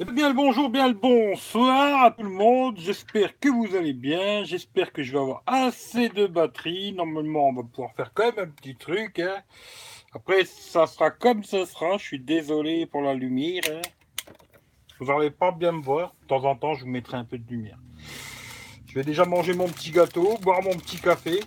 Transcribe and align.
Eh 0.00 0.04
bien, 0.04 0.28
le 0.28 0.34
bonjour, 0.34 0.70
bien 0.70 0.86
le 0.86 0.94
bonsoir 0.94 2.04
à 2.04 2.12
tout 2.12 2.22
le 2.22 2.28
monde. 2.30 2.78
J'espère 2.78 3.36
que 3.40 3.48
vous 3.48 3.74
allez 3.74 3.92
bien. 3.92 4.44
J'espère 4.44 4.92
que 4.92 5.02
je 5.02 5.12
vais 5.12 5.18
avoir 5.18 5.42
assez 5.44 6.08
de 6.08 6.28
batterie. 6.28 6.92
Normalement, 6.92 7.48
on 7.48 7.52
va 7.52 7.62
pouvoir 7.64 7.92
faire 7.96 8.12
quand 8.14 8.26
même 8.26 8.46
un 8.46 8.50
petit 8.50 8.76
truc. 8.76 9.18
hein. 9.18 9.42
Après, 10.14 10.44
ça 10.44 10.86
sera 10.86 11.10
comme 11.10 11.42
ça 11.42 11.66
sera. 11.66 11.98
Je 11.98 12.04
suis 12.04 12.20
désolé 12.20 12.86
pour 12.86 13.02
la 13.02 13.12
lumière. 13.12 13.62
hein. 13.72 13.82
Vous 15.00 15.06
n'allez 15.06 15.32
pas 15.32 15.50
bien 15.50 15.72
me 15.72 15.82
voir. 15.82 16.14
De 16.22 16.26
temps 16.28 16.44
en 16.44 16.54
temps, 16.54 16.74
je 16.74 16.84
vous 16.84 16.90
mettrai 16.90 17.16
un 17.16 17.24
peu 17.24 17.36
de 17.36 17.50
lumière. 17.50 17.78
Je 18.86 18.94
vais 18.94 19.02
déjà 19.04 19.24
manger 19.24 19.52
mon 19.54 19.68
petit 19.68 19.90
gâteau, 19.90 20.38
boire 20.42 20.62
mon 20.62 20.76
petit 20.76 20.98
café. 20.98 21.40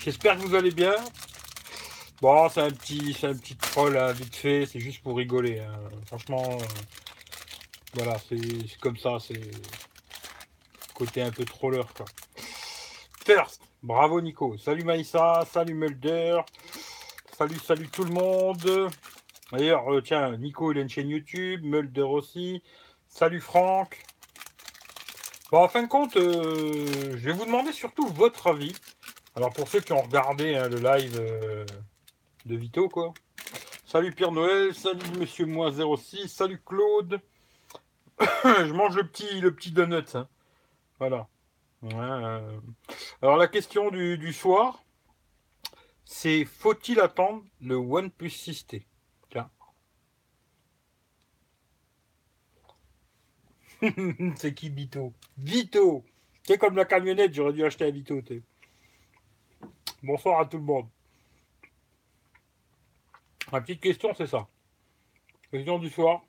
J'espère 0.00 0.36
que 0.36 0.42
vous 0.42 0.54
allez 0.54 0.70
bien. 0.70 0.94
Bon, 2.20 2.50
c'est 2.50 2.60
un 2.60 2.70
petit, 2.70 3.14
c'est 3.18 3.28
un 3.28 3.34
petit 3.34 3.56
troll 3.56 3.96
hein, 3.96 4.12
vite 4.12 4.36
fait, 4.36 4.66
c'est 4.66 4.78
juste 4.78 5.02
pour 5.02 5.16
rigoler. 5.16 5.60
hein. 5.60 5.72
Franchement, 6.06 6.42
euh, 6.50 6.64
voilà, 7.94 8.18
c'est 8.28 8.78
comme 8.78 8.98
ça, 8.98 9.16
c'est 9.18 9.40
côté 10.92 11.22
un 11.22 11.30
peu 11.30 11.46
troller 11.46 11.80
quoi. 11.96 12.04
First, 13.24 13.62
bravo 13.82 14.20
Nico. 14.20 14.58
Salut 14.58 14.84
Maïssa, 14.84 15.46
salut 15.50 15.72
Mulder, 15.72 16.40
salut, 17.38 17.58
salut 17.58 17.88
tout 17.88 18.04
le 18.04 18.12
monde. 18.12 18.90
D'ailleurs, 19.50 19.90
euh, 19.90 20.02
tiens, 20.02 20.36
Nico 20.36 20.72
il 20.72 20.78
a 20.78 20.82
une 20.82 20.90
chaîne 20.90 21.08
YouTube, 21.08 21.62
Mulder 21.64 22.02
aussi. 22.02 22.62
Salut 23.08 23.40
Franck. 23.40 24.04
Bon, 25.50 25.64
en 25.64 25.68
fin 25.68 25.82
de 25.82 25.88
compte, 25.88 26.16
euh, 26.18 27.16
je 27.16 27.24
vais 27.24 27.32
vous 27.32 27.46
demander 27.46 27.72
surtout 27.72 28.06
votre 28.08 28.48
avis. 28.48 28.76
Alors 29.36 29.54
pour 29.54 29.68
ceux 29.68 29.80
qui 29.80 29.92
ont 29.94 30.02
regardé 30.02 30.54
hein, 30.54 30.68
le 30.68 30.76
live 30.76 31.18
de 32.46 32.56
Vito, 32.56 32.88
quoi. 32.88 33.12
Salut 33.84 34.12
Pierre 34.12 34.32
Noël, 34.32 34.74
salut 34.74 35.18
Monsieur 35.18 35.46
Moi 35.46 35.72
06, 35.72 36.28
salut 36.28 36.60
Claude. 36.64 37.20
je 38.20 38.72
mange 38.72 38.96
le 38.96 39.06
petit, 39.06 39.40
le 39.40 39.54
petit 39.54 39.72
donut. 39.72 40.04
hein. 40.14 40.28
Voilà. 40.98 41.28
Euh. 41.84 42.60
Alors 43.22 43.36
la 43.36 43.48
question 43.48 43.90
du, 43.90 44.18
du 44.18 44.32
soir, 44.32 44.82
c'est 46.04 46.44
faut-il 46.44 47.00
attendre 47.00 47.42
le 47.60 47.76
OnePlus 47.76 48.28
6T 48.28 48.84
Tiens. 49.30 49.50
c'est 54.36 54.54
qui 54.54 54.68
Vito? 54.68 55.12
Vito 55.38 56.04
C'est 56.44 56.58
comme 56.58 56.76
la 56.76 56.84
camionnette, 56.84 57.34
j'aurais 57.34 57.52
dû 57.52 57.64
acheter 57.64 57.86
un 57.86 57.90
Vito. 57.90 58.20
Bonsoir 60.02 60.40
à 60.40 60.46
tout 60.46 60.58
le 60.58 60.64
monde. 60.64 60.86
Ma 63.52 63.60
petite 63.60 63.80
question, 63.80 64.14
c'est 64.14 64.28
ça. 64.28 64.48
Question 65.50 65.78
du 65.78 65.90
soir. 65.90 66.22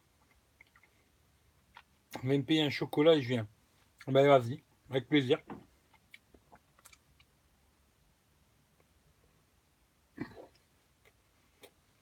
On 2.23 2.27
va 2.27 2.37
me 2.37 2.43
payer 2.43 2.63
un 2.63 2.69
chocolat 2.69 3.15
et 3.15 3.21
je 3.21 3.27
viens. 3.27 3.47
Ben 4.07 4.27
vas-y, 4.27 4.63
avec 4.89 5.07
plaisir. 5.07 5.37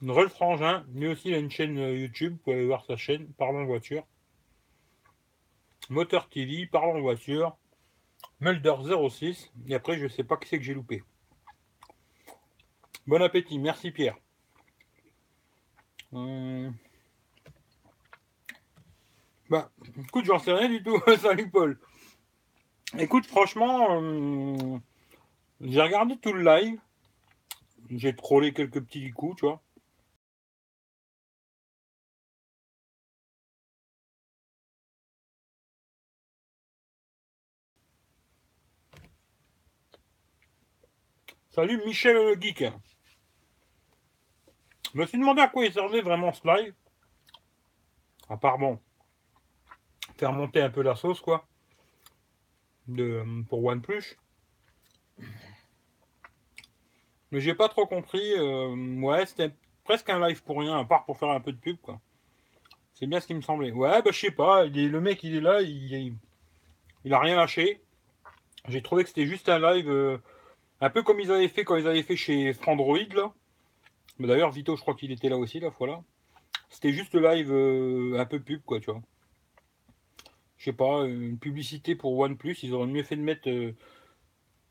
Rolf 0.02 0.32
Frangin, 0.32 0.86
lui 0.94 1.08
aussi 1.08 1.28
il 1.28 1.34
a 1.34 1.38
une 1.38 1.50
chaîne 1.50 1.78
euh, 1.78 1.94
YouTube, 1.94 2.32
vous 2.32 2.38
pouvez 2.38 2.56
aller 2.56 2.66
voir 2.66 2.86
sa 2.86 2.96
chaîne, 2.96 3.30
Parlons 3.34 3.66
voiture. 3.66 4.06
Moteur 5.90 6.30
TV, 6.30 6.66
Parlons 6.66 7.02
voiture. 7.02 7.56
Mulder 8.40 8.76
06, 9.10 9.52
et 9.68 9.74
après 9.74 9.98
je 9.98 10.08
sais 10.08 10.24
pas 10.24 10.38
qui 10.38 10.48
c'est 10.48 10.56
que 10.56 10.64
j'ai 10.64 10.72
loupé. 10.72 11.04
Bon 13.06 13.20
appétit, 13.20 13.58
merci 13.58 13.90
Pierre. 13.90 14.16
Bah, 16.12 16.20
écoute, 19.98 20.24
j'en 20.24 20.38
sais 20.38 20.52
rien 20.52 20.68
du 20.68 20.82
tout. 20.82 21.00
Salut 21.20 21.50
Paul. 21.50 21.78
Écoute, 22.98 23.26
franchement, 23.26 23.96
hum, 23.98 24.80
j'ai 25.60 25.80
regardé 25.82 26.16
tout 26.18 26.32
le 26.32 26.42
live. 26.42 26.80
J'ai 27.90 28.14
trollé 28.14 28.52
quelques 28.52 28.80
petits 28.80 29.10
coups, 29.12 29.36
tu 29.36 29.46
vois. 29.46 29.62
Salut 41.50 41.80
Michel 41.84 42.16
le 42.16 42.40
Geek. 42.40 42.64
Je 44.92 44.98
me 44.98 45.06
suis 45.06 45.18
demandé 45.18 45.40
à 45.40 45.48
quoi 45.48 45.64
il 45.64 45.72
servait 45.72 46.00
vraiment 46.00 46.32
ce 46.32 46.46
live. 46.46 46.74
À 48.28 48.36
part 48.36 48.58
bon, 48.58 48.78
faire 50.16 50.32
monter 50.32 50.60
un 50.60 50.70
peu 50.70 50.82
la 50.82 50.96
sauce, 50.96 51.20
quoi. 51.20 51.46
De, 52.88 53.24
pour 53.48 53.64
OnePlus. 53.64 54.16
Mais 57.30 57.40
j'ai 57.40 57.54
pas 57.54 57.68
trop 57.68 57.86
compris. 57.86 58.32
euh, 58.36 59.00
ouais, 59.00 59.26
c'était 59.26 59.52
presque 59.84 60.10
un 60.10 60.26
live 60.26 60.42
pour 60.42 60.58
rien, 60.58 60.78
à 60.78 60.84
part 60.84 61.04
pour 61.04 61.18
faire 61.18 61.30
un 61.30 61.40
peu 61.40 61.52
de 61.52 61.58
pub, 61.58 61.76
quoi. 61.80 62.00
C'est 62.94 63.06
bien 63.06 63.20
ce 63.20 63.26
qui 63.26 63.34
me 63.34 63.40
semblait. 63.40 63.70
Ouais, 63.70 64.02
bah 64.02 64.10
je 64.12 64.18
sais 64.18 64.30
pas. 64.30 64.66
le 64.66 65.00
mec, 65.00 65.22
il 65.22 65.36
est 65.36 65.40
là, 65.40 65.62
il, 65.62 65.92
il, 65.92 66.14
il 67.04 67.14
a 67.14 67.18
rien 67.18 67.36
lâché. 67.36 67.80
J'ai 68.68 68.82
trouvé 68.82 69.04
que 69.04 69.08
c'était 69.08 69.26
juste 69.26 69.48
un 69.48 69.58
live 69.58 69.88
euh, 69.88 70.18
un 70.80 70.90
peu 70.90 71.02
comme 71.02 71.20
ils 71.20 71.30
avaient 71.30 71.48
fait 71.48 71.64
quand 71.64 71.76
ils 71.76 71.86
avaient 71.86 72.02
fait 72.02 72.16
chez 72.16 72.52
Frandroid, 72.52 72.98
là. 73.14 73.32
D'ailleurs, 74.26 74.50
Vito, 74.50 74.76
je 74.76 74.82
crois 74.82 74.94
qu'il 74.94 75.12
était 75.12 75.28
là 75.28 75.38
aussi, 75.38 75.60
la 75.60 75.70
fois 75.70 75.86
là. 75.86 76.02
C'était 76.68 76.92
juste 76.92 77.14
le 77.14 77.22
live 77.22 77.52
euh, 77.52 78.18
un 78.20 78.26
peu 78.26 78.40
pub, 78.40 78.62
quoi, 78.64 78.80
tu 78.80 78.90
vois. 78.90 79.02
Je 80.58 80.64
sais 80.66 80.72
pas, 80.72 81.04
une 81.06 81.38
publicité 81.38 81.94
pour 81.94 82.18
OnePlus, 82.18 82.56
ils 82.62 82.74
auraient 82.74 82.86
mieux 82.86 83.02
fait 83.02 83.16
de 83.16 83.22
mettre 83.22 83.48
euh, 83.48 83.72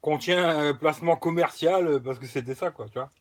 contient 0.02 0.48
un 0.48 0.74
placement 0.74 1.16
commercial 1.16 1.88
euh, 1.88 2.00
parce 2.00 2.20
que 2.20 2.28
c'était 2.28 2.56
ça, 2.56 2.72
quoi, 2.72 2.88
tu 2.90 3.00
vois. 3.00 3.12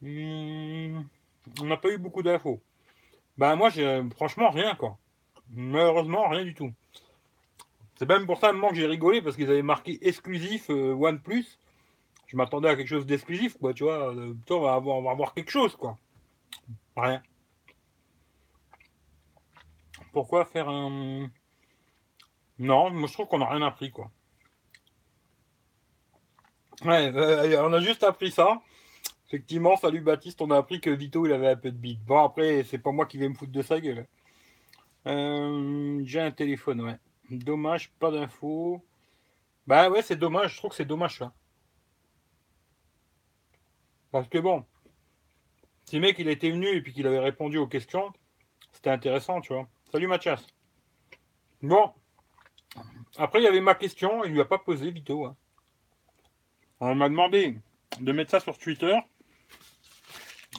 Hmm, 0.00 1.02
on 1.60 1.64
n'a 1.64 1.76
pas 1.76 1.90
eu 1.90 1.98
beaucoup 1.98 2.22
d'infos. 2.22 2.60
Bah, 3.36 3.56
moi, 3.56 3.70
j'ai 3.70 4.02
franchement 4.16 4.50
rien, 4.50 4.74
quoi. 4.76 4.98
Malheureusement, 5.50 6.28
rien 6.28 6.44
du 6.44 6.54
tout. 6.54 6.72
C'est 7.96 8.08
même 8.08 8.26
pour 8.26 8.38
ça, 8.38 8.52
moment, 8.52 8.70
que 8.70 8.76
j'ai 8.76 8.86
rigolé 8.86 9.20
parce 9.22 9.34
qu'ils 9.36 9.50
avaient 9.50 9.62
marqué 9.62 9.98
exclusif 10.06 10.70
euh, 10.70 10.94
OnePlus. 10.94 11.58
Je 12.28 12.36
m'attendais 12.36 12.68
à 12.68 12.76
quelque 12.76 12.88
chose 12.88 13.06
d'exclusif, 13.06 13.56
quoi, 13.58 13.74
tu 13.74 13.84
vois. 13.84 14.14
Euh, 14.14 14.34
on 14.50 14.60
va 14.60 14.74
avoir, 14.74 14.96
on 14.98 15.02
va 15.02 15.10
avoir 15.10 15.34
quelque 15.34 15.50
chose, 15.50 15.74
quoi. 15.74 15.98
Rien. 16.96 17.22
Pourquoi 20.12 20.44
faire 20.44 20.68
un. 20.68 21.30
Non, 22.58 22.90
moi 22.90 23.08
je 23.08 23.12
trouve 23.12 23.28
qu'on 23.28 23.38
n'a 23.38 23.48
rien 23.48 23.62
appris, 23.62 23.90
quoi. 23.90 24.10
Ouais, 26.84 27.12
euh, 27.14 27.62
on 27.66 27.72
a 27.72 27.80
juste 27.80 28.04
appris 28.04 28.30
ça. 28.30 28.60
Effectivement, 29.26 29.76
salut 29.76 30.00
Baptiste, 30.00 30.40
on 30.42 30.50
a 30.50 30.56
appris 30.56 30.80
que 30.80 30.90
Vito 30.90 31.26
il 31.26 31.32
avait 31.32 31.48
un 31.48 31.56
peu 31.56 31.70
de 31.70 31.76
bite. 31.76 32.04
Bon, 32.04 32.24
après, 32.24 32.62
c'est 32.64 32.78
pas 32.78 32.92
moi 32.92 33.06
qui 33.06 33.18
vais 33.18 33.28
me 33.28 33.34
foutre 33.34 33.52
de 33.52 33.62
sa 33.62 33.80
gueule. 33.80 34.06
Euh, 35.06 36.00
J'ai 36.04 36.20
un 36.20 36.30
téléphone, 36.30 36.80
ouais. 36.82 36.98
Dommage, 37.30 37.90
pas 37.98 38.10
d'infos. 38.10 38.82
Bah 39.66 39.90
ouais, 39.90 40.02
c'est 40.02 40.16
dommage, 40.16 40.52
je 40.52 40.56
trouve 40.58 40.70
que 40.70 40.76
c'est 40.76 40.84
dommage 40.84 41.18
ça. 41.18 41.32
Parce 44.10 44.28
que 44.28 44.38
bon, 44.38 44.64
si 45.84 45.96
le 45.96 46.02
mec 46.02 46.18
il 46.18 46.28
était 46.28 46.50
venu 46.50 46.66
et 46.68 46.82
puis 46.82 46.92
qu'il 46.92 47.06
avait 47.06 47.18
répondu 47.18 47.58
aux 47.58 47.66
questions, 47.66 48.12
c'était 48.72 48.90
intéressant, 48.90 49.40
tu 49.40 49.52
vois. 49.52 49.68
Salut 49.92 50.06
Mathias. 50.06 50.46
Bon, 51.62 51.92
après 53.16 53.40
il 53.40 53.44
y 53.44 53.48
avait 53.48 53.60
ma 53.60 53.74
question, 53.74 54.24
il 54.24 54.32
lui 54.32 54.40
a 54.40 54.44
pas 54.44 54.58
posé 54.58 54.90
Vito. 54.90 55.26
hein. 55.26 55.36
On 56.80 56.94
m'a 56.94 57.08
demandé 57.08 57.58
de 58.00 58.12
mettre 58.12 58.30
ça 58.30 58.40
sur 58.40 58.56
Twitter 58.56 58.96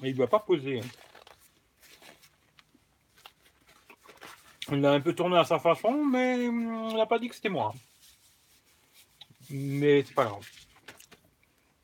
et 0.04 0.10
il 0.10 0.16
lui 0.16 0.24
a 0.24 0.28
pas 0.28 0.40
posé. 0.40 0.82
hein. 0.82 0.88
Il 4.72 4.82
l'a 4.82 4.92
un 4.92 5.02
peu 5.02 5.16
tourné 5.16 5.38
à 5.38 5.46
sa 5.46 5.58
façon, 5.58 6.06
mais 6.06 6.46
il 6.46 6.96
n'a 6.96 7.08
pas 7.08 7.18
dit 7.18 7.28
que 7.28 7.36
c'était 7.36 7.50
moi. 7.50 7.74
Mais 9.50 10.04
c'est 10.04 10.14
pas 10.14 10.26
grave. 10.26 10.48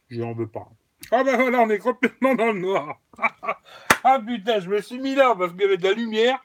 Je 0.10 0.22
n'en 0.22 0.34
veux 0.34 0.48
pas. 0.48 0.70
Ah 1.12 1.24
ben 1.24 1.36
voilà, 1.38 1.60
on 1.60 1.70
est 1.70 1.80
complètement 1.80 2.36
dans 2.36 2.52
le 2.52 2.60
noir. 2.60 3.00
ah 4.04 4.20
putain, 4.26 4.60
je 4.60 4.70
me 4.70 4.82
suis 4.82 5.00
mis 5.00 5.16
là 5.16 5.36
parce 5.36 5.52
qu'il 5.52 5.62
y 5.62 5.66
avait 5.66 5.78
de 5.78 5.84
la 5.84 5.94
lumière. 5.94 6.44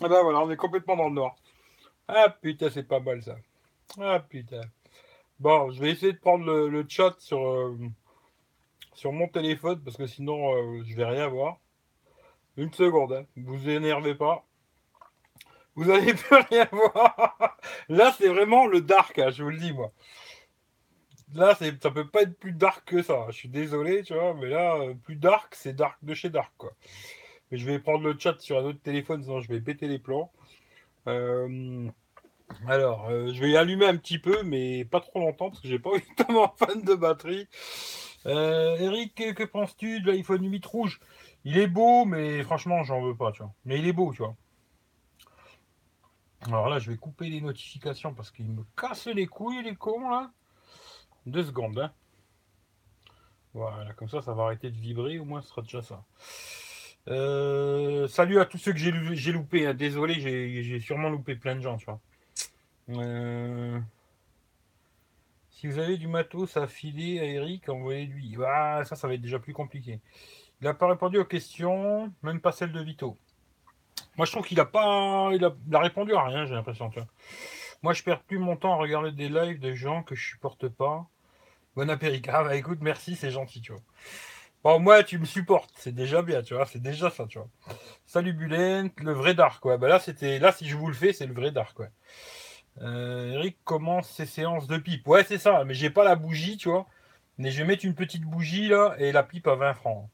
Ah 0.00 0.08
ben 0.08 0.22
voilà, 0.22 0.40
on 0.40 0.50
est 0.50 0.56
complètement 0.56 0.96
dans 0.96 1.08
le 1.08 1.14
noir. 1.14 1.34
Ah 2.08 2.30
putain, 2.30 2.70
c'est 2.70 2.86
pas 2.86 3.00
mal 3.00 3.22
ça. 3.22 3.36
Ah 4.00 4.20
putain. 4.20 4.62
Bon, 5.40 5.70
je 5.70 5.80
vais 5.80 5.90
essayer 5.90 6.12
de 6.12 6.18
prendre 6.18 6.44
le, 6.44 6.86
chat 6.88 7.14
sur, 7.18 7.44
euh, 7.46 7.78
sur 8.94 9.12
mon 9.12 9.28
téléphone 9.28 9.80
parce 9.84 9.96
que 9.96 10.06
sinon 10.06 10.54
euh, 10.54 10.82
je 10.86 10.94
vais 10.94 11.04
rien 11.04 11.28
voir. 11.28 11.58
Une 12.56 12.72
seconde, 12.72 13.12
hein. 13.12 13.26
vous 13.36 13.68
énervez 13.68 14.14
pas. 14.14 14.44
Vous 15.74 15.90
allez 15.90 16.14
plus 16.14 16.36
rien 16.50 16.68
voir. 16.72 17.58
Là, 17.88 18.14
c'est 18.16 18.28
vraiment 18.28 18.66
le 18.66 18.80
dark, 18.80 19.18
hein, 19.18 19.30
je 19.30 19.42
vous 19.42 19.50
le 19.50 19.58
dis, 19.58 19.72
moi. 19.72 19.92
Là, 21.34 21.54
ça 21.54 21.90
peut 21.90 22.08
pas 22.08 22.22
être 22.22 22.38
plus 22.38 22.52
dark 22.52 22.84
que 22.86 23.02
ça. 23.02 23.26
Je 23.28 23.34
suis 23.34 23.48
désolé, 23.48 24.02
tu 24.02 24.14
vois, 24.14 24.34
mais 24.34 24.48
là, 24.48 24.76
euh, 24.76 24.94
plus 24.94 25.16
dark, 25.16 25.54
c'est 25.54 25.74
dark 25.74 25.98
de 26.02 26.14
chez 26.14 26.30
dark, 26.30 26.52
quoi. 26.56 26.72
Mais 27.50 27.58
je 27.58 27.66
vais 27.66 27.78
prendre 27.78 28.04
le 28.04 28.16
chat 28.18 28.40
sur 28.40 28.58
un 28.58 28.64
autre 28.64 28.80
téléphone, 28.80 29.22
sinon 29.22 29.40
je 29.40 29.48
vais 29.48 29.60
péter 29.60 29.88
les 29.88 29.98
plans. 29.98 30.32
Euh, 31.08 31.88
alors, 32.68 33.08
euh, 33.10 33.32
je 33.32 33.40
vais 33.40 33.56
allumer 33.56 33.86
un 33.86 33.96
petit 33.96 34.18
peu, 34.18 34.42
mais 34.42 34.84
pas 34.84 35.00
trop 35.00 35.20
longtemps, 35.20 35.50
parce 35.50 35.60
que 35.60 35.68
j'ai 35.68 35.78
pas 35.78 35.90
évidemment 35.94 36.54
fan 36.58 36.82
de 36.82 36.94
batterie. 36.94 37.48
Eric, 38.24 39.14
que 39.14 39.44
penses-tu 39.44 40.00
de 40.00 40.10
l'iPhone 40.10 40.50
8 40.50 40.66
rouge? 40.66 41.00
Il 41.44 41.58
est 41.58 41.68
beau, 41.68 42.04
mais 42.04 42.42
franchement, 42.42 42.82
j'en 42.82 43.00
veux 43.00 43.14
pas, 43.14 43.30
tu 43.30 43.42
vois. 43.42 43.52
Mais 43.64 43.78
il 43.78 43.86
est 43.86 43.92
beau, 43.92 44.12
tu 44.12 44.18
vois. 44.18 44.34
Alors 46.42 46.68
là, 46.68 46.80
je 46.80 46.90
vais 46.90 46.96
couper 46.96 47.28
les 47.28 47.40
notifications 47.40 48.14
parce 48.14 48.32
qu'il 48.32 48.46
me 48.46 48.64
casse 48.76 49.06
les 49.06 49.26
couilles, 49.26 49.62
les 49.62 49.76
cons, 49.76 50.08
là. 50.08 50.32
Deux 51.26 51.44
secondes, 51.44 51.78
hein. 51.78 51.92
Voilà, 53.52 53.92
comme 53.94 54.08
ça, 54.08 54.20
ça 54.22 54.34
va 54.34 54.44
arrêter 54.44 54.70
de 54.70 54.76
vibrer, 54.76 55.18
au 55.18 55.24
moins 55.24 55.40
ce 55.40 55.48
sera 55.48 55.62
déjà 55.62 55.82
ça. 55.82 56.04
Euh, 57.08 58.06
salut 58.08 58.38
à 58.38 58.44
tous 58.44 58.58
ceux 58.58 58.72
que 58.72 58.78
j'ai 58.78 59.32
loupé. 59.32 59.66
Hein. 59.66 59.74
Désolé, 59.74 60.14
j'ai 60.62 60.80
sûrement 60.80 61.08
loupé 61.08 61.36
plein 61.36 61.56
de 61.56 61.60
gens, 61.60 61.76
tu 61.78 61.86
vois. 61.86 62.00
Euh, 62.90 63.80
si 65.50 65.66
vous 65.66 65.78
avez 65.78 65.96
du 65.96 66.06
matos 66.06 66.56
à 66.56 66.66
filer 66.66 67.18
à 67.18 67.24
Eric, 67.24 67.68
envoyez-lui. 67.68 68.36
Ah, 68.46 68.82
ça, 68.84 68.94
ça 68.94 69.08
va 69.08 69.14
être 69.14 69.22
déjà 69.22 69.38
plus 69.38 69.54
compliqué. 69.54 70.00
Il 70.60 70.64
n'a 70.64 70.74
pas 70.74 70.88
répondu 70.88 71.18
aux 71.18 71.24
questions, 71.24 72.12
même 72.22 72.40
pas 72.40 72.52
celle 72.52 72.72
de 72.72 72.80
Vito. 72.80 73.16
Moi, 74.16 74.26
je 74.26 74.32
trouve 74.32 74.46
qu'il 74.46 74.60
a 74.60 74.66
pas, 74.66 75.30
il 75.32 75.44
a, 75.44 75.80
répondu 75.80 76.14
à 76.14 76.24
rien. 76.24 76.46
J'ai 76.46 76.54
l'impression. 76.54 76.90
Moi, 77.82 77.92
je 77.92 78.02
perds 78.02 78.22
plus 78.22 78.38
mon 78.38 78.56
temps 78.56 78.74
à 78.74 78.76
regarder 78.76 79.12
des 79.12 79.28
lives 79.28 79.60
de 79.60 79.74
gens 79.74 80.02
que 80.02 80.14
je 80.14 80.28
supporte 80.28 80.68
pas. 80.68 81.06
Bon 81.76 81.90
appétit. 81.90 82.22
Ah 82.32 82.42
bah 82.42 82.56
écoute, 82.56 82.78
merci, 82.80 83.16
c'est 83.16 83.30
gentil, 83.30 83.60
tu 83.60 83.72
vois. 83.72 83.82
Bon, 84.64 84.80
moi, 84.80 85.04
tu 85.04 85.18
me 85.18 85.26
supportes, 85.26 85.70
c'est 85.76 85.94
déjà 85.94 86.22
bien, 86.22 86.42
tu 86.42 86.54
vois. 86.54 86.64
C'est 86.64 86.80
déjà 86.80 87.10
ça, 87.10 87.26
tu 87.26 87.38
vois. 87.38 87.48
Salut 88.06 88.32
Bulent, 88.32 88.90
le 88.96 89.12
vrai 89.12 89.34
dark, 89.34 89.60
quoi. 89.60 89.76
Bah 89.76 89.88
là, 89.88 90.00
c'était, 90.00 90.38
là, 90.38 90.52
si 90.52 90.66
je 90.66 90.74
vous 90.76 90.88
le 90.88 90.94
fais, 90.94 91.12
c'est 91.12 91.26
le 91.26 91.34
vrai 91.34 91.50
dark, 91.50 91.76
quoi. 91.76 91.88
Euh, 92.80 93.32
Eric 93.32 93.58
commence 93.64 94.10
ses 94.10 94.24
séances 94.26 94.66
de 94.66 94.78
pipe? 94.78 95.06
Ouais, 95.06 95.22
c'est 95.24 95.38
ça. 95.38 95.64
Mais 95.64 95.74
j'ai 95.74 95.90
pas 95.90 96.02
la 96.04 96.16
bougie, 96.16 96.56
tu 96.56 96.70
vois. 96.70 96.86
Mais 97.38 97.50
je 97.50 97.58
vais 97.58 97.64
mettre 97.64 97.84
une 97.84 97.94
petite 97.94 98.24
bougie 98.24 98.68
là 98.68 98.94
et 98.98 99.12
la 99.12 99.22
pipe 99.22 99.46
à 99.46 99.54
20 99.56 99.74
francs. 99.74 100.08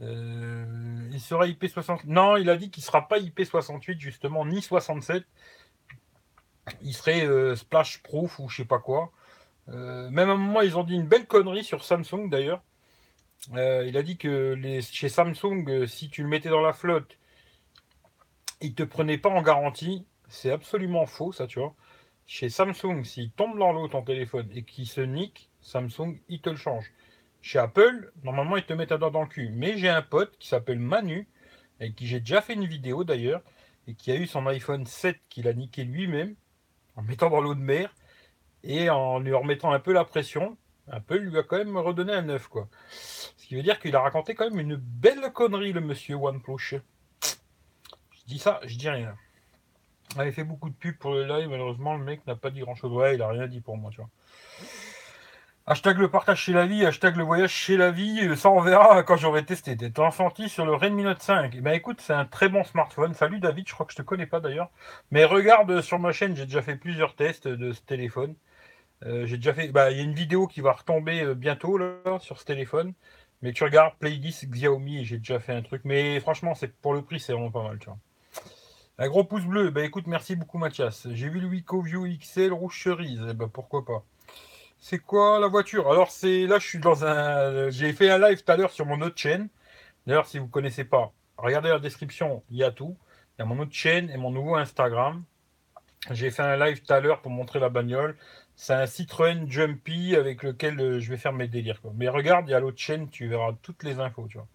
Euh, 0.00 1.08
il 1.12 1.20
sera 1.20 1.46
IP60. 1.46 2.06
Non, 2.06 2.36
il 2.38 2.48
a 2.50 2.56
dit 2.56 2.70
qu'il 2.70 2.82
sera 2.82 3.06
pas 3.08 3.18
IP68, 3.18 4.00
justement, 4.00 4.46
ni 4.46 4.62
67. 4.62 5.24
Il 6.82 6.94
serait 6.94 7.26
euh, 7.26 7.56
splash 7.56 8.02
proof 8.02 8.38
ou 8.38 8.48
je 8.48 8.56
sais 8.56 8.64
pas 8.64 8.78
quoi. 8.78 9.12
Euh, 9.68 10.10
même 10.10 10.28
à 10.30 10.32
un 10.32 10.36
moment, 10.36 10.60
ils 10.60 10.76
ont 10.76 10.84
dit 10.84 10.94
une 10.94 11.06
belle 11.06 11.26
connerie 11.26 11.64
sur 11.64 11.84
Samsung 11.84 12.28
d'ailleurs. 12.28 12.62
il 13.52 13.96
a 13.96 14.02
dit 14.02 14.16
que 14.16 14.56
chez 14.80 15.08
Samsung, 15.08 15.86
si 15.86 16.10
tu 16.10 16.22
le 16.22 16.28
mettais 16.28 16.48
dans 16.48 16.60
la 16.62 16.72
flotte, 16.72 17.16
il 18.60 18.74
te 18.74 18.82
prenait 18.82 19.18
pas 19.18 19.30
en 19.30 19.42
garantie. 19.42 20.06
C'est 20.28 20.50
absolument 20.50 21.06
faux, 21.06 21.32
ça, 21.32 21.46
tu 21.46 21.58
vois. 21.58 21.74
Chez 22.26 22.48
Samsung, 22.48 23.04
s'il 23.04 23.30
tombe 23.32 23.58
dans 23.58 23.72
l'eau 23.72 23.88
ton 23.88 24.02
téléphone 24.02 24.48
et 24.54 24.62
qu'il 24.62 24.86
se 24.86 25.00
nique, 25.00 25.50
Samsung, 25.60 26.18
il 26.28 26.40
te 26.40 26.50
le 26.50 26.56
change. 26.56 26.92
Chez 27.42 27.58
Apple, 27.58 28.12
normalement, 28.22 28.56
ils 28.56 28.64
te 28.64 28.72
mettent 28.72 28.92
un 28.92 28.98
doigt 28.98 29.10
dans 29.10 29.22
le 29.22 29.28
cul. 29.28 29.50
Mais 29.52 29.76
j'ai 29.76 29.88
un 29.88 30.02
pote 30.02 30.38
qui 30.38 30.48
s'appelle 30.48 30.78
Manu, 30.78 31.28
et 31.80 31.92
qui 31.92 32.06
j'ai 32.06 32.20
déjà 32.20 32.40
fait 32.40 32.54
une 32.54 32.66
vidéo 32.66 33.04
d'ailleurs, 33.04 33.42
et 33.88 33.94
qui 33.94 34.12
a 34.12 34.16
eu 34.16 34.26
son 34.26 34.46
iPhone 34.46 34.86
7 34.86 35.18
qu'il 35.28 35.48
a 35.48 35.52
niqué 35.52 35.84
lui-même, 35.84 36.36
en 36.96 37.02
mettant 37.02 37.30
dans 37.30 37.40
l'eau 37.40 37.54
de 37.54 37.60
mer, 37.60 37.92
et 38.64 38.90
en 38.90 39.18
lui 39.18 39.32
remettant 39.32 39.72
un 39.72 39.80
peu 39.80 39.92
la 39.92 40.04
pression. 40.04 40.56
Apple 40.90 41.18
lui 41.18 41.38
a 41.38 41.42
quand 41.42 41.58
même 41.58 41.76
redonné 41.76 42.12
un 42.12 42.22
neuf, 42.22 42.48
quoi. 42.48 42.68
Ce 42.90 43.46
qui 43.46 43.54
veut 43.54 43.62
dire 43.62 43.78
qu'il 43.80 43.94
a 43.94 44.00
raconté 44.00 44.34
quand 44.34 44.50
même 44.50 44.58
une 44.58 44.76
belle 44.76 45.32
connerie, 45.32 45.72
le 45.72 45.80
monsieur 45.80 46.16
OnePlus. 46.16 46.80
Je 47.22 48.24
dis 48.26 48.38
ça, 48.38 48.60
je 48.64 48.76
dis 48.76 48.88
rien. 48.88 49.14
Il 50.14 50.20
avait 50.20 50.32
fait 50.32 50.44
beaucoup 50.44 50.68
de 50.68 50.74
pubs 50.74 50.96
pour 50.96 51.12
le 51.12 51.24
live, 51.24 51.48
malheureusement, 51.48 51.96
le 51.96 52.04
mec 52.04 52.26
n'a 52.26 52.36
pas 52.36 52.50
dit 52.50 52.60
grand 52.60 52.74
chose. 52.74 52.92
Ouais, 52.92 53.14
il 53.14 53.22
a 53.22 53.28
rien 53.28 53.46
dit 53.46 53.60
pour 53.60 53.76
moi, 53.76 53.90
tu 53.90 53.98
vois. 53.98 54.10
Hashtag 55.64 55.98
le 55.98 56.10
partage 56.10 56.40
chez 56.40 56.52
la 56.52 56.66
vie, 56.66 56.84
hashtag 56.84 57.16
le 57.16 57.22
voyage 57.22 57.52
chez 57.52 57.76
la 57.76 57.92
vie, 57.92 58.36
ça 58.36 58.50
on 58.50 58.60
verra 58.60 59.04
quand 59.04 59.16
j'aurai 59.16 59.44
testé. 59.44 59.76
T'es 59.76 59.92
senti 60.10 60.48
sur 60.48 60.66
le 60.66 60.74
Redmi 60.74 61.04
Note 61.04 61.22
5. 61.22 61.52
Eh 61.54 61.60
ben 61.60 61.72
écoute, 61.72 62.00
c'est 62.00 62.12
un 62.12 62.24
très 62.24 62.48
bon 62.48 62.64
smartphone. 62.64 63.14
Salut 63.14 63.38
David, 63.38 63.68
je 63.68 63.72
crois 63.72 63.86
que 63.86 63.92
je 63.92 63.96
te 63.96 64.02
connais 64.02 64.26
pas 64.26 64.40
d'ailleurs. 64.40 64.70
Mais 65.12 65.24
regarde 65.24 65.80
sur 65.80 66.00
ma 66.00 66.10
chaîne, 66.10 66.34
j'ai 66.34 66.46
déjà 66.46 66.62
fait 66.62 66.74
plusieurs 66.74 67.14
tests 67.14 67.46
de 67.46 67.72
ce 67.72 67.80
téléphone. 67.80 68.34
Euh, 69.06 69.26
j'ai 69.26 69.36
déjà 69.36 69.54
fait. 69.54 69.68
Bah, 69.68 69.90
il 69.90 69.98
y 69.98 70.00
a 70.00 70.04
une 70.04 70.14
vidéo 70.14 70.46
qui 70.46 70.60
va 70.60 70.72
retomber 70.72 71.22
euh, 71.22 71.34
bientôt 71.34 71.78
là, 71.78 72.18
sur 72.20 72.38
ce 72.38 72.44
téléphone. 72.44 72.94
Mais 73.42 73.52
tu 73.52 73.64
regardes 73.64 73.96
Playlist 73.98 74.46
Xiaomi, 74.46 75.04
j'ai 75.04 75.18
déjà 75.18 75.40
fait 75.40 75.52
un 75.52 75.62
truc. 75.62 75.82
Mais 75.84 76.20
franchement, 76.20 76.54
c'est 76.54 76.72
pour 76.76 76.94
le 76.94 77.02
prix, 77.02 77.18
c'est 77.18 77.32
vraiment 77.32 77.50
pas 77.50 77.62
mal. 77.62 77.78
Un 78.98 79.08
gros 79.08 79.24
pouce 79.24 79.44
bleu. 79.44 79.70
Bah 79.70 79.82
écoute, 79.84 80.06
merci 80.06 80.36
beaucoup 80.36 80.58
Mathias. 80.58 81.08
J'ai 81.10 81.28
vu 81.28 81.40
le 81.40 81.48
Wico 81.48 81.82
View 81.82 82.06
XL 82.06 82.52
rouge 82.52 82.80
cerise. 82.82 83.24
Eh 83.28 83.34
ben 83.34 83.48
pourquoi 83.48 83.84
pas. 83.84 84.04
C'est 84.78 84.98
quoi 84.98 85.40
la 85.40 85.48
voiture? 85.48 85.90
Alors 85.90 86.10
c'est 86.10 86.46
là, 86.46 86.58
je 86.58 86.66
suis 86.66 86.78
dans 86.78 87.04
un. 87.04 87.70
J'ai 87.70 87.92
fait 87.92 88.10
un 88.10 88.18
live 88.18 88.42
tout 88.44 88.52
à 88.52 88.56
l'heure 88.56 88.70
sur 88.70 88.86
mon 88.86 89.00
autre 89.00 89.18
chaîne. 89.18 89.48
D'ailleurs, 90.06 90.26
si 90.26 90.38
vous 90.38 90.46
ne 90.46 90.50
connaissez 90.50 90.84
pas, 90.84 91.12
regardez 91.36 91.68
la 91.68 91.78
description, 91.78 92.42
il 92.50 92.58
y 92.58 92.64
a 92.64 92.70
tout. 92.70 92.96
Il 93.38 93.40
y 93.40 93.42
a 93.42 93.44
mon 93.46 93.58
autre 93.60 93.72
chaîne 93.72 94.10
et 94.10 94.16
mon 94.16 94.30
nouveau 94.30 94.56
Instagram. 94.56 95.24
J'ai 96.10 96.30
fait 96.30 96.42
un 96.42 96.56
live 96.56 96.82
tout 96.82 96.92
à 96.92 97.00
l'heure 97.00 97.22
pour 97.22 97.30
montrer 97.30 97.60
la 97.60 97.68
bagnole. 97.68 98.16
C'est 98.54 98.74
un 98.74 98.86
Citroën 98.86 99.50
Jumpy 99.50 100.14
avec 100.14 100.42
lequel 100.42 100.80
euh, 100.80 101.00
je 101.00 101.10
vais 101.10 101.16
faire 101.16 101.32
mes 101.32 101.48
délires. 101.48 101.80
Mais 101.94 102.08
regarde, 102.08 102.48
il 102.48 102.52
y 102.52 102.54
a 102.54 102.60
l'autre 102.60 102.78
chaîne, 102.78 103.08
tu 103.08 103.28
verras 103.28 103.52
toutes 103.62 103.82
les 103.82 103.98
infos. 103.98 104.26
Tu 104.28 104.38
vois. 104.38 104.46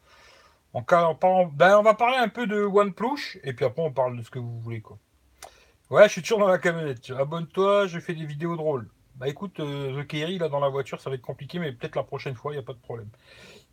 En 0.73 0.83
ben, 1.53 1.79
on 1.79 1.81
va 1.81 1.93
parler 1.95 2.17
un 2.17 2.29
peu 2.29 2.45
de 2.45 2.61
OnePlus 2.61 3.39
et 3.43 3.53
puis 3.53 3.65
après 3.65 3.81
on 3.81 3.91
parle 3.91 4.17
de 4.17 4.21
ce 4.21 4.29
que 4.29 4.37
vous 4.39 4.59
voulez. 4.59 4.81
Quoi. 4.81 4.99
Ouais, 5.89 6.03
je 6.03 6.13
suis 6.13 6.21
toujours 6.21 6.39
dans 6.39 6.47
la 6.47 6.59
camionnette. 6.59 7.09
Abonne-toi, 7.09 7.87
je 7.87 7.99
fais 7.99 8.13
des 8.13 8.25
vidéos 8.25 8.55
drôles. 8.55 8.87
Bah 9.15 9.27
écoute, 9.27 9.59
euh, 9.59 10.03
The 10.03 10.05
Kerry, 10.05 10.37
là 10.37 10.49
dans 10.49 10.59
la 10.59 10.69
voiture, 10.69 11.01
ça 11.01 11.09
va 11.09 11.15
être 11.15 11.23
compliqué, 11.23 11.57
mais 11.57 11.71
peut-être 11.71 11.95
la 11.95 12.03
prochaine 12.03 12.35
fois, 12.35 12.51
il 12.51 12.55
n'y 12.55 12.59
a 12.59 12.63
pas 12.63 12.73
de 12.73 12.79
problème. 12.79 13.09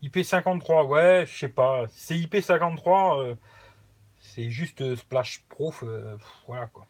IP53, 0.03 0.87
ouais, 0.87 1.26
je 1.26 1.38
sais 1.38 1.49
pas. 1.49 1.85
C'est 1.91 2.15
IP53, 2.15 3.21
euh, 3.21 3.35
c'est 4.21 4.49
juste 4.50 4.81
euh, 4.81 4.97
splash 4.97 5.44
proof, 5.50 5.85
voilà 6.47 6.69
quoi. 6.69 6.87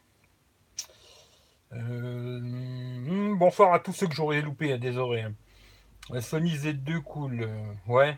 Hmm, 1.77 3.37
bonsoir 3.37 3.73
à 3.73 3.79
tous 3.79 3.91
ceux 3.91 4.07
que 4.07 4.15
j'aurais 4.15 4.41
loupé, 4.41 4.77
désolé. 4.77 5.21
Hein. 5.21 6.21
Sony 6.21 6.55
Z2 6.55 7.01
cool, 7.01 7.49
ouais. 7.87 8.17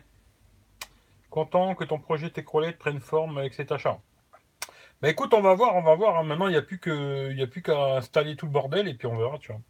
Content 1.30 1.74
que 1.74 1.84
ton 1.84 1.98
projet 1.98 2.30
Techrolet 2.30 2.72
prenne 2.72 3.00
forme 3.00 3.38
avec 3.38 3.54
cet 3.54 3.72
achat. 3.72 3.98
Bah 5.02 5.08
écoute, 5.08 5.34
on 5.34 5.40
va 5.40 5.54
voir, 5.54 5.76
on 5.76 5.82
va 5.82 5.94
voir. 5.94 6.18
Hein. 6.18 6.24
Maintenant, 6.24 6.46
il 6.48 6.52
n'y 6.52 6.56
a 6.56 6.62
plus 6.62 6.80
qu'à 7.62 7.96
installer 7.96 8.36
tout 8.36 8.46
le 8.46 8.52
bordel 8.52 8.88
et 8.88 8.94
puis 8.94 9.06
on 9.06 9.16
verra, 9.16 9.38
tu 9.38 9.52
vois. 9.52 9.60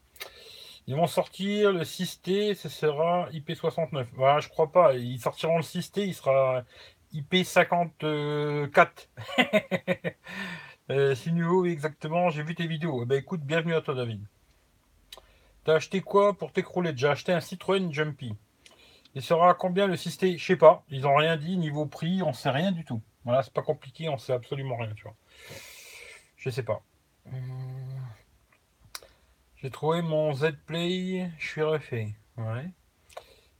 Ils 0.87 0.97
vont 0.97 1.07
sortir 1.07 1.73
le 1.73 1.83
6T, 1.83 2.55
ce 2.55 2.69
sera 2.69 3.29
IP69. 3.31 4.07
Voilà, 4.15 4.41
je 4.41 4.49
crois 4.49 4.73
pas. 4.73 4.95
Ils 4.95 5.21
sortiront 5.21 5.59
le 5.59 5.63
6T, 5.63 6.07
il 6.07 6.15
sera 6.15 6.65
IP54. 7.13 9.09
euh, 10.91 11.15
nouveau, 11.33 11.67
exactement. 11.67 12.31
J'ai 12.31 12.43
vu 12.43 12.55
tes 12.55 12.67
vidéos. 12.67 13.03
Eh 13.03 13.07
ben, 13.07 13.19
écoute, 13.19 13.41
bienvenue 13.43 13.75
à 13.75 13.81
toi, 13.81 13.95
David. 13.95 14.25
T'as 15.65 15.75
acheté 15.75 16.01
quoi 16.01 16.37
pour 16.37 16.53
t'écrouler? 16.53 16.93
J'ai 16.97 17.09
acheté 17.09 17.33
un 17.33 17.41
Citroën 17.41 17.93
Jumpy. 17.93 18.35
Il 19.15 19.23
sera 19.23 19.55
combien 19.55 19.87
le 19.87 19.97
6T 19.97 20.39
Je 20.39 20.45
sais 20.45 20.57
pas. 20.57 20.85
Ils 20.91 21.07
ont 21.07 21.15
rien 21.15 21.37
dit. 21.37 21.57
Niveau 21.57 21.87
prix, 21.87 22.23
on 22.23 22.33
sait 22.33 22.51
rien 22.51 22.73
du 22.73 22.85
tout. 22.85 23.03
Voilà, 23.25 23.43
c'est 23.43 23.53
pas 23.53 23.63
compliqué, 23.63 24.09
on 24.09 24.17
sait 24.17 24.33
absolument 24.33 24.77
rien, 24.77 24.95
tu 24.95 25.03
vois. 25.03 25.17
Je 26.37 26.51
sais 26.51 26.63
pas. 26.63 26.81
Hum. 27.27 27.35
J'ai 29.57 29.71
trouvé 29.71 30.03
mon 30.03 30.33
Z-Play, 30.33 31.31
je 31.39 31.47
suis 31.47 31.63
refait. 31.63 32.15
Ouais. 32.37 32.71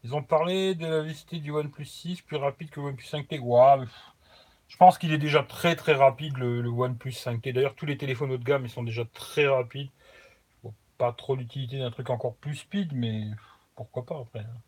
Ils 0.05 0.15
ont 0.15 0.23
parlé 0.23 0.77
de 0.77 0.87
la 0.87 1.03
vitesse 1.03 1.41
du 1.41 1.51
OnePlus 1.51 1.85
6 1.85 2.23
plus 2.23 2.37
rapide 2.37 2.71
que 2.71 2.81
le 2.81 2.87
OnePlus 2.87 3.05
5T. 3.05 3.41
Wow, 3.41 3.85
je 4.69 4.77
pense 4.77 4.99
qu'il 4.99 5.13
est 5.13 5.19
déjà 5.19 5.43
très 5.43 5.75
très 5.77 5.95
rapide 5.95 6.37
le, 6.37 6.69
OnePlus 6.69 7.13
5T. 7.13 7.53
D'ailleurs, 7.53 7.75
tous 7.75 7.87
les 7.87 7.97
téléphones 7.97 8.31
haut 8.31 8.39
de 8.39 8.45
gamme 8.45 8.65
ils 8.65 8.71
sont 8.71 8.83
déjà 8.83 9.05
très 9.07 9.47
rapides. 9.47 9.91
pas 10.99 11.13
trop 11.13 11.37
l'utilité 11.37 11.79
d'un 11.79 11.91
truc 11.91 12.11
encore 12.11 12.37
plus 12.37 12.57
speed, 12.57 12.93
mais 12.93 13.25
pourquoi 13.75 14.05
pas 14.05 14.19
après. 14.21 14.41
Hein. 14.41 14.61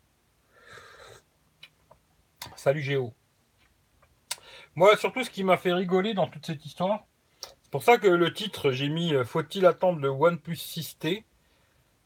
Salut 2.55 2.81
Géo. 2.81 3.13
Moi, 4.75 4.95
surtout, 4.97 5.23
ce 5.23 5.29
qui 5.29 5.43
m'a 5.43 5.57
fait 5.57 5.73
rigoler 5.73 6.13
dans 6.13 6.27
toute 6.27 6.45
cette 6.45 6.65
histoire, 6.65 7.05
c'est 7.61 7.71
pour 7.71 7.83
ça 7.83 7.97
que 7.97 8.07
le 8.07 8.33
titre, 8.33 8.71
j'ai 8.71 8.87
mis 8.89 9.13
euh, 9.13 9.25
Faut-il 9.25 9.65
attendre 9.65 9.99
le 9.99 10.09
OnePlus 10.09 10.55
6T 10.55 11.25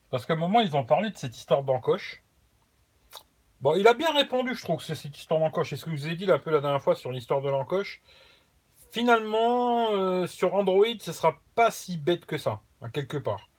Parce 0.10 0.26
qu'à 0.26 0.34
un 0.34 0.38
moment, 0.38 0.62
ils 0.62 0.76
ont 0.76 0.84
parlé 0.84 1.12
de 1.12 1.18
cette 1.18 1.38
histoire 1.38 1.64
d'encoche. 1.64 2.24
Bon, 3.66 3.74
il 3.76 3.88
a 3.88 3.96
bien 3.96 4.14
répondu, 4.14 4.54
je 4.54 4.62
trouve, 4.62 4.80
cette 4.84 5.18
histoire 5.18 5.40
d'encoche. 5.40 5.72
C'est 5.72 5.76
ce 5.76 5.86
que 5.86 5.90
je 5.90 5.96
vous 5.96 6.08
ai 6.08 6.16
dit 6.16 6.30
un 6.30 6.38
peu 6.38 6.52
la 6.52 6.62
dernière 6.62 6.84
fois 6.84 6.94
sur 6.94 7.12
l'histoire 7.12 7.42
de 7.42 7.50
l'encoche. 7.50 8.00
Finalement, 8.92 9.92
euh, 9.94 10.28
sur 10.28 10.54
Android, 10.54 10.86
ce 11.00 11.12
sera 11.12 11.42
pas 11.56 11.72
si 11.72 11.98
bête 11.98 12.28
que 12.28 12.38
ça, 12.38 12.62
quelque 12.94 13.18
part. 13.18 13.50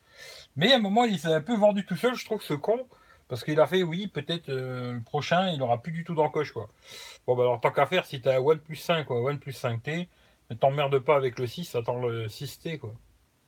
Mais 0.55 0.73
à 0.73 0.77
un 0.77 0.79
moment, 0.79 1.03
il 1.03 1.19
s'est 1.19 1.35
un 1.35 1.41
peu 1.41 1.57
vendu 1.57 1.85
tout 1.85 1.97
seul, 1.97 2.15
je 2.15 2.25
trouve, 2.25 2.41
ce 2.41 2.55
con. 2.55 2.87
Parce 3.27 3.43
qu'il 3.43 3.59
a 3.59 3.67
fait, 3.67 3.83
oui, 3.83 4.07
peut-être 4.07 4.49
euh, 4.49 4.93
le 4.93 5.03
prochain, 5.03 5.51
il 5.51 5.61
aura 5.61 5.83
plus 5.83 5.91
du 5.91 6.05
tout 6.05 6.15
d'encoche, 6.15 6.53
quoi. 6.53 6.69
Bon, 7.27 7.35
bah 7.35 7.43
alors, 7.43 7.61
tant 7.61 7.73
qu'à 7.73 7.87
faire, 7.87 8.07
si 8.07 8.21
t'as 8.21 8.39
OnePlus 8.39 8.77
5 8.77 9.11
ou 9.11 9.15
OnePlus 9.29 9.55
5T, 9.55 10.07
ne 10.51 10.55
t'emmerde 10.55 11.01
pas 11.01 11.17
avec 11.17 11.37
le 11.41 11.49
6, 11.49 11.75
attends 11.75 11.99
le 12.01 12.29
6T, 12.29 12.79
quoi. 12.79 12.93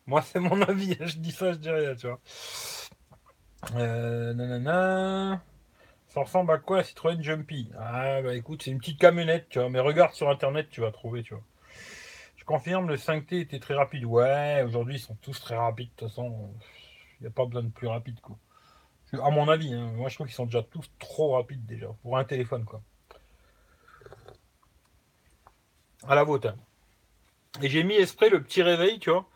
Moi, 0.09 0.23
c'est 0.23 0.41
mon 0.41 0.61
avis, 0.69 0.97
je 1.03 1.19
dis 1.19 1.31
ça, 1.31 1.53
je 1.53 1.59
dis 1.59 1.71
rien, 1.71 1.95
tu 1.95 2.09
vois. 2.09 2.19
Euh, 3.77 4.35
nanana. 4.35 5.41
Ressemble 6.23 6.53
à 6.53 6.59
quoi 6.59 6.79
la 6.79 6.85
Citroën 6.85 7.23
Jumpy? 7.23 7.71
Ah, 7.79 8.23
bah 8.23 8.35
écoute, 8.35 8.63
c'est 8.63 8.71
une 8.71 8.79
petite 8.79 8.99
camionnette, 8.99 9.49
tu 9.49 9.59
vois. 9.59 9.71
Mais 9.71 9.81
regarde 9.81 10.13
sur 10.13 10.29
internet, 10.29 10.69
tu 10.71 10.81
vas 10.81 10.91
trouver, 10.91 11.23
tu 11.23 11.35
vois. 11.35 11.43
Je 12.37 12.45
confirme, 12.45 12.89
le 12.89 12.97
5T 12.97 13.41
était 13.41 13.59
très 13.59 13.75
rapide. 13.75 14.05
Ouais, 14.05 14.63
aujourd'hui, 14.67 14.97
ils 14.97 15.01
sont 15.01 15.17
tous 15.23 15.41
très 15.41 15.57
rapides, 15.57 15.91
de 15.91 15.95
toute 15.97 16.09
façon. 16.09 16.51
Il 17.21 17.25
n'y 17.25 17.27
a 17.29 17.31
pas 17.31 17.45
besoin 17.47 17.63
de 17.63 17.71
plus 17.71 17.89
rapide, 17.89 18.21
quoi. 18.21 18.37
À 19.13 19.31
mon 19.31 19.49
avis, 19.49 19.73
hein. 19.73 19.91
moi 19.97 20.11
je 20.11 20.17
trouve 20.17 20.27
qu'ils 20.27 20.37
sont 20.37 20.45
déjà 20.45 20.63
tous 20.63 20.91
trop 20.99 21.33
rapides 21.33 21.65
déjà 21.65 21.87
pour 22.03 22.19
un 22.19 22.25
téléphone 22.25 22.67
quoi. 22.67 22.83
À 26.07 26.15
la 26.15 26.25
vôtre. 26.25 26.49
Hein. 26.49 26.57
Et 27.63 27.71
j'ai 27.71 27.85
mis 27.85 27.95
esprit 27.95 28.29
le 28.29 28.43
petit 28.43 28.63
réveil, 28.63 28.99
tu 28.99 29.11
vois. 29.11 29.27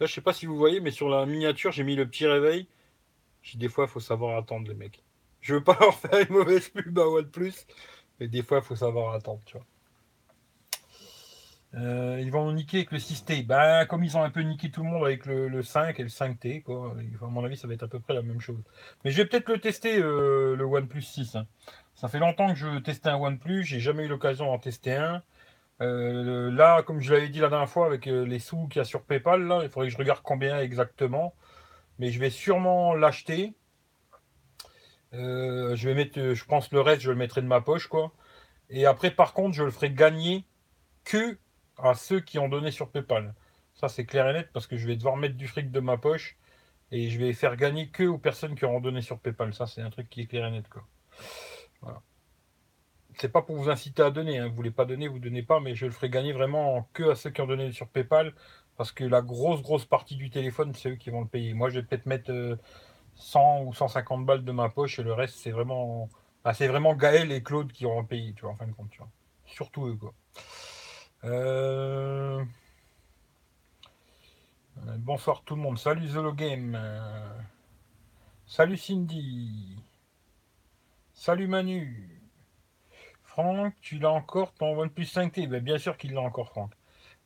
Là, 0.00 0.06
je 0.06 0.14
sais 0.14 0.22
pas 0.22 0.32
si 0.32 0.46
vous 0.46 0.56
voyez, 0.56 0.80
mais 0.80 0.90
sur 0.90 1.08
la 1.10 1.26
miniature, 1.26 1.70
j'ai 1.70 1.84
mis 1.84 1.94
le 1.94 2.08
petit 2.08 2.26
réveil. 2.26 2.66
Des 3.54 3.68
fois, 3.68 3.84
il 3.84 3.90
faut 3.90 4.00
savoir 4.00 4.36
attendre, 4.38 4.66
les 4.68 4.74
mecs. 4.74 5.02
Je 5.40 5.54
veux 5.54 5.64
pas 5.64 5.76
leur 5.80 5.94
faire 5.94 6.20
une 6.20 6.36
mauvaise 6.36 6.68
pub 6.68 6.98
à 6.98 7.06
OnePlus, 7.06 7.54
mais 8.18 8.28
des 8.28 8.42
fois, 8.42 8.58
il 8.58 8.64
faut 8.64 8.76
savoir 8.76 9.14
attendre, 9.14 9.40
tu 9.44 9.56
vois. 9.56 9.66
Euh, 11.76 12.18
ils 12.20 12.32
vont 12.32 12.50
niquer 12.52 12.78
avec 12.78 12.90
le 12.90 12.98
6T. 12.98 13.46
Ben, 13.46 13.86
comme 13.86 14.02
ils 14.02 14.16
ont 14.16 14.22
un 14.22 14.30
peu 14.30 14.40
niqué 14.40 14.70
tout 14.70 14.82
le 14.82 14.90
monde 14.90 15.04
avec 15.04 15.24
le, 15.26 15.62
5 15.62 15.98
et 16.00 16.02
le 16.02 16.08
5T, 16.08 16.62
quoi. 16.62 16.96
À 17.22 17.26
mon 17.26 17.44
avis, 17.44 17.56
ça 17.56 17.68
va 17.68 17.74
être 17.74 17.84
à 17.84 17.88
peu 17.88 18.00
près 18.00 18.14
la 18.14 18.22
même 18.22 18.40
chose. 18.40 18.62
Mais 19.04 19.10
je 19.12 19.18
vais 19.18 19.26
peut-être 19.26 19.48
le 19.48 19.58
tester, 19.58 19.98
euh, 19.98 20.56
le 20.56 20.64
OnePlus 20.64 21.02
6. 21.02 21.36
Hein. 21.36 21.46
Ça 21.94 22.08
fait 22.08 22.18
longtemps 22.18 22.48
que 22.48 22.58
je 22.58 22.78
testais 22.78 23.10
un 23.10 23.16
OnePlus, 23.16 23.64
j'ai 23.64 23.80
jamais 23.80 24.04
eu 24.04 24.08
l'occasion 24.08 24.46
d'en 24.46 24.58
tester 24.58 24.96
un. 24.96 25.22
Euh, 25.80 26.50
là, 26.50 26.82
comme 26.82 27.00
je 27.00 27.14
l'avais 27.14 27.28
dit 27.28 27.38
la 27.38 27.48
dernière 27.48 27.68
fois, 27.68 27.86
avec 27.86 28.06
les 28.06 28.38
sous 28.38 28.66
qu'il 28.68 28.80
y 28.80 28.82
a 28.82 28.84
sur 28.84 29.02
PayPal, 29.02 29.42
là, 29.46 29.60
il 29.62 29.70
faudrait 29.70 29.88
que 29.88 29.92
je 29.92 29.98
regarde 29.98 30.20
combien 30.22 30.60
exactement. 30.60 31.34
Mais 31.98 32.10
je 32.10 32.18
vais 32.18 32.30
sûrement 32.30 32.94
l'acheter. 32.94 33.54
Je 35.12 35.88
vais 35.88 35.94
mettre, 35.94 36.34
je 36.34 36.44
pense 36.44 36.70
le 36.72 36.80
reste, 36.80 37.02
je 37.02 37.10
le 37.10 37.16
mettrai 37.16 37.42
de 37.42 37.46
ma 37.46 37.60
poche, 37.60 37.88
quoi. 37.88 38.12
Et 38.70 38.86
après, 38.86 39.10
par 39.10 39.34
contre, 39.34 39.54
je 39.56 39.64
le 39.64 39.70
ferai 39.70 39.90
gagner 39.90 40.44
que 41.04 41.38
à 41.76 41.94
ceux 41.94 42.20
qui 42.20 42.38
ont 42.38 42.48
donné 42.48 42.70
sur 42.70 42.90
PayPal. 42.90 43.34
Ça, 43.74 43.88
c'est 43.88 44.04
clair 44.04 44.28
et 44.28 44.32
net 44.32 44.50
parce 44.52 44.66
que 44.66 44.76
je 44.76 44.86
vais 44.86 44.96
devoir 44.96 45.16
mettre 45.16 45.36
du 45.36 45.48
fric 45.48 45.70
de 45.70 45.80
ma 45.80 45.96
poche 45.96 46.36
et 46.92 47.08
je 47.08 47.18
vais 47.18 47.32
faire 47.32 47.56
gagner 47.56 47.88
que 47.88 48.04
aux 48.04 48.18
personnes 48.18 48.54
qui 48.54 48.64
auront 48.64 48.80
donné 48.80 49.00
sur 49.00 49.18
PayPal. 49.18 49.54
Ça, 49.54 49.66
c'est 49.66 49.80
un 49.80 49.90
truc 49.90 50.08
qui 50.08 50.22
est 50.22 50.26
clair 50.26 50.46
et 50.46 50.50
net. 50.50 50.68
Quoi. 50.68 52.02
C'est 53.18 53.30
pas 53.30 53.42
pour 53.42 53.56
vous 53.56 53.70
inciter 53.70 54.02
à 54.02 54.10
donner. 54.10 54.38
Hein. 54.38 54.48
Vous 54.48 54.54
voulez 54.54 54.70
pas 54.70 54.84
donner, 54.84 55.08
vous 55.08 55.18
donnez 55.18 55.42
pas, 55.42 55.60
mais 55.60 55.74
je 55.74 55.86
le 55.86 55.92
ferai 55.92 56.10
gagner 56.10 56.32
vraiment 56.32 56.88
que 56.92 57.10
à 57.10 57.14
ceux 57.14 57.30
qui 57.30 57.40
ont 57.40 57.46
donné 57.46 57.72
sur 57.72 57.88
PayPal 57.88 58.34
parce 58.76 58.92
que 58.92 59.04
la 59.04 59.20
grosse, 59.20 59.62
grosse 59.62 59.84
partie 59.84 60.16
du 60.16 60.30
téléphone, 60.30 60.74
c'est 60.74 60.90
eux 60.90 60.96
qui 60.96 61.10
vont 61.10 61.20
le 61.20 61.28
payer. 61.28 61.52
Moi, 61.54 61.70
je 61.70 61.80
vais 61.80 61.86
peut-être 61.86 62.06
mettre 62.06 62.58
100 63.20 63.60
euh, 63.60 63.64
ou 63.66 63.74
150 63.74 64.26
balles 64.26 64.44
de 64.44 64.52
ma 64.52 64.68
poche 64.68 64.98
et 64.98 65.02
le 65.02 65.12
reste, 65.12 65.36
c'est 65.36 65.50
vraiment. 65.50 66.08
Ah, 66.44 66.54
c'est 66.54 66.68
vraiment 66.68 66.94
Gaël 66.94 67.30
et 67.32 67.42
Claude 67.42 67.70
qui 67.72 67.86
auront 67.86 68.04
payé, 68.04 68.32
tu 68.34 68.42
vois, 68.42 68.52
en 68.52 68.56
fin 68.56 68.66
de 68.66 68.72
compte, 68.72 68.90
tu 68.90 68.98
vois. 68.98 69.10
Surtout 69.46 69.86
eux, 69.86 69.96
quoi. 69.96 70.14
Euh, 71.24 72.42
bonsoir 74.98 75.42
tout 75.44 75.54
le 75.54 75.62
monde. 75.62 75.78
Salut 75.78 76.08
Zolo 76.08 76.32
Game. 76.32 76.78
Salut 78.46 78.78
Cindy. 78.78 79.76
Salut 81.12 81.46
Manu. 81.46 82.20
Franck, 83.22 83.74
tu 83.80 83.98
l'as 83.98 84.10
encore 84.10 84.52
ton 84.54 84.76
OnePlus 84.76 85.04
5T 85.04 85.46
ben, 85.46 85.62
Bien 85.62 85.78
sûr 85.78 85.96
qu'il 85.96 86.14
l'a 86.14 86.20
encore, 86.20 86.48
Franck. 86.48 86.72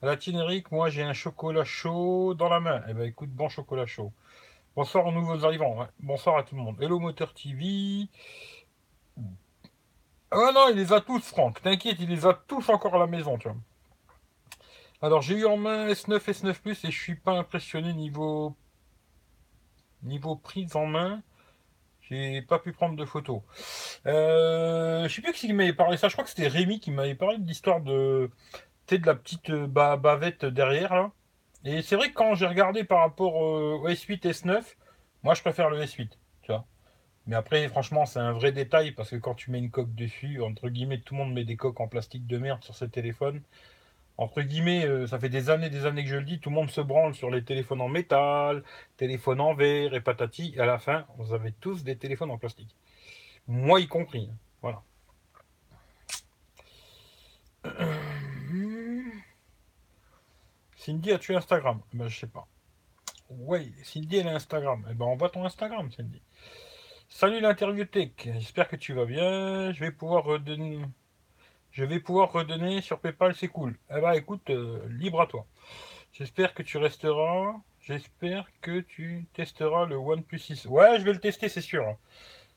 La 0.02 0.18
Eric, 0.26 0.70
moi 0.70 0.90
j'ai 0.90 1.02
un 1.02 1.14
chocolat 1.14 1.64
chaud 1.64 2.34
dans 2.34 2.50
la 2.50 2.60
main. 2.60 2.82
Eh 2.88 2.92
ben 2.92 3.04
écoute, 3.04 3.30
bon 3.30 3.48
chocolat 3.48 3.86
chaud. 3.86 4.12
Bonsoir 4.76 5.06
aux 5.06 5.12
nouveaux 5.12 5.44
arrivants. 5.44 5.86
Bonsoir 6.00 6.36
à 6.36 6.42
tout 6.42 6.56
le 6.56 6.62
monde. 6.62 6.82
Hello 6.82 6.98
Moteur 6.98 7.32
TV. 7.32 8.08
Ah 10.32 10.50
non, 10.52 10.68
il 10.68 10.76
les 10.76 10.92
a 10.92 11.00
tous, 11.00 11.20
Franck. 11.20 11.62
T'inquiète, 11.62 11.98
il 12.00 12.08
les 12.08 12.26
a 12.26 12.34
tous 12.34 12.68
encore 12.70 12.96
à 12.96 12.98
la 12.98 13.06
maison. 13.06 13.38
Alors 15.00 15.22
j'ai 15.22 15.36
eu 15.36 15.46
en 15.46 15.56
main 15.58 15.86
S9, 15.86 16.18
S9 16.18 16.54
Plus 16.54 16.84
et 16.84 16.90
je 16.90 17.00
suis 17.00 17.14
pas 17.14 17.38
impressionné 17.38 17.92
niveau 17.92 18.56
niveau 20.02 20.34
prise 20.34 20.74
en 20.74 20.86
main. 20.86 21.22
J'ai 22.00 22.42
pas 22.42 22.58
pu 22.58 22.72
prendre 22.72 22.96
de 22.96 23.04
photos. 23.04 23.42
Euh, 24.06 25.06
je 25.06 25.14
sais 25.14 25.22
plus 25.22 25.32
qui 25.34 25.52
m'avait 25.52 25.72
parlé 25.72 25.96
ça. 25.98 26.08
Je 26.08 26.14
crois 26.14 26.24
que 26.24 26.30
c'était 26.30 26.48
Rémi 26.48 26.80
qui 26.80 26.90
m'avait 26.90 27.14
parlé 27.14 27.38
de 27.38 27.46
l'histoire 27.46 27.80
de 27.80 28.28
de 28.88 29.06
la 29.06 29.14
petite 29.14 29.50
euh, 29.50 29.68
bavette 29.68 30.44
derrière 30.44 30.94
là. 30.94 31.12
Et 31.64 31.82
c'est 31.82 31.96
vrai 31.96 32.10
que 32.10 32.14
quand 32.14 32.34
j'ai 32.34 32.46
regardé 32.46 32.84
par 32.84 33.00
rapport 33.00 33.34
au 33.34 33.88
S8, 33.88 34.20
S9, 34.22 34.62
moi 35.22 35.34
je 35.34 35.40
préfère 35.40 35.70
le 35.70 35.80
S8. 35.80 36.10
Tu 36.42 36.52
vois. 36.52 36.66
Mais 37.26 37.36
après, 37.36 37.68
franchement, 37.68 38.04
c'est 38.06 38.18
un 38.18 38.32
vrai 38.32 38.52
détail 38.52 38.92
parce 38.92 39.10
que 39.10 39.16
quand 39.16 39.34
tu 39.34 39.50
mets 39.50 39.58
une 39.58 39.70
coque 39.70 39.94
dessus, 39.94 40.42
entre 40.42 40.68
guillemets, 40.68 41.00
tout 41.00 41.14
le 41.14 41.20
monde 41.20 41.32
met 41.32 41.44
des 41.44 41.56
coques 41.56 41.80
en 41.80 41.88
plastique 41.88 42.26
de 42.26 42.38
merde 42.38 42.62
sur 42.62 42.74
ses 42.76 42.88
téléphones 42.88 43.40
entre 44.16 44.42
guillemets, 44.42 44.86
euh, 44.86 45.06
ça 45.06 45.18
fait 45.18 45.28
des 45.28 45.50
années 45.50 45.70
des 45.70 45.86
années 45.86 46.04
que 46.04 46.10
je 46.10 46.16
le 46.16 46.24
dis, 46.24 46.38
tout 46.38 46.50
le 46.50 46.54
monde 46.54 46.70
se 46.70 46.80
branle 46.80 47.14
sur 47.14 47.30
les 47.30 47.42
téléphones 47.42 47.80
en 47.80 47.88
métal, 47.88 48.62
téléphones 48.96 49.40
en 49.40 49.54
verre 49.54 49.94
et 49.94 50.00
patati, 50.00 50.54
et 50.56 50.60
à 50.60 50.66
la 50.66 50.78
fin, 50.78 51.04
vous 51.18 51.32
avez 51.34 51.52
tous 51.52 51.82
des 51.84 51.96
téléphones 51.96 52.30
en 52.30 52.38
plastique. 52.38 52.76
Moi 53.48 53.80
y 53.80 53.88
compris. 53.88 54.30
Hein. 54.30 54.36
Voilà. 54.62 54.82
Cindy, 60.84 61.12
as-tu 61.12 61.34
Instagram? 61.34 61.80
Ben, 61.94 62.08
Je 62.08 62.18
sais 62.18 62.26
pas. 62.26 62.46
Oui, 63.30 63.72
Cindy, 63.82 64.18
elle 64.18 64.28
a 64.28 64.34
Instagram. 64.34 64.86
Eh 64.90 64.92
ben, 64.92 65.06
on 65.06 65.16
voit 65.16 65.30
ton 65.30 65.46
Instagram, 65.46 65.90
Cindy. 65.90 66.20
Salut 67.08 67.40
l'interview 67.40 67.86
tech. 67.86 68.10
J'espère 68.22 68.68
que 68.68 68.76
tu 68.76 68.92
vas 68.92 69.06
bien. 69.06 69.72
Je 69.72 69.80
vais 69.80 69.92
pouvoir 69.92 70.24
redonner 70.24 70.82
je 71.70 71.84
vais 71.84 72.00
pouvoir 72.00 72.30
redonner 72.32 72.82
sur 72.82 73.00
PayPal, 73.00 73.34
c'est 73.34 73.48
cool. 73.48 73.78
Eh 73.90 73.98
ben 73.98 74.12
écoute, 74.12 74.50
euh, 74.50 74.86
libre 74.90 75.22
à 75.22 75.26
toi. 75.26 75.46
J'espère 76.12 76.52
que 76.52 76.62
tu 76.62 76.76
resteras. 76.76 77.54
J'espère 77.80 78.46
que 78.60 78.80
tu 78.80 79.26
testeras 79.32 79.86
le 79.86 79.96
OnePlus 79.96 80.38
6. 80.38 80.66
Ouais, 80.66 80.98
je 81.00 81.04
vais 81.04 81.14
le 81.14 81.18
tester, 81.18 81.48
c'est 81.48 81.62
sûr. 81.62 81.96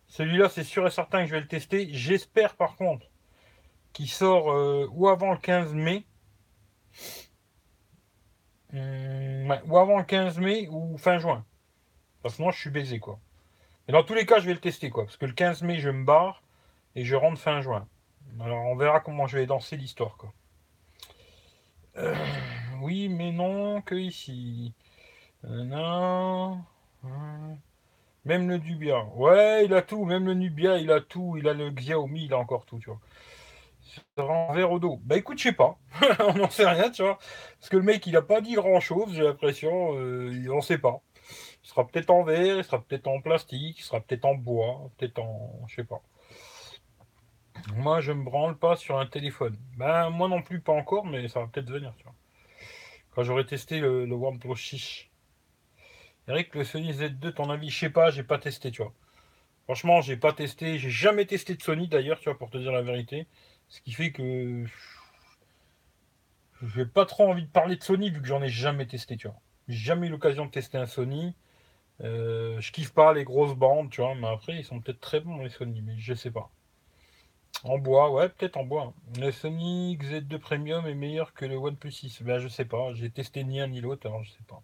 Celui-là, 0.07 0.50
c'est 0.50 0.65
sûr 0.65 0.86
et 0.86 0.91
certain 0.91 1.22
que 1.22 1.27
je 1.27 1.31
vais 1.31 1.41
le 1.41 1.48
tester. 1.48 1.88
J'espère 1.93 2.57
par 2.57 2.75
contre 2.75 3.07
qu'il 3.93 4.10
sort 4.10 4.51
euh, 4.51 4.86
ou 4.91 5.07
avant 5.07 5.31
le 5.31 5.39
15 5.39 5.74
mai. 5.74 6.05
Hum, 8.74 9.57
ou 9.65 9.77
avant 9.77 9.97
le 9.97 10.03
15 10.03 10.39
mai 10.39 10.67
ou 10.69 10.97
fin 10.97 11.19
juin. 11.19 11.45
Parce 12.21 12.36
que 12.38 12.41
moi, 12.41 12.51
je 12.51 12.59
suis 12.59 12.69
baisé, 12.69 13.00
quoi. 13.00 13.19
Mais 13.88 13.93
dans 13.93 14.03
tous 14.03 14.13
les 14.13 14.25
cas, 14.25 14.39
je 14.39 14.45
vais 14.45 14.53
le 14.53 14.59
tester, 14.59 14.89
quoi. 14.89 15.05
Parce 15.05 15.17
que 15.17 15.25
le 15.25 15.33
15 15.33 15.62
mai, 15.63 15.79
je 15.79 15.89
me 15.89 16.03
barre 16.03 16.41
et 16.95 17.05
je 17.05 17.15
rentre 17.15 17.39
fin 17.39 17.62
juin. 17.62 17.88
Alors 18.39 18.65
on 18.65 18.75
verra 18.75 19.00
comment 19.00 19.27
je 19.27 19.38
vais 19.38 19.45
danser 19.45 19.77
l'histoire 19.77 20.15
quoi. 20.17 20.33
Euh, 21.97 22.15
oui, 22.81 23.09
mais 23.09 23.31
non, 23.31 23.81
que 23.81 23.95
ici. 23.95 24.74
Euh, 25.45 25.63
non. 25.63 26.59
Même 28.25 28.50
le 28.50 28.57
Nubia. 28.57 29.03
Ouais, 29.15 29.65
il 29.65 29.74
a 29.74 29.81
tout. 29.81 30.05
Même 30.05 30.25
le 30.25 30.33
Nubia, 30.33 30.77
il 30.77 30.91
a 30.91 31.01
tout. 31.01 31.36
Il 31.38 31.47
a 31.47 31.53
le 31.53 31.71
Xiaomi, 31.71 32.25
il 32.25 32.33
a 32.33 32.38
encore 32.38 32.65
tout, 32.65 32.77
tu 32.77 32.89
vois. 32.89 33.00
En 34.18 34.54
verre 34.54 34.72
au 34.72 34.80
dos. 34.80 35.00
Bah 35.04 35.18
écoute, 35.18 35.38
je 35.38 35.44
sais 35.44 35.51
pas. 35.51 35.77
on 36.20 36.34
n'en 36.34 36.50
sait 36.50 36.68
rien, 36.68 36.89
tu 36.92 37.04
vois. 37.04 37.18
Parce 37.60 37.70
que 37.70 37.77
le 37.77 37.84
mec, 37.84 38.06
il 38.08 38.16
a 38.18 38.22
pas 38.22 38.42
dit 38.42 38.54
grand 38.54 38.80
chose, 38.80 39.13
j'ai 39.13 39.24
l'impression. 39.24 39.98
Euh, 39.98 40.32
il 40.34 40.51
en 40.51 40.62
sait 40.62 40.77
pas. 40.77 41.01
Il 41.63 41.70
sera 41.70 41.86
peut-être 41.88 42.10
en 42.10 42.24
verre, 42.24 42.58
il 42.58 42.63
sera 42.63 42.82
peut-être 42.82 43.08
en 43.08 43.22
plastique, 43.22 43.80
il 43.80 43.84
sera 43.84 44.00
peut-être 44.01 44.25
en 44.25 44.36
bois, 44.36 44.89
peut-être 44.98 45.20
en. 45.20 45.66
Je 45.68 45.75
sais 45.75 45.84
pas. 45.84 46.01
Moi, 47.75 48.01
je 48.01 48.12
me 48.12 48.24
branle 48.24 48.58
pas 48.58 48.75
sur 48.75 48.98
un 48.98 49.06
téléphone. 49.06 49.58
Ben, 49.77 50.10
moi 50.10 50.27
non 50.27 50.42
plus, 50.42 50.62
pas 50.62 50.74
encore, 50.74 51.06
mais 51.06 51.27
ça 51.27 51.39
va 51.42 51.48
peut-être 51.48 51.70
venir, 51.70 51.94
tu 51.98 52.04
vois. 52.04 52.16
Quand 53.12 53.24
j'aurai 53.24 53.46
testé 53.46 53.80
le, 53.80 54.06
le 54.06 54.16
OnePlus 54.16 54.58
6. 54.58 55.06
Eric, 56.27 56.56
le 56.56 56.63
Sony 56.63 56.92
Z2, 56.92 57.34
ton 57.34 57.50
avis 57.50 57.70
Je 57.70 57.80
sais 57.80 57.89
pas, 57.89 58.12
j'ai 58.12 58.24
pas 58.24 58.38
testé, 58.38 58.72
tu 58.72 58.82
vois. 58.82 58.94
Franchement, 59.66 60.01
j'ai 60.01 60.18
pas 60.18 60.34
testé, 60.34 60.77
j'ai 60.77 60.89
jamais 60.89 61.25
testé 61.25 61.56
de 61.56 61.62
Sony 61.62 61.88
d'ailleurs, 61.88 62.20
tu 62.20 62.25
vois, 62.25 62.38
pour 62.38 62.50
te 62.50 62.58
dire 62.58 62.72
la 62.72 62.82
vérité. 62.82 63.27
Ce 63.69 63.81
qui 63.81 63.91
fait 63.91 64.12
que 64.12 64.65
j'ai 66.63 66.86
pas 66.86 67.05
trop 67.05 67.29
envie 67.29 67.43
de 67.43 67.50
parler 67.50 67.75
de 67.75 67.83
Sony 67.83 68.09
vu 68.09 68.21
que 68.21 68.27
j'en 68.27 68.41
ai 68.41 68.50
jamais 68.50 68.88
testé, 68.88 69.17
tu 69.17 69.27
vois. 69.27 69.39
Jamais 69.67 70.07
eu 70.07 70.09
l'occasion 70.09 70.45
de 70.45 70.51
tester 70.51 70.77
un 70.77 70.86
Sony. 70.86 71.36
Euh, 72.01 72.59
je 72.62 72.71
kiffe 72.71 72.93
pas 72.93 73.13
les 73.13 73.24
grosses 73.24 73.55
bandes, 73.55 73.89
tu 73.89 74.01
vois, 74.01 74.15
mais 74.15 74.27
après 74.27 74.57
ils 74.57 74.63
sont 74.63 74.79
peut-être 74.79 75.00
très 75.00 75.19
bons 75.19 75.39
les 75.39 75.50
Sony, 75.50 75.81
mais 75.81 75.97
je 75.97 76.13
sais 76.13 76.31
pas. 76.31 76.51
En 77.63 77.77
bois, 77.79 78.12
ouais, 78.12 78.29
peut-être 78.29 78.57
en 78.57 78.63
bois. 78.63 78.93
Le 79.19 79.31
Sony 79.31 79.97
Z2 79.97 80.38
Premium 80.38 80.86
est 80.86 80.93
meilleur 80.93 81.33
que 81.33 81.45
le 81.45 81.55
OnePlus 81.55 81.91
6. 81.91 82.21
Ben, 82.21 82.39
je 82.39 82.47
sais 82.47 82.65
pas. 82.65 82.93
J'ai 82.93 83.09
testé 83.09 83.43
ni 83.43 83.59
un 83.59 83.67
ni 83.67 83.81
l'autre, 83.81 84.07
alors 84.07 84.24
je 84.24 84.31
sais 84.31 84.43
pas. 84.47 84.62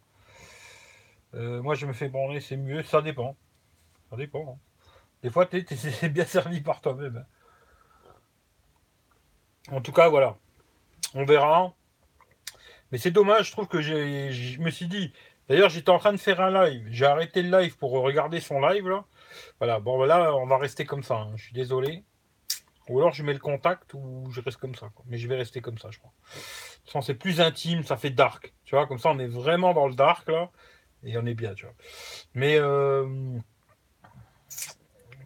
Euh, 1.33 1.62
moi, 1.63 1.75
je 1.75 1.88
me 1.88 1.93
fais 1.93 2.10
branler, 2.10 2.39
c'est 2.39 2.57
mieux. 2.57 2.83
Ça 2.83 3.01
dépend. 3.01 3.36
Ça 4.10 4.15
dépend. 4.15 4.53
Hein. 4.53 4.60
Des 5.24 5.31
fois, 5.31 5.45
tu 5.48 5.57
es, 5.57 6.10
bien 6.10 6.25
servi 6.25 6.62
par 6.62 6.81
toi-même. 6.81 7.17
Hein. 7.17 7.25
En 9.72 9.82
tout 9.82 9.91
cas, 9.91 10.10
voilà. 10.10 10.38
On 11.15 11.25
verra. 11.25 11.74
Mais 12.91 12.98
c'est 12.98 13.12
dommage, 13.12 13.48
je 13.48 13.51
trouve 13.51 13.67
que 13.67 13.82
je 13.82 14.60
me 14.60 14.70
suis 14.70 14.88
dit. 14.88 15.13
D'ailleurs, 15.50 15.70
j'étais 15.70 15.89
en 15.89 16.00
train 16.00 16.13
de 16.13 16.17
faire 16.17 16.39
un 16.41 16.51
live. 16.65 16.88
J'ai 16.89 17.05
arrêté 17.05 17.41
le 17.41 17.58
live 17.60 17.77
pour 17.77 17.91
regarder 17.91 18.39
son 18.39 18.62
live 18.62 18.88
là. 18.88 19.05
Voilà. 19.60 19.79
Bon, 19.79 20.03
là, 20.03 20.34
on 20.36 20.46
va 20.46 20.58
rester 20.58 20.86
comme 20.86 21.03
ça. 21.03 21.15
Hein. 21.15 21.34
Je 21.36 21.46
suis 21.46 21.53
désolé. 21.53 22.03
Ou 22.89 23.00
alors 23.00 23.13
je 23.13 23.24
mets 23.24 23.34
le 23.34 23.39
contact 23.39 23.93
ou 23.93 24.29
je 24.32 24.41
reste 24.41 24.58
comme 24.58 24.75
ça. 24.75 24.89
Mais 25.05 25.17
je 25.17 25.27
vais 25.27 25.36
rester 25.36 25.62
comme 25.62 25.77
ça, 25.77 25.89
je 25.89 26.00
crois. 26.00 27.01
c'est 27.01 27.13
plus 27.13 27.39
intime, 27.39 27.84
ça 27.84 27.98
fait 27.98 28.10
dark. 28.10 28.53
Tu 28.65 28.75
vois, 28.75 28.88
comme 28.88 29.00
ça, 29.00 29.10
on 29.12 29.20
est 29.20 29.27
vraiment 29.27 29.74
dans 29.74 29.88
le 29.88 29.96
dark 29.96 30.29
là. 30.29 30.50
Et 31.03 31.17
on 31.17 31.25
est 31.25 31.34
bien, 31.34 31.53
tu 31.53 31.65
vois. 31.65 31.75
Mais 32.34 32.58
euh, 32.58 33.38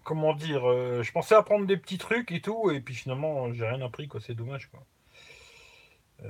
comment 0.08 0.34
dire, 0.34 0.64
euh, 0.72 1.04
je 1.04 1.12
pensais 1.12 1.36
apprendre 1.36 1.68
des 1.68 1.76
petits 1.76 1.98
trucs 1.98 2.32
et 2.32 2.40
tout, 2.40 2.72
et 2.72 2.80
puis 2.80 2.96
finalement, 2.96 3.52
j'ai 3.52 3.68
rien 3.68 3.82
appris, 3.86 4.08
quoi. 4.08 4.22
C'est 4.22 4.36
dommage, 4.36 4.68
quoi. 4.68 4.86
Euh, 6.24 6.30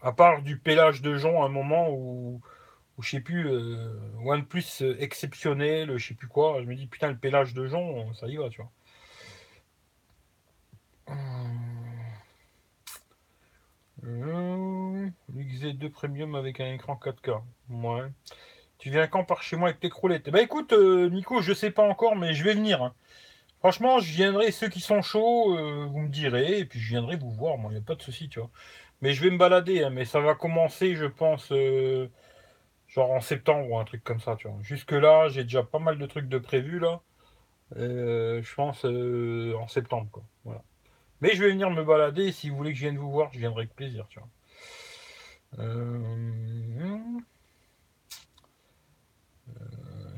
à 0.00 0.12
part 0.12 0.40
du 0.40 0.58
pélage 0.58 1.02
de 1.02 1.18
jonc 1.18 1.42
à 1.42 1.46
un 1.46 1.50
moment 1.50 1.90
où, 1.90 2.40
où 2.96 3.02
je 3.02 3.10
sais 3.10 3.20
plus, 3.20 3.46
OnePlus 4.24 4.82
exceptionnel, 4.98 5.98
je 5.98 6.08
sais 6.08 6.14
plus 6.14 6.26
quoi. 6.26 6.62
Je 6.62 6.66
me 6.66 6.74
dis, 6.74 6.86
putain, 6.86 7.08
le 7.08 7.18
pélage 7.18 7.52
de 7.52 7.66
jonc, 7.66 8.14
ça 8.14 8.28
y 8.28 8.36
va, 8.36 8.48
tu 8.48 8.62
vois. 8.62 8.72
Mmh. 14.02 15.10
XZ2 15.36 15.90
Premium 15.90 16.34
avec 16.34 16.60
un 16.60 16.72
écran 16.72 16.94
4K. 16.94 17.42
Ouais. 17.68 18.08
Tu 18.80 18.88
viens 18.90 19.06
quand 19.06 19.24
par 19.24 19.42
chez 19.42 19.56
moi 19.56 19.68
avec 19.68 19.80
tes 19.80 19.90
croulettes? 19.90 20.30
Bah 20.30 20.40
écoute, 20.40 20.72
euh, 20.72 21.10
Nico, 21.10 21.42
je 21.42 21.52
sais 21.52 21.70
pas 21.70 21.82
encore, 21.82 22.16
mais 22.16 22.32
je 22.32 22.42
vais 22.42 22.54
venir. 22.54 22.82
Hein. 22.82 22.94
Franchement, 23.58 23.98
je 24.00 24.10
viendrai, 24.10 24.50
ceux 24.52 24.68
qui 24.70 24.80
sont 24.80 25.02
chauds, 25.02 25.54
euh, 25.54 25.84
vous 25.86 26.00
me 26.00 26.08
direz, 26.08 26.60
et 26.60 26.64
puis 26.64 26.80
je 26.80 26.88
viendrai 26.88 27.16
vous 27.16 27.30
voir, 27.30 27.58
moi, 27.58 27.70
il 27.72 27.74
n'y 27.74 27.80
a 27.80 27.84
pas 27.84 27.94
de 27.94 28.02
souci, 28.02 28.30
tu 28.30 28.40
vois. 28.40 28.50
Mais 29.02 29.12
je 29.12 29.22
vais 29.22 29.30
me 29.30 29.36
balader, 29.38 29.84
hein, 29.84 29.90
mais 29.90 30.06
ça 30.06 30.20
va 30.20 30.34
commencer, 30.34 30.96
je 30.96 31.04
pense, 31.04 31.52
euh, 31.52 32.08
genre 32.88 33.10
en 33.12 33.20
septembre 33.20 33.70
ou 33.70 33.78
un 33.78 33.84
truc 33.84 34.02
comme 34.02 34.20
ça, 34.20 34.36
tu 34.36 34.48
vois. 34.48 34.56
Jusque-là, 34.62 35.28
j'ai 35.28 35.44
déjà 35.44 35.62
pas 35.62 35.78
mal 35.78 35.98
de 35.98 36.06
trucs 36.06 36.28
de 36.28 36.38
prévus, 36.38 36.78
là. 36.80 37.02
je 37.76 38.54
pense 38.54 38.84
en 38.84 39.68
septembre, 39.68 40.08
quoi. 40.10 40.24
Voilà. 40.44 40.62
Mais 41.20 41.34
je 41.34 41.44
vais 41.44 41.50
venir 41.50 41.70
me 41.70 41.84
balader. 41.84 42.32
si 42.32 42.50
vous 42.50 42.56
voulez 42.56 42.72
que 42.72 42.78
je 42.78 42.84
vienne 42.84 42.98
vous 42.98 43.10
voir, 43.10 43.30
je 43.32 43.38
viendrai 43.40 43.62
avec 43.62 43.74
plaisir. 43.76 44.06
Tu 44.08 44.20
vois. 44.20 44.28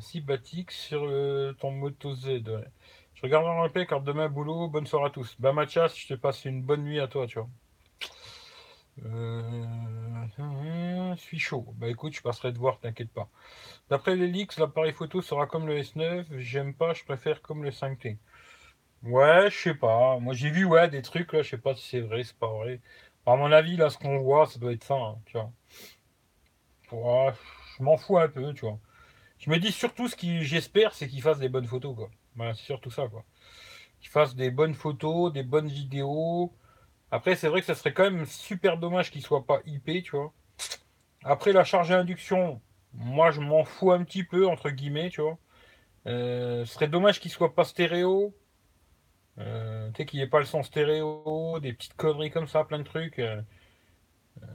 Si 0.02 0.21
Batik 0.21 0.71
sur 0.71 1.00
ton 1.59 1.71
Moto 1.71 2.14
Z. 2.14 2.42
Je 3.14 3.23
regarde 3.23 3.47
en 3.47 3.62
replay 3.62 3.87
car 3.87 4.02
demain 4.02 4.28
boulot. 4.28 4.68
Bonne 4.68 4.87
soirée 4.87 5.06
à 5.06 5.11
tous. 5.11 5.37
Bah 5.38 5.52
Mathias, 5.52 5.97
je 5.97 6.09
te 6.09 6.14
passe 6.14 6.44
une 6.44 6.62
bonne 6.62 6.82
nuit 6.85 7.00
à 7.00 7.09
toi, 7.09 7.26
tu 7.26 7.38
vois. 7.38 7.49
Euh... 9.04 9.82
Je 11.14 11.21
suis 11.21 11.38
chaud. 11.38 11.66
Bah 11.76 11.88
écoute, 11.88 12.14
je 12.14 12.23
passerai 12.23 12.52
te 12.52 12.59
voir, 12.59 12.78
t'inquiète 12.80 13.11
pas. 13.11 13.28
D'après 13.90 14.16
les 14.16 14.26
leaks, 14.28 14.59
l'appareil 14.59 14.92
photo 14.92 15.23
sera 15.23 15.47
comme 15.47 15.66
le 15.66 15.78
S9. 15.80 16.38
J'aime 16.38 16.75
pas, 16.75 16.94
je 16.94 17.04
préfère 17.04 17.42
comme 17.42 17.62
le 17.64 17.71
5T. 17.71 18.18
Ouais, 19.04 19.50
je 19.50 19.56
sais 19.56 19.75
pas. 19.75 20.18
Moi, 20.21 20.35
j'ai 20.35 20.50
vu 20.50 20.64
ouais, 20.64 20.88
des 20.88 21.02
trucs, 21.02 21.32
là, 21.32 21.42
je 21.42 21.50
sais 21.50 21.59
pas 21.59 21.75
si 21.75 21.88
c'est 21.88 22.00
vrai, 22.00 22.25
c'est 22.25 22.37
pas 22.38 22.49
vrai. 22.49 22.80
À 23.26 23.37
mon 23.37 23.52
avis, 23.52 23.76
là, 23.76 23.90
ce 23.90 23.99
qu'on 23.99 24.18
voit, 24.18 24.47
ça 24.47 24.59
doit 24.59 24.73
être 24.73 24.85
ça, 24.85 24.94
hein, 24.94 25.18
tu 25.26 25.38
vois. 25.38 27.35
je 27.78 27.82
m'en 27.82 27.97
fous 27.97 28.18
un 28.18 28.28
peu, 28.28 28.52
tu 28.54 28.66
vois. 28.66 28.78
Je 29.42 29.50
me 29.50 29.58
dis 29.58 29.72
surtout 29.72 30.06
ce 30.06 30.14
qui 30.14 30.44
j'espère, 30.44 30.94
c'est 30.94 31.08
qu'ils 31.08 31.20
fassent 31.20 31.40
des 31.40 31.49
bonnes 31.49 31.66
photos, 31.66 31.96
quoi. 31.96 32.11
C'est 32.54 32.64
surtout 32.64 32.92
ça, 32.92 33.08
quoi. 33.08 33.25
Qu'ils 34.00 34.11
fassent 34.11 34.37
des 34.37 34.52
bonnes 34.52 34.75
photos, 34.75 35.32
des 35.32 35.42
bonnes 35.42 35.66
vidéos. 35.66 36.54
Après, 37.11 37.34
c'est 37.34 37.49
vrai 37.49 37.61
que 37.61 37.66
ça 37.66 37.74
serait 37.74 37.92
quand 37.92 38.05
même 38.05 38.24
super 38.26 38.78
dommage 38.78 39.11
qu'ils 39.11 39.22
soient 39.22 39.44
pas 39.44 39.61
IP, 39.66 40.05
tu 40.05 40.12
vois. 40.16 40.33
Après, 41.24 41.52
la 41.52 41.64
charge 41.64 41.90
à 41.90 41.98
induction, 41.98 42.61
moi, 42.94 43.33
je 43.33 43.40
m'en 43.40 43.64
fous 43.64 43.90
un 43.92 44.05
petit 44.05 44.22
peu, 44.22 44.46
entre 44.46 44.70
guillemets, 44.70 45.11
tu 45.11 45.20
vois. 45.22 45.38
Euh, 46.07 46.64
ce 46.64 46.74
serait 46.74 46.88
dommage 46.88 47.20
qu'ils 47.20 47.33
soient 47.33 47.55
pas 47.55 47.64
stéréo. 47.64 48.35
Euh, 49.38 49.90
tu 49.90 49.96
sais 49.96 50.07
qu'il 50.07 50.18
n'y 50.20 50.24
ait 50.24 50.28
pas 50.28 50.38
le 50.40 50.46
son 50.46 50.62
stéréo, 50.62 51.59
des 51.61 51.72
petites 51.72 51.96
conneries 51.96 52.31
comme 52.31 52.46
ça, 52.46 52.64
plein 52.64 52.78
de 52.78 52.85
trucs. 52.85 53.18
Euh, 53.18 53.42
euh, 54.42 54.46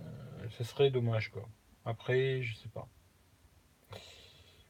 ce 0.52 0.64
serait 0.64 0.92
dommage, 0.92 1.30
quoi. 1.32 1.44
Après, 1.86 2.42
je 2.44 2.56
sais 2.56 2.70
pas. 2.70 2.88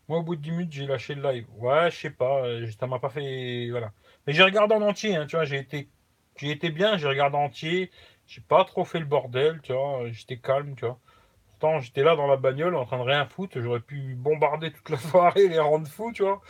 Moi, 0.08 0.20
au 0.20 0.24
bout 0.24 0.36
de 0.36 0.42
10 0.42 0.52
minutes, 0.52 0.72
j'ai 0.72 0.86
lâché 0.86 1.16
le 1.16 1.22
live. 1.24 1.48
Ouais, 1.58 1.92
je 1.92 1.98
sais 1.98 2.10
pas. 2.10 2.44
Ça 2.80 2.88
m'a 2.88 3.00
pas 3.00 3.10
fait. 3.10 3.70
Voilà. 3.72 3.92
Mais 4.26 4.34
j'ai 4.34 4.44
regardé 4.44 4.76
en 4.76 4.82
entier, 4.82 5.16
hein, 5.16 5.26
tu 5.26 5.36
vois. 5.36 5.46
J'ai 5.46 5.58
été, 5.58 5.90
j'ai 6.38 6.52
été 6.52 6.70
bien, 6.70 6.98
j'ai 6.98 7.08
regardé 7.08 7.38
en 7.38 7.46
entier. 7.46 7.92
J'ai 8.28 8.42
pas 8.42 8.66
trop 8.66 8.86
fait 8.86 9.00
le 9.00 9.06
bordel, 9.06 9.60
tu 9.64 9.74
vois. 9.74 10.10
J'étais 10.12 10.38
calme, 10.38 10.76
tu 10.76 10.86
vois. 10.86 11.00
Pourtant, 11.50 11.80
j'étais 11.80 12.04
là 12.04 12.16
dans 12.16 12.28
la 12.28 12.38
bagnole 12.38 12.76
en 12.76 12.86
train 12.86 13.00
de 13.00 13.04
rien 13.04 13.26
foutre. 13.26 13.60
J'aurais 13.62 13.80
pu 13.80 14.16
bombarder 14.16 14.72
toute 14.72 14.90
la 14.90 14.98
soirée 15.12 15.48
les 15.48 15.60
rendre 15.60 15.88
fous, 15.88 16.12
tu 16.14 16.24
vois. 16.24 16.42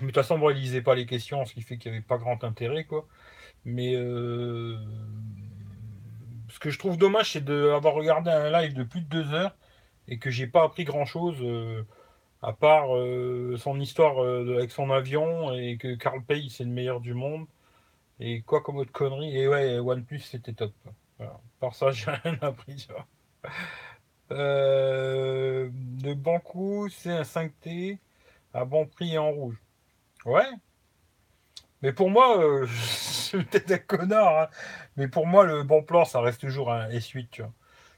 Mais 0.00 0.08
de 0.08 0.12
toute 0.12 0.16
façon, 0.16 0.38
moi, 0.38 0.52
il 0.52 0.58
lisait 0.58 0.82
pas 0.82 0.94
les 0.94 1.06
questions, 1.06 1.44
ce 1.44 1.54
qui 1.54 1.62
fait 1.62 1.78
qu'il 1.78 1.90
n'y 1.90 1.98
avait 1.98 2.06
pas 2.06 2.18
grand 2.18 2.42
intérêt, 2.44 2.84
quoi. 2.84 3.06
Mais 3.64 3.94
euh, 3.96 4.76
ce 6.48 6.58
que 6.58 6.70
je 6.70 6.78
trouve 6.78 6.96
dommage, 6.98 7.32
c'est 7.32 7.44
d'avoir 7.44 7.94
regardé 7.94 8.30
un 8.30 8.50
live 8.50 8.74
de 8.74 8.84
plus 8.84 9.00
de 9.00 9.08
deux 9.08 9.32
heures 9.34 9.56
et 10.08 10.18
que 10.18 10.30
j'ai 10.30 10.46
pas 10.46 10.64
appris 10.64 10.84
grand 10.84 11.04
chose 11.04 11.36
euh, 11.42 11.82
à 12.42 12.52
part 12.52 12.96
euh, 12.96 13.56
son 13.58 13.80
histoire 13.80 14.18
avec 14.20 14.70
son 14.70 14.90
avion 14.90 15.52
et 15.54 15.76
que 15.78 15.94
Carl 15.94 16.22
Pay 16.24 16.48
c'est 16.50 16.64
le 16.64 16.70
meilleur 16.70 17.00
du 17.00 17.14
monde 17.14 17.46
et 18.20 18.42
quoi 18.42 18.62
comme 18.62 18.76
autre 18.78 18.92
connerie? 18.92 19.36
Et 19.36 19.48
ouais, 19.48 19.78
OnePlus 19.78 20.20
c'était 20.20 20.52
top. 20.52 20.72
Par 21.60 21.74
ça, 21.74 21.90
j'ai 21.90 22.10
rien 22.24 22.38
appris. 22.42 22.76
Tu 22.76 22.92
vois. 22.92 23.06
de 24.30 26.14
Banco, 26.14 26.88
c'est 26.88 27.10
un 27.10 27.22
5T 27.22 27.98
à 28.54 28.64
bon 28.64 28.86
prix 28.86 29.14
et 29.14 29.18
en 29.18 29.30
rouge. 29.30 29.56
Ouais. 30.24 30.46
Mais 31.82 31.92
pour 31.92 32.10
moi, 32.10 32.38
euh, 32.42 32.66
je 32.66 32.82
suis 32.82 33.44
peut-être 33.44 33.70
un 33.70 33.78
connard, 33.78 34.38
hein. 34.38 34.48
mais 34.96 35.08
pour 35.08 35.26
moi, 35.26 35.44
le 35.44 35.62
bon 35.62 35.82
plan, 35.82 36.04
ça 36.04 36.20
reste 36.20 36.40
toujours 36.40 36.72
un 36.72 36.88
S8, 36.88 37.28
tu 37.30 37.42
vois. 37.42 37.52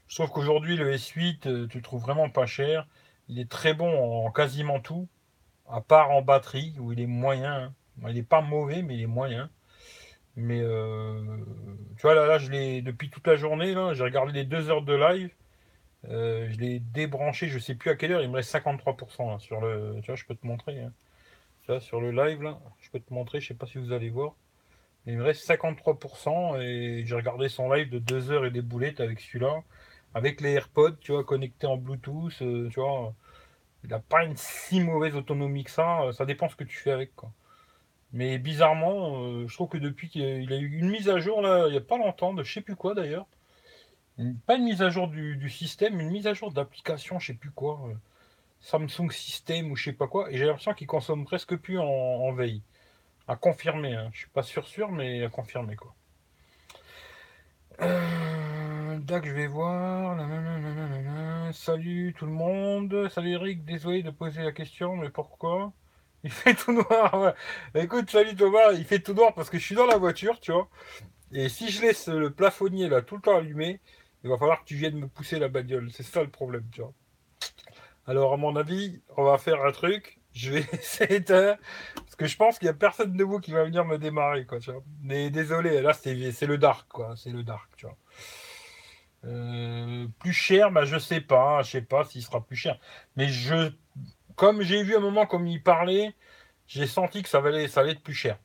Je 0.07 0.15
trouve 0.15 0.29
qu'aujourd'hui, 0.29 0.75
le 0.75 0.93
S8, 0.93 1.47
euh, 1.47 1.67
tu 1.67 1.77
le 1.77 1.83
trouves 1.83 2.01
vraiment 2.01 2.29
pas 2.29 2.45
cher. 2.45 2.87
Il 3.29 3.39
est 3.39 3.49
très 3.49 3.73
bon 3.73 4.25
en 4.25 4.31
quasiment 4.31 4.79
tout, 4.79 5.07
à 5.69 5.81
part 5.81 6.11
en 6.11 6.21
batterie, 6.21 6.75
où 6.79 6.91
il 6.93 6.99
est 6.99 7.07
moyen. 7.07 7.65
Hein. 7.65 7.73
Il 8.07 8.15
n'est 8.15 8.23
pas 8.23 8.41
mauvais, 8.41 8.81
mais 8.81 8.95
il 8.95 9.01
est 9.01 9.07
moyen. 9.07 9.49
Mais 10.35 10.61
euh, 10.61 11.21
tu 11.97 12.01
vois, 12.03 12.15
là, 12.15 12.25
là 12.27 12.37
je 12.37 12.49
l'ai 12.51 12.81
depuis 12.81 13.09
toute 13.09 13.27
la 13.27 13.35
journée, 13.35 13.73
j'ai 13.93 14.03
regardé 14.03 14.33
les 14.33 14.45
deux 14.45 14.69
heures 14.69 14.83
de 14.83 14.95
live. 14.95 15.31
je 16.03 16.57
l'ai 16.59 16.79
débranché, 16.79 17.49
je 17.49 17.59
sais 17.59 17.75
plus 17.75 17.91
à 17.91 17.95
quelle 17.95 18.13
heure, 18.13 18.21
il 18.21 18.29
me 18.29 18.35
reste 18.35 18.53
53% 18.53 19.35
hein, 19.35 19.39
sur 19.39 19.61
le. 19.61 19.99
Tu 20.01 20.07
vois, 20.07 20.15
je 20.15 20.25
peux 20.25 20.35
te 20.35 20.47
montrer 20.47 20.87
sur 21.79 22.01
le 22.01 22.11
live, 22.11 22.55
je 22.79 22.89
peux 22.89 22.99
te 22.99 23.13
montrer, 23.13 23.39
je 23.39 23.49
sais 23.49 23.53
pas 23.53 23.67
si 23.67 23.77
vous 23.77 23.91
allez 23.91 24.09
voir. 24.09 24.33
il 25.05 25.17
me 25.17 25.23
reste 25.23 25.47
53% 25.47 26.59
et 26.61 27.05
j'ai 27.05 27.15
regardé 27.15 27.47
son 27.47 27.71
live 27.71 27.89
de 27.89 27.99
2 27.99 28.31
heures 28.31 28.45
et 28.45 28.51
des 28.51 28.63
boulettes 28.63 28.99
avec 28.99 29.19
celui-là. 29.19 29.61
Avec 30.13 30.41
les 30.41 30.53
AirPods, 30.53 30.97
tu 31.01 31.11
vois, 31.11 31.23
connectés 31.23 31.67
en 31.67 31.77
Bluetooth, 31.77 32.41
euh, 32.41 32.69
tu 32.69 32.79
vois. 32.79 33.13
Il 33.83 33.89
n'a 33.91 33.99
pas 33.99 34.25
une 34.25 34.35
si 34.37 34.81
mauvaise 34.81 35.15
autonomie 35.15 35.63
que 35.63 35.71
ça. 35.71 36.03
Euh, 36.03 36.11
ça 36.13 36.25
dépend 36.25 36.49
ce 36.49 36.55
que 36.55 36.63
tu 36.63 36.77
fais 36.77 36.91
avec, 36.91 37.15
quoi. 37.15 37.31
Mais 38.13 38.39
bizarrement, 38.39 39.23
euh, 39.23 39.47
je 39.47 39.53
trouve 39.55 39.69
que 39.69 39.77
depuis 39.77 40.09
qu'il 40.09 40.53
a 40.53 40.57
eu 40.57 40.79
une 40.79 40.89
mise 40.89 41.09
à 41.09 41.19
jour, 41.19 41.41
là, 41.41 41.67
il 41.67 41.71
n'y 41.71 41.77
a 41.77 41.81
pas 41.81 41.97
longtemps, 41.97 42.33
de 42.33 42.43
je 42.43 42.53
sais 42.53 42.61
plus 42.61 42.75
quoi 42.75 42.95
d'ailleurs. 42.95 43.27
Pas 44.45 44.55
une 44.55 44.65
mise 44.65 44.81
à 44.81 44.89
jour 44.89 45.07
du, 45.07 45.37
du 45.37 45.49
système, 45.49 45.99
une 45.99 46.09
mise 46.11 46.27
à 46.27 46.33
jour 46.33 46.51
d'application, 46.51 47.19
je 47.19 47.27
sais 47.27 47.33
plus 47.33 47.51
quoi. 47.51 47.79
Samsung 48.61 49.11
System 49.11 49.71
ou 49.71 49.75
je 49.75 49.85
sais 49.85 49.93
pas 49.93 50.07
quoi, 50.07 50.31
et 50.31 50.37
j'ai 50.37 50.45
l'impression 50.45 50.73
qu'il 50.73 50.87
consomme 50.87 51.25
presque 51.25 51.55
plus 51.57 51.79
en, 51.79 52.31
veille. 52.33 52.61
À 53.27 53.35
confirmer, 53.35 53.95
hein. 53.95 54.09
je 54.13 54.19
suis 54.19 54.29
pas 54.29 54.43
sûr 54.43 54.67
sûr, 54.67 54.91
mais 54.91 55.23
à 55.23 55.29
confirmer 55.29 55.75
quoi. 55.75 55.93
Euh, 57.81 58.38
je 59.07 59.31
vais 59.31 59.47
voir. 59.47 60.17
Salut 61.53 62.13
tout 62.17 62.25
le 62.25 62.31
monde. 62.31 63.09
Salut 63.09 63.33
Eric, 63.33 63.65
désolé 63.65 64.03
de 64.03 64.11
poser 64.11 64.43
la 64.43 64.51
question, 64.51 64.95
mais 64.95 65.09
pourquoi? 65.09 65.73
Il 66.23 66.31
fait 66.31 66.53
tout 66.53 66.73
noir. 66.73 67.33
Écoute, 67.75 68.09
salut 68.09 68.35
Thomas, 68.35 68.73
il 68.73 68.83
fait 68.83 68.99
tout 68.99 69.13
noir 69.13 69.33
parce 69.33 69.49
que 69.49 69.57
je 69.57 69.65
suis 69.65 69.75
dans 69.75 69.85
la 69.85 69.97
voiture, 69.97 70.39
tu 70.39 70.51
vois. 70.51 70.69
Et 71.31 71.47
si 71.49 71.69
je 71.69 71.81
laisse 71.81 72.07
le 72.07 72.31
plafonnier 72.31 72.89
là 72.89 73.01
tout 73.01 73.15
le 73.15 73.21
temps 73.21 73.37
allumé, 73.37 73.79
il 74.23 74.29
va 74.29 74.37
falloir 74.37 74.61
que 74.61 74.65
tu 74.65 74.75
viennes 74.75 74.99
me 74.99 75.07
pousser 75.07 75.39
la 75.39 75.47
bagnole. 75.47 75.89
C'est 75.93 76.03
ça 76.03 76.21
le 76.21 76.29
problème, 76.29 76.65
tu 76.71 76.81
vois. 76.81 76.93
Alors, 78.05 78.33
à 78.33 78.37
mon 78.37 78.55
avis, 78.55 79.01
on 79.17 79.23
va 79.23 79.37
faire 79.37 79.63
un 79.63 79.71
truc. 79.71 80.19
Je 80.33 80.51
vais 80.51 80.65
essayer. 80.73 81.21
Parce 81.21 82.15
que 82.17 82.25
je 82.25 82.35
pense 82.35 82.59
qu'il 82.59 82.65
n'y 82.65 82.71
a 82.71 82.73
personne 82.73 83.13
de 83.13 83.23
vous 83.23 83.39
qui 83.39 83.51
va 83.51 83.63
venir 83.63 83.85
me 83.85 83.97
démarrer, 83.97 84.45
quoi, 84.45 84.59
tu 84.59 84.71
vois. 84.71 84.83
Mais 85.03 85.29
désolé, 85.29 85.81
là, 85.81 85.93
c'est 85.93 86.13
le 86.13 86.57
dark, 86.57 86.87
quoi. 86.89 87.15
C'est 87.15 87.31
le 87.31 87.43
dark, 87.43 87.69
tu 87.77 87.85
vois. 87.85 87.97
Euh, 89.25 90.07
plus 90.19 90.33
cher, 90.33 90.71
bah, 90.71 90.85
je 90.85 90.97
sais 90.97 91.21
pas, 91.21 91.61
je 91.63 91.71
sais 91.71 91.81
pas 91.81 92.05
s'il 92.05 92.23
sera 92.23 92.41
plus 92.41 92.55
cher. 92.55 92.79
Mais 93.15 93.27
je, 93.27 93.71
comme 94.35 94.61
j'ai 94.61 94.83
vu 94.83 94.95
un 94.95 94.99
moment 94.99 95.25
comme 95.25 95.47
il 95.47 95.61
parlait, 95.61 96.15
j'ai 96.67 96.87
senti 96.87 97.23
que 97.23 97.29
ça 97.29 97.39
allait, 97.39 97.67
ça 97.67 97.81
allait 97.81 97.91
être 97.93 98.03
plus 98.03 98.13
cher. 98.13 98.37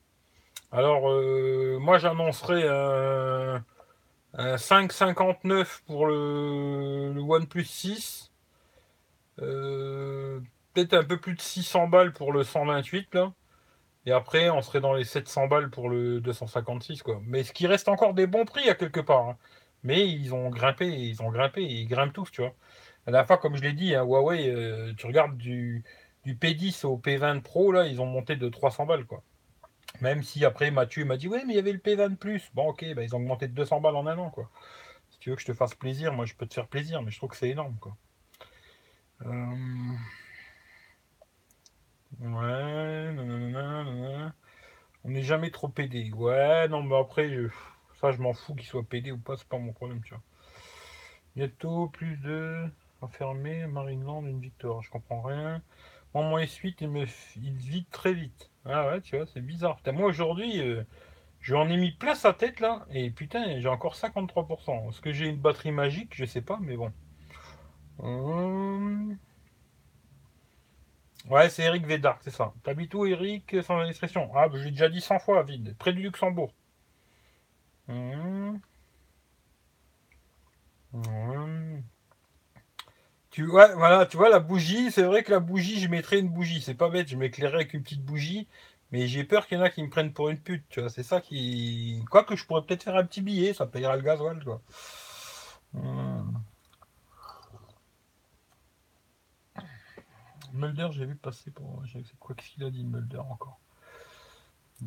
Alors, 0.73 1.11
euh, 1.11 1.79
moi 1.81 1.99
j'annoncerai 1.99 2.67
un, 2.69 3.65
5,59 4.37 5.83
pour 5.87 6.07
le, 6.07 7.13
le, 7.15 7.21
OnePlus 7.21 7.65
6. 7.65 8.33
Euh, 9.41 10.41
peut-être 10.75 10.95
un 10.95 11.05
peu 11.05 11.19
plus 11.21 11.35
de 11.35 11.41
600 11.41 11.89
balles 11.89 12.13
pour 12.13 12.33
le 12.33 12.43
128 12.45 13.15
là. 13.15 13.33
Et 14.07 14.13
après, 14.13 14.51
on 14.51 14.63
serait 14.63 14.81
dans 14.81 14.93
les 14.93 15.05
700 15.05 15.47
balles 15.49 15.71
pour 15.71 15.89
le 15.89 16.21
256 16.21 17.03
quoi. 17.03 17.21
Mais 17.25 17.45
ce 17.45 17.53
qui 17.53 17.67
reste 17.67 17.89
encore 17.89 18.15
des 18.15 18.27
bons 18.27 18.45
prix 18.45 18.69
à 18.69 18.75
quelque 18.75 19.01
part. 19.01 19.29
Hein. 19.31 19.37
Mais 19.85 20.09
ils 20.09 20.35
ont 20.35 20.49
grimpé, 20.49 20.87
ils 20.87 21.23
ont 21.23 21.31
grimpé, 21.31 21.63
ils 21.63 21.87
grimpent 21.87 22.15
tous, 22.15 22.31
tu 22.31 22.41
vois. 22.41 22.55
À 23.07 23.11
la 23.11 23.25
fois, 23.25 23.37
comme 23.39 23.55
je 23.57 23.63
l'ai 23.63 23.75
dit, 23.75 23.95
hein, 23.95 24.03
Huawei, 24.03 24.49
euh, 24.49 24.95
tu 24.97 25.07
regardes 25.07 25.37
du, 25.37 25.85
du, 26.25 26.35
P10 26.35 26.87
au 26.87 26.97
P20 26.97 27.43
Pro, 27.43 27.71
là, 27.71 27.87
ils 27.87 28.01
ont 28.01 28.07
monté 28.07 28.35
de 28.37 28.49
300 28.49 28.87
balles, 28.87 29.05
quoi. 29.05 29.23
Même 30.01 30.23
si 30.23 30.45
après 30.45 30.71
Mathieu 30.71 31.05
m'a 31.05 31.17
dit, 31.17 31.29
ouais, 31.29 31.45
mais 31.47 31.53
il 31.53 31.57
y 31.57 31.59
avait 31.59 31.73
le 31.73 31.79
P20 31.79 32.17
Plus. 32.17 32.51
Bon, 32.55 32.69
ok, 32.69 32.85
bah, 32.95 33.03
ils 33.03 33.15
ont 33.15 33.19
augmenté 33.19 33.47
de 33.47 33.55
200 33.55 33.81
balles 33.81 33.97
en 33.97 34.07
un 34.07 34.19
an, 34.19 34.31
quoi. 34.31 34.51
Si 35.11 35.19
tu 35.19 35.31
veux 35.31 35.37
que 35.37 35.43
je 35.43 35.47
te 35.47 35.55
fasse 35.55 35.75
plaisir, 35.75 36.13
moi, 36.15 36.25
je 36.25 36.35
peux 36.35 36.47
te 36.47 36.55
faire 36.55 36.67
plaisir, 36.67 37.03
mais 37.03 37.11
je 37.11 37.19
trouve 37.19 37.31
que 37.31 37.37
c'est 37.37 37.51
énorme, 37.51 37.77
quoi. 37.81 37.97
Euh, 39.27 39.47
ouais, 42.21 43.15
On 45.05 45.11
n'est 45.11 45.23
jamais 45.23 45.51
trop 45.51 45.69
pédé. 45.69 46.11
Ouais, 46.13 46.69
non, 46.69 46.83
mais 46.83 46.99
après, 46.99 47.31
je 47.31 47.49
je 48.03 48.21
m'en 48.21 48.33
fous 48.35 48.55
qu'il 48.55 48.67
soit 48.67 48.83
pédé 48.83 49.13
ou 49.13 49.19
pas, 49.19 49.37
c'est 49.37 49.49
pas 49.49 49.59
mon 49.59 49.73
problème, 49.73 50.03
tu 50.03 50.15
vois. 50.15 50.23
Bientôt, 51.37 51.89
plus 51.89 52.17
de 52.19 52.65
enfermé, 53.01 53.67
Marineland, 53.67 54.25
une 54.27 54.41
victoire. 54.41 54.83
Je 54.83 54.91
comprends 54.91 55.23
rien. 55.23 55.63
Moi, 56.15 56.25
mon 56.25 56.39
S8, 56.39 56.77
il 56.81 56.91
me 56.91 57.07
il 57.37 57.55
vide 57.57 57.89
très 57.91 58.15
vite. 58.15 58.51
Ah 58.65 58.89
ouais, 58.89 59.01
tu 59.01 59.17
vois, 59.17 59.27
c'est 59.27 59.41
bizarre. 59.41 59.81
moi, 59.93 60.07
aujourd'hui, 60.07 60.61
euh, 60.61 60.85
je 61.41 61.55
en 61.55 61.69
ai 61.69 61.77
mis 61.77 61.93
plein 61.93 62.15
sa 62.15 62.33
tête, 62.35 62.61
là, 62.61 62.87
et 62.91 63.11
putain, 63.11 63.61
j'ai 63.61 63.69
encore 63.69 63.97
53%. 63.97 64.91
Est-ce 64.91 65.01
que 65.01 65.13
j'ai 65.13 65.27
une 65.27 65.37
batterie 65.39 65.73
magique? 65.73 66.15
Je 66.15 66.25
sais 66.25 66.43
pas, 66.43 66.59
mais 66.63 66.77
bon. 66.77 66.93
Hum. 67.99 69.19
Ouais, 71.29 71.49
c'est 71.51 71.63
Eric 71.65 71.87
Védard, 71.87 72.19
c'est 72.23 72.31
ça. 72.31 72.55
T'habites 72.63 72.95
où, 72.95 73.05
Eric, 73.07 73.57
sans 73.63 73.79
indiscrétion 73.79 74.31
Ah, 74.35 74.49
je 74.53 74.59
l'ai 74.59 74.71
déjà 74.71 74.89
dit 74.89 75.01
100 75.03 75.19
fois, 75.19 75.43
vide. 75.43 75.75
Près 75.79 75.93
du 75.93 76.03
Luxembourg. 76.03 76.53
Mmh. 77.89 78.59
Tu 83.31 83.45
vois, 83.45 83.75
voilà, 83.75 84.07
tu 84.07 84.17
vois 84.17 84.29
la 84.31 84.39
bougie, 84.39 84.93
c'est 84.93 85.03
vrai 85.03 85.23
que 85.25 85.33
la 85.33 85.41
bougie, 85.41 85.81
je 85.81 85.89
mettrais 85.89 86.21
une 86.21 86.29
bougie, 86.29 86.63
c'est 86.63 86.75
pas 86.75 86.89
bête, 86.89 87.09
je 87.09 87.17
m'éclairerais 87.17 87.57
avec 87.57 87.75
une 87.75 87.83
petite 87.83 88.05
bougie, 88.05 88.47
mais 88.93 89.09
j'ai 89.09 89.25
peur 89.25 89.47
qu'il 89.47 89.59
y 89.59 89.61
en 89.61 89.65
a 89.65 89.71
qui 89.71 89.83
me 89.83 89.91
prennent 89.91 90.13
pour 90.13 90.29
une 90.29 90.39
pute, 90.39 90.65
tu 90.69 90.81
vois, 90.81 90.89
c'est 90.89 91.03
ça 91.03 91.21
qui. 91.21 92.05
Quoi 92.11 92.25
que 92.25 92.37
je 92.37 92.47
pourrais 92.47 92.63
peut-être 92.63 92.85
faire 92.85 92.97
un 92.97 93.05
petit 93.05 93.23
billet, 93.23 93.53
ça 93.53 93.67
payera 93.67 93.97
le 93.97 94.03
gasoil, 94.03 94.43
quoi. 94.45 94.63
Mmh. 95.73 96.33
Mulder, 100.53 100.89
j'ai 100.93 101.05
vu 101.07 101.17
passer 101.17 101.51
pour. 101.51 101.83
Quoi 102.21 102.37
qu'il 102.37 102.63
a 102.65 102.71
dit, 102.71 102.85
Mulder, 102.85 103.19
encore? 103.19 103.59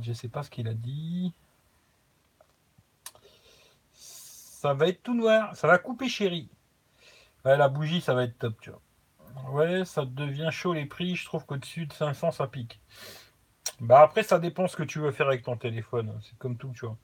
Je 0.01 0.13
sais 0.13 0.29
pas 0.29 0.43
ce 0.43 0.49
qu'il 0.49 0.67
a 0.69 0.73
dit. 0.73 1.33
Ça 4.57 4.73
va 4.73 4.87
être 4.87 5.03
tout 5.03 5.13
noir. 5.13 5.55
Ça 5.55 5.67
va 5.67 5.77
couper 5.77 6.09
chéri. 6.09 6.49
Ouais, 7.45 7.57
la 7.57 7.69
bougie, 7.69 8.01
ça 8.01 8.15
va 8.15 8.23
être 8.23 8.39
top, 8.39 8.55
tu 8.59 8.71
vois. 8.71 8.81
Ouais, 9.51 9.85
ça 9.85 10.03
devient 10.03 10.49
chaud 10.51 10.73
les 10.73 10.87
prix. 10.87 11.15
Je 11.15 11.25
trouve 11.25 11.45
qu'au-dessus 11.45 11.85
de 11.85 11.93
500, 11.93 12.31
ça 12.31 12.47
pique. 12.47 12.81
Bah 13.79 14.01
après, 14.01 14.23
ça 14.23 14.39
dépend 14.39 14.67
ce 14.67 14.75
que 14.75 14.83
tu 14.83 14.99
veux 14.99 15.11
faire 15.11 15.27
avec 15.27 15.43
ton 15.43 15.57
téléphone. 15.57 16.11
C'est 16.23 16.37
comme 16.39 16.57
tout, 16.57 16.71
tu 16.73 16.87
vois. 16.87 16.97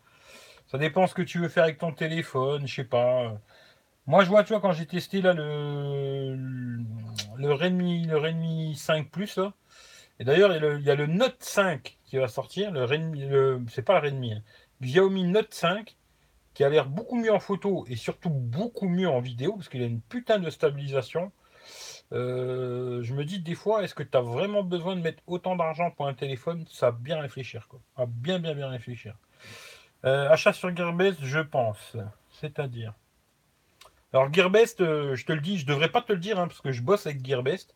Ça 0.68 0.80
dépend 0.80 1.06
ce 1.06 1.14
que 1.14 1.22
tu 1.22 1.40
veux 1.40 1.48
faire 1.48 1.66
avec 1.66 1.78
ton 1.78 1.92
téléphone. 1.92 2.68
Je 2.68 2.74
sais 2.74 2.84
pas. 2.86 3.38
Moi, 4.08 4.24
je 4.24 4.30
vois, 4.30 4.44
tu 4.44 4.54
vois, 4.54 4.62
quand 4.62 4.74
j'ai 4.74 4.88
testé 4.88 5.22
là 5.22 5.34
le, 5.34 6.36
le 7.38 7.54
Redmi, 7.54 8.08
le 8.08 8.18
Redmi 8.18 8.76
5 8.76 9.12
Plus, 9.12 9.40
Et 10.20 10.24
d'ailleurs, 10.26 10.56
il, 10.56 10.84
y 10.84 10.90
a 10.90 10.96
le 10.96 11.06
Note 11.06 11.38
5 11.44 12.00
qui 12.04 12.18
va 12.18 12.28
sortir. 12.28 12.72
Le 12.72 12.84
Redmi, 12.84 13.28
le, 13.28 13.62
c'est 13.70 13.84
pas 13.84 14.00
le 14.00 14.08
Redmi. 14.08 14.34
Hein. 14.34 14.42
Xiaomi 14.82 15.26
Note 15.26 15.54
5 15.54 15.96
qui 16.54 16.64
a 16.64 16.70
l'air 16.70 16.88
beaucoup 16.88 17.16
mieux 17.16 17.34
en 17.34 17.40
photo 17.40 17.86
et 17.88 17.96
surtout 17.96 18.30
beaucoup 18.30 18.88
mieux 18.88 19.10
en 19.10 19.20
vidéo, 19.20 19.54
parce 19.54 19.70
qu'il 19.70 19.82
a 19.82 19.86
une 19.86 20.02
putain 20.02 20.40
de 20.40 20.50
stabilisation. 20.50 21.32
Euh, 22.12 23.02
je 23.02 23.14
me 23.14 23.26
dis 23.26 23.40
des 23.40 23.56
fois, 23.56 23.84
est-ce 23.84 23.96
que 23.96 24.04
tu 24.04 24.16
as 24.16 24.22
vraiment 24.22 24.64
besoin 24.64 24.96
de 24.96 25.02
mettre 25.02 25.24
autant 25.26 25.56
d'argent 25.56 25.90
pour 25.92 26.08
un 26.08 26.14
téléphone? 26.14 26.66
Ça 26.70 26.92
bien 26.92 27.20
réfléchir, 27.20 27.68
quoi. 27.68 27.80
À 27.96 28.06
bien, 28.06 28.40
bien, 28.40 28.54
bien 28.54 28.70
réfléchir. 28.70 29.16
Euh, 30.06 30.30
achat 30.30 30.54
sur 30.54 30.76
Gearbest, 30.76 31.20
je 31.24 31.40
pense. 31.40 31.98
C'est-à-dire. 32.30 32.94
Alors, 34.12 34.32
Gearbest, 34.32 34.82
euh, 34.82 35.16
je 35.16 35.26
te 35.26 35.32
le 35.32 35.40
dis, 35.40 35.58
je 35.58 35.66
devrais 35.66 35.90
pas 35.90 36.02
te 36.02 36.14
le 36.14 36.20
dire, 36.20 36.40
hein, 36.40 36.48
parce 36.48 36.62
que 36.62 36.72
je 36.72 36.84
bosse 36.84 37.08
avec 37.08 37.26
Gearbest, 37.26 37.74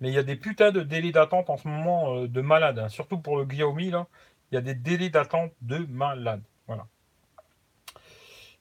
mais 0.00 0.08
il 0.08 0.14
y 0.14 0.18
a 0.18 0.22
des 0.22 0.36
putains 0.36 0.70
de 0.70 0.82
délais 0.82 1.12
d'attente 1.12 1.48
en 1.48 1.56
ce 1.56 1.66
moment 1.66 2.24
de 2.26 2.40
malade. 2.42 2.78
Hein. 2.78 2.88
Surtout 2.88 3.18
pour 3.18 3.38
le 3.38 3.46
Xiaomi, 3.46 3.90
là, 3.90 4.06
il 4.50 4.56
y 4.56 4.58
a 4.58 4.60
des 4.60 4.74
délais 4.74 5.08
d'attente 5.08 5.52
de 5.62 5.78
malade. 5.78 6.42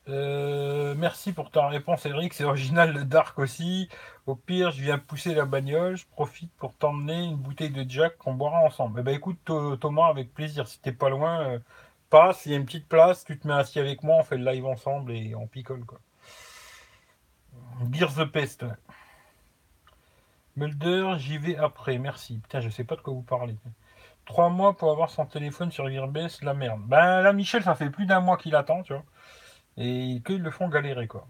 Euh, 0.10 0.96
merci 0.98 1.34
pour 1.34 1.52
ta 1.52 1.68
réponse, 1.68 2.06
Eric. 2.06 2.34
C'est 2.34 2.44
original 2.46 2.94
le 2.94 3.04
Dark 3.04 3.38
aussi. 3.40 3.90
Au 4.26 4.36
pire, 4.36 4.72
je 4.72 4.82
viens 4.82 4.98
pousser 4.98 5.34
la 5.34 5.46
bagnole. 5.46 5.98
Je 5.98 6.06
profite 6.08 6.52
pour 6.58 6.74
t'emmener 6.76 7.26
une 7.26 7.36
bouteille 7.36 7.72
de 7.72 7.90
Jack 7.90 8.18
qu'on 8.18 8.34
boira 8.34 8.60
ensemble. 8.60 9.02
Eh 9.02 9.04
ben, 9.04 9.16
écoute, 9.16 9.40
Thomas, 9.46 10.08
avec 10.08 10.34
plaisir. 10.34 10.68
Si 10.68 10.80
t'es 10.80 10.94
pas 10.94 11.10
loin, 11.10 11.42
euh, 11.42 11.60
passe. 12.10 12.46
Il 12.46 12.52
y 12.54 12.56
a 12.56 12.58
une 12.58 12.66
petite 12.66 12.88
place. 12.88 13.26
Tu 13.26 13.38
te 13.38 13.48
mets 13.48 13.54
assis 13.54 13.80
avec 13.80 14.04
moi. 14.04 14.18
On 14.20 14.24
fait 14.24 14.38
le 14.38 14.50
live 14.50 14.66
ensemble 14.66 15.12
et 15.12 15.36
on 15.36 15.48
picole. 15.48 15.84
Quoi. 15.86 16.00
Gears 17.92 18.16
the 18.16 18.26
Pest. 18.26 18.66
Mulder, 20.56 21.16
j'y 21.18 21.38
vais 21.38 21.58
après. 21.58 21.98
Merci. 21.98 22.40
Putain, 22.40 22.62
je 22.62 22.70
sais 22.70 22.84
pas 22.84 22.96
de 22.96 23.02
quoi 23.02 23.14
vous 23.14 23.22
parlez. 23.22 23.56
Trois 24.26 24.50
mois 24.50 24.76
pour 24.76 24.92
avoir 24.92 25.10
son 25.10 25.26
téléphone 25.26 25.72
sur 25.72 25.90
Gearbest, 25.90 26.44
la 26.44 26.54
merde. 26.54 26.82
Ben 26.86 27.22
là, 27.22 27.32
Michel, 27.34 27.64
ça 27.64 27.76
fait 27.76 27.90
plus 27.90 28.06
d'un 28.06 28.20
mois 28.20 28.38
qu'il 28.38 28.56
attend, 28.56 28.84
tu 28.84 28.94
vois 28.94 29.04
et 29.78 30.22
qu'ils 30.26 30.42
le 30.42 30.52
font 30.52 30.70
galérer 30.70 31.08
quoi. 31.08 31.28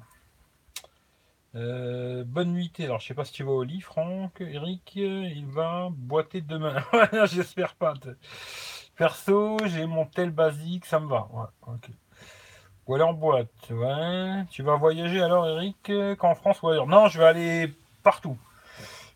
Euh, 1.56 2.24
bonne 2.26 2.54
nuitée. 2.54 2.86
Alors, 2.86 3.00
je 3.00 3.08
sais 3.08 3.14
pas 3.14 3.26
si 3.26 3.34
tu 3.34 3.44
vas 3.44 3.52
au 3.52 3.64
lit, 3.64 3.82
Franck. 3.82 4.42
Eric, 4.42 4.96
il 4.96 5.46
va 5.48 5.90
boiter 5.92 6.42
demain. 6.42 6.84
J'espère 7.26 7.74
pas. 7.76 7.96
Perso, 8.96 9.58
j'ai 9.66 9.86
mon 9.86 10.06
tel 10.06 10.30
basique, 10.32 10.86
ça 10.86 11.00
me 11.00 11.08
va. 11.08 11.28
Ou 12.86 12.96
aller 12.96 13.04
en 13.04 13.14
boîte. 13.14 13.50
Tu 14.52 14.64
vas 14.64 14.76
voyager 14.76 15.22
alors, 15.22 15.48
Eric, 15.48 15.92
qu'en 16.18 16.36
France 16.36 16.62
ou 16.62 16.70
ailleurs? 16.70 16.88
Non, 16.88 17.08
je 17.08 17.20
vais 17.20 17.26
aller 17.26 17.74
partout. 18.04 18.38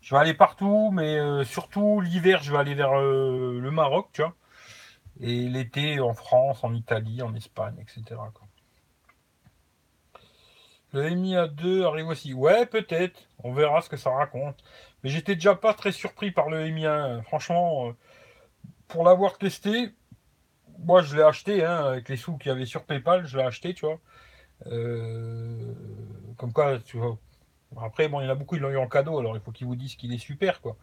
Je 0.00 0.14
vais 0.14 0.20
aller 0.20 0.34
partout, 0.34 0.90
mais 0.92 1.16
euh, 1.18 1.44
surtout 1.44 2.00
l'hiver, 2.00 2.42
je 2.42 2.50
vais 2.50 2.58
aller 2.58 2.74
vers 2.74 2.92
euh, 2.98 3.60
le 3.60 3.70
Maroc, 3.70 4.08
tu 4.12 4.22
vois. 4.22 4.34
Et 5.20 5.48
l'été 5.48 6.00
en 6.00 6.12
France, 6.12 6.64
en 6.64 6.74
Italie, 6.74 7.22
en 7.22 7.34
Espagne, 7.34 7.76
etc. 7.78 8.20
Le 10.92 11.08
Mi 11.10 11.34
A2 11.34 11.84
arrive 11.84 12.08
aussi. 12.08 12.34
Ouais, 12.34 12.66
peut-être. 12.66 13.28
On 13.42 13.52
verra 13.52 13.80
ce 13.80 13.88
que 13.88 13.96
ça 13.96 14.10
raconte. 14.10 14.62
Mais 15.02 15.10
j'étais 15.10 15.34
déjà 15.34 15.54
pas 15.54 15.74
très 15.74 15.92
surpris 15.92 16.30
par 16.30 16.50
le 16.50 16.68
Mi 16.68 16.84
A1. 16.84 17.22
Franchement, 17.22 17.88
euh, 17.88 17.92
pour 18.88 19.04
l'avoir 19.04 19.38
testé, 19.38 19.90
moi 20.80 21.02
je 21.02 21.16
l'ai 21.16 21.22
acheté 21.22 21.64
hein, 21.64 21.84
avec 21.86 22.08
les 22.08 22.16
sous 22.16 22.36
qu'il 22.36 22.50
y 22.50 22.52
avait 22.52 22.66
sur 22.66 22.84
PayPal. 22.84 23.26
Je 23.26 23.38
l'ai 23.38 23.44
acheté, 23.44 23.74
tu 23.74 23.86
vois. 23.86 23.98
Euh, 24.66 25.74
comme 26.36 26.52
quoi, 26.52 26.78
tu 26.80 26.98
vois. 26.98 27.18
Après, 27.80 28.08
bon, 28.08 28.20
il 28.20 28.24
y 28.24 28.26
en 28.28 28.30
a 28.30 28.34
beaucoup, 28.34 28.56
ils 28.56 28.60
l'ont 28.62 28.70
eu 28.70 28.76
en 28.76 28.88
cadeau, 28.88 29.18
alors 29.18 29.36
il 29.36 29.40
faut 29.40 29.52
qu'ils 29.52 29.66
vous 29.66 29.76
disent 29.76 29.96
qu'il 29.96 30.12
est 30.12 30.18
super, 30.18 30.60
quoi. 30.60 30.76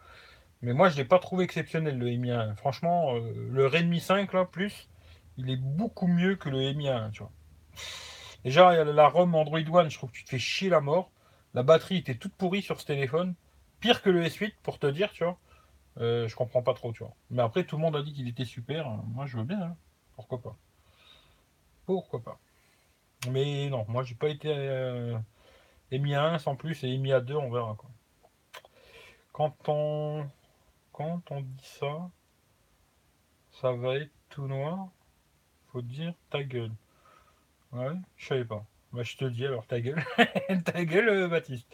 Mais 0.62 0.72
moi, 0.74 0.88
je 0.88 0.96
l'ai 0.96 1.04
pas 1.04 1.18
trouvé 1.18 1.44
exceptionnel, 1.44 1.98
le 1.98 2.06
Mi 2.16 2.30
A1. 2.30 2.56
Franchement, 2.56 3.14
euh, 3.16 3.48
le 3.50 3.66
Redmi 3.66 4.00
5, 4.00 4.32
là, 4.32 4.44
plus, 4.44 4.88
il 5.38 5.50
est 5.50 5.56
beaucoup 5.56 6.06
mieux 6.06 6.36
que 6.36 6.48
le 6.48 6.72
Mi 6.72 6.88
A1, 6.88 7.12
tu 7.12 7.22
vois. 7.22 7.32
Déjà, 8.44 8.84
la 8.84 9.08
ROM 9.08 9.34
Android 9.34 9.60
One, 9.70 9.90
je 9.90 9.98
trouve 9.98 10.10
que 10.10 10.16
tu 10.16 10.24
te 10.24 10.30
fais 10.30 10.38
chier 10.38 10.68
la 10.70 10.80
mort. 10.80 11.10
La 11.54 11.62
batterie 11.62 11.98
était 11.98 12.14
toute 12.14 12.34
pourrie 12.34 12.62
sur 12.62 12.80
ce 12.80 12.86
téléphone. 12.86 13.34
Pire 13.80 14.02
que 14.02 14.10
le 14.10 14.24
S8, 14.24 14.54
pour 14.62 14.78
te 14.78 14.86
dire, 14.86 15.12
tu 15.12 15.24
vois. 15.24 15.38
Euh, 15.98 16.28
je 16.28 16.36
comprends 16.36 16.62
pas 16.62 16.74
trop, 16.74 16.92
tu 16.92 17.02
vois. 17.02 17.14
Mais 17.30 17.42
après, 17.42 17.64
tout 17.64 17.76
le 17.76 17.82
monde 17.82 17.96
a 17.96 18.02
dit 18.02 18.12
qu'il 18.12 18.28
était 18.28 18.44
super. 18.44 18.88
Moi, 18.88 19.26
je 19.26 19.36
veux 19.36 19.44
bien. 19.44 19.60
Hein. 19.60 19.76
Pourquoi 20.14 20.40
pas 20.40 20.56
Pourquoi 21.86 22.22
pas 22.22 22.38
Mais 23.30 23.68
non, 23.68 23.84
moi, 23.88 24.02
j'ai 24.02 24.14
pas 24.14 24.28
été 24.28 24.48
euh, 24.48 25.18
émis 25.90 26.14
à 26.14 26.24
1 26.24 26.38
sans 26.38 26.56
plus 26.56 26.84
et 26.84 26.88
émis 26.88 27.12
à 27.12 27.20
2, 27.20 27.34
on 27.34 27.50
verra. 27.50 27.74
Quoi. 27.74 27.90
Quand 29.32 29.68
on... 29.68 30.26
Quand 30.92 31.22
on 31.30 31.40
dit 31.40 31.64
ça, 31.80 32.10
ça 33.52 33.72
va 33.72 33.96
être 33.96 34.10
tout 34.28 34.46
noir. 34.46 34.88
Faut 35.72 35.82
dire 35.82 36.12
ta 36.28 36.42
gueule. 36.42 36.72
Ouais, 37.72 37.92
je 38.16 38.26
savais 38.26 38.44
pas. 38.44 38.64
Bah, 38.92 39.02
je 39.02 39.16
te 39.16 39.24
dis 39.24 39.46
alors, 39.46 39.66
ta 39.66 39.80
gueule. 39.80 40.04
ta 40.64 40.84
gueule, 40.84 41.08
euh, 41.08 41.28
Baptiste. 41.28 41.66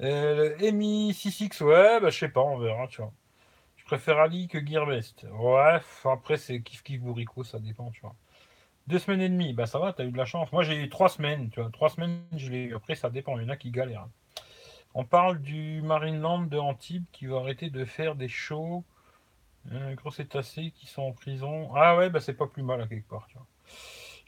Euh, 0.00 0.56
Emi 0.58 1.12
66, 1.14 1.60
ouais, 1.62 2.00
bah, 2.00 2.10
je 2.10 2.18
sais 2.18 2.28
pas, 2.28 2.40
on 2.42 2.58
verra, 2.58 2.88
tu 2.88 3.00
vois. 3.02 3.12
Je 3.76 3.84
préfère 3.84 4.18
Ali 4.18 4.48
que 4.48 4.64
Gearbest. 4.64 5.26
Ouais, 5.32 5.80
après, 6.04 6.36
c'est 6.38 6.60
kiff 6.62 6.82
kiff 6.82 7.00
bourrico, 7.00 7.44
ça 7.44 7.58
dépend, 7.58 7.90
tu 7.90 8.00
vois. 8.02 8.14
Deux 8.88 8.98
semaines 8.98 9.20
et 9.22 9.28
demie, 9.28 9.52
bah 9.54 9.66
ça 9.66 9.78
va, 9.78 9.92
t'as 9.92 10.04
eu 10.04 10.12
de 10.12 10.16
la 10.18 10.24
chance. 10.26 10.52
Moi, 10.52 10.62
j'ai 10.64 10.76
eu 10.76 10.88
trois 10.88 11.08
semaines, 11.08 11.50
tu 11.50 11.60
vois. 11.60 11.70
Trois 11.70 11.90
semaines, 11.90 12.22
je 12.36 12.50
l'ai 12.50 12.64
eu. 12.64 12.74
Après, 12.76 12.94
ça 12.96 13.10
dépend, 13.10 13.38
il 13.38 13.44
y 13.44 13.46
en 13.46 13.50
a 13.50 13.56
qui 13.56 13.70
galèrent. 13.70 14.08
On 14.94 15.04
parle 15.04 15.40
du 15.40 15.82
Marineland 15.82 16.42
de 16.42 16.58
Antibes 16.58 17.04
qui 17.12 17.26
va 17.26 17.38
arrêter 17.38 17.70
de 17.70 17.84
faire 17.84 18.14
des 18.16 18.28
shows. 18.28 18.84
Euh, 19.72 19.94
gros 19.94 20.10
cétacés 20.10 20.72
qui 20.76 20.86
sont 20.86 21.02
en 21.02 21.12
prison. 21.12 21.70
Ah 21.76 21.96
ouais, 21.96 22.10
bah 22.10 22.20
c'est 22.20 22.34
pas 22.34 22.46
plus 22.46 22.62
mal 22.62 22.80
à 22.82 22.86
quelque 22.86 23.08
part, 23.08 23.26
tu 23.28 23.36
vois. 23.36 23.46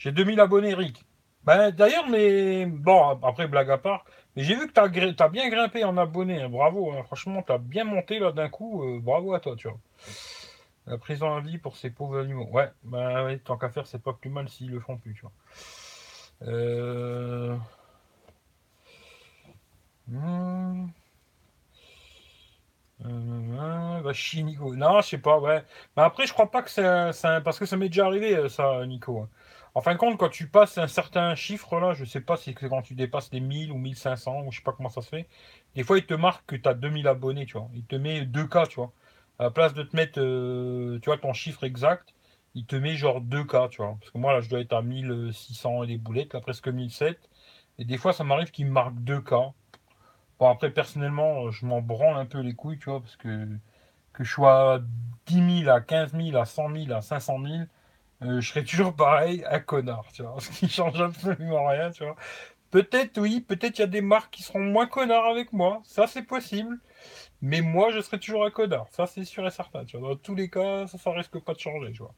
J'ai 0.02 0.10
2000 0.10 0.40
abonnés, 0.40 0.74
Rick. 0.74 1.04
Ben, 1.44 1.70
d'ailleurs, 1.70 2.08
mais 2.08 2.66
bon, 2.66 3.20
après, 3.22 3.46
blague 3.46 3.70
à 3.70 3.78
part, 3.78 4.04
mais 4.34 4.42
j'ai 4.42 4.56
vu 4.56 4.66
que 4.66 4.72
tu 4.72 4.80
as, 5.22 5.28
bien 5.28 5.48
grimpé 5.48 5.84
en 5.84 5.96
abonnés. 5.96 6.42
Hein. 6.42 6.48
bravo, 6.48 6.90
hein. 6.90 7.04
franchement, 7.04 7.40
tu 7.42 7.52
as 7.52 7.58
bien 7.58 7.84
monté 7.84 8.18
là 8.18 8.32
d'un 8.32 8.48
coup. 8.48 8.82
Euh, 8.82 8.98
bravo 9.00 9.32
à 9.32 9.38
toi, 9.38 9.54
tu 9.54 9.68
vois. 9.68 9.78
La 10.86 10.98
prison 10.98 11.32
à 11.36 11.40
vie 11.40 11.58
pour 11.58 11.76
ces 11.76 11.90
pauvres 11.90 12.18
animaux. 12.18 12.48
Ouais, 12.50 12.68
ouais, 12.90 13.38
tant 13.38 13.56
qu'à 13.56 13.68
faire, 13.68 13.86
c'est 13.86 14.02
pas 14.02 14.12
plus 14.12 14.28
mal 14.28 14.48
s'ils 14.48 14.72
le 14.72 14.80
font 14.80 14.96
plus, 14.98 15.14
tu 15.14 15.22
vois. 15.22 15.32
Euh... 16.48 17.56
Hmm. 20.08 20.88
Euh, 23.04 24.00
bah, 24.00 24.12
Nico. 24.34 24.74
Non, 24.74 25.00
je 25.00 25.08
sais 25.10 25.18
pas, 25.18 25.38
ouais. 25.38 25.62
Mais 25.96 26.02
après, 26.02 26.26
je 26.26 26.32
crois 26.32 26.50
pas 26.50 26.62
que 26.62 26.70
c'est 26.70 26.82
parce 27.44 27.58
que 27.60 27.66
ça 27.66 27.76
m'est 27.76 27.88
déjà 27.88 28.06
arrivé, 28.06 28.36
euh, 28.36 28.48
ça, 28.48 28.84
Nico. 28.86 29.28
En 29.74 29.80
fin 29.80 29.92
de 29.94 29.98
compte, 29.98 30.18
quand 30.18 30.28
tu 30.28 30.48
passes 30.48 30.76
un 30.78 30.86
certain 30.86 31.34
chiffre, 31.34 31.78
là, 31.80 31.94
je 31.94 32.04
sais 32.04 32.20
pas 32.20 32.36
si 32.36 32.54
c'est 32.58 32.68
quand 32.68 32.82
tu 32.82 32.94
dépasses 32.94 33.30
les 33.32 33.40
1000 33.40 33.72
ou 33.72 33.78
1500, 33.78 34.42
ou 34.46 34.52
je 34.52 34.58
sais 34.58 34.62
pas 34.62 34.72
comment 34.72 34.90
ça 34.90 35.00
se 35.02 35.08
fait. 35.08 35.28
Des 35.74 35.82
fois, 35.82 35.98
il 35.98 36.06
te 36.06 36.14
marque 36.14 36.44
que 36.46 36.56
tu 36.56 36.68
as 36.68 36.74
2000 36.74 37.08
abonnés, 37.08 37.46
tu 37.46 37.56
vois. 37.58 37.68
Il 37.74 37.84
te 37.84 37.96
met 37.96 38.22
2K, 38.26 38.68
tu 38.68 38.76
vois. 38.76 38.92
À 39.38 39.44
la 39.44 39.50
place 39.50 39.72
de 39.74 39.82
te 39.82 39.96
mettre, 39.96 40.20
euh, 40.20 40.98
tu 41.00 41.06
vois, 41.06 41.16
ton 41.18 41.32
chiffre 41.32 41.64
exact, 41.64 42.14
il 42.54 42.66
te 42.66 42.76
met 42.76 42.96
genre 42.96 43.20
2K, 43.22 43.70
tu 43.70 43.78
vois. 43.82 43.96
Parce 43.98 44.10
que 44.10 44.18
moi, 44.18 44.34
là, 44.34 44.40
je 44.40 44.50
dois 44.50 44.60
être 44.60 44.74
à 44.74 44.82
1600 44.82 45.84
et 45.84 45.86
des 45.86 45.98
boulettes, 45.98 46.34
là, 46.34 46.40
presque 46.40 46.68
1007. 46.68 47.18
Et 47.78 47.84
des 47.86 47.96
fois, 47.98 48.12
ça 48.12 48.24
m'arrive 48.24 48.50
qu'il 48.50 48.66
me 48.66 48.72
marque 48.72 48.94
2K. 48.96 49.54
Bon, 50.38 50.48
après, 50.50 50.70
personnellement, 50.72 51.50
je 51.50 51.66
m'en 51.66 51.80
branle 51.82 52.16
un 52.18 52.26
peu 52.26 52.40
les 52.40 52.54
couilles, 52.54 52.78
tu 52.78 52.90
vois, 52.90 53.00
parce 53.00 53.16
que 53.16 53.48
que 54.12 54.24
je 54.24 54.32
sois 54.32 54.74
à 54.76 54.80
10 55.26 55.62
000, 55.64 55.70
à 55.70 55.80
15 55.80 56.12
000, 56.14 56.36
à 56.36 56.44
100 56.44 56.70
000, 56.74 56.92
à 56.92 57.02
500 57.02 57.38
000, 57.44 57.62
euh, 58.22 58.40
je 58.40 58.48
serais 58.48 58.64
toujours 58.64 58.94
pareil, 58.94 59.44
un 59.50 59.60
connard, 59.60 60.06
tu 60.12 60.22
vois. 60.22 60.36
Ce 60.40 60.50
qui 60.50 60.68
change 60.68 61.00
absolument 61.00 61.66
rien, 61.66 61.90
tu 61.90 62.04
vois. 62.04 62.16
Peut-être, 62.70 63.20
oui, 63.20 63.40
peut-être 63.40 63.78
il 63.78 63.82
y 63.82 63.84
a 63.84 63.88
des 63.88 64.00
marques 64.02 64.32
qui 64.34 64.42
seront 64.42 64.60
moins 64.60 64.86
connards 64.86 65.26
avec 65.26 65.52
moi, 65.52 65.82
ça 65.84 66.06
c'est 66.06 66.22
possible. 66.24 66.78
Mais 67.42 67.62
moi, 67.62 67.92
je 67.92 68.00
serai 68.00 68.20
toujours 68.20 68.46
un 68.46 68.50
connard, 68.50 68.88
ça 68.92 69.06
c'est 69.06 69.24
sûr 69.24 69.46
et 69.46 69.50
certain, 69.52 69.84
tu 69.86 69.98
vois. 69.98 70.10
Dans 70.10 70.16
tous 70.16 70.34
les 70.36 70.50
cas, 70.50 70.86
ça, 70.88 70.98
ça 70.98 71.12
risque 71.12 71.38
pas 71.40 71.54
de 71.54 71.60
changer, 71.60 71.92
tu 71.92 72.00
vois. 72.02 72.14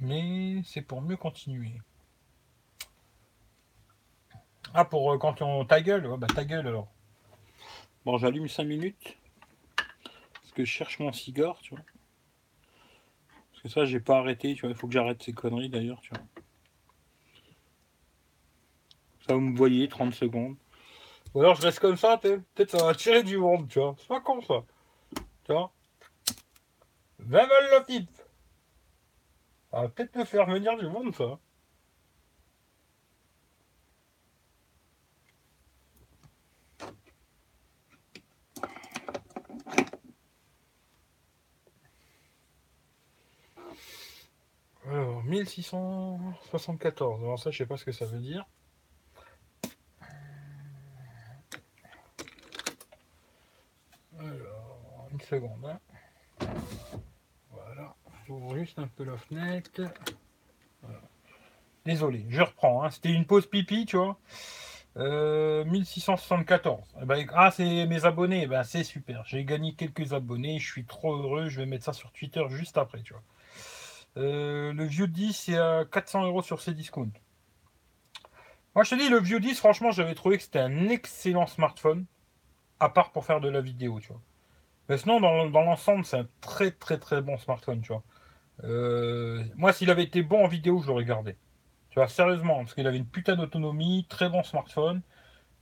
Mais 0.00 0.62
c'est 0.64 0.82
pour 0.82 1.02
mieux 1.02 1.16
continuer. 1.16 1.80
Ah, 4.74 4.84
pour 4.84 5.12
euh, 5.12 5.18
quand 5.18 5.40
on 5.42 5.64
ta 5.64 5.80
gueule, 5.80 6.06
bah 6.18 6.28
ta 6.28 6.44
gueule 6.44 6.66
alors. 6.68 6.93
Bon, 8.04 8.18
j'allume 8.18 8.48
5 8.48 8.64
minutes. 8.64 9.16
Parce 9.76 10.52
que 10.52 10.64
je 10.64 10.70
cherche 10.70 10.98
mon 10.98 11.12
cigare, 11.12 11.58
tu 11.60 11.74
vois. 11.74 11.84
Parce 13.50 13.62
que 13.62 13.68
ça, 13.68 13.84
j'ai 13.86 14.00
pas 14.00 14.18
arrêté, 14.18 14.54
tu 14.54 14.62
vois. 14.62 14.70
Il 14.70 14.76
faut 14.76 14.86
que 14.86 14.92
j'arrête 14.92 15.22
ces 15.22 15.32
conneries 15.32 15.70
d'ailleurs, 15.70 16.00
tu 16.00 16.10
vois. 16.10 16.24
Ça, 19.26 19.34
vous 19.34 19.40
me 19.40 19.56
voyez, 19.56 19.88
30 19.88 20.14
secondes. 20.14 20.56
Ou 21.34 21.40
alors 21.40 21.56
je 21.56 21.62
reste 21.62 21.80
comme 21.80 21.96
ça, 21.96 22.16
peut-être 22.18 22.70
ça 22.70 22.84
va 22.84 22.94
tirer 22.94 23.24
du 23.24 23.38
monde, 23.38 23.68
tu 23.68 23.80
vois. 23.80 23.96
C'est 23.98 24.06
pas 24.06 24.20
con 24.20 24.40
ça. 24.42 24.62
Tu 25.44 25.52
vois 25.52 25.72
20 27.18 27.48
balles 27.48 27.70
le 27.72 27.84
pipe. 27.86 28.10
Ça 29.70 29.80
va 29.80 29.88
peut-être 29.88 30.14
me 30.16 30.24
faire 30.24 30.46
venir 30.46 30.76
du 30.76 30.86
monde, 30.86 31.12
ça. 31.14 31.38
Alors, 44.86 45.23
1674. 45.34 47.22
Alors 47.22 47.38
ça, 47.38 47.50
je 47.50 47.58
sais 47.58 47.66
pas 47.66 47.76
ce 47.76 47.84
que 47.84 47.92
ça 47.92 48.06
veut 48.06 48.20
dire. 48.20 48.46
Alors, 54.18 55.08
une 55.10 55.20
seconde. 55.20 55.64
Hein. 55.66 55.80
Voilà. 57.50 57.94
J'ouvre 58.26 58.56
juste 58.56 58.78
un 58.78 58.86
peu 58.86 59.04
la 59.04 59.16
fenêtre. 59.18 59.82
Désolé, 61.84 62.24
je 62.28 62.40
reprends. 62.40 62.84
Hein. 62.84 62.90
C'était 62.90 63.10
une 63.10 63.26
pause 63.26 63.46
pipi, 63.46 63.86
tu 63.86 63.96
vois. 63.96 64.16
1674. 64.96 66.78
Euh, 66.78 67.00
eh 67.02 67.04
ben, 67.04 67.26
ah, 67.34 67.50
c'est 67.50 67.86
mes 67.86 68.04
abonnés. 68.04 68.42
Eh 68.44 68.46
ben, 68.46 68.62
c'est 68.62 68.84
super. 68.84 69.24
J'ai 69.26 69.44
gagné 69.44 69.74
quelques 69.74 70.12
abonnés. 70.12 70.60
Je 70.60 70.70
suis 70.70 70.84
trop 70.84 71.16
heureux. 71.16 71.48
Je 71.48 71.60
vais 71.60 71.66
mettre 71.66 71.84
ça 71.84 71.92
sur 71.92 72.12
Twitter 72.12 72.44
juste 72.50 72.78
après, 72.78 73.02
tu 73.02 73.12
vois. 73.12 73.22
Euh, 74.16 74.72
le 74.72 74.84
View 74.84 75.06
10 75.06 75.32
c'est 75.32 75.58
à 75.58 75.84
400 75.90 76.24
euros 76.24 76.42
sur 76.42 76.60
ses 76.60 76.74
discounts. 76.74 77.10
Moi, 78.74 78.82
je 78.84 78.90
te 78.90 78.94
dis, 78.96 79.08
le 79.08 79.20
View 79.20 79.38
10, 79.38 79.56
franchement, 79.58 79.92
j'avais 79.92 80.14
trouvé 80.16 80.36
que 80.36 80.42
c'était 80.42 80.58
un 80.58 80.88
excellent 80.88 81.46
smartphone, 81.46 82.06
à 82.80 82.88
part 82.88 83.12
pour 83.12 83.24
faire 83.24 83.40
de 83.40 83.48
la 83.48 83.60
vidéo, 83.60 84.00
tu 84.00 84.08
vois. 84.08 84.20
Mais 84.88 84.98
sinon, 84.98 85.20
dans, 85.20 85.44
l'ensemble, 85.62 86.04
c'est 86.04 86.18
un 86.18 86.28
très 86.40 86.70
très 86.72 86.98
très 86.98 87.22
bon 87.22 87.38
smartphone, 87.38 87.80
tu 87.82 87.92
vois. 87.92 88.02
Euh, 88.64 89.44
moi, 89.56 89.72
s'il 89.72 89.90
avait 89.90 90.04
été 90.04 90.22
bon 90.22 90.44
en 90.44 90.48
vidéo, 90.48 90.82
je 90.82 90.88
l'aurais 90.88 91.04
gardé. 91.04 91.36
Tu 91.90 92.00
vois, 92.00 92.08
sérieusement, 92.08 92.58
parce 92.58 92.74
qu'il 92.74 92.86
avait 92.86 92.98
une 92.98 93.06
putain 93.06 93.36
d'autonomie, 93.36 94.06
très 94.08 94.28
bon 94.28 94.42
smartphone. 94.42 95.02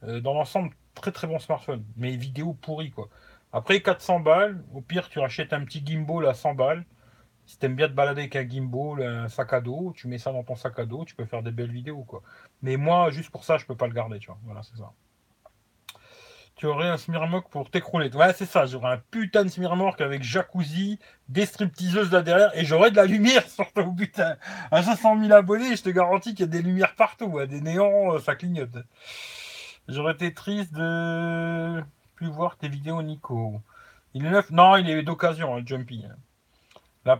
Euh, 0.05 0.21
dans 0.21 0.35
l'ensemble, 0.35 0.71
très 0.95 1.13
très 1.13 1.27
bon 1.27 1.39
smartphone. 1.39 1.85
Mais 1.97 2.17
vidéo 2.17 2.55
pourri, 2.55 2.91
quoi. 2.91 3.09
Après, 3.53 3.83
400 3.83 4.21
balles, 4.21 4.65
au 4.75 4.81
pire, 4.81 5.09
tu 5.11 5.19
rachètes 5.19 5.53
un 5.53 5.65
petit 5.65 5.85
gimbal 5.85 6.27
à 6.27 6.35
100 6.35 6.55
balles. 6.55 6.85
Si 7.47 7.59
t'aimes 7.59 7.77
bien 7.77 7.89
te 7.89 7.93
balader 7.93 8.23
avec 8.23 8.37
un 8.37 8.49
gimbal, 8.49 9.03
un 9.03 9.29
sac 9.29 9.53
à 9.53 9.61
dos, 9.61 9.93
tu 9.97 10.09
mets 10.09 10.19
ça 10.19 10.33
dans 10.33 10.45
ton 10.45 10.57
sac 10.57 10.79
à 10.79 10.87
dos, 10.87 11.05
tu 11.05 11.15
peux 11.15 11.25
faire 11.25 11.43
des 11.43 11.51
belles 11.51 11.73
vidéos, 11.73 12.05
quoi. 12.05 12.23
Mais 12.63 12.77
moi, 12.77 13.11
juste 13.11 13.31
pour 13.31 13.45
ça, 13.45 13.59
je 13.59 13.67
peux 13.67 13.77
pas 13.77 13.87
le 13.87 13.95
garder, 13.95 14.19
tu 14.19 14.29
vois. 14.29 14.39
Voilà, 14.45 14.63
c'est 14.63 14.77
ça. 14.77 14.93
Tu 16.55 16.67
aurais 16.67 16.89
un 16.89 16.97
Smirmok 16.97 17.49
pour 17.51 17.71
t'écrouler. 17.71 18.15
Ouais, 18.15 18.33
c'est 18.35 18.47
ça. 18.47 18.67
J'aurais 18.67 18.93
un 18.93 19.03
putain 19.11 19.45
de 19.45 19.49
Smirmok 19.49 20.01
avec 20.01 20.23
jacuzzi, 20.23 20.99
des 21.29 21.47
stripteaseuses 21.47 22.13
là 22.13 22.23
derrière, 22.23 22.57
et 22.57 22.65
j'aurais 22.65 22.91
de 22.91 22.97
la 22.97 23.07
lumière 23.07 23.49
surtout, 23.49 23.93
putain. 23.95 24.37
À 24.71 24.83
500 24.83 25.21
000 25.21 25.33
abonnés, 25.33 25.77
je 25.77 25.83
te 25.83 25.91
garantis 25.91 26.31
qu'il 26.35 26.41
y 26.41 26.49
a 26.49 26.53
des 26.53 26.63
lumières 26.63 26.95
partout, 26.95 27.45
des 27.47 27.61
néons, 27.61 28.15
euh, 28.15 28.21
ça 28.21 28.37
clignote. 28.37 28.77
J'aurais 29.89 30.13
été 30.13 30.33
triste 30.33 30.73
de 30.75 31.83
plus 32.15 32.29
voir 32.31 32.57
tes 32.57 32.69
vidéos, 32.69 33.03
Nico. 33.03 33.61
Il 34.15 34.25
est 34.27 34.31
neuf 34.31 34.51
Non, 34.51 34.77
il 34.77 34.89
est 34.89 35.03
d'occasion, 35.03 35.57
hein, 35.57 35.63
Jumpy. 35.65 36.05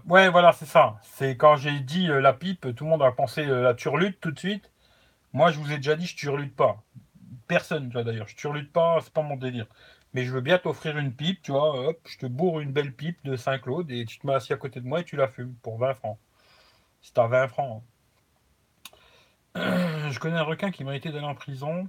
Ouais, 0.09 0.29
voilà, 0.29 0.53
c'est 0.53 0.67
ça. 0.67 0.99
C'est 1.03 1.37
quand 1.37 1.57
j'ai 1.57 1.81
dit 1.81 2.09
euh, 2.09 2.21
la 2.21 2.33
pipe, 2.33 2.75
tout 2.75 2.85
le 2.85 2.91
monde 2.91 3.03
a 3.03 3.11
pensé 3.13 3.45
euh, 3.47 3.63
la 3.63 3.75
turlute 3.75 4.21
tout 4.21 4.31
de 4.31 4.39
suite. 4.39 4.71
Moi, 5.33 5.51
je 5.53 5.59
vous 5.59 5.73
ai 5.73 5.77
déjà 5.77 5.97
dit, 5.97 6.07
je 6.07 6.17
turlute 6.17 6.55
pas. 6.57 6.83
Personne, 7.49 7.89
tu 7.89 7.95
vois, 7.95 8.05
d'ailleurs. 8.05 8.29
Je 8.29 8.37
turlute 8.37 8.73
pas, 8.73 8.99
c'est 9.03 9.13
pas 9.13 9.23
mon 9.23 9.37
délire. 9.37 9.67
Mais 10.15 10.25
je 10.25 10.33
veux 10.33 10.41
bien 10.41 10.59
t'offrir 10.59 10.99
une 10.99 11.13
pipe, 11.15 11.43
tu 11.43 11.53
vois. 11.53 11.89
Hop, 11.89 12.01
je 12.07 12.19
te 12.19 12.27
bourre 12.27 12.61
une 12.61 12.73
belle 12.73 12.93
pipe 12.95 13.19
de 13.25 13.37
Saint-Claude 13.37 13.91
et 13.91 14.05
tu 14.07 14.19
te 14.19 14.27
mets 14.27 14.35
assis 14.35 14.53
à 14.53 14.57
côté 14.57 14.81
de 14.81 14.87
moi 14.87 15.01
et 15.01 15.05
tu 15.05 15.17
la 15.17 15.29
fumes 15.29 15.55
pour 15.63 15.79
20 15.79 15.95
francs. 15.95 16.19
C'est 17.03 17.19
à 17.19 17.27
20 17.27 17.49
francs. 17.49 17.83
Hein. 19.55 20.09
Je 20.11 20.19
connais 20.19 20.39
un 20.39 20.43
requin 20.45 20.71
qui 20.71 20.85
méritait 20.85 21.11
d'aller 21.13 21.27
en 21.27 21.35
prison. 21.35 21.89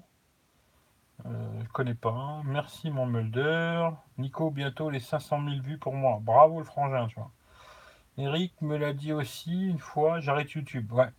Euh, 1.25 1.61
je 1.63 1.69
connais 1.69 1.93
pas. 1.95 2.41
Merci 2.45 2.89
mon 2.91 3.05
Mulder. 3.05 3.89
Nico, 4.17 4.51
bientôt 4.51 4.89
les 4.89 4.99
500 4.99 5.41
000 5.45 5.61
vues 5.61 5.77
pour 5.77 5.93
moi. 5.93 6.19
Bravo 6.21 6.59
le 6.59 6.65
frangin, 6.65 7.07
tu 7.07 7.15
vois. 7.15 7.31
Eric 8.17 8.53
me 8.61 8.77
l'a 8.77 8.93
dit 8.93 9.13
aussi 9.13 9.51
une 9.51 9.79
fois, 9.79 10.19
j'arrête 10.19 10.51
YouTube. 10.51 10.91
Ouais. 10.91 11.09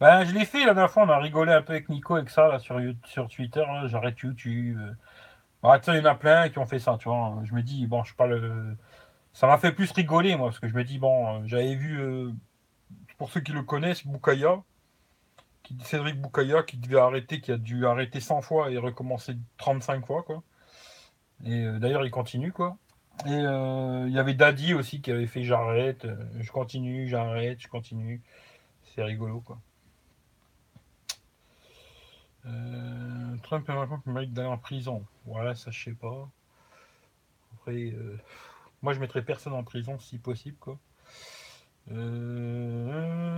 Ben, 0.00 0.24
je 0.24 0.32
l'ai 0.32 0.44
fait 0.44 0.64
la 0.64 0.74
dernière 0.74 0.90
fois, 0.90 1.04
on 1.04 1.08
a 1.10 1.18
rigolé 1.18 1.52
un 1.52 1.62
peu 1.62 1.72
avec 1.74 1.88
Nico 1.88 2.14
avec 2.14 2.30
ça 2.30 2.48
là, 2.48 2.58
sur, 2.58 3.28
Twitter, 3.28 3.64
j'arrête 3.86 4.18
YouTube. 4.20 4.78
Bah, 5.62 5.80
il 5.86 5.94
y 5.96 5.98
en 6.00 6.04
a 6.04 6.14
plein 6.14 6.48
qui 6.48 6.58
ont 6.58 6.66
fait 6.66 6.78
ça, 6.78 6.96
tu 6.98 7.08
vois. 7.08 7.40
Je 7.44 7.52
me 7.52 7.62
dis, 7.62 7.86
bon, 7.86 8.04
je 8.04 8.14
parle. 8.14 8.76
Ça 9.32 9.46
m'a 9.46 9.58
fait 9.58 9.72
plus 9.72 9.90
rigoler, 9.92 10.36
moi, 10.36 10.48
parce 10.48 10.60
que 10.60 10.68
je 10.68 10.74
me 10.74 10.84
dis, 10.84 10.98
bon, 10.98 11.46
j'avais 11.46 11.74
vu, 11.74 12.00
euh, 12.00 12.32
pour 13.18 13.30
ceux 13.30 13.40
qui 13.40 13.52
le 13.52 13.62
connaissent, 13.62 14.06
Boukaya, 14.06 14.62
Cédric 15.84 16.20
Boukaya, 16.20 16.62
qui 16.62 16.76
devait 16.78 16.98
arrêter, 16.98 17.40
qui 17.40 17.52
a 17.52 17.58
dû 17.58 17.86
arrêter 17.86 18.20
100 18.20 18.42
fois 18.42 18.70
et 18.70 18.78
recommencer 18.78 19.36
35 19.58 20.06
fois, 20.06 20.22
quoi. 20.22 20.42
Et 21.44 21.64
euh, 21.64 21.78
d'ailleurs, 21.78 22.04
il 22.04 22.10
continue, 22.10 22.52
quoi. 22.52 22.76
Et 23.26 23.30
euh, 23.30 24.04
il 24.06 24.14
y 24.14 24.18
avait 24.18 24.34
Daddy 24.34 24.74
aussi 24.74 25.00
qui 25.00 25.10
avait 25.10 25.26
fait 25.26 25.42
j'arrête, 25.42 26.04
euh, 26.04 26.16
je 26.40 26.50
continue, 26.52 27.08
j'arrête, 27.08 27.60
je 27.60 27.68
continue. 27.68 28.22
C'est 28.94 29.02
rigolo 29.02 29.40
quoi. 29.40 29.58
Euh, 32.46 33.36
Trump 33.42 33.66
raconte 33.68 34.04
qu'il 34.04 34.12
mérite 34.12 34.32
d'aller 34.32 34.48
en 34.48 34.58
prison. 34.58 35.04
Ouais, 35.26 35.54
ça 35.56 35.70
je 35.72 35.84
sais 35.84 35.92
pas. 35.92 36.28
Après, 37.54 37.92
moi 38.82 38.92
je 38.94 39.00
mettrais 39.00 39.22
personne 39.22 39.52
en 39.52 39.64
prison 39.64 39.98
si 39.98 40.18
possible 40.18 40.56
quoi. 40.60 40.78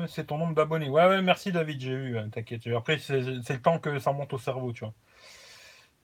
c'est 0.09 0.27
ton 0.27 0.39
nombre 0.39 0.55
d'abonnés. 0.55 0.91
Ouais, 0.91 1.07
ouais, 1.07 1.23
merci 1.23 1.53
David, 1.53 1.81
j'ai 1.81 1.97
vu, 1.97 2.19
hein, 2.19 2.29
t'inquiète. 2.31 2.67
Après, 2.69 2.99
c'est 2.99 3.21
le 3.21 3.63
temps 3.63 3.79
que 3.79 3.99
ça 3.99 4.13
monte 4.13 4.33
au 4.35 4.39
cerveau, 4.39 4.73
tu 4.73 4.85
vois. 4.85 4.93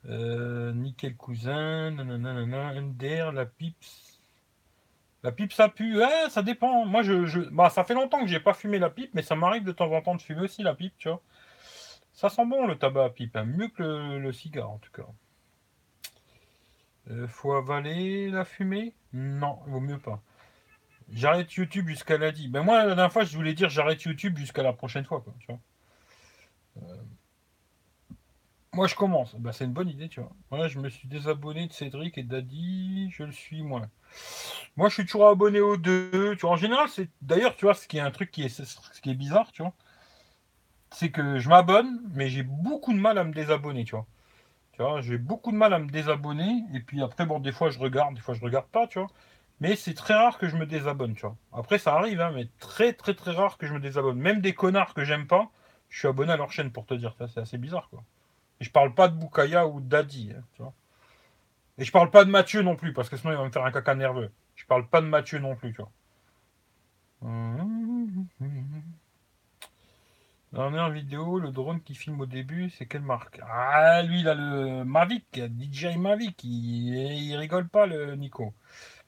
Euh, 0.08 0.72
nickel 0.72 1.16
cousin, 1.16 1.90
nanana, 1.90 2.80
MDR, 2.80 3.32
la 3.32 3.46
pips. 3.46 4.20
La 5.22 5.32
pipe 5.32 5.52
ça 5.52 5.68
pue, 5.68 5.98
ouais, 5.98 6.30
ça 6.30 6.42
dépend. 6.42 6.84
Moi 6.86 7.02
je, 7.02 7.48
bah 7.50 7.70
ça 7.70 7.82
fait 7.82 7.94
longtemps 7.94 8.20
que 8.20 8.28
j'ai 8.28 8.38
pas 8.38 8.54
fumé 8.54 8.78
la 8.78 8.90
pipe, 8.90 9.10
mais 9.14 9.22
ça 9.22 9.34
m'arrive 9.34 9.64
de 9.64 9.72
temps 9.72 9.90
en 9.90 10.00
temps 10.00 10.14
de 10.14 10.22
fumer 10.22 10.42
aussi 10.42 10.62
la 10.62 10.74
pipe, 10.74 10.94
tu 10.98 11.08
vois. 11.08 11.20
Ça 12.12 12.28
sent 12.28 12.46
bon 12.46 12.66
le 12.66 12.78
tabac 12.78 13.06
à 13.06 13.10
pipe, 13.10 13.36
hein. 13.36 13.44
mieux 13.44 13.68
que 13.68 13.82
le, 13.82 14.32
cigare 14.32 14.70
en 14.70 14.78
tout 14.78 14.92
cas. 14.92 15.06
Euh, 17.10 17.26
faut 17.28 17.52
avaler 17.54 18.30
la 18.30 18.44
fumée? 18.44 18.94
Non, 19.12 19.58
vaut 19.66 19.80
mieux 19.80 19.98
pas. 19.98 20.22
J'arrête 21.12 21.52
YouTube 21.54 21.88
jusqu'à 21.88 22.18
la 22.18 22.30
dit. 22.30 22.48
Ben 22.48 22.62
moi 22.62 22.78
la 22.84 22.94
dernière 22.94 23.12
fois 23.12 23.24
je 23.24 23.36
voulais 23.36 23.54
dire 23.54 23.68
j'arrête 23.68 24.02
YouTube 24.02 24.38
jusqu'à 24.38 24.62
la 24.62 24.72
prochaine 24.72 25.04
fois, 25.04 25.20
quoi, 25.20 25.34
tu 25.40 25.46
vois. 25.46 25.60
Euh, 26.82 27.02
moi, 28.76 28.86
je 28.88 28.94
commence. 28.94 29.34
Bah, 29.36 29.52
c'est 29.52 29.64
une 29.64 29.72
bonne 29.72 29.88
idée, 29.88 30.08
tu 30.08 30.20
vois. 30.20 30.30
Moi, 30.50 30.68
je 30.68 30.78
me 30.78 30.90
suis 30.90 31.08
désabonné 31.08 31.66
de 31.66 31.72
Cédric 31.72 32.18
et 32.18 32.22
Daddy. 32.22 33.10
Je 33.10 33.22
le 33.24 33.32
suis, 33.32 33.62
moi. 33.62 33.82
Moi, 34.76 34.90
je 34.90 34.94
suis 34.94 35.04
toujours 35.06 35.28
abonné 35.28 35.60
aux 35.60 35.78
deux. 35.78 36.36
Tu 36.36 36.42
vois, 36.42 36.50
en 36.50 36.56
général, 36.56 36.88
c'est. 36.90 37.08
D'ailleurs, 37.22 37.56
tu 37.56 37.64
vois, 37.64 37.74
ce 37.74 37.88
qui 37.88 37.96
est 37.96 38.00
un 38.00 38.10
truc 38.10 38.30
qui 38.30 38.42
est, 38.42 38.48
ce 38.50 39.00
qui 39.00 39.10
est 39.10 39.14
bizarre, 39.14 39.50
tu 39.52 39.62
vois. 39.62 39.72
C'est 40.92 41.10
que 41.10 41.38
je 41.38 41.48
m'abonne, 41.48 42.00
mais 42.14 42.28
j'ai 42.28 42.42
beaucoup 42.42 42.92
de 42.92 42.98
mal 42.98 43.16
à 43.18 43.24
me 43.24 43.32
désabonner, 43.32 43.84
tu 43.84 43.94
vois. 43.94 44.06
Tu 44.72 44.82
vois, 44.82 45.00
j'ai 45.00 45.18
beaucoup 45.18 45.52
de 45.52 45.56
mal 45.56 45.72
à 45.74 45.78
me 45.78 45.88
désabonner. 45.90 46.64
Et 46.74 46.80
puis 46.80 47.02
après, 47.02 47.26
bon, 47.26 47.40
des 47.40 47.52
fois, 47.52 47.70
je 47.70 47.78
regarde, 47.78 48.14
des 48.14 48.20
fois, 48.20 48.34
je 48.34 48.42
regarde 48.42 48.66
pas, 48.68 48.86
tu 48.86 48.98
vois. 48.98 49.08
Mais 49.60 49.76
c'est 49.76 49.94
très 49.94 50.14
rare 50.14 50.38
que 50.38 50.48
je 50.48 50.56
me 50.56 50.66
désabonne, 50.66 51.14
tu 51.14 51.22
vois. 51.22 51.36
Après, 51.52 51.78
ça 51.78 51.94
arrive, 51.94 52.20
hein, 52.20 52.32
mais 52.34 52.48
très, 52.60 52.92
très, 52.92 53.14
très 53.14 53.32
rare 53.32 53.58
que 53.58 53.66
je 53.66 53.72
me 53.74 53.80
désabonne. 53.80 54.18
Même 54.18 54.40
des 54.42 54.54
connards 54.54 54.94
que 54.94 55.04
j'aime 55.04 55.26
pas, 55.26 55.50
je 55.88 55.98
suis 56.00 56.08
abonné 56.08 56.32
à 56.32 56.36
leur 56.36 56.52
chaîne 56.52 56.72
pour 56.72 56.86
te 56.86 56.94
dire. 56.94 57.14
C'est 57.18 57.40
assez 57.40 57.58
bizarre, 57.58 57.88
quoi. 57.90 58.04
Et 58.60 58.64
je 58.64 58.70
parle 58.70 58.94
pas 58.94 59.08
de 59.08 59.16
Boukaya 59.16 59.66
ou 59.66 59.80
d'Adi. 59.80 60.32
Hein, 60.36 60.42
tu 60.54 60.62
vois. 60.62 60.72
Et 61.78 61.84
je 61.84 61.92
parle 61.92 62.10
pas 62.10 62.24
de 62.24 62.30
Mathieu 62.30 62.62
non 62.62 62.76
plus, 62.76 62.92
parce 62.92 63.08
que 63.08 63.16
sinon 63.16 63.32
il 63.32 63.36
va 63.36 63.44
me 63.44 63.50
faire 63.50 63.64
un 63.64 63.72
caca 63.72 63.94
nerveux. 63.94 64.30
Je 64.54 64.64
parle 64.64 64.86
pas 64.86 65.00
de 65.02 65.06
Mathieu 65.06 65.38
non 65.38 65.56
plus, 65.56 65.74
tu 65.74 65.82
vois. 65.82 65.90
Dernière 70.52 70.90
vidéo, 70.90 71.38
le 71.38 71.50
drone 71.50 71.82
qui 71.82 71.94
filme 71.94 72.20
au 72.20 72.26
début, 72.26 72.70
c'est 72.70 72.86
quelle 72.86 73.02
marque? 73.02 73.40
Ah, 73.46 74.02
lui, 74.02 74.20
il 74.20 74.28
a 74.28 74.34
le 74.34 74.84
Mavic, 74.84 75.26
DJI 75.34 75.98
Mavic. 75.98 76.42
Il, 76.44 76.94
il 76.94 77.36
rigole 77.36 77.68
pas, 77.68 77.86
le 77.86 78.16
Nico. 78.16 78.54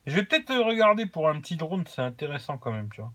Je 0.06 0.14
vais 0.14 0.24
peut-être 0.24 0.54
regarder 0.54 1.06
pour 1.06 1.28
un 1.28 1.40
petit 1.40 1.56
drone, 1.56 1.84
c'est 1.86 2.02
intéressant 2.02 2.58
quand 2.58 2.72
même, 2.72 2.90
tu 2.90 3.00
vois. 3.00 3.12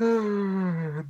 Euh, 0.00 1.02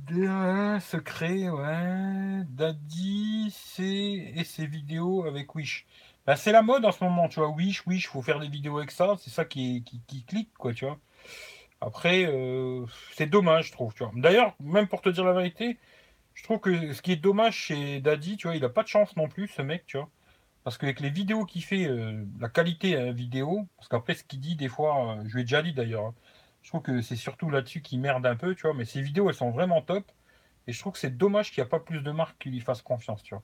secret, 0.79 1.49
ouais. 1.49 2.43
Daddy, 2.49 3.53
c'est 3.53 3.83
et 3.83 4.43
ses 4.45 4.65
vidéos 4.65 5.25
avec 5.25 5.55
Wish. 5.55 5.85
Bah, 6.25 6.35
c'est 6.37 6.51
la 6.51 6.61
mode 6.61 6.85
en 6.85 6.91
ce 6.91 7.03
moment, 7.03 7.27
tu 7.27 7.39
vois. 7.39 7.49
Wish, 7.49 7.85
Wish, 7.85 8.07
faut 8.07 8.21
faire 8.21 8.39
des 8.39 8.47
vidéos 8.47 8.77
avec 8.77 8.91
ça. 8.91 9.15
C'est 9.19 9.29
ça 9.29 9.45
qui, 9.45 9.83
qui, 10.07 10.23
clique, 10.23 10.53
quoi, 10.57 10.73
tu 10.73 10.85
vois. 10.85 10.99
Après, 11.81 12.25
euh, 12.25 12.85
c'est 13.13 13.27
dommage, 13.27 13.67
je 13.67 13.71
trouve, 13.73 13.93
tu 13.93 14.03
vois. 14.03 14.13
D'ailleurs, 14.15 14.55
même 14.59 14.87
pour 14.87 15.01
te 15.01 15.09
dire 15.09 15.25
la 15.25 15.33
vérité, 15.33 15.77
je 16.33 16.43
trouve 16.43 16.59
que 16.59 16.93
ce 16.93 17.01
qui 17.01 17.11
est 17.11 17.17
dommage 17.17 17.55
chez 17.55 17.99
Daddy, 18.01 18.37
tu 18.37 18.47
vois, 18.47 18.55
il 18.55 18.63
a 18.65 18.69
pas 18.69 18.83
de 18.83 18.87
chance 18.87 19.15
non 19.17 19.27
plus, 19.29 19.47
ce 19.49 19.61
mec, 19.61 19.85
tu 19.87 19.97
vois. 19.97 20.09
Parce 20.63 20.77
qu'avec 20.77 20.99
les 21.01 21.09
vidéos 21.09 21.45
qu'il 21.45 21.63
fait, 21.63 21.85
euh, 21.87 22.25
la 22.39 22.49
qualité 22.49 22.97
hein, 22.97 23.11
vidéo, 23.11 23.67
parce 23.77 23.89
qu'après, 23.89 24.15
ce 24.15 24.23
qu'il 24.23 24.39
dit, 24.41 24.55
des 24.55 24.69
fois, 24.69 25.17
je 25.25 25.33
lui 25.35 25.41
ai 25.41 25.43
déjà 25.45 25.61
dit 25.61 25.73
d'ailleurs, 25.73 26.07
hein, 26.07 26.15
je 26.67 26.71
trouve 26.71 26.81
que 26.81 27.01
c'est 27.01 27.15
surtout 27.15 27.49
là-dessus 27.49 27.81
qu'il 27.81 28.01
merde 28.01 28.25
un 28.25 28.35
peu, 28.35 28.53
tu 28.53 28.63
vois. 28.63 28.73
Mais 28.73 28.83
ses 28.83 28.99
vidéos, 28.99 29.29
elles 29.29 29.35
sont 29.35 29.51
vraiment 29.51 29.81
top. 29.81 30.03
Et 30.67 30.73
je 30.73 30.79
trouve 30.81 30.91
que 30.91 30.99
c'est 30.99 31.15
dommage 31.17 31.49
qu'il 31.49 31.63
n'y 31.63 31.65
a 31.65 31.69
pas 31.69 31.79
plus 31.79 32.01
de 32.01 32.11
marques 32.11 32.37
qui 32.39 32.49
lui 32.49 32.59
fassent 32.59 32.81
confiance, 32.81 33.23
tu 33.23 33.33
vois. 33.33 33.43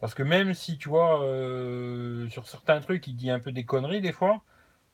Parce 0.00 0.12
que 0.12 0.24
même 0.24 0.54
si, 0.54 0.76
tu 0.76 0.88
vois, 0.88 1.22
euh, 1.22 2.28
sur 2.30 2.48
certains 2.48 2.80
trucs, 2.80 3.06
il 3.06 3.14
dit 3.14 3.30
un 3.30 3.38
peu 3.38 3.52
des 3.52 3.64
conneries 3.64 4.00
des 4.00 4.10
fois, 4.10 4.42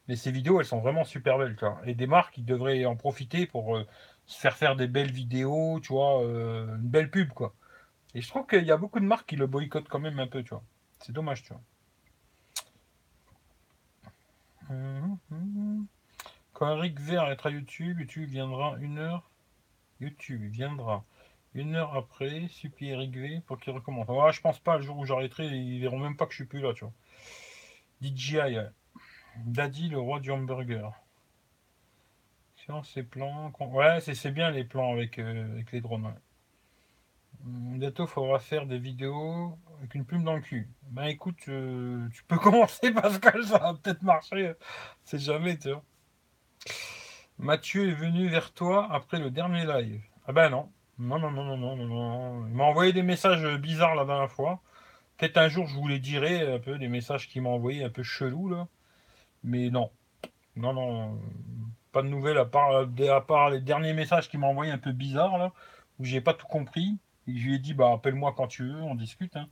mais 0.09 0.17
ses 0.17 0.31
vidéos, 0.31 0.61
elles 0.61 0.67
sont 0.67 0.81
vraiment 0.81 1.05
super 1.05 1.39
belles, 1.39 1.57
tu 1.57 1.65
vois. 1.65 1.81
Et 1.87 1.95
des 1.95 2.07
marques, 2.07 2.37
ils 2.37 2.45
devraient 2.45 2.85
en 2.85 2.97
profiter 2.97 3.47
pour 3.47 3.77
euh, 3.79 3.87
se 4.27 4.39
faire 4.39 4.59
faire 4.59 4.77
des 4.77 4.87
belles 4.87 5.13
vidéos, 5.13 5.81
tu 5.83 5.95
vois, 5.95 6.23
euh, 6.23 6.77
une 6.77 6.89
belle 6.91 7.11
pub, 7.11 7.31
quoi. 7.31 7.55
Et 8.15 8.21
je 8.21 8.29
trouve 8.29 8.47
qu'il 8.47 8.65
y 8.65 8.73
a 8.73 8.77
beaucoup 8.77 9.01
de 9.01 9.07
marques 9.07 9.29
qui 9.29 9.37
le 9.37 9.47
boycottent 9.47 9.89
quand 9.89 10.01
même 10.01 10.19
un 10.21 10.27
peu, 10.27 10.43
tu 10.43 10.51
vois. 10.51 10.65
C'est 11.01 11.13
dommage, 11.13 11.45
tu 11.45 11.55
vois. 11.55 11.63
Hum, 14.69 15.19
hum, 15.31 15.57
hum. 15.57 15.87
Quand 16.61 16.77
Eric 16.77 17.01
Vert 17.01 17.31
est 17.31 17.47
à 17.47 17.49
YouTube, 17.49 18.01
YouTube 18.01 18.29
viendra 18.29 18.77
une 18.81 18.99
heure. 18.99 19.31
YouTube 19.99 20.43
viendra 20.43 21.07
une 21.55 21.75
heure 21.75 21.97
après, 21.97 22.49
supplie 22.49 22.91
Eric 22.91 23.17
V 23.17 23.41
pour 23.47 23.59
qu'il 23.59 23.73
recommence. 23.73 24.07
Ouais, 24.09 24.31
je 24.31 24.43
pense 24.43 24.59
pas, 24.59 24.77
le 24.77 24.83
jour 24.83 24.99
où 24.99 25.07
j'arrêterai, 25.07 25.47
ils 25.47 25.81
verront 25.81 25.99
même 25.99 26.19
pas 26.19 26.27
que 26.27 26.33
je 26.33 26.37
suis 26.37 26.45
plus 26.45 26.61
là, 26.61 26.75
tu 26.75 26.85
vois. 26.85 26.93
DJI, 28.03 28.59
Daddy, 29.39 29.89
le 29.89 30.01
roi 30.01 30.21
du 30.21 30.31
hamburger. 30.33 30.93
Sur 32.57 32.85
ces 32.85 33.05
plans. 33.05 33.51
Ouais, 33.59 34.01
c'est 34.03 34.31
bien 34.31 34.51
les 34.51 34.65
plans 34.65 34.93
avec, 34.93 35.19
euh, 35.19 35.51
avec 35.53 35.73
les 35.73 35.81
drones. 35.81 36.15
Bientôt, 37.43 38.07
faudra 38.07 38.39
faire 38.39 38.67
des 38.67 38.79
vidéos 38.79 39.57
avec 39.79 39.95
une 39.95 40.05
plume 40.05 40.25
dans 40.25 40.37
le 40.37 40.43
cul. 40.43 40.69
Ben 40.91 41.05
écoute, 41.05 41.41
euh, 41.49 42.07
tu 42.13 42.23
peux 42.25 42.37
commencer 42.39 42.93
Pascal, 42.93 43.45
ça 43.45 43.57
va 43.57 43.73
peut-être 43.73 44.03
marcher. 44.03 44.53
C'est 45.05 45.19
jamais, 45.19 45.57
tu 45.57 45.71
vois. 45.71 45.83
Mathieu 47.39 47.89
est 47.89 47.95
venu 47.95 48.29
vers 48.29 48.53
toi 48.53 48.89
après 48.91 49.19
le 49.19 49.31
dernier 49.31 49.65
live. 49.65 50.03
Ah 50.27 50.33
ben 50.33 50.51
non. 50.51 50.71
Non, 50.99 51.19
non, 51.19 51.31
non, 51.31 51.57
non, 51.57 51.77
non, 51.77 51.87
non. 51.87 52.47
Il 52.47 52.55
m'a 52.55 52.65
envoyé 52.65 52.93
des 52.93 53.03
messages 53.03 53.47
bizarres 53.57 53.95
la 53.95 54.05
dernière 54.05 54.31
fois. 54.31 54.61
Peut-être 55.17 55.39
un 55.39 55.49
jour 55.49 55.67
je 55.67 55.75
vous 55.75 55.89
les 55.89 55.99
dirai, 55.99 56.55
un 56.55 56.59
peu, 56.59 56.79
des 56.79 56.89
messages 56.89 57.29
qu'il 57.29 57.43
m'a 57.43 57.49
envoyés 57.49 57.85
un 57.85 57.91
peu 57.91 58.03
chelous 58.03 58.51
là. 58.51 58.69
Mais 59.43 59.71
non. 59.71 59.91
Non, 60.57 60.75
non. 60.75 61.19
Pas 61.93 62.03
de 62.03 62.09
nouvelles 62.09 62.39
à 62.39 62.45
part, 62.45 62.87
à 62.87 63.21
part 63.27 63.51
les 63.51 63.61
derniers 63.61 63.95
messages 63.95 64.29
qu'il 64.29 64.41
m'a 64.41 64.47
envoyés 64.47 64.73
un 64.73 64.79
peu 64.79 64.93
bizarres 64.93 65.39
là, 65.39 65.53
où 65.99 66.05
j'ai 66.05 66.21
pas 66.21 66.35
tout 66.35 66.47
compris. 66.47 66.99
Et 67.27 67.37
je 67.37 67.47
lui 67.47 67.55
ai 67.57 67.59
dit, 67.59 67.75
bah 67.75 67.93
appelle-moi 67.93 68.35
quand 68.37 68.49
tu 68.49 68.65
veux, 68.65 68.83
on 68.83 68.95
discute. 68.95 69.37
Hein. 69.37 69.49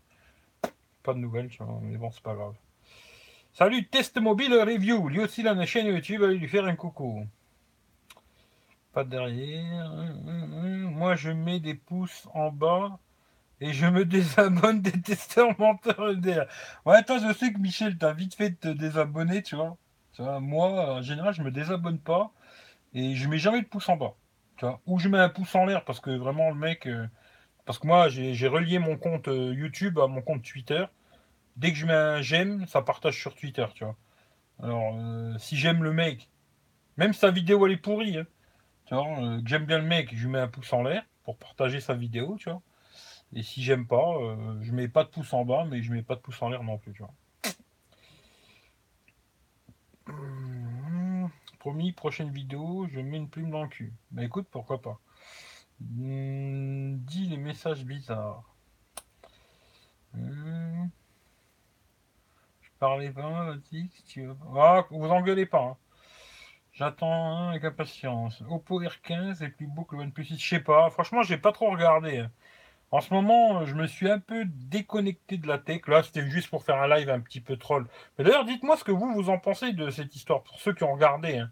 Pas 1.02 1.14
de 1.14 1.18
nouvelles, 1.18 1.48
tu 1.48 1.62
vois. 1.62 1.78
Mais 1.82 1.96
bon, 1.96 2.10
c'est 2.10 2.22
pas 2.22 2.34
grave. 2.34 2.54
Salut, 3.58 3.88
Test 3.88 4.16
Mobile 4.20 4.54
Review. 4.54 5.08
Lui 5.08 5.18
aussi, 5.18 5.40
il 5.40 5.48
a 5.48 5.50
une 5.50 5.66
chaîne 5.66 5.88
YouTube. 5.88 6.22
Allez 6.22 6.38
lui 6.38 6.46
faire 6.46 6.64
un 6.66 6.76
coucou. 6.76 7.26
Pas 8.92 9.02
derrière. 9.02 9.90
Moi, 10.22 11.16
je 11.16 11.32
mets 11.32 11.58
des 11.58 11.74
pouces 11.74 12.28
en 12.34 12.52
bas 12.52 13.00
et 13.60 13.72
je 13.72 13.86
me 13.86 14.04
désabonne 14.04 14.80
des 14.80 14.92
testeurs 15.02 15.58
menteurs. 15.58 16.14
Ouais, 16.86 17.02
toi, 17.02 17.18
je 17.18 17.34
sais 17.36 17.52
que 17.52 17.58
Michel, 17.58 17.98
t'as 17.98 18.12
vite 18.12 18.36
fait 18.36 18.50
de 18.50 18.54
te 18.54 18.68
désabonner, 18.68 19.42
tu 19.42 19.56
vois. 19.56 19.76
Moi, 20.38 20.94
en 20.94 21.02
général, 21.02 21.34
je 21.34 21.42
me 21.42 21.50
désabonne 21.50 21.98
pas 21.98 22.30
et 22.94 23.16
je 23.16 23.28
mets 23.28 23.38
jamais 23.38 23.62
de 23.62 23.66
pouce 23.66 23.88
en 23.88 23.96
bas. 23.96 24.14
Ou 24.86 25.00
je 25.00 25.08
mets 25.08 25.18
un 25.18 25.30
pouce 25.30 25.52
en 25.56 25.66
l'air 25.66 25.84
parce 25.84 25.98
que 25.98 26.10
vraiment, 26.10 26.50
le 26.50 26.56
mec. 26.56 26.86
Euh, 26.86 27.08
parce 27.64 27.80
que 27.80 27.88
moi, 27.88 28.08
j'ai 28.08 28.46
relié 28.46 28.78
mon 28.78 28.96
compte 28.96 29.26
euh, 29.26 29.52
YouTube 29.52 29.98
à 29.98 30.06
mon 30.06 30.22
compte 30.22 30.44
Twitter 30.44 30.84
dès 31.58 31.72
que 31.72 31.76
je 31.76 31.86
mets 31.86 31.92
un 31.92 32.22
j'aime, 32.22 32.66
ça 32.66 32.82
partage 32.82 33.18
sur 33.18 33.34
Twitter, 33.34 33.66
tu 33.74 33.84
vois. 33.84 33.96
Alors, 34.62 34.94
euh, 34.96 35.36
si 35.38 35.56
j'aime 35.56 35.84
le 35.84 35.92
mec, 35.92 36.30
même 36.96 37.12
sa 37.12 37.30
vidéo 37.30 37.66
elle 37.66 37.72
est 37.72 37.76
pourrie, 37.76 38.18
hein, 38.18 38.26
tu 38.86 38.94
vois, 38.94 39.06
euh, 39.20 39.42
que 39.42 39.48
j'aime 39.48 39.66
bien 39.66 39.78
le 39.78 39.84
mec, 39.84 40.14
je 40.14 40.24
lui 40.24 40.32
mets 40.32 40.38
un 40.40 40.48
pouce 40.48 40.72
en 40.72 40.82
l'air 40.82 41.04
pour 41.24 41.36
partager 41.36 41.80
sa 41.80 41.94
vidéo, 41.94 42.36
tu 42.38 42.50
vois. 42.50 42.62
Et 43.34 43.42
si 43.42 43.62
j'aime 43.62 43.86
pas, 43.86 44.16
euh, 44.20 44.58
je 44.62 44.72
mets 44.72 44.88
pas 44.88 45.04
de 45.04 45.10
pouce 45.10 45.32
en 45.34 45.44
bas, 45.44 45.66
mais 45.68 45.82
je 45.82 45.92
mets 45.92 46.02
pas 46.02 46.16
de 46.16 46.20
pouce 46.20 46.40
en 46.42 46.48
l'air 46.48 46.62
non 46.62 46.78
plus, 46.78 46.92
tu 46.92 47.02
vois. 47.02 47.14
Hum, 50.08 51.28
promis, 51.58 51.92
prochaine 51.92 52.30
vidéo, 52.30 52.86
je 52.90 53.00
mets 53.00 53.18
une 53.18 53.28
plume 53.28 53.50
dans 53.50 53.62
le 53.62 53.68
cul. 53.68 53.92
Mais 54.12 54.24
écoute, 54.24 54.48
pourquoi 54.50 54.80
pas. 54.80 55.00
Hum, 55.82 56.98
dis 57.00 57.26
les 57.26 57.36
messages 57.36 57.84
bizarres. 57.84 58.44
Hum. 60.14 60.90
Parlez 62.78 63.10
pas, 63.10 63.44
vas-y, 63.44 63.88
si 63.88 64.02
tu. 64.04 64.28
Ah, 64.56 64.84
vous 64.90 65.08
engueulez 65.08 65.46
pas. 65.46 65.62
Hein. 65.62 65.76
J'attends 66.72 67.48
avec 67.48 67.64
impatience. 67.64 68.40
Oppo 68.48 68.80
R15 68.80 69.42
est 69.42 69.48
plus 69.48 69.66
beau 69.66 69.82
que 69.82 69.96
le 69.96 70.02
OnePlus 70.02 70.26
6. 70.26 70.38
Je 70.38 70.48
sais 70.48 70.60
pas. 70.60 70.88
Franchement, 70.90 71.22
j'ai 71.22 71.38
pas 71.38 71.50
trop 71.50 71.70
regardé. 71.70 72.18
Hein. 72.18 72.30
En 72.92 73.00
ce 73.00 73.12
moment, 73.12 73.66
je 73.66 73.74
me 73.74 73.86
suis 73.88 74.08
un 74.08 74.20
peu 74.20 74.44
déconnecté 74.46 75.38
de 75.38 75.48
la 75.48 75.58
tech. 75.58 75.88
Là, 75.88 76.04
c'était 76.04 76.30
juste 76.30 76.48
pour 76.50 76.62
faire 76.62 76.76
un 76.80 76.88
live 76.88 77.10
un 77.10 77.20
petit 77.20 77.40
peu 77.40 77.56
troll. 77.56 77.86
Mais 78.16 78.24
d'ailleurs, 78.24 78.44
dites-moi 78.44 78.76
ce 78.76 78.84
que 78.84 78.92
vous, 78.92 79.12
vous 79.12 79.28
en 79.28 79.38
pensez 79.38 79.72
de 79.72 79.90
cette 79.90 80.14
histoire. 80.14 80.44
Pour 80.44 80.60
ceux 80.60 80.72
qui 80.72 80.84
ont 80.84 80.92
regardé 80.92 81.38
hein. 81.38 81.50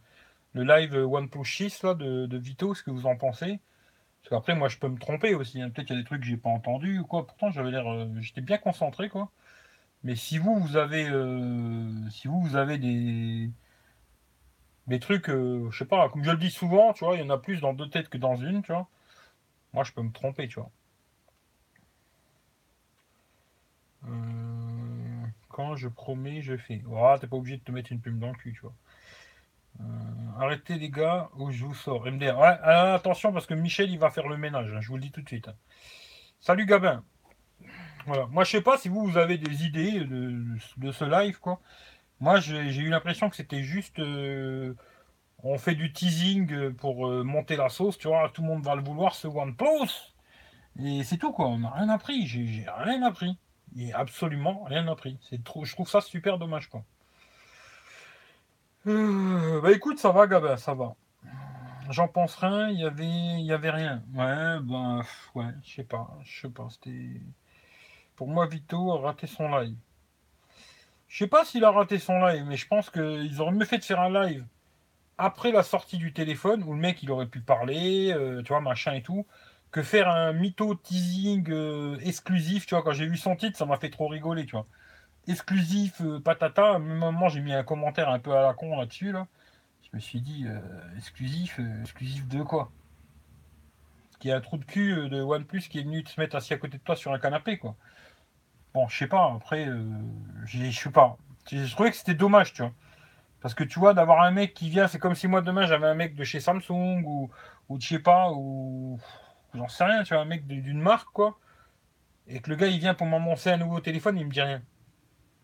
le 0.55 0.63
live 0.63 0.95
OnePlus 0.95 1.45
6 1.45 1.83
là, 1.83 1.95
de, 1.95 2.39
Vito, 2.39 2.75
ce 2.75 2.85
que 2.85 2.93
vous 2.93 3.07
en 3.07 3.17
pensez? 3.17 3.59
Parce 4.23 4.31
qu'après, 4.31 4.55
moi, 4.55 4.69
je 4.69 4.79
peux 4.79 4.89
me 4.89 4.99
tromper 4.99 5.35
aussi. 5.35 5.61
Hein. 5.61 5.71
Peut-être 5.71 5.89
qu'il 5.89 5.97
y 5.97 5.99
a 5.99 6.03
des 6.03 6.07
trucs 6.07 6.21
que 6.21 6.27
j'ai 6.27 6.37
pas 6.37 6.51
entendus 6.51 7.01
ou 7.01 7.05
quoi. 7.05 7.27
Pourtant, 7.27 7.51
j'avais 7.51 7.73
l'air, 7.73 7.91
euh, 7.91 8.07
j'étais 8.21 8.41
bien 8.43 8.59
concentré, 8.59 9.09
quoi. 9.09 9.31
Mais 10.05 10.17
si 10.17 10.39
vous, 10.39 10.59
vous 10.59 10.77
avez, 10.77 11.09
euh, 11.09 12.09
si 12.11 12.29
vous, 12.29 12.41
vous 12.41 12.57
avez 12.57 12.79
des, 12.79 13.51
des 14.87 15.01
trucs, 15.01 15.29
euh, 15.31 15.71
je 15.71 15.79
sais 15.79 15.85
pas, 15.85 16.09
comme 16.09 16.25
je 16.25 16.31
le 16.31 16.37
dis 16.37 16.51
souvent, 16.51 16.93
tu 16.93 17.05
vois, 17.05 17.17
il 17.17 17.21
y 17.23 17.25
en 17.25 17.31
a 17.31 17.39
plus 17.39 17.61
dans 17.61 17.73
deux 17.75 17.89
têtes 17.89 18.09
que 18.09 18.19
dans 18.19 18.37
une, 18.37 18.63
tu 18.63 18.73
vois. 18.73 18.89
Moi, 19.73 19.85
je 19.85 19.93
peux 19.93 20.03
me 20.03 20.13
tromper, 20.13 20.49
tu 20.49 20.61
vois. 20.61 20.71
Euh, 24.09 25.27
quand 25.49 25.77
je 25.77 25.89
promets, 25.89 26.43
je 26.43 26.57
fais. 26.57 26.83
Oh, 26.89 27.15
t'es 27.21 27.27
pas 27.27 27.37
obligé 27.37 27.57
de 27.57 27.63
te 27.63 27.73
mettre 27.73 27.93
une 27.93 28.01
plume 28.01 28.19
dans 28.19 28.29
le 28.29 28.35
cul, 28.35 28.53
tu 28.53 28.61
vois. 28.61 28.75
Euh, 29.81 29.85
arrêtez 30.41 30.79
les 30.79 30.91
gars, 30.91 31.31
ou 31.37 31.51
je 31.51 31.65
vous 31.65 31.75
sors. 31.75 32.07
MDR. 32.07 32.39
Ouais, 32.39 32.59
attention 32.63 33.33
parce 33.33 33.47
que 33.47 33.55
Michel 33.55 33.91
il 33.91 33.99
va 33.99 34.11
faire 34.11 34.29
le 34.29 34.37
ménage, 34.37 34.73
hein, 34.73 34.81
je 34.81 34.89
vous 34.89 34.97
le 34.97 35.03
dis 35.03 35.11
tout 35.11 35.23
de 35.23 35.29
suite. 35.29 35.49
Hein. 35.49 35.55
Salut 36.41 36.67
Gabin. 36.67 37.05
Voilà. 38.07 38.27
Moi 38.27 38.45
je 38.45 38.53
sais 38.53 38.61
pas 38.61 38.79
si 38.79 38.89
vous, 38.89 39.17
avez 39.17 39.39
des 39.39 39.65
idées 39.65 40.01
de, 40.01 40.93
ce 40.93 41.05
live 41.05 41.39
quoi. 41.41 41.61
Moi 42.21 42.41
j'ai 42.41 42.61
eu 42.61 42.89
l'impression 42.89 43.29
que 43.29 43.37
c'était 43.37 43.63
juste 43.63 44.01
on 45.43 45.59
fait 45.59 45.75
du 45.75 45.93
teasing 45.93 46.73
pour 46.75 47.09
monter 47.25 47.57
la 47.57 47.69
sauce, 47.69 47.99
tu 47.99 48.09
vois, 48.09 48.31
tout 48.33 48.43
le 48.43 48.49
monde 48.49 48.65
va 48.65 48.75
le 48.75 48.83
vouloir 48.83 49.15
ce 49.15 49.29
OnePlus. 49.29 50.15
Et 50.83 51.05
c'est 51.05 51.17
tout 51.17 51.33
quoi, 51.33 51.47
on 51.47 51.59
n'a 51.59 51.71
rien 51.71 51.89
appris, 51.89 52.27
j'ai 52.27 52.67
rien 52.79 53.03
appris. 53.03 53.39
Il 53.75 53.93
absolument 53.93 54.65
rien 54.65 54.87
appris. 54.89 55.19
Trop, 55.45 55.65
je 55.65 55.73
trouve 55.73 55.89
ça 55.89 56.01
super 56.01 56.39
dommage, 56.39 56.69
quoi. 56.69 56.85
Euh, 58.87 59.61
bah 59.61 59.73
écoute, 59.73 59.99
ça 59.99 60.13
va, 60.13 60.27
Gabin, 60.27 60.57
ça 60.57 60.75
va. 60.75 60.95
J'en 61.91 62.09
pense 62.09 62.37
rien, 62.37 62.69
il 62.69 62.81
y 62.81 62.85
avait, 62.85 63.05
il 63.05 63.45
y 63.45 63.53
avait 63.53 63.71
rien. 63.71 64.03
Ouais, 64.15 64.61
ben, 64.63 65.03
ouais, 65.35 65.53
je 65.65 65.75
sais 65.75 65.85
pas, 65.85 66.17
je 66.25 66.41
sais 66.41 66.49
pas, 66.49 66.69
c'était. 66.71 67.21
Pour 68.17 68.29
moi, 68.29 68.47
Vito 68.47 68.93
a 68.93 69.01
raté 69.01 69.27
son 69.27 69.49
live. 69.57 69.77
Je 71.09 71.19
sais 71.19 71.29
pas 71.29 71.45
s'il 71.45 71.65
a 71.65 71.71
raté 71.71 71.99
son 71.99 72.19
live, 72.19 72.45
mais 72.47 72.57
je 72.57 72.67
pense 72.67 72.91
qu'ils 72.91 73.41
auraient 73.41 73.53
mieux 73.53 73.65
fait 73.65 73.79
de 73.79 73.85
faire 73.85 74.01
un 74.01 74.25
live 74.25 74.45
après 75.19 75.53
la 75.53 75.63
sortie 75.63 75.99
du 75.99 76.13
téléphone 76.13 76.63
où 76.65 76.73
le 76.73 76.79
mec 76.79 77.03
il 77.03 77.11
aurait 77.11 77.27
pu 77.27 77.41
parler, 77.41 78.13
euh, 78.13 78.43
tu 78.43 78.49
vois, 78.49 78.61
machin 78.61 78.95
et 78.95 79.03
tout 79.03 79.27
que 79.73 79.83
faire 79.83 80.09
un 80.09 80.33
mytho 80.33 80.75
teasing 80.75 81.51
euh, 81.51 81.99
exclusif, 82.01 82.67
tu 82.67 82.75
vois, 82.75 82.83
quand 82.83 82.93
j'ai 82.93 83.07
vu 83.07 83.17
son 83.17 83.37
titre, 83.37 83.59
ça 83.59 83.67
m'a 83.67 83.77
fait 83.77 83.91
trop 83.91 84.09
rigoler, 84.09 84.47
tu 84.47 84.53
vois. 84.53 84.67
Exclusif, 85.27 86.01
euh, 86.03 86.21
patata, 86.21 86.65
à 86.65 86.75
un 86.77 86.79
moment 86.79 87.29
j'ai 87.29 87.41
mis 87.41 87.53
un 87.53 87.65
commentaire 87.65 88.09
un 88.09 88.19
peu 88.19 88.33
à 88.33 88.43
la 88.43 88.55
con 88.55 88.77
là-dessus, 88.77 89.13
là. 89.13 89.27
Je 89.83 89.97
me 89.97 90.01
suis 90.01 90.21
dit, 90.21 90.47
exclusif, 90.97 91.61
exclusif 91.83 92.27
de 92.27 92.43
quoi? 92.43 92.73
Qu'il 94.19 94.31
y 94.31 94.33
a 94.33 94.37
un 94.37 94.41
trou 94.41 94.59
de 94.59 94.65
cul 94.65 95.09
de 95.09 95.23
OnePlus 95.23 95.69
qui 95.69 95.79
est 95.79 95.85
venu 95.85 96.03
te 96.03 96.21
mettre 96.21 96.35
assis 96.37 96.55
à 96.55 96.59
côté 96.59 96.79
de 96.79 96.83
toi 96.83 96.97
sur 96.97 97.13
un 97.13 97.19
canapé, 97.19 97.57
quoi. 97.57 97.77
Bon, 98.77 98.89
je 98.89 98.99
sais 98.99 99.07
pas, 99.07 99.33
après, 99.35 99.67
je 100.45 100.71
sais 100.71 100.91
pas. 100.91 101.17
Je 101.51 101.73
trouvais 101.73 101.91
que 101.91 101.97
c'était 101.97 102.13
dommage, 102.13 102.53
tu 102.53 102.61
vois. 102.61 102.73
Parce 103.41 103.55
que 103.55 103.65
tu 103.65 103.79
vois, 103.79 103.95
d'avoir 103.95 104.21
un 104.21 104.31
mec 104.31 104.53
qui 104.53 104.69
vient, 104.69 104.87
c'est 104.87 104.99
comme 104.99 105.15
si 105.15 105.29
moi 105.29 105.41
demain 105.41 105.65
j'avais 105.65 105.87
un 105.87 105.95
mec 105.95 106.15
de 106.15 106.25
chez 106.25 106.41
Samsung 106.41 107.03
ou, 107.07 107.31
ou 107.71 107.81
je 107.81 107.89
sais 107.89 107.99
pas, 108.01 108.31
ou 108.33 109.01
j'en 109.55 109.69
sais 109.69 109.85
rien, 109.85 110.03
tu 110.03 110.13
vois, 110.13 110.23
un 110.23 110.27
mec 110.27 110.47
d'une 110.47 110.79
marque, 110.79 111.09
quoi, 111.15 111.39
et 112.27 112.41
que 112.41 112.51
le 112.51 112.57
gars, 112.57 112.67
il 112.67 112.79
vient 112.79 112.93
pour 112.93 113.07
m'annoncer 113.07 113.51
un 113.51 113.57
nouveau 113.57 113.81
téléphone, 113.81 114.19
il 114.19 114.27
me 114.27 114.31
dit 114.31 114.43
rien. 114.43 114.61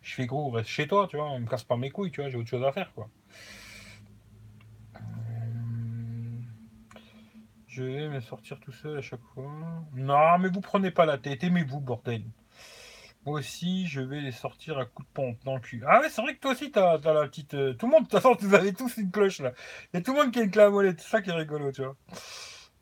Je 0.02 0.12
fais 0.14 0.26
gros, 0.26 0.50
reste 0.50 0.68
chez 0.68 0.86
toi, 0.86 1.06
tu 1.08 1.16
vois, 1.16 1.30
on 1.30 1.40
me 1.40 1.46
casse 1.46 1.64
pas 1.64 1.78
mes 1.78 1.88
couilles, 1.90 2.10
tu 2.10 2.20
vois, 2.20 2.28
j'ai 2.28 2.36
autre 2.36 2.50
chose 2.50 2.64
à 2.64 2.72
faire, 2.72 2.92
quoi. 2.92 3.08
Euh, 4.96 5.00
je 7.66 7.82
vais 7.82 8.08
me 8.10 8.20
sortir 8.20 8.60
tout 8.60 8.72
seul 8.72 8.98
à 8.98 9.00
chaque 9.00 9.24
fois. 9.32 9.50
Non, 9.94 10.38
mais 10.38 10.50
vous 10.50 10.60
prenez 10.60 10.90
pas 10.90 11.06
la 11.06 11.16
tête, 11.16 11.42
aimez-vous, 11.44 11.80
bordel. 11.80 12.24
Aussi, 13.24 13.86
je 13.86 14.00
vais 14.00 14.20
les 14.20 14.32
sortir 14.32 14.78
à 14.78 14.84
coup 14.84 15.02
de 15.02 15.08
pompe 15.14 15.38
dans 15.44 15.54
le 15.54 15.60
cul. 15.60 15.84
Ah 15.86 16.00
ouais, 16.00 16.08
c'est 16.08 16.20
vrai 16.22 16.34
que 16.34 16.40
toi 16.40 16.52
aussi, 16.52 16.72
t'as 16.72 16.94
as 16.94 17.12
la 17.12 17.28
petite... 17.28 17.54
Euh, 17.54 17.72
tout 17.74 17.86
le 17.86 17.92
monde, 17.92 18.04
de 18.04 18.08
toute 18.08 18.20
façon, 18.20 18.36
vous 18.40 18.54
avez 18.54 18.72
tous 18.72 18.96
une 18.96 19.12
cloche, 19.12 19.38
là. 19.38 19.52
Il 19.92 19.98
y 19.98 20.00
a 20.00 20.02
tout 20.02 20.12
le 20.12 20.22
monde 20.22 20.32
qui 20.32 20.40
a 20.40 20.42
une 20.42 20.50
clé 20.50 20.62
à 20.62 20.70
c'est 20.98 21.08
ça 21.08 21.22
qui 21.22 21.30
est 21.30 21.34
rigolo, 21.34 21.70
tu 21.70 21.82
vois. 21.82 21.96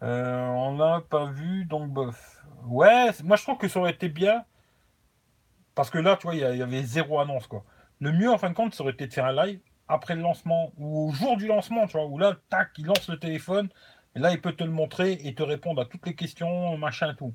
Euh, 0.03 0.47
on 0.47 0.77
n'a 0.77 1.03
pas 1.03 1.27
vu, 1.27 1.67
donc 1.67 1.91
bof. 1.91 2.39
Ouais, 2.65 3.11
moi 3.23 3.37
je 3.37 3.43
trouve 3.43 3.59
que 3.59 3.69
ça 3.69 3.81
aurait 3.81 3.93
été 3.93 4.09
bien. 4.09 4.45
Parce 5.75 5.91
que 5.91 5.99
là, 5.99 6.17
tu 6.17 6.27
vois, 6.27 6.35
il 6.35 6.41
y, 6.41 6.63
avait 6.63 6.83
zéro 6.83 7.21
annonce, 7.21 7.47
quoi. 7.47 7.65
Le 8.01 8.13
mieux, 8.13 8.31
en 8.31 8.39
fin 8.39 8.51
de 8.51 8.55
compte, 8.55 8.75
ça 8.75 8.83
aurait 8.83 8.93
été 8.93 9.07
de 9.07 9.13
faire 9.13 9.27
un 9.27 9.47
live 9.47 9.61
après 9.89 10.15
le 10.15 10.23
lancement 10.23 10.73
ou 10.79 11.09
au 11.09 11.13
jour 11.13 11.37
du 11.37 11.47
lancement, 11.47 11.87
tu 11.87 11.93
vois, 11.93 12.07
où 12.07 12.19
là, 12.19 12.37
tac, 12.49 12.71
il 12.79 12.87
lance 12.87 13.09
le 13.09 13.19
téléphone, 13.19 13.69
et 14.15 14.19
là, 14.21 14.33
il 14.33 14.41
peut 14.41 14.53
te 14.53 14.65
le 14.65 14.71
montrer 14.71 15.13
et 15.25 15.35
te 15.35 15.43
répondre 15.43 15.83
à 15.83 15.85
toutes 15.85 16.07
les 16.07 16.15
questions, 16.15 16.77
machin, 16.79 17.15
tout. 17.15 17.35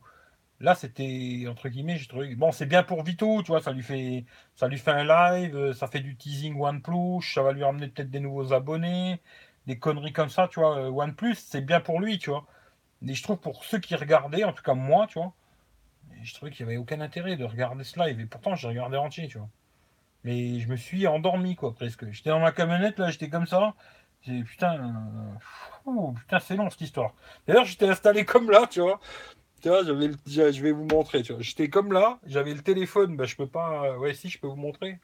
Là, 0.62 0.76
c'était, 0.76 1.46
entre 1.50 1.70
guillemets, 1.70 1.98
j'ai 1.98 2.08
trouvé, 2.08 2.36
bon, 2.36 2.52
c'est 2.52 2.66
bien 2.66 2.84
pour 2.84 3.04
Vito, 3.04 3.42
tu 3.44 3.48
vois, 3.52 3.62
ça 3.62 3.72
lui 3.72 3.84
fait, 3.84 4.26
ça 4.56 4.68
lui 4.68 4.78
fait 4.78 4.92
un 4.92 5.04
live, 5.04 5.74
ça 5.74 5.88
fait 5.88 6.00
du 6.00 6.16
teasing 6.16 6.58
OnePlus, 6.60 7.22
ça 7.34 7.44
va 7.44 7.52
lui 7.52 7.64
ramener 7.64 7.88
peut-être 7.90 8.10
des 8.10 8.22
nouveaux 8.22 8.54
abonnés, 8.54 9.22
des 9.68 9.78
conneries 9.80 10.14
comme 10.14 10.30
ça, 10.30 10.48
tu 10.48 10.60
vois. 10.62 10.90
OnePlus, 10.90 11.36
c'est 11.36 11.62
bien 11.62 11.82
pour 11.82 12.00
lui, 12.00 12.20
tu 12.20 12.30
vois. 12.30 12.46
Mais 13.02 13.14
je 13.14 13.24
trouve 13.24 13.38
pour 13.40 13.66
ceux 13.66 13.80
qui 13.80 13.96
regardaient, 13.96 14.44
en 14.46 14.54
tout 14.54 14.64
cas 14.64 14.74
moi, 14.76 15.08
tu 15.08 15.20
vois, 15.20 15.34
je 16.24 16.34
trouvais 16.34 16.52
qu'il 16.52 16.66
n'y 16.66 16.72
avait 16.74 16.78
aucun 16.78 17.02
intérêt 17.02 17.36
de 17.38 17.46
regarder 17.46 17.84
ce 17.84 18.00
live. 18.00 18.20
Et 18.20 18.26
pourtant, 18.26 18.56
j'ai 18.56 18.68
regardé 18.68 18.98
entier, 18.98 19.28
tu 19.28 19.38
vois. 19.38 19.50
Mais 20.24 20.60
je 20.60 20.68
me 20.70 20.76
suis 20.78 21.08
endormi, 21.08 21.56
quoi, 21.56 21.74
presque. 21.76 22.10
J'étais 22.12 22.32
dans 22.32 22.40
ma 22.40 22.52
camionnette, 22.52 23.00
là, 23.00 23.12
j'étais 23.12 23.30
comme 23.30 23.48
ça. 23.48 23.76
J'ai 24.24 24.44
putain, 24.44 25.38
euh, 25.86 26.14
putain, 26.16 26.40
c'est 26.40 26.56
long 26.56 26.70
cette 26.70 26.82
histoire. 26.82 27.14
D'ailleurs, 27.48 27.66
j'étais 27.66 27.88
installé 27.88 28.26
comme 28.26 28.50
là, 28.50 28.66
tu 28.68 28.82
vois. 28.82 29.00
Tu 29.66 29.70
vois, 29.70 29.84
j'avais 29.84 30.12
je 30.28 30.62
vais 30.62 30.72
vous 30.72 30.86
montrer, 30.86 31.24
tu 31.24 31.34
vois. 31.34 31.42
J'étais 31.42 31.70
comme 31.70 31.92
là, 31.92 32.20
j'avais 32.28 32.54
le 32.54 32.62
téléphone, 32.62 33.18
bah, 33.18 33.24
je 33.24 33.36
peux 33.36 33.48
pas. 33.48 33.98
Ouais, 33.98 34.14
si, 34.14 34.30
je 34.30 34.40
peux 34.40 34.46
vous 34.46 34.56
montrer. 34.56 35.00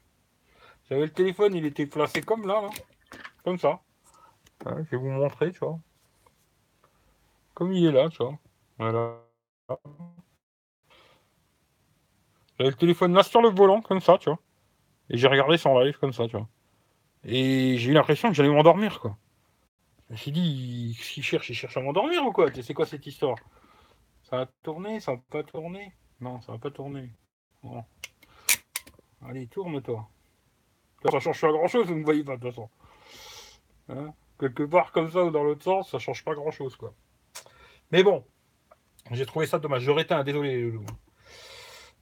J'avais 0.88 1.02
le 1.02 1.10
téléphone, 1.10 1.56
il 1.56 1.66
était 1.66 1.84
placé 1.84 2.20
comme 2.22 2.46
là. 2.46 2.70
Comme 3.42 3.58
ça. 3.58 3.80
je 4.64 4.70
vais 4.70 4.96
vous 4.98 5.10
montrer, 5.10 5.50
tu 5.50 5.58
vois. 5.58 5.80
Comme 7.54 7.72
il 7.72 7.86
est 7.86 7.90
là, 7.90 8.08
tu 8.08 8.18
vois. 8.18 8.38
Voilà. 8.78 9.18
J'avais 12.56 12.70
le 12.70 12.76
téléphone 12.76 13.14
là 13.14 13.24
sur 13.24 13.42
le 13.42 13.48
volant, 13.48 13.80
comme 13.80 14.00
ça, 14.00 14.16
tu 14.16 14.30
vois. 14.30 14.38
Et 15.10 15.16
j'ai 15.16 15.26
regardé 15.26 15.56
son 15.56 15.76
live 15.80 15.98
comme 15.98 16.12
ça, 16.12 16.28
tu 16.28 16.36
vois. 16.36 16.46
Et 17.24 17.78
j'ai 17.78 17.90
eu 17.90 17.94
l'impression 17.94 18.28
que 18.28 18.34
j'allais 18.36 18.48
m'endormir, 18.48 19.00
quoi. 19.00 19.18
Je 20.06 20.12
me 20.12 20.18
suis 20.18 20.30
dit, 20.30 20.94
qu'est-ce 20.96 21.14
qu'il 21.14 21.24
cherche 21.24 21.50
Il 21.50 21.54
cherche 21.56 21.76
à 21.76 21.80
m'endormir 21.80 22.24
ou 22.24 22.30
quoi 22.30 22.48
C'est 22.62 22.74
quoi 22.74 22.86
cette 22.86 23.04
histoire? 23.04 23.34
Va 24.32 24.46
tourner 24.62 24.98
Ça 24.98 25.12
va 25.12 25.20
pas 25.30 25.42
tourner 25.42 25.92
Non, 26.20 26.40
ça 26.40 26.52
va 26.52 26.58
pas 26.58 26.70
tourner. 26.70 27.10
Bon. 27.62 27.84
Allez, 29.24 29.46
tourne-toi. 29.46 30.08
Ça 31.10 31.20
change 31.20 31.40
pas 31.40 31.52
grand-chose, 31.52 31.86
vous 31.86 31.96
ne 31.96 32.04
voyez 32.04 32.24
pas, 32.24 32.36
de 32.36 32.40
toute 32.42 32.50
façon. 32.50 32.70
Hein 33.90 34.14
Quelque 34.40 34.62
part 34.62 34.90
comme 34.90 35.10
ça 35.10 35.22
ou 35.24 35.30
dans 35.30 35.44
l'autre 35.44 35.62
sens, 35.62 35.90
ça 35.90 35.98
change 35.98 36.24
pas 36.24 36.34
grand-chose, 36.34 36.76
quoi. 36.76 36.94
Mais 37.90 38.02
bon, 38.02 38.24
j'ai 39.10 39.26
trouvé 39.26 39.46
ça 39.46 39.58
dommage. 39.58 39.86
Été 39.86 40.14
un 40.14 40.24
désolé, 40.24 40.72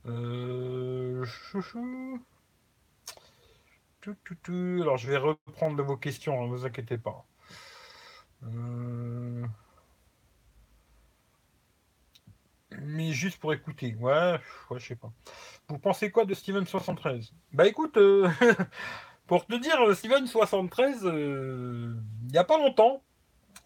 euh, 0.07 1.25
Alors, 4.07 4.97
je 4.97 5.11
vais 5.11 5.17
reprendre 5.17 5.77
de 5.77 5.83
vos 5.83 5.97
questions, 5.97 6.43
ne 6.45 6.49
vous 6.49 6.65
inquiétez 6.65 6.97
pas. 6.97 7.25
Euh, 8.45 9.45
mais 12.79 13.13
juste 13.13 13.39
pour 13.39 13.53
écouter. 13.53 13.97
Ouais, 13.99 14.39
je 14.77 14.85
sais 14.85 14.97
pas. 14.97 15.13
Vous 15.69 15.79
pensez 15.79 16.11
quoi 16.11 16.25
de 16.25 16.35
Steven 16.35 16.67
73 16.67 17.33
Bah 17.53 17.67
écoute, 17.67 17.97
euh, 17.97 18.29
pour 19.27 19.47
te 19.47 19.55
dire, 19.57 19.79
Steven 19.95 20.27
73, 20.27 21.03
il 21.05 22.31
n'y 22.31 22.39
a 22.39 22.45
pas 22.45 22.59
longtemps, 22.59 23.03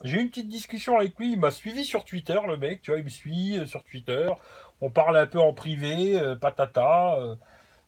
j'ai 0.03 0.19
eu 0.19 0.21
une 0.23 0.29
petite 0.29 0.49
discussion 0.49 0.99
avec 0.99 1.19
lui. 1.19 1.33
Il 1.33 1.41
m'a 1.41 1.51
suivi 1.51 1.85
sur 1.85 2.05
Twitter, 2.05 2.39
le 2.47 2.57
mec. 2.57 2.83
Tu 2.83 2.91
vois, 2.91 2.99
il 2.99 3.05
me 3.05 3.11
suit 3.11 3.59
euh, 3.59 3.67
sur 3.67 3.83
Twitter. 3.85 4.31
On 4.81 4.91
parle 4.91 5.17
un 5.17 5.27
peu 5.27 5.41
en 5.41 5.53
privé, 5.53 6.19
euh, 6.21 6.37
patata. 6.37 7.17
Euh, 7.17 7.37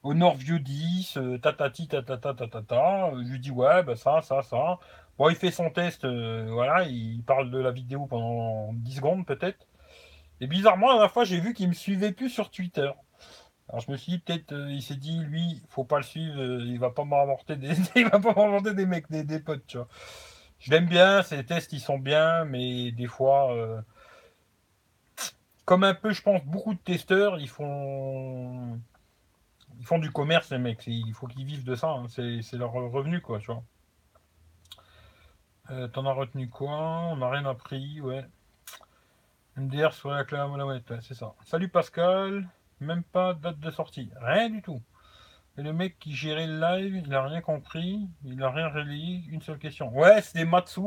Honor 0.02 0.36
View 0.36 0.58
10, 0.60 1.18
tatati, 1.42 1.88
tatata, 1.88 2.32
tatata. 2.34 3.10
Je 3.12 3.32
lui 3.32 3.40
dis, 3.40 3.50
ouais, 3.50 3.82
bah 3.82 3.96
ça, 3.96 4.22
ça, 4.22 4.42
ça. 4.42 4.78
Bon, 5.18 5.28
il 5.28 5.36
fait 5.36 5.50
son 5.50 5.68
test. 5.70 6.06
voilà, 6.06 6.84
il 6.84 7.22
parle 7.24 7.50
de 7.50 7.58
la 7.58 7.72
vidéo 7.72 8.06
pendant 8.06 8.72
10 8.74 8.96
secondes, 8.96 9.26
peut-être. 9.26 9.65
Et 10.40 10.46
bizarrement, 10.46 10.88
la 10.88 10.94
dernière 10.94 11.12
fois, 11.12 11.24
j'ai 11.24 11.40
vu 11.40 11.54
qu'il 11.54 11.68
me 11.68 11.74
suivait 11.74 12.12
plus 12.12 12.30
sur 12.30 12.50
Twitter. 12.50 12.90
Alors 13.68 13.80
je 13.80 13.90
me 13.90 13.96
suis 13.96 14.12
dit 14.12 14.18
peut-être 14.20 14.52
il 14.68 14.80
s'est 14.80 14.94
dit 14.94 15.18
lui 15.18 15.60
faut 15.68 15.82
pas 15.82 15.96
le 15.96 16.04
suivre 16.04 16.40
il 16.40 16.78
va 16.78 16.90
pas 16.90 17.04
m'apporter 17.04 17.56
des 17.56 17.74
il 17.96 18.08
va 18.08 18.20
pas 18.20 18.60
des 18.60 18.86
mecs 18.86 19.10
des, 19.10 19.24
des 19.24 19.40
potes 19.40 19.66
tu 19.66 19.76
vois 19.76 19.88
je 20.58 20.70
l'aime 20.70 20.86
bien, 20.86 21.22
ses 21.22 21.44
tests 21.44 21.72
ils 21.72 21.80
sont 21.80 21.98
bien, 21.98 22.44
mais 22.44 22.90
des 22.92 23.06
fois, 23.06 23.52
euh, 23.54 23.80
comme 25.64 25.84
un 25.84 25.94
peu, 25.94 26.12
je 26.12 26.22
pense, 26.22 26.44
beaucoup 26.44 26.74
de 26.74 26.78
testeurs, 26.78 27.38
ils 27.38 27.48
font, 27.48 28.80
ils 29.78 29.86
font 29.86 29.98
du 29.98 30.10
commerce, 30.10 30.50
les 30.50 30.58
mecs. 30.58 30.86
Il 30.86 31.12
faut 31.14 31.26
qu'ils 31.26 31.44
vivent 31.44 31.64
de 31.64 31.74
ça. 31.74 31.90
Hein. 31.90 32.06
C'est 32.08 32.52
leur 32.54 32.72
revenu, 32.72 33.20
quoi, 33.20 33.38
tu 33.38 33.46
vois. 33.46 33.62
Euh, 35.70 35.88
t'en 35.88 36.06
as 36.06 36.12
retenu 36.12 36.48
quoi? 36.48 36.70
On 36.70 37.16
n'a 37.16 37.28
rien 37.28 37.44
appris, 37.44 38.00
ouais. 38.00 38.24
MDR 39.56 39.94
sur 39.94 40.10
la 40.10 40.24
ouais, 40.66 40.82
c'est 41.00 41.14
ça. 41.14 41.34
Salut 41.46 41.68
Pascal, 41.68 42.46
même 42.80 43.02
pas 43.02 43.32
date 43.32 43.58
de 43.58 43.70
sortie, 43.70 44.10
rien 44.20 44.50
du 44.50 44.60
tout. 44.60 44.82
Et 45.56 45.62
le 45.62 45.72
mec 45.72 45.98
qui 45.98 46.14
gérait 46.14 46.46
le 46.46 46.60
live, 46.60 47.02
il 47.06 47.14
a 47.14 47.22
rien 47.22 47.40
compris, 47.40 48.06
il 48.24 48.42
a 48.42 48.50
rien 48.50 48.68
relayé, 48.68 49.22
une 49.30 49.40
seule 49.40 49.58
question. 49.58 49.88
Ouais, 49.96 50.20
c'était 50.20 50.44
Matsu, 50.44 50.82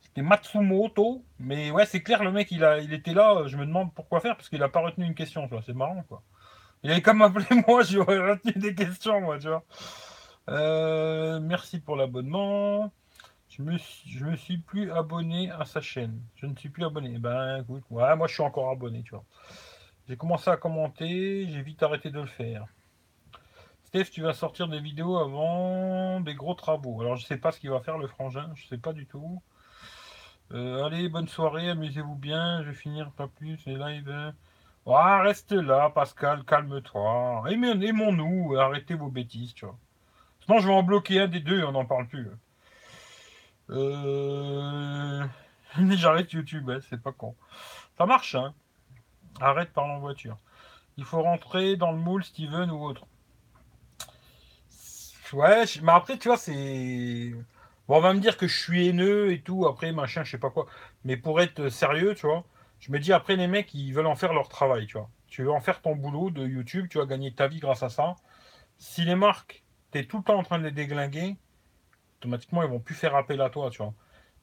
c'était 0.00 0.22
Matsumoto, 0.22 1.24
mais 1.40 1.72
ouais, 1.72 1.84
c'est 1.84 2.02
clair, 2.02 2.22
le 2.22 2.30
mec, 2.30 2.52
il, 2.52 2.62
a, 2.62 2.78
il 2.78 2.92
était 2.92 3.14
là, 3.14 3.46
je 3.46 3.56
me 3.56 3.66
demande 3.66 3.92
pourquoi 3.92 4.20
faire, 4.20 4.36
parce 4.36 4.48
qu'il 4.48 4.62
a 4.62 4.68
pas 4.68 4.80
retenu 4.80 5.04
une 5.04 5.16
question, 5.16 5.48
c'est 5.66 5.74
marrant, 5.74 6.04
quoi. 6.08 6.22
Il 6.84 6.90
avait 6.92 7.02
comme 7.02 7.22
appelé 7.22 7.46
moi, 7.66 7.82
j'aurais 7.82 8.30
retenu 8.30 8.52
des 8.52 8.74
questions, 8.76 9.20
moi, 9.20 9.38
tu 9.38 9.48
vois. 9.48 9.64
Euh, 10.48 11.40
merci 11.40 11.80
pour 11.80 11.96
l'abonnement. 11.96 12.92
Je 13.52 13.62
me, 13.62 13.72
me 14.30 14.36
suis 14.36 14.56
plus 14.56 14.90
abonné 14.90 15.50
à 15.50 15.66
sa 15.66 15.82
chaîne. 15.82 16.22
Je 16.36 16.46
ne 16.46 16.56
suis 16.56 16.70
plus 16.70 16.84
abonné. 16.86 17.18
Ben 17.18 17.60
écoute, 17.60 17.84
ouais, 17.90 18.16
moi 18.16 18.26
je 18.26 18.32
suis 18.32 18.42
encore 18.42 18.70
abonné, 18.70 19.02
tu 19.02 19.10
vois. 19.10 19.24
J'ai 20.08 20.16
commencé 20.16 20.48
à 20.48 20.56
commenter, 20.56 21.46
j'ai 21.50 21.60
vite 21.60 21.82
arrêté 21.82 22.10
de 22.10 22.20
le 22.20 22.26
faire. 22.26 22.64
Steph, 23.84 24.06
tu 24.06 24.22
vas 24.22 24.32
sortir 24.32 24.68
des 24.68 24.80
vidéos 24.80 25.18
avant 25.18 26.20
des 26.20 26.34
gros 26.34 26.54
travaux. 26.54 27.02
Alors 27.02 27.16
je 27.16 27.26
sais 27.26 27.36
pas 27.36 27.52
ce 27.52 27.60
qu'il 27.60 27.68
va 27.68 27.80
faire 27.80 27.98
le 27.98 28.06
frangin, 28.06 28.50
je 28.54 28.66
sais 28.68 28.78
pas 28.78 28.94
du 28.94 29.06
tout. 29.06 29.42
Euh, 30.52 30.84
allez, 30.84 31.10
bonne 31.10 31.28
soirée, 31.28 31.68
amusez-vous 31.68 32.14
bien, 32.14 32.62
je 32.62 32.70
vais 32.70 32.74
finir 32.74 33.10
pas 33.12 33.28
plus 33.28 33.64
les 33.66 33.76
lives. 33.76 34.32
Oh, 34.86 34.96
reste 35.22 35.52
là, 35.52 35.90
Pascal, 35.90 36.44
calme-toi. 36.44 37.44
Aimons-nous, 37.50 38.56
arrêtez 38.56 38.94
vos 38.94 39.08
bêtises, 39.08 39.52
tu 39.52 39.66
vois. 39.66 39.78
Sinon, 40.40 40.58
je 40.58 40.66
vais 40.68 40.74
en 40.74 40.82
bloquer 40.82 41.20
un 41.20 41.28
des 41.28 41.40
deux 41.40 41.62
on 41.64 41.72
n'en 41.72 41.84
parle 41.84 42.08
plus. 42.08 42.28
Euh... 43.72 45.24
J'arrête 45.90 46.32
YouTube, 46.32 46.70
c'est 46.88 47.02
pas 47.02 47.12
con. 47.12 47.34
Ça 47.96 48.06
marche, 48.06 48.34
hein. 48.34 48.54
Arrête 49.40 49.72
par 49.72 49.84
en 49.84 49.98
voiture. 49.98 50.36
Il 50.96 51.04
faut 51.04 51.22
rentrer 51.22 51.76
dans 51.76 51.92
le 51.92 51.98
moule 51.98 52.22
Steven 52.22 52.70
ou 52.70 52.84
autre. 52.84 53.06
Ouais, 55.32 55.64
mais 55.82 55.92
après, 55.92 56.18
tu 56.18 56.28
vois, 56.28 56.36
c'est. 56.36 57.32
Bon, 57.88 57.96
on 57.96 58.00
va 58.00 58.12
me 58.12 58.20
dire 58.20 58.36
que 58.36 58.46
je 58.46 58.58
suis 58.58 58.88
haineux 58.88 59.32
et 59.32 59.40
tout, 59.40 59.66
après, 59.66 59.90
machin, 59.92 60.24
je 60.24 60.32
sais 60.32 60.38
pas 60.38 60.50
quoi. 60.50 60.66
Mais 61.04 61.16
pour 61.16 61.40
être 61.40 61.68
sérieux, 61.70 62.14
tu 62.14 62.26
vois, 62.26 62.44
je 62.80 62.92
me 62.92 62.98
dis, 62.98 63.12
après, 63.12 63.36
les 63.36 63.46
mecs, 63.46 63.72
ils 63.74 63.92
veulent 63.92 64.06
en 64.06 64.14
faire 64.14 64.34
leur 64.34 64.48
travail, 64.48 64.86
tu 64.86 64.98
vois. 64.98 65.08
Tu 65.28 65.42
veux 65.42 65.50
en 65.50 65.60
faire 65.60 65.80
ton 65.80 65.96
boulot 65.96 66.30
de 66.30 66.46
YouTube, 66.46 66.88
tu 66.90 66.98
vas 66.98 67.06
gagner 67.06 67.32
ta 67.34 67.48
vie 67.48 67.60
grâce 67.60 67.82
à 67.82 67.88
ça. 67.88 68.16
Si 68.78 69.04
les 69.04 69.14
marques, 69.14 69.64
tu 69.92 70.06
tout 70.06 70.18
le 70.18 70.24
temps 70.24 70.38
en 70.38 70.42
train 70.42 70.58
de 70.58 70.64
les 70.64 70.70
déglinguer, 70.70 71.36
automatiquement, 72.22 72.62
ils 72.62 72.68
vont 72.68 72.78
plus 72.78 72.94
faire 72.94 73.16
appel 73.16 73.40
à 73.40 73.50
toi. 73.50 73.70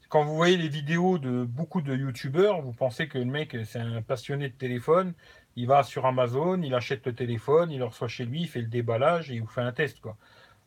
Quand 0.09 0.23
vous 0.23 0.35
voyez 0.35 0.57
les 0.57 0.67
vidéos 0.67 1.17
de 1.17 1.45
beaucoup 1.45 1.81
de 1.81 1.95
youtubeurs, 1.95 2.61
vous 2.61 2.73
pensez 2.73 3.07
que 3.07 3.17
le 3.17 3.25
mec, 3.25 3.55
c'est 3.65 3.79
un 3.79 4.01
passionné 4.01 4.49
de 4.49 4.53
téléphone, 4.53 5.13
il 5.55 5.67
va 5.67 5.83
sur 5.83 6.05
Amazon, 6.05 6.61
il 6.61 6.73
achète 6.73 7.05
le 7.05 7.15
téléphone, 7.15 7.71
il 7.71 7.79
le 7.79 7.85
reçoit 7.85 8.07
chez 8.07 8.25
lui, 8.25 8.41
il 8.41 8.47
fait 8.47 8.61
le 8.61 8.67
déballage 8.67 9.31
et 9.31 9.35
il 9.35 9.41
vous 9.41 9.47
fait 9.47 9.61
un 9.61 9.71
test. 9.71 9.99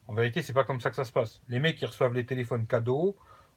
En 0.08 0.14
vérité, 0.14 0.42
c'est 0.42 0.52
pas 0.52 0.64
comme 0.64 0.80
ça 0.80 0.90
que 0.90 0.96
ça 0.96 1.04
se 1.04 1.12
passe. 1.12 1.40
Les 1.48 1.58
mecs, 1.58 1.80
ils 1.82 1.86
reçoivent 1.86 2.14
les 2.14 2.24
téléphones 2.24 2.66
cadeaux. 2.66 3.16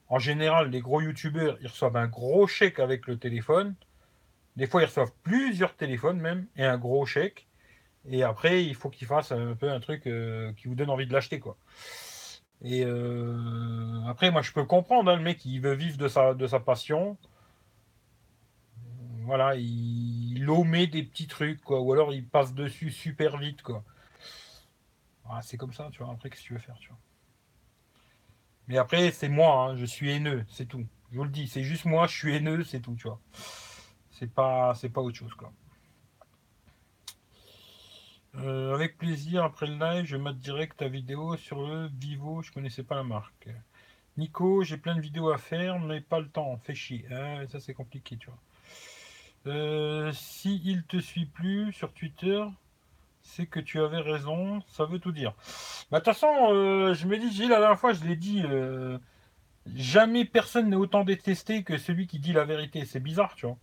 En 0.09 0.19
général, 0.19 0.69
les 0.69 0.81
gros 0.81 1.01
youtubeurs, 1.01 1.57
ils 1.61 1.67
reçoivent 1.67 1.97
un 1.97 2.07
gros 2.07 2.47
chèque 2.47 2.79
avec 2.79 3.07
le 3.07 3.17
téléphone. 3.17 3.75
Des 4.55 4.67
fois, 4.67 4.81
ils 4.81 4.85
reçoivent 4.85 5.13
plusieurs 5.23 5.75
téléphones 5.75 6.19
même 6.19 6.47
et 6.55 6.65
un 6.65 6.77
gros 6.77 7.05
chèque. 7.05 7.47
Et 8.09 8.23
après, 8.23 8.63
il 8.63 8.75
faut 8.75 8.89
qu'ils 8.89 9.07
fassent 9.07 9.31
un 9.31 9.55
peu 9.55 9.69
un 9.69 9.79
truc 9.79 10.07
euh, 10.07 10.53
qui 10.53 10.67
vous 10.67 10.75
donne 10.75 10.89
envie 10.89 11.07
de 11.07 11.13
l'acheter, 11.13 11.39
quoi. 11.39 11.57
Et 12.67 12.83
euh, 12.83 14.01
après, 14.07 14.31
moi, 14.31 14.41
je 14.41 14.51
peux 14.51 14.65
comprendre, 14.65 15.11
hein, 15.11 15.17
le 15.17 15.21
mec, 15.21 15.45
il 15.45 15.61
veut 15.61 15.75
vivre 15.75 15.97
de 15.97 16.07
sa, 16.07 16.59
passion. 16.59 17.15
Voilà, 19.23 19.55
il, 19.55 20.35
il 20.35 20.49
omet 20.49 20.87
des 20.87 21.03
petits 21.03 21.27
trucs, 21.27 21.61
quoi. 21.61 21.79
Ou 21.79 21.93
alors, 21.93 22.11
il 22.11 22.27
passe 22.27 22.55
dessus 22.55 22.89
super 22.89 23.37
vite, 23.37 23.61
quoi. 23.61 23.83
Ah, 25.29 25.41
c'est 25.43 25.57
comme 25.57 25.73
ça, 25.73 25.89
tu 25.91 26.01
vois. 26.01 26.11
Après, 26.11 26.31
qu'est-ce 26.31 26.41
que 26.41 26.47
tu 26.47 26.53
veux 26.53 26.59
faire, 26.59 26.77
tu 26.79 26.89
vois? 26.89 26.97
Mais 28.67 28.79
après, 28.79 29.11
c'est 29.11 29.29
moi, 29.29 29.65
hein, 29.69 29.75
je 29.75 29.85
suis 29.85 30.09
haineux, 30.09 30.43
c'est 30.49 30.65
tout. 30.65 30.87
Je 31.11 31.17
vous 31.17 31.23
le 31.23 31.29
dis, 31.29 31.47
c'est 31.47 31.63
juste 31.63 31.85
moi, 31.85 32.07
je 32.07 32.17
suis 32.17 32.35
haineux, 32.35 32.63
c'est 32.63 32.79
tout, 32.79 32.95
tu 32.95 33.07
vois. 33.07 33.19
C'est 34.09 34.33
pas, 34.33 34.73
c'est 34.73 34.89
pas 34.89 35.01
autre 35.01 35.17
chose, 35.17 35.35
quoi. 35.35 35.53
Euh, 38.39 38.73
avec 38.73 38.97
plaisir, 38.97 39.43
après 39.43 39.65
le 39.65 39.77
live, 39.77 40.05
je 40.05 40.17
mate 40.17 40.37
direct 40.39 40.77
ta 40.77 40.87
vidéo 40.87 41.37
sur 41.37 41.61
le 41.65 41.89
Vivo, 41.99 42.41
je 42.41 42.51
connaissais 42.51 42.83
pas 42.83 42.95
la 42.95 43.03
marque. 43.03 43.47
Nico, 44.17 44.63
j'ai 44.63 44.77
plein 44.77 44.95
de 44.95 45.01
vidéos 45.01 45.29
à 45.29 45.37
faire, 45.37 45.79
mais 45.79 46.01
pas 46.01 46.19
le 46.19 46.27
temps, 46.27 46.57
fais 46.63 46.75
chier. 46.75 47.05
Ah, 47.11 47.47
ça 47.47 47.59
c'est 47.59 47.73
compliqué, 47.73 48.17
tu 48.17 48.27
vois. 48.27 49.53
Euh, 49.53 50.11
si 50.13 50.61
il 50.65 50.83
te 50.83 50.97
suit 50.97 51.25
plus 51.25 51.71
sur 51.71 51.93
Twitter, 51.93 52.43
c'est 53.21 53.45
que 53.45 53.59
tu 53.59 53.79
avais 53.79 53.99
raison, 53.99 54.61
ça 54.67 54.85
veut 54.85 54.99
tout 54.99 55.11
dire. 55.11 55.33
Bah, 55.89 55.99
de 55.99 56.03
toute 56.03 56.13
façon, 56.13 56.51
euh, 56.51 56.93
je 56.93 57.07
me 57.07 57.17
dis, 57.17 57.31
Gilles, 57.31 57.49
la 57.49 57.59
dernière 57.59 57.79
fois, 57.79 57.93
je 57.93 58.03
l'ai 58.03 58.15
dit, 58.17 58.43
jamais 59.75 60.25
personne 60.25 60.69
n'est 60.69 60.75
autant 60.75 61.05
détesté 61.05 61.63
que 61.63 61.77
celui 61.77 62.07
qui 62.07 62.19
dit 62.19 62.33
la 62.33 62.43
vérité. 62.43 62.85
C'est 62.85 62.99
bizarre, 62.99 63.33
tu 63.35 63.45
vois. 63.45 63.57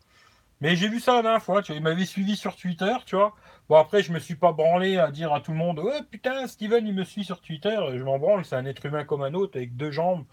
Mais 0.62 0.76
j'ai 0.76 0.88
vu 0.88 1.00
ça 1.00 1.16
la 1.16 1.22
dernière 1.22 1.42
fois, 1.42 1.60
tu 1.60 1.72
vois, 1.72 1.76
il 1.78 1.82
m'avait 1.82 2.04
suivi 2.04 2.36
sur 2.36 2.54
Twitter, 2.54 2.94
tu 3.04 3.16
vois. 3.16 3.34
Bon, 3.68 3.76
après, 3.78 4.00
je 4.00 4.12
me 4.12 4.20
suis 4.20 4.36
pas 4.36 4.52
branlé 4.52 4.96
à 4.96 5.10
dire 5.10 5.32
à 5.32 5.40
tout 5.40 5.50
le 5.50 5.58
monde, 5.58 5.80
ouais, 5.80 6.04
putain, 6.08 6.46
Steven, 6.46 6.86
il 6.86 6.94
me 6.94 7.02
suit 7.02 7.24
sur 7.24 7.40
Twitter. 7.40 7.76
Je 7.96 8.02
m'en 8.04 8.20
branle, 8.20 8.44
c'est 8.44 8.54
un 8.54 8.64
être 8.64 8.86
humain 8.86 9.04
comme 9.04 9.22
un 9.22 9.34
autre, 9.34 9.56
avec 9.56 9.76
deux 9.76 9.90
jambes, 9.90 10.24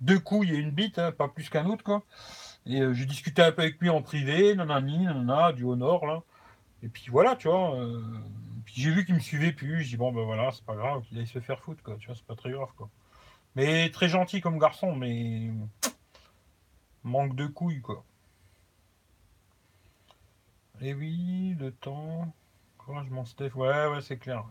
deux 0.00 0.20
couilles 0.20 0.54
et 0.54 0.56
une 0.56 0.70
bite, 0.70 1.00
hein, 1.00 1.10
pas 1.10 1.26
plus 1.26 1.48
qu'un 1.50 1.66
autre, 1.66 1.82
quoi. 1.82 2.04
Et 2.64 2.80
euh, 2.80 2.94
j'ai 2.94 3.06
discuté 3.06 3.42
un 3.42 3.50
peu 3.50 3.62
avec 3.62 3.80
lui 3.80 3.90
en 3.90 4.02
privé, 4.02 4.54
nanani, 4.54 5.04
nanana, 5.04 5.52
du 5.52 5.64
Honor, 5.64 6.06
là. 6.06 6.22
Et 6.84 6.88
puis 6.88 7.06
voilà, 7.10 7.34
tu 7.34 7.48
vois. 7.48 7.74
Euh, 7.74 8.00
puis 8.64 8.74
j'ai 8.76 8.92
vu 8.92 9.04
qu'il 9.04 9.16
me 9.16 9.20
suivait 9.20 9.52
plus. 9.52 9.82
Je 9.82 9.88
dis, 9.88 9.96
bon, 9.96 10.12
ben 10.12 10.22
voilà, 10.22 10.52
c'est 10.52 10.64
pas 10.64 10.76
grave, 10.76 11.02
qu'il 11.08 11.18
aille 11.18 11.26
se 11.26 11.40
faire 11.40 11.58
foutre, 11.60 11.82
quoi. 11.82 11.96
Tu 11.98 12.06
vois, 12.06 12.14
c'est 12.14 12.26
pas 12.26 12.36
très 12.36 12.52
grave, 12.52 12.70
quoi. 12.76 12.88
Mais 13.56 13.90
très 13.90 14.08
gentil 14.08 14.40
comme 14.40 14.60
garçon, 14.60 14.94
mais. 14.94 15.50
Manque 17.02 17.34
de 17.34 17.46
couilles, 17.46 17.80
quoi. 17.80 18.04
Et 20.82 20.88
eh 20.88 20.94
oui, 20.94 21.56
le 21.60 21.70
temps. 21.70 22.34
m'en 22.88 23.24
Steph. 23.24 23.54
Ouais, 23.54 23.86
ouais, 23.86 24.00
c'est 24.00 24.18
clair. 24.18 24.44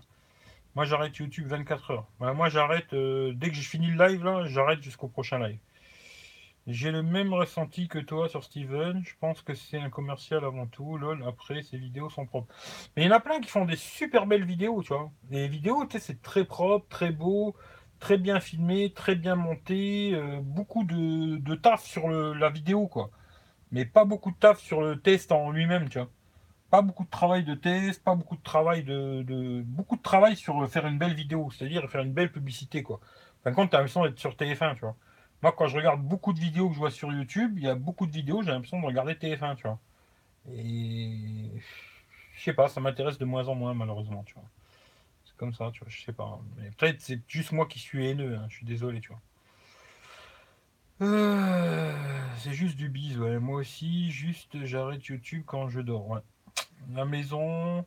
Moi, 0.75 0.85
j'arrête 0.85 1.17
YouTube 1.17 1.47
24 1.47 1.91
heures. 1.91 2.07
moi, 2.19 2.47
j'arrête. 2.47 2.93
Euh, 2.93 3.33
dès 3.35 3.49
que 3.49 3.55
j'ai 3.55 3.61
fini 3.63 3.87
le 3.87 4.07
live, 4.07 4.23
là, 4.23 4.45
j'arrête 4.45 4.81
jusqu'au 4.81 5.09
prochain 5.09 5.39
live. 5.45 5.59
J'ai 6.67 6.91
le 6.91 7.03
même 7.03 7.33
ressenti 7.33 7.89
que 7.89 7.99
toi 7.99 8.29
sur 8.29 8.45
Steven. 8.45 9.03
Je 9.05 9.13
pense 9.19 9.41
que 9.41 9.53
c'est 9.53 9.77
un 9.77 9.89
commercial 9.89 10.45
avant 10.45 10.67
tout. 10.67 10.97
Lol, 10.97 11.21
après, 11.27 11.63
ses 11.63 11.77
vidéos 11.77 12.09
sont 12.09 12.25
propres. 12.25 12.53
Mais 12.95 13.03
il 13.03 13.07
y 13.07 13.09
en 13.11 13.15
a 13.15 13.19
plein 13.19 13.41
qui 13.41 13.49
font 13.49 13.65
des 13.65 13.75
super 13.75 14.25
belles 14.25 14.45
vidéos, 14.45 14.81
tu 14.83 14.93
vois. 14.93 15.11
Les 15.31 15.49
vidéos, 15.49 15.85
tu 15.85 15.99
sais, 15.99 15.99
c'est 15.99 16.21
très 16.21 16.45
propre, 16.45 16.87
très 16.87 17.11
beau, 17.11 17.57
très 17.99 18.17
bien 18.17 18.39
filmé, 18.39 18.93
très 18.93 19.15
bien 19.15 19.35
monté. 19.35 20.13
Euh, 20.15 20.39
beaucoup 20.41 20.85
de, 20.85 21.37
de, 21.39 21.55
taf 21.55 21.83
sur 21.83 22.07
la 22.09 22.49
vidéo, 22.49 22.87
quoi. 22.87 23.11
Mais 23.71 23.85
pas 23.85 24.05
beaucoup 24.05 24.31
de 24.31 24.37
taf 24.37 24.59
sur 24.61 24.81
le 24.81 25.01
test 25.01 25.33
en 25.33 25.51
lui-même, 25.51 25.89
tu 25.89 25.99
vois 25.99 26.09
pas 26.71 26.81
beaucoup 26.81 27.03
de 27.03 27.09
travail 27.09 27.43
de 27.43 27.53
test, 27.53 28.01
pas 28.03 28.15
beaucoup 28.15 28.37
de 28.37 28.41
travail 28.41 28.83
de, 28.83 29.61
beaucoup 29.65 29.97
de 29.97 30.01
travail 30.01 30.37
sur 30.37 30.67
faire 30.69 30.87
une 30.87 30.97
belle 30.97 31.13
vidéo, 31.13 31.51
c'est-à-dire 31.51 31.87
faire 31.89 32.01
une 32.01 32.13
belle 32.13 32.31
publicité 32.31 32.81
quoi. 32.81 32.99
Par 33.43 33.53
contre, 33.53 33.71
tu 33.71 33.75
as 33.75 33.79
l'impression 33.79 34.03
d'être 34.03 34.19
sur 34.19 34.31
TF1, 34.35 34.75
tu 34.75 34.81
vois. 34.81 34.95
Moi, 35.41 35.51
quand 35.51 35.67
je 35.67 35.75
regarde 35.75 36.01
beaucoup 36.01 36.31
de 36.33 36.39
vidéos 36.39 36.69
que 36.69 36.75
je 36.75 36.79
vois 36.79 36.91
sur 36.91 37.11
YouTube, 37.11 37.55
il 37.57 37.63
y 37.63 37.67
a 37.67 37.75
beaucoup 37.75 38.05
de 38.05 38.11
vidéos, 38.11 38.41
j'ai 38.43 38.51
l'impression 38.51 38.79
de 38.79 38.85
regarder 38.85 39.13
TF1, 39.15 39.55
tu 39.55 39.63
vois. 39.63 39.79
Et 40.51 41.49
je 42.35 42.43
sais 42.43 42.53
pas, 42.53 42.69
ça 42.69 42.79
m'intéresse 42.79 43.17
de 43.17 43.25
moins 43.25 43.47
en 43.47 43.55
moins 43.55 43.73
malheureusement, 43.73 44.23
tu 44.23 44.33
vois. 44.35 44.49
C'est 45.25 45.35
comme 45.35 45.53
ça, 45.53 45.71
tu 45.73 45.81
vois, 45.81 45.89
je 45.89 46.01
sais 46.01 46.13
pas. 46.13 46.39
Mais 46.57 46.71
peut-être 46.71 47.01
c'est 47.01 47.21
juste 47.27 47.51
moi 47.51 47.65
qui 47.65 47.79
suis 47.79 48.07
haineux, 48.07 48.37
hein, 48.37 48.45
je 48.49 48.55
suis 48.55 48.65
désolé, 48.65 49.01
tu 49.01 49.09
vois. 49.09 49.21
Euh, 51.01 51.93
c'est 52.37 52.53
juste 52.53 52.77
du 52.77 52.87
bise. 52.87 53.17
Moi 53.17 53.59
aussi, 53.59 54.11
juste 54.11 54.63
j'arrête 54.65 55.05
YouTube 55.07 55.43
quand 55.45 55.67
je 55.67 55.81
dors, 55.81 56.07
ouais. 56.07 56.21
La 56.89 57.05
maison. 57.05 57.85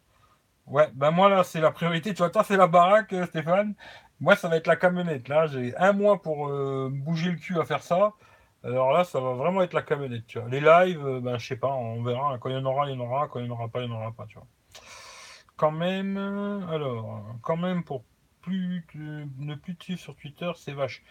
Ouais, 0.66 0.90
ben 0.94 1.10
moi 1.10 1.28
là, 1.28 1.44
c'est 1.44 1.60
la 1.60 1.72
priorité. 1.72 2.14
Tu 2.14 2.18
vois, 2.18 2.30
toi, 2.30 2.44
c'est 2.44 2.56
la 2.56 2.66
baraque, 2.68 3.12
euh, 3.12 3.26
Stéphane. 3.26 3.74
Moi, 4.20 4.36
ça 4.36 4.48
va 4.48 4.56
être 4.56 4.66
la 4.66 4.76
camionnette. 4.76 5.28
Là, 5.28 5.46
j'ai 5.46 5.76
un 5.76 5.92
mois 5.92 6.22
pour 6.22 6.48
euh, 6.48 6.90
bouger 6.92 7.30
le 7.32 7.36
cul 7.38 7.58
à 7.60 7.64
faire 7.64 7.82
ça. 7.82 8.12
Alors 8.64 8.92
là, 8.92 9.04
ça 9.04 9.20
va 9.20 9.34
vraiment 9.34 9.62
être 9.62 9.74
la 9.74 9.82
camionnette. 9.82 10.26
Tu 10.26 10.38
vois. 10.40 10.48
Les 10.48 10.60
lives, 10.60 11.04
euh, 11.06 11.20
ben, 11.20 11.38
je 11.38 11.46
sais 11.46 11.56
pas, 11.56 11.68
on 11.74 12.02
verra. 12.02 12.38
Quand 12.38 12.48
il 12.50 12.54
y 12.54 12.58
en 12.58 12.64
aura, 12.66 12.88
il 12.90 12.94
y 12.94 12.96
en 12.96 13.00
aura. 13.00 13.28
Quand 13.28 13.40
il 13.40 13.46
n'y 13.46 13.50
en 13.50 13.54
aura 13.54 13.68
pas, 13.68 13.82
il 13.82 13.88
n'y 13.88 13.94
en 13.94 13.98
aura 13.98 14.12
pas. 14.12 14.26
Tu 14.26 14.34
vois. 14.36 14.46
Quand 15.56 15.70
même, 15.72 16.16
alors, 16.70 17.24
quand 17.42 17.56
même, 17.56 17.84
pour 17.84 18.04
ne 18.48 19.54
plus 19.54 19.76
te 19.76 19.84
suivre 19.84 20.00
sur 20.00 20.16
Twitter, 20.16 20.50
c'est 20.56 20.72
vache. 20.72 21.02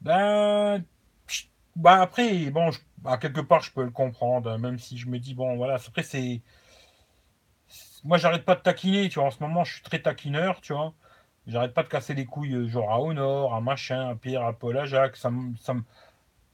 Ben, 0.00 0.84
Bah 1.76 2.00
après, 2.02 2.50
bon, 2.50 2.70
à 3.04 3.18
quelque 3.18 3.40
part, 3.40 3.62
je 3.62 3.72
peux 3.72 3.84
le 3.84 3.90
comprendre, 3.90 4.50
hein, 4.50 4.58
même 4.58 4.78
si 4.78 4.96
je 4.96 5.08
me 5.08 5.18
dis, 5.18 5.34
bon, 5.34 5.56
voilà, 5.56 5.74
après, 5.86 6.02
c'est. 6.04 6.42
Moi, 8.04 8.18
j'arrête 8.18 8.44
pas 8.44 8.54
de 8.54 8.60
taquiner, 8.60 9.08
tu 9.08 9.18
vois. 9.18 9.28
En 9.28 9.30
ce 9.30 9.42
moment, 9.42 9.64
je 9.64 9.74
suis 9.74 9.82
très 9.82 10.00
taquineur, 10.00 10.60
tu 10.60 10.74
vois. 10.74 10.94
J'arrête 11.46 11.74
pas 11.74 11.82
de 11.82 11.88
casser 11.88 12.14
les 12.14 12.26
couilles, 12.26 12.54
euh, 12.54 12.68
genre 12.68 12.90
à 12.92 13.00
Honor, 13.00 13.54
à 13.54 13.60
machin, 13.60 14.08
à 14.10 14.14
Pierre, 14.14 14.44
à 14.44 14.52
Paul, 14.54 14.76
à 14.78 14.86
Jacques. 14.86 15.16
Ça 15.16 15.30
ça 15.60 15.74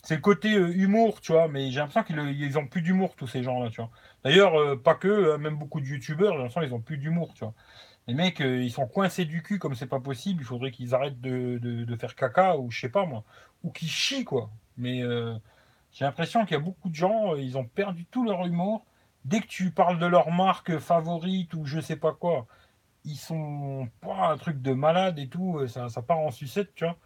C'est 0.03 0.17
le 0.17 0.21
côté 0.21 0.55
euh, 0.55 0.73
humour, 0.75 1.21
tu 1.21 1.33
vois, 1.33 1.49
mais 1.49 1.71
j'ai 1.71 1.81
l'impression 1.81 2.03
qu'ils 2.05 2.59
ont 2.59 2.67
plus 2.67 2.83
d'humour, 2.83 3.15
tous 3.17 3.27
ces 3.27 3.43
gens-là, 3.43 3.71
tu 3.71 3.81
vois. 3.81 3.91
D'ailleurs, 4.25 4.55
euh, 4.61 4.77
pas 4.77 4.95
que, 4.95 5.37
même 5.37 5.57
beaucoup 5.57 5.81
de 5.81 5.87
youtubeurs, 5.87 6.33
j'ai 6.33 6.39
l'impression 6.39 6.61
qu'ils 6.63 6.75
ont 6.75 6.81
plus 6.81 6.99
d'humour, 6.99 7.35
tu 7.35 7.45
vois. 7.45 7.55
Les 8.07 8.15
mecs, 8.15 8.41
ils 8.41 8.73
sont 8.73 8.87
coincés 8.89 9.25
du 9.25 9.43
cul 9.43 9.59
comme 9.59 9.75
c'est 9.75 9.87
pas 9.87 10.01
possible. 10.01 10.43
Il 10.43 10.47
faudrait 10.47 10.73
qu'ils 10.73 10.95
arrêtent 10.95 11.21
de, 11.21 11.59
de, 11.59 11.97
faire 11.97 12.15
caca 12.17 12.57
ou 12.59 12.71
je 12.71 12.81
sais 12.81 12.89
pas 12.89 13.07
moi. 13.07 13.25
Ou 13.63 13.71
qu'ils 13.71 13.89
chient, 13.89 14.25
quoi. 14.25 14.51
Mais 14.79 15.03
j'ai 15.93 16.05
l'impression 16.05 16.45
qu'il 16.45 16.55
y 16.55 16.61
a 16.61 16.63
beaucoup 16.63 16.89
de 16.89 16.95
gens, 16.95 17.37
ils 17.37 17.57
ont 17.59 17.65
perdu 17.65 18.07
tout 18.07 18.25
leur 18.25 18.47
humour. 18.47 18.85
Dès 19.25 19.41
que 19.41 19.47
tu 19.47 19.71
parles 19.71 19.99
de 19.99 20.07
leur 20.07 20.31
marque 20.31 20.79
favorite 20.79 21.55
ou 21.55 21.65
je 21.67 21.81
sais 21.81 21.97
pas 21.97 22.13
quoi, 22.15 22.47
ils 23.05 23.17
sont 23.17 23.89
pas 24.01 24.29
un 24.33 24.37
truc 24.39 24.63
de 24.63 24.73
malade 24.73 25.19
et 25.19 25.29
tout, 25.29 25.59
euh, 25.59 25.69
ça, 25.69 25.89
ça 25.89 26.03
part 26.03 26.19
en 26.19 26.31
sucette, 26.31 26.75
tu 26.75 26.85
vois. 26.85 26.97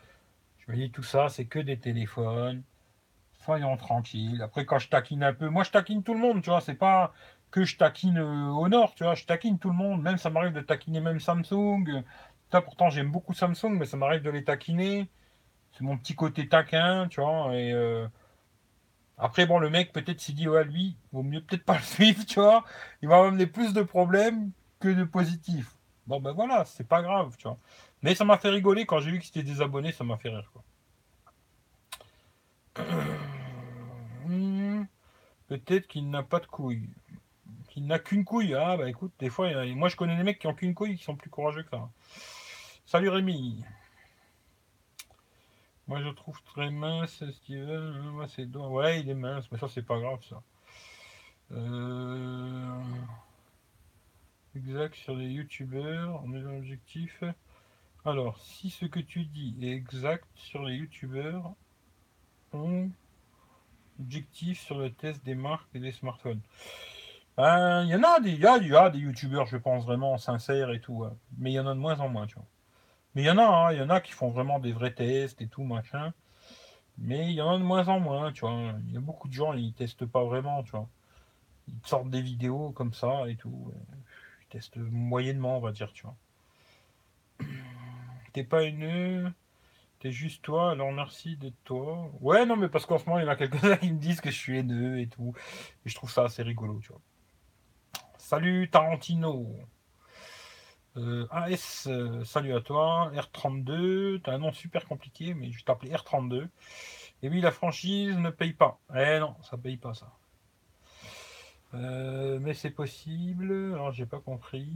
Je 0.58 0.72
me 0.72 0.76
dis 0.76 0.90
tout 0.90 1.02
ça, 1.02 1.28
c'est 1.28 1.46
que 1.46 1.58
des 1.58 1.78
téléphones. 1.78 2.62
Soyons 3.44 3.76
tranquilles. 3.76 4.42
Après, 4.42 4.64
quand 4.66 4.78
je 4.78 4.88
taquine 4.88 5.22
un 5.24 5.34
peu, 5.34 5.48
moi 5.48 5.64
je 5.64 5.70
taquine 5.70 6.02
tout 6.02 6.14
le 6.14 6.20
monde, 6.20 6.42
tu 6.42 6.50
vois, 6.50 6.60
c'est 6.60 6.74
pas 6.74 7.12
que 7.50 7.64
je 7.64 7.76
taquine 7.76 8.18
euh, 8.18 8.48
au 8.50 8.68
nord, 8.68 8.94
tu 8.94 9.04
vois, 9.04 9.14
je 9.14 9.24
taquine 9.26 9.58
tout 9.58 9.70
le 9.70 9.76
monde. 9.76 10.02
Même 10.02 10.18
ça 10.18 10.30
m'arrive 10.30 10.52
de 10.54 10.60
taquiner 10.60 11.00
même 11.00 11.20
Samsung. 11.20 12.04
Pourtant, 12.50 12.90
j'aime 12.90 13.10
beaucoup 13.10 13.34
Samsung, 13.34 13.70
mais 13.78 13.84
ça 13.86 13.96
m'arrive 13.96 14.22
de 14.22 14.30
les 14.30 14.44
taquiner. 14.44 15.08
C'est 15.72 15.82
mon 15.82 15.98
petit 15.98 16.14
côté 16.14 16.48
taquin, 16.48 17.08
tu 17.08 17.20
vois. 17.20 17.52
Euh, 17.52 18.08
après, 19.18 19.46
bon, 19.46 19.58
le 19.58 19.70
mec, 19.70 19.92
peut-être 19.92 20.20
s'il 20.20 20.34
dit, 20.34 20.48
ouais, 20.48 20.64
lui, 20.64 20.96
vaut 21.12 21.22
mieux 21.22 21.40
peut-être 21.40 21.64
pas 21.64 21.76
le 21.78 21.82
suivre, 21.82 22.24
tu 22.26 22.40
vois. 22.40 22.64
Il 23.02 23.08
va 23.08 23.22
m'amener 23.22 23.46
plus 23.46 23.72
de 23.72 23.82
problèmes 23.82 24.50
que 24.80 24.88
de 24.88 25.04
positifs. 25.04 25.76
Bon, 26.06 26.20
ben 26.20 26.32
voilà, 26.32 26.64
c'est 26.64 26.86
pas 26.86 27.02
grave, 27.02 27.34
tu 27.38 27.48
vois. 27.48 27.58
Mais 28.02 28.14
ça 28.14 28.24
m'a 28.24 28.36
fait 28.38 28.50
rigoler 28.50 28.84
quand 28.86 29.00
j'ai 29.00 29.10
vu 29.10 29.18
que 29.18 29.24
c'était 29.24 29.42
des 29.42 29.62
abonnés, 29.62 29.92
ça 29.92 30.04
m'a 30.04 30.18
fait 30.18 30.28
rire, 30.28 30.50
quoi. 30.52 30.62
Peut-être 35.48 35.86
qu'il 35.86 36.10
n'a 36.10 36.22
pas 36.22 36.40
de 36.40 36.46
couilles. 36.46 36.88
Qu'il 37.68 37.86
n'a 37.86 37.98
qu'une 37.98 38.24
couille. 38.24 38.54
Ah, 38.54 38.76
bah 38.76 38.88
écoute, 38.88 39.12
des 39.18 39.30
fois, 39.30 39.64
moi 39.66 39.88
je 39.88 39.96
connais 39.96 40.16
des 40.16 40.22
mecs 40.22 40.38
qui 40.38 40.46
ont 40.46 40.54
qu'une 40.54 40.74
couille 40.74 40.96
qui 40.96 41.04
sont 41.04 41.16
plus 41.16 41.30
courageux 41.30 41.62
que 41.62 41.70
ça. 41.70 41.88
Salut 42.86 43.08
Rémi. 43.08 43.64
Moi 45.86 46.02
je 46.02 46.08
trouve 46.08 46.42
très 46.42 46.70
mince 46.70 47.22
Steven. 47.32 47.92
Moi 48.12 48.26
c'est 48.28 48.46
Ouais, 48.56 49.00
il 49.00 49.08
est 49.08 49.14
mince, 49.14 49.50
mais 49.50 49.58
ça 49.58 49.68
c'est 49.68 49.86
pas 49.86 49.98
grave 49.98 50.22
ça. 50.28 50.42
Euh... 51.52 52.80
Exact 54.56 54.94
sur 54.94 55.16
les 55.16 55.28
youtubeurs, 55.28 56.22
on 56.24 56.32
est 56.32 56.40
dans 56.40 56.52
l'objectif. 56.52 57.24
Alors, 58.04 58.38
si 58.38 58.70
ce 58.70 58.86
que 58.86 59.00
tu 59.00 59.24
dis 59.24 59.56
est 59.60 59.72
exact 59.72 60.28
sur 60.36 60.62
les 60.62 60.76
youtubeurs, 60.76 61.54
on 62.52 62.90
objectif 64.00 64.60
sur 64.60 64.78
le 64.78 64.92
test 64.92 65.24
des 65.24 65.34
marques 65.34 65.68
et 65.74 65.80
des 65.80 65.92
smartphones. 65.92 66.40
Ben, 67.36 67.82
il 67.84 67.90
y 67.90 67.94
en 67.96 68.02
a 68.02 68.20
des, 68.20 68.32
y 68.32 68.46
a, 68.46 68.90
des 68.90 68.98
youtubeurs, 68.98 69.46
je 69.46 69.56
pense, 69.56 69.84
vraiment 69.84 70.18
sincères 70.18 70.70
et 70.70 70.80
tout, 70.80 71.04
hein. 71.04 71.16
mais 71.38 71.50
il 71.50 71.54
y 71.54 71.60
en 71.60 71.66
a 71.66 71.74
de 71.74 71.78
moins 71.78 71.98
en 71.98 72.08
moins, 72.08 72.26
tu 72.26 72.36
vois. 72.36 72.46
Mais 73.14 73.22
il 73.22 73.26
y 73.26 73.30
en 73.30 73.38
a, 73.38 73.44
hein, 73.44 73.72
il 73.72 73.78
y 73.78 73.82
en 73.82 73.90
a 73.90 74.00
qui 74.00 74.12
font 74.12 74.30
vraiment 74.30 74.58
des 74.58 74.72
vrais 74.72 74.94
tests 74.94 75.40
et 75.40 75.48
tout, 75.48 75.64
machin. 75.64 76.12
Mais 76.98 77.26
il 77.26 77.34
y 77.34 77.42
en 77.42 77.54
a 77.54 77.58
de 77.58 77.62
moins 77.62 77.88
en 77.88 78.00
moins, 78.00 78.32
tu 78.32 78.42
vois. 78.42 78.74
Il 78.86 78.94
y 78.94 78.96
a 78.96 79.00
beaucoup 79.00 79.28
de 79.28 79.32
gens, 79.32 79.52
ils 79.52 79.72
testent 79.74 80.06
pas 80.06 80.24
vraiment, 80.24 80.62
tu 80.62 80.72
vois. 80.72 80.88
Ils 81.68 81.74
sortent 81.86 82.10
des 82.10 82.22
vidéos 82.22 82.70
comme 82.70 82.92
ça 82.92 83.28
et 83.28 83.36
tout 83.36 83.72
teste 84.54 84.76
moyennement, 84.76 85.58
on 85.58 85.60
va 85.60 85.72
dire, 85.72 85.92
tu 85.92 86.04
vois. 86.04 86.16
T'es 88.32 88.44
pas 88.44 88.62
une. 88.62 89.34
T'es 89.98 90.12
juste 90.12 90.42
toi, 90.44 90.72
alors 90.72 90.92
merci 90.92 91.36
d'être 91.36 91.56
toi. 91.64 92.10
Ouais, 92.20 92.46
non, 92.46 92.56
mais 92.56 92.68
parce 92.68 92.86
qu'en 92.86 92.98
ce 92.98 93.06
moment, 93.06 93.18
il 93.18 93.24
y 93.24 93.26
en 93.26 93.30
a 93.30 93.36
quelques-uns 93.36 93.76
qui 93.78 93.90
me 93.90 93.98
disent 93.98 94.20
que 94.20 94.30
je 94.30 94.36
suis 94.36 94.58
haineux 94.58 95.00
et 95.00 95.08
tout. 95.08 95.34
Et 95.84 95.88
je 95.88 95.94
trouve 95.94 96.10
ça 96.10 96.24
assez 96.24 96.42
rigolo, 96.42 96.78
tu 96.80 96.88
vois. 96.88 97.00
Salut 98.18 98.70
Tarantino. 98.70 99.56
Euh, 100.96 101.26
AS, 101.30 101.88
euh, 101.88 102.24
salut 102.24 102.54
à 102.54 102.60
toi. 102.60 103.10
R32, 103.14 104.20
t'as 104.22 104.32
un 104.34 104.38
nom 104.38 104.52
super 104.52 104.86
compliqué, 104.86 105.34
mais 105.34 105.50
je 105.50 105.64
t'appelais 105.64 105.92
R32. 105.92 106.48
Et 107.22 107.28
oui, 107.28 107.40
la 107.40 107.50
franchise 107.50 108.16
ne 108.16 108.30
paye 108.30 108.52
pas. 108.52 108.78
Eh 108.94 109.18
non, 109.18 109.34
ça 109.42 109.56
paye 109.56 109.76
pas 109.76 109.94
ça. 109.94 110.12
Euh, 111.74 112.38
mais 112.40 112.54
c'est 112.54 112.70
possible. 112.70 113.52
Alors, 113.74 113.92
j'ai 113.92 114.06
pas 114.06 114.20
compris. 114.20 114.72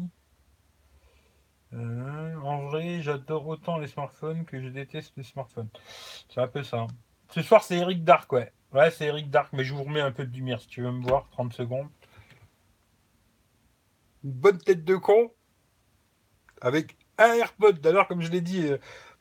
En 1.72 2.62
vrai, 2.68 3.02
j'adore 3.02 3.46
autant 3.46 3.78
les 3.78 3.86
smartphones 3.88 4.44
que 4.46 4.60
je 4.60 4.68
déteste 4.68 5.12
les 5.16 5.22
smartphones. 5.22 5.68
C'est 6.28 6.40
un 6.40 6.48
peu 6.48 6.62
ça. 6.62 6.86
Ce 7.30 7.42
soir, 7.42 7.62
c'est 7.62 7.76
Eric 7.76 8.04
Dark, 8.04 8.32
ouais. 8.32 8.52
Ouais, 8.72 8.90
c'est 8.90 9.06
Eric 9.06 9.30
Dark, 9.30 9.52
mais 9.52 9.64
je 9.64 9.74
vous 9.74 9.84
remets 9.84 10.00
un 10.00 10.12
peu 10.12 10.24
de 10.24 10.34
lumière 10.34 10.60
si 10.60 10.68
tu 10.68 10.82
veux 10.82 10.90
me 10.92 11.02
voir. 11.02 11.28
30 11.30 11.52
secondes. 11.52 11.88
Une 14.24 14.30
bonne 14.32 14.58
tête 14.58 14.84
de 14.84 14.96
con. 14.96 15.30
Avec 16.60 16.96
un 17.18 17.34
AirPod. 17.34 17.80
D'ailleurs, 17.80 18.08
comme 18.08 18.22
je 18.22 18.30
l'ai 18.30 18.40
dit, 18.40 18.66
euh, 18.66 18.78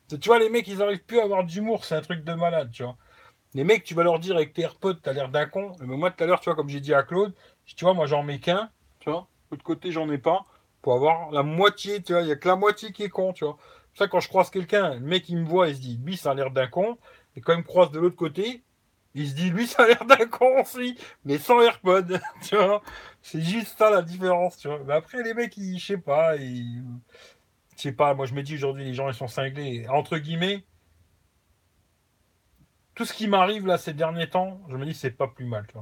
tu 0.10 0.28
vois, 0.28 0.40
les 0.40 0.50
mecs, 0.50 0.68
ils 0.68 0.82
arrivent 0.82 1.04
plus 1.04 1.20
à 1.20 1.24
avoir 1.24 1.44
d'humour. 1.44 1.86
C'est 1.86 1.96
un 1.96 2.02
truc 2.02 2.24
de 2.24 2.34
malade, 2.34 2.72
tu 2.72 2.84
vois. 2.84 2.98
Les 3.54 3.64
mecs, 3.64 3.84
tu 3.84 3.94
vas 3.94 4.04
leur 4.04 4.20
dire 4.20 4.36
avec 4.36 4.54
tes 4.54 4.62
AirPods, 4.64 4.96
t'as 4.96 5.14
l'air 5.14 5.30
d'un 5.30 5.46
con. 5.48 5.72
Mais 5.82 5.98
moi, 5.98 6.12
tout 6.12 6.24
à 6.24 6.28
l'heure, 6.28 6.40
tu 6.40 6.46
vois, 6.50 6.56
comme 6.56 6.70
j'ai 6.70 6.80
dit 6.80 6.94
à 6.94 7.04
Claude, 7.04 7.34
tu 7.66 7.86
vois, 7.86 7.94
moi, 7.94 8.06
j'en 8.06 8.24
mets 8.24 8.40
qu'un. 8.40 8.70
Tu 9.00 9.10
vois, 9.10 9.28
l'autre 9.52 9.64
côté, 9.64 9.92
j'en 9.92 10.10
ai 10.12 10.18
pas. 10.18 10.46
Pour 10.82 10.94
avoir 10.94 11.32
la 11.32 11.44
moitié, 11.44 12.02
tu 12.02 12.14
vois, 12.14 12.22
il 12.22 12.26
n'y 12.26 12.32
a 12.32 12.36
que 12.36 12.48
la 12.48 12.56
moitié 12.56 12.92
qui 12.92 13.04
est 13.04 13.10
con, 13.10 13.34
tu 13.34 13.46
vois. 13.46 13.58
Ça, 13.96 14.08
quand 14.08 14.20
je 14.20 14.30
croise 14.30 14.50
quelqu'un, 14.50 14.94
le 14.96 15.00
mec, 15.00 15.28
il 15.30 15.38
me 15.38 15.46
voit, 15.46 15.70
il 15.70 15.76
se 15.76 15.82
dit, 15.82 16.00
lui, 16.04 16.18
ça 16.18 16.32
a 16.32 16.34
l'air 16.36 16.52
d'un 16.52 16.68
con. 16.68 16.98
Et 17.36 17.42
quand 17.42 17.54
il 17.54 17.60
me 17.60 17.64
croise 17.64 17.92
de 17.92 18.00
l'autre 18.00 18.16
côté, 18.16 18.64
il 19.16 19.28
se 19.28 19.34
dit, 19.34 19.50
lui, 19.50 19.68
ça 19.68 19.84
a 19.84 19.88
l'air 19.88 20.06
d'un 20.06 20.28
con 20.28 20.62
aussi, 20.62 20.98
mais 21.26 21.40
sans 21.40 21.62
AirPod, 21.62 22.22
tu 22.44 22.56
vois. 22.56 22.82
C'est 23.28 23.42
juste 23.42 23.78
ça 23.78 23.90
la 23.90 24.02
différence, 24.04 24.56
tu 24.58 24.70
vois. 24.70 24.80
Mais 24.86 24.94
après, 24.94 25.22
les 25.22 25.34
mecs, 25.34 25.58
ils, 25.58 25.78
je 25.80 25.86
sais 25.86 25.98
pas, 25.98 26.38
ils. 26.38 26.82
Je 27.76 27.82
sais 27.82 27.92
pas, 27.92 28.14
moi, 28.14 28.26
je 28.26 28.34
me 28.34 28.42
dis 28.42 28.56
aujourd'hui, 28.56 28.86
les 28.86 28.94
gens, 28.94 29.10
ils 29.10 29.14
sont 29.14 29.28
cinglés. 29.28 29.86
Entre 29.90 30.18
guillemets, 30.18 30.64
tout 32.96 33.04
ce 33.04 33.14
qui 33.14 33.28
m'arrive 33.28 33.68
là 33.68 33.78
ces 33.78 33.94
derniers 33.94 34.30
temps, 34.30 34.62
je 34.70 34.78
me 34.78 34.86
dis 34.86 34.94
c'est 34.94 35.12
pas 35.12 35.28
plus 35.28 35.46
mal, 35.46 35.68
tu. 35.68 35.78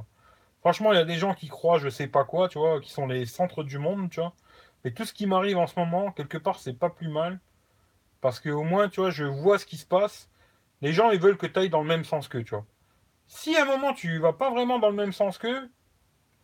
Franchement, 0.60 0.92
il 0.92 0.96
y 0.96 0.98
a 1.00 1.04
des 1.04 1.16
gens 1.18 1.34
qui 1.34 1.46
croient 1.48 1.78
je 1.78 1.88
sais 1.88 2.08
pas 2.08 2.24
quoi, 2.24 2.48
tu 2.48 2.58
vois, 2.58 2.80
qui 2.80 2.90
sont 2.90 3.06
les 3.06 3.26
centres 3.26 3.62
du 3.62 3.78
monde, 3.78 4.10
tu 4.10 4.20
vois. 4.20 4.34
Mais 4.84 4.92
tout 4.92 5.04
ce 5.04 5.12
qui 5.14 5.26
m'arrive 5.26 5.58
en 5.58 5.68
ce 5.68 5.78
moment, 5.78 6.10
quelque 6.12 6.38
part, 6.38 6.58
c'est 6.58 6.74
pas 6.74 6.90
plus 6.90 7.08
mal. 7.08 7.40
Parce 8.20 8.40
que 8.40 8.50
au 8.50 8.64
moins, 8.64 8.88
tu 8.88 9.00
vois, 9.00 9.10
je 9.10 9.24
vois 9.24 9.58
ce 9.60 9.66
qui 9.66 9.76
se 9.76 9.86
passe. 9.86 10.30
Les 10.82 10.92
gens, 10.92 11.10
ils 11.10 11.20
veulent 11.20 11.38
que 11.38 11.46
tu 11.46 11.60
ailles 11.60 11.70
dans 11.70 11.82
le 11.82 11.88
même 11.88 12.04
sens 12.04 12.28
qu'eux, 12.28 12.44
tu 12.44 12.54
vois. 12.56 12.66
Si 13.28 13.56
à 13.56 13.62
un 13.62 13.66
moment, 13.66 13.92
tu 13.94 14.18
vas 14.18 14.32
pas 14.32 14.50
vraiment 14.50 14.78
dans 14.80 14.90
le 14.90 14.96
même 14.96 15.12
sens 15.12 15.38
qu'eux, 15.38 15.70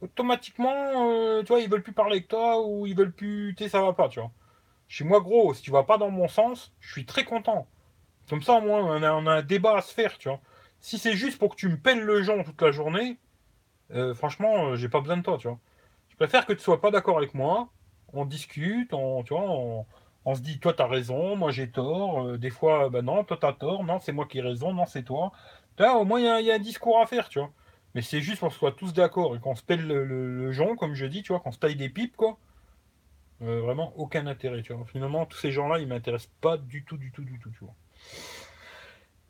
automatiquement, 0.03 0.72
euh, 0.74 1.42
tu 1.42 1.48
vois, 1.48 1.61
ils 1.61 1.70
veulent 1.70 1.82
plus 1.82 1.92
parler 1.92 2.16
avec 2.16 2.28
toi 2.28 2.66
ou 2.66 2.86
ils 2.86 2.96
veulent 2.96 3.12
plus. 3.12 3.55
Tu 3.57 3.64
sais, 3.64 3.70
ça 3.70 3.82
va 3.82 3.92
pas, 3.92 4.09
tu 4.09 4.20
vois. 4.20 4.30
Chez 4.88 5.05
moi, 5.05 5.20
gros, 5.20 5.55
si 5.55 5.62
tu 5.62 5.70
vas 5.70 5.84
pas 5.84 5.98
dans 5.98 6.11
mon 6.11 6.28
sens, 6.28 6.72
je 6.80 6.92
suis 6.92 7.07
très 7.07 7.24
content. 7.24 7.66
Comme 8.28 8.42
ça, 8.42 8.55
au 8.55 8.61
moins, 8.61 8.80
on 8.80 9.03
a, 9.03 9.12
on 9.12 9.26
un 9.26 9.42
débat 9.42 9.76
à 9.78 9.82
se 9.82 9.94
faire, 9.94 10.18
tu 10.18 10.28
vois. 10.28 10.40
Si 10.80 10.98
c'est 10.98 11.14
juste 11.14 11.38
pour 11.38 11.50
que 11.50 11.57
tu 11.57 11.68
me 11.68 11.78
pelles 11.78 12.03
le 12.03 12.22
genre 12.22 12.44
toute 12.44 12.61
la 12.61 12.72
journée, 12.72 13.18
euh, 13.92 14.14
franchement, 14.14 14.68
euh, 14.68 14.76
j'ai 14.76 14.88
pas 14.88 15.00
besoin 15.00 15.16
de 15.18 15.22
toi, 15.22 15.38
tu 15.38 15.48
vois. 15.48 15.59
Je 16.09 16.16
préfère 16.16 16.46
que 16.46 16.53
tu 16.53 16.61
sois 16.61 16.80
pas 16.80 16.90
d'accord 16.90 17.18
avec 17.18 17.34
moi, 17.34 17.68
on 18.12 18.24
discute, 18.26 18.92
on, 18.94 19.22
tu 19.22 19.34
vois, 19.34 19.44
on, 20.24 20.34
se 20.34 20.40
dit, 20.40 20.61
toi, 20.61 20.72
tu 20.74 20.82
as 20.82 20.86
raison, 20.86 21.36
moi, 21.36 21.50
j'ai 21.53 21.70
tort. 21.70 22.38
Des 22.38 22.50
fois, 22.50 22.90
ben 22.90 23.03
non, 23.05 23.24
toi, 23.24 23.36
tu 23.40 23.46
as 23.46 23.53
tort, 23.53 23.84
non, 23.84 24.00
c'est 24.00 24.12
moi 24.12 24.26
qui 24.26 24.38
ai 24.38 24.42
raison, 24.42 24.72
non, 24.72 24.86
c'est 24.86 25.05
toi. 25.05 25.32
Là, 25.78 25.96
au 25.96 26.05
moins, 26.05 26.20
il 26.20 26.46
y, 26.46 26.50
a 26.50 26.55
un 26.55 26.59
discours 26.59 27.00
à 27.00 27.07
faire, 27.07 27.28
tu 27.28 27.38
vois. 27.38 27.50
Mais 27.95 28.03
c'est 28.03 28.20
juste 28.20 28.40
qu'on 28.40 28.51
soit 28.51 28.72
tous 28.72 28.93
d'accord 28.93 29.36
et 29.36 29.40
qu'on 29.40 29.55
se 29.55 29.62
pèle 29.62 29.86
le, 29.86 30.05
le, 30.05 30.76
comme 30.76 30.95
je 30.95 31.07
dis, 31.07 31.22
tu 31.22 31.32
vois, 31.32 31.40
qu'on 31.40 31.53
se 31.53 31.59
taille 31.59 31.76
des 31.76 31.88
pipes, 31.88 32.16
quoi. 32.16 32.38
vraiment, 33.40 33.93
aucun 33.97 34.26
intérêt, 34.26 34.62
tu 34.62 34.72
vois. 34.72 34.86
Finalement, 34.86 35.26
tous 35.26 35.38
ces 35.38 35.53
gens-là, 35.53 35.78
ils 35.78 35.86
m'intéressent 35.88 36.30
pas 36.40 36.57
du 36.57 36.84
tout, 36.84 36.97
du 36.97 37.11
tout, 37.12 37.24
du 37.24 37.38
tout, 37.38 37.51
tu 37.51 37.64
vois. 37.64 37.74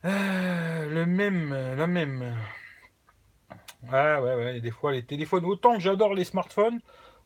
Euh, 0.05 0.87
le 0.89 1.07
même, 1.07 1.51
la 1.53 1.87
même. 1.87 2.37
Ouais, 3.83 4.19
ouais, 4.19 4.35
ouais. 4.37 4.61
Des 4.61 4.71
fois, 4.71 4.93
les 4.93 5.05
téléphones, 5.05 5.45
autant 5.45 5.75
que 5.75 5.81
j'adore 5.81 6.15
les 6.15 6.25
smartphones, 6.25 6.81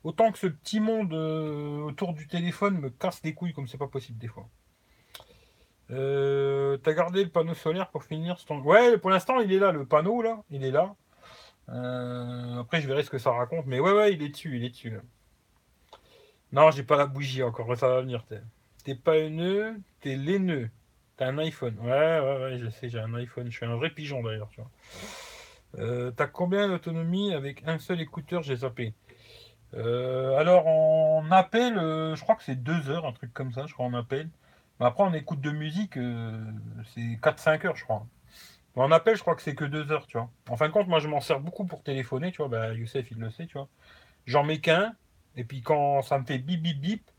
autant 0.04 0.32
que 0.32 0.38
ce 0.38 0.46
petit 0.46 0.80
monde 0.80 1.12
euh, 1.12 1.82
autour 1.84 2.14
du 2.14 2.26
téléphone 2.28 2.78
me 2.80 2.90
casse 2.90 3.22
les 3.24 3.34
couilles 3.34 3.52
comme 3.52 3.68
c'est 3.68 3.78
pas 3.78 3.88
possible 3.88 4.18
des 4.18 4.28
fois. 4.28 4.48
Euh, 5.90 6.76
T'as 6.78 6.92
gardé 6.94 7.22
le 7.22 7.30
panneau 7.30 7.54
solaire 7.54 7.90
pour 7.90 8.04
finir 8.04 8.38
ce 8.38 8.52
Ouais, 8.52 8.98
pour 8.98 9.10
l'instant, 9.10 9.40
il 9.40 9.52
est 9.52 9.58
là, 9.58 9.72
le 9.72 9.86
panneau, 9.86 10.22
là, 10.22 10.42
il 10.50 10.64
est 10.64 10.70
là. 10.70 10.94
Euh, 11.68 12.60
après, 12.60 12.80
je 12.80 12.86
verrai 12.86 13.02
ce 13.02 13.10
que 13.10 13.18
ça 13.18 13.32
raconte, 13.32 13.66
mais 13.66 13.80
ouais, 13.80 13.92
ouais, 13.92 14.12
il 14.12 14.22
est 14.22 14.28
dessus, 14.28 14.56
il 14.56 14.64
est 14.64 14.70
dessus. 14.70 14.98
Non, 16.52 16.70
j'ai 16.70 16.84
pas 16.84 16.96
la 16.96 17.06
bougie 17.06 17.42
encore, 17.42 17.76
ça 17.76 17.88
va 17.88 18.00
venir. 18.02 18.24
T'es 18.84 18.94
pas 18.94 19.14
un 19.14 19.30
nœud, 19.30 19.76
t'es 20.00 20.16
nœuds 20.16 20.70
T'as 21.16 21.28
un 21.28 21.38
iPhone. 21.38 21.76
Ouais, 21.80 22.20
ouais, 22.20 22.38
ouais, 22.42 22.58
je 22.58 22.68
sais, 22.68 22.90
j'ai 22.90 22.98
un 23.00 23.14
iPhone. 23.14 23.50
Je 23.50 23.56
suis 23.56 23.64
un 23.64 23.74
vrai 23.76 23.90
pigeon 23.90 24.22
d'ailleurs, 24.22 24.48
tu 24.50 24.60
vois. 24.60 24.70
Euh, 25.78 26.10
T'as 26.10 26.26
combien 26.26 26.68
d'autonomie 26.68 27.32
avec 27.34 27.66
un 27.66 27.78
seul 27.78 28.00
écouteur 28.00 28.42
J'ai 28.42 28.56
zappé. 28.56 28.94
Euh, 29.74 30.36
alors 30.36 30.66
en 30.66 31.30
appel, 31.30 31.74
je 31.74 32.20
crois 32.20 32.36
que 32.36 32.44
c'est 32.44 32.56
deux 32.62 32.90
heures, 32.90 33.06
un 33.06 33.12
truc 33.12 33.32
comme 33.32 33.52
ça, 33.52 33.66
je 33.66 33.74
crois 33.74 33.86
en 33.86 33.94
appel. 33.94 34.28
Mais 34.78 34.86
après 34.86 35.04
en 35.04 35.12
écoute 35.14 35.40
de 35.40 35.50
musique, 35.50 35.94
c'est 36.94 37.18
4-5 37.22 37.66
heures, 37.66 37.76
je 37.76 37.84
crois. 37.84 38.06
En 38.76 38.92
appel, 38.92 39.16
je 39.16 39.22
crois 39.22 39.34
que 39.34 39.42
c'est 39.42 39.54
que 39.54 39.64
deux 39.64 39.90
heures, 39.90 40.06
tu 40.06 40.18
vois. 40.18 40.30
En 40.48 40.56
fin 40.56 40.68
de 40.68 40.72
compte, 40.72 40.88
moi 40.88 40.98
je 40.98 41.08
m'en 41.08 41.20
sers 41.20 41.40
beaucoup 41.40 41.64
pour 41.64 41.82
téléphoner, 41.82 42.30
tu 42.30 42.38
vois. 42.38 42.48
Bah, 42.48 42.72
Youssef, 42.74 43.10
il 43.10 43.18
le 43.18 43.30
sait, 43.30 43.46
tu 43.46 43.54
vois. 43.54 43.68
J'en 44.26 44.44
mets 44.44 44.60
qu'un, 44.60 44.94
et 45.36 45.44
puis 45.44 45.62
quand 45.62 46.02
ça 46.02 46.18
me 46.18 46.24
fait 46.24 46.38
bip 46.38 46.62
bip 46.62 46.80
bip, 46.80 47.10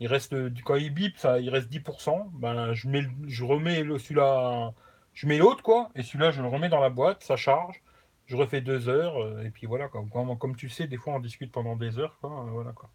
il 0.00 0.08
reste, 0.08 0.34
quand 0.64 0.76
il 0.76 0.92
bip, 0.92 1.16
ça, 1.18 1.40
il 1.40 1.50
reste 1.50 1.70
10%. 1.70 2.30
Ben, 2.34 2.72
je, 2.74 2.88
mets, 2.88 3.06
je 3.26 3.44
remets 3.44 3.82
celui-là, 3.98 4.72
je 5.14 5.26
mets 5.26 5.38
l'autre, 5.38 5.62
quoi, 5.62 5.90
et 5.94 6.02
celui-là, 6.02 6.30
je 6.30 6.42
le 6.42 6.48
remets 6.48 6.68
dans 6.68 6.80
la 6.80 6.90
boîte, 6.90 7.22
ça 7.22 7.36
charge 7.36 7.82
je 8.26 8.36
refais 8.36 8.60
deux 8.60 8.88
heures, 8.88 9.22
euh, 9.22 9.42
et 9.44 9.50
puis 9.50 9.66
voilà. 9.66 9.88
Comme, 9.88 10.56
tu 10.56 10.68
sais, 10.68 10.86
des 10.86 10.96
fois 10.96 11.14
on 11.14 11.20
discute 11.20 11.52
pendant 11.52 11.76
des 11.76 11.98
heures, 11.98 12.18
quoi. 12.20 12.30
Euh, 12.30 12.50
voilà, 12.50 12.72
quoi. 12.72 12.90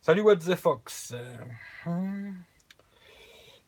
Salut 0.00 0.22
What 0.22 0.36
the 0.36 0.54
Fox. 0.56 1.14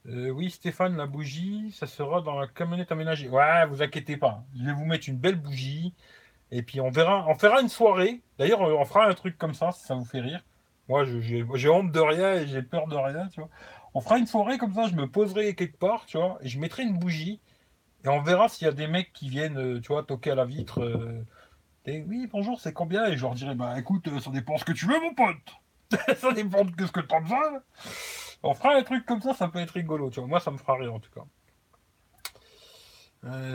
Euh, 0.07 0.31
oui, 0.31 0.51
Stéphane, 0.51 0.97
la 0.97 1.07
bougie, 1.07 1.73
ça 1.73 1.87
sera 1.87 2.23
dans 2.23 2.39
la 2.39 2.49
camionnette 2.49 2.91
aménagée. 2.93 3.29
Ouais, 3.29 3.67
vous 3.67 3.83
inquiétez 3.83 4.17
pas. 4.17 4.45
Je 4.59 4.65
vais 4.65 4.73
vous 4.73 4.85
mettre 4.85 5.09
une 5.09 5.19
belle 5.19 5.37
bougie. 5.37 5.95
Et 6.51 6.63
puis 6.63 6.81
on 6.81 6.91
verra, 6.91 7.27
on 7.29 7.35
fera 7.35 7.61
une 7.63 7.69
soirée. 7.69 8.21
D'ailleurs, 8.39 8.61
on 8.61 8.85
fera 8.85 9.07
un 9.07 9.15
truc 9.15 9.39
comme 9.39 9.55
ça, 9.55 9.73
si 9.73 9.85
ça 9.87 9.95
vous 9.95 10.05
fait 10.05 10.21
rire. 10.21 10.45
Moi, 10.89 11.05
j'ai 11.05 11.69
honte 11.69 11.93
de 11.93 12.01
rien 12.01 12.35
et 12.35 12.47
j'ai 12.47 12.63
peur 12.63 12.89
de 12.89 12.97
rien, 12.97 13.29
tu 13.29 13.41
vois. 13.41 13.49
On 13.95 14.01
fera 14.01 14.19
une 14.19 14.27
soirée 14.27 14.59
comme 14.59 14.75
ça, 14.75 14.87
je 14.89 14.95
me 14.95 15.07
poserai 15.07 15.55
quelque 15.55 15.79
part, 15.79 16.07
tu 16.07 16.17
vois, 16.19 16.39
et 16.43 16.49
je 16.49 16.59
mettrai 16.59 16.83
une 16.83 16.99
bougie. 16.99 17.41
Et 18.05 18.09
on 18.09 18.23
verra 18.23 18.49
s'il 18.49 18.67
y 18.67 18.69
a 18.69 18.73
des 18.73 18.89
mecs 18.89 19.13
qui 19.13 19.29
viennent, 19.29 19.59
euh, 19.59 19.81
tu 19.81 19.89
vois, 19.89 20.03
toquer 20.03 20.33
à 20.33 20.35
la 20.35 20.45
vitre. 20.45 20.81
Euh, 20.83 21.25
et 21.87 22.03
oui, 22.03 22.29
bonjour, 22.31 22.61
c'est 22.61 22.73
combien? 22.73 23.07
Et 23.07 23.17
je 23.17 23.23
leur 23.23 23.35
dirai, 23.35 23.55
bah 23.55 23.79
écoute, 23.79 24.09
euh, 24.09 24.21
ça 24.21 24.31
dépend 24.31 24.59
ce 24.59 24.65
que 24.65 24.73
tu 24.73 24.87
veux, 24.87 25.01
mon 25.01 25.15
pote. 25.15 25.37
ça 26.19 26.33
dépend 26.33 26.65
de 26.65 26.87
ce 26.87 26.93
que 26.93 27.01
as 27.01 27.21
besoin. 27.21 27.63
On 28.43 28.55
fera 28.55 28.75
un 28.75 28.83
truc 28.83 29.07
comme 29.07 29.21
ça, 29.23 29.35
ça 29.35 29.49
peut 29.49 29.61
être 29.61 29.73
rigolo, 29.73 30.11
tu 30.11 30.21
vois. 30.21 30.29
Moi, 30.29 30.41
ça 30.41 30.51
me 30.51 30.59
fera 30.59 30.77
rire 30.77 30.95
en 30.95 31.01
tout 31.01 31.11
cas. 31.11 31.25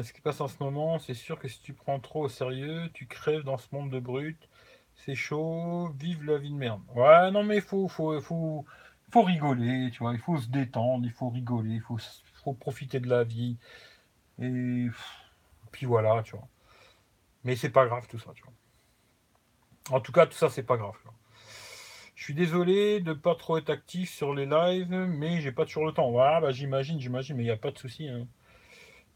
ce 0.03 0.13
qui 0.13 0.21
passe 0.21 0.39
en 0.41 0.47
ce 0.47 0.61
moment, 0.63 0.99
c'est 0.99 1.13
sûr 1.13 1.39
que 1.39 1.47
si 1.47 1.61
tu 1.61 1.73
prends 1.73 1.99
trop 1.99 2.23
au 2.25 2.29
sérieux, 2.29 2.89
tu 2.93 3.07
crèves 3.07 3.43
dans 3.43 3.57
ce 3.57 3.67
monde 3.73 3.89
de 3.89 3.99
brut. 3.99 4.49
C'est 4.95 5.15
chaud, 5.15 5.89
vive 5.99 6.23
la 6.25 6.37
vie 6.37 6.49
de 6.49 6.55
merde. 6.55 6.81
Ouais, 6.95 7.31
non, 7.31 7.43
mais 7.43 7.61
faut, 7.61 7.87
faut, 7.87 8.19
faut, 8.21 8.65
faut 9.11 9.23
rigoler, 9.23 9.89
tu 9.91 9.99
vois. 9.99 10.13
Il 10.13 10.19
faut 10.19 10.37
se 10.37 10.47
détendre, 10.47 11.05
il 11.05 11.11
faut 11.11 11.29
rigoler, 11.29 11.75
il 11.75 11.81
faut, 11.81 11.97
profiter 12.53 12.99
de 12.99 13.09
la 13.09 13.23
vie. 13.23 13.57
Et 14.39 14.87
puis 15.71 15.85
voilà, 15.85 16.23
tu 16.23 16.35
vois. 16.35 16.47
Mais 17.43 17.55
c'est 17.55 17.69
pas 17.69 17.85
grave 17.85 18.07
tout 18.07 18.19
ça, 18.19 18.31
tu 18.33 18.43
vois. 18.43 18.53
En 19.97 20.01
tout 20.01 20.11
cas, 20.11 20.25
tout 20.25 20.37
ça, 20.37 20.49
c'est 20.49 20.63
pas 20.63 20.77
grave. 20.77 20.95
Suis 22.27 22.33
désolé 22.33 22.99
de 22.99 23.13
pas 23.13 23.35
trop 23.35 23.57
être 23.57 23.69
actif 23.69 24.13
sur 24.13 24.33
les 24.33 24.45
lives, 24.45 24.89
mais 24.91 25.39
j'ai 25.39 25.53
pas 25.53 25.63
toujours 25.63 25.85
le 25.85 25.93
temps. 25.93 26.11
Voilà, 26.11 26.41
bah, 26.41 26.51
j'imagine, 26.51 26.99
j'imagine, 26.99 27.37
mais 27.37 27.43
il 27.43 27.45
n'y 27.45 27.51
a 27.51 27.57
pas 27.57 27.71
de 27.71 27.77
souci. 27.77 28.09
Hein. 28.09 28.27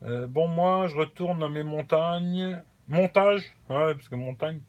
Euh, 0.04 0.28
bon, 0.28 0.48
moi, 0.48 0.88
je 0.88 0.96
retourne 0.96 1.44
à 1.44 1.50
mes 1.50 1.64
montagnes. 1.64 2.64
Montage, 2.88 3.44
ouais, 3.70 3.96
parce 3.96 4.08
que 4.08 4.16
montagne. 4.16 4.62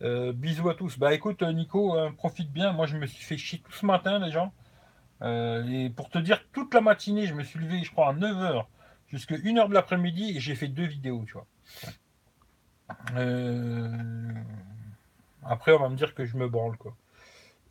Euh, 0.00 0.32
bisous 0.32 0.70
à 0.70 0.74
tous. 0.74 0.98
Bah 0.98 1.12
écoute, 1.12 1.42
Nico, 1.42 1.92
hein, 1.92 2.14
profite 2.16 2.50
bien. 2.50 2.72
Moi, 2.72 2.86
je 2.86 2.96
me 2.96 3.04
suis 3.04 3.22
fait 3.22 3.36
chier 3.36 3.58
tout 3.58 3.72
ce 3.72 3.84
matin 3.84 4.18
déjà. 4.18 4.50
Euh, 5.20 5.62
et 5.68 5.90
pour 5.90 6.08
te 6.08 6.16
dire, 6.16 6.42
toute 6.52 6.72
la 6.72 6.80
matinée, 6.80 7.26
je 7.26 7.34
me 7.34 7.42
suis 7.42 7.58
levé, 7.58 7.84
je 7.84 7.90
crois, 7.90 8.08
à 8.08 8.14
9h 8.14 8.64
jusqu'à 9.08 9.36
1h 9.36 9.68
de 9.68 9.74
l'après-midi 9.74 10.38
et 10.38 10.40
j'ai 10.40 10.54
fait 10.54 10.68
deux 10.68 10.86
vidéos, 10.86 11.22
tu 11.26 11.34
vois. 11.34 11.46
Euh, 13.14 14.32
après, 15.42 15.72
on 15.72 15.80
va 15.80 15.90
me 15.90 15.96
dire 15.96 16.14
que 16.14 16.24
je 16.24 16.38
me 16.38 16.48
branle, 16.48 16.78
quoi. 16.78 16.96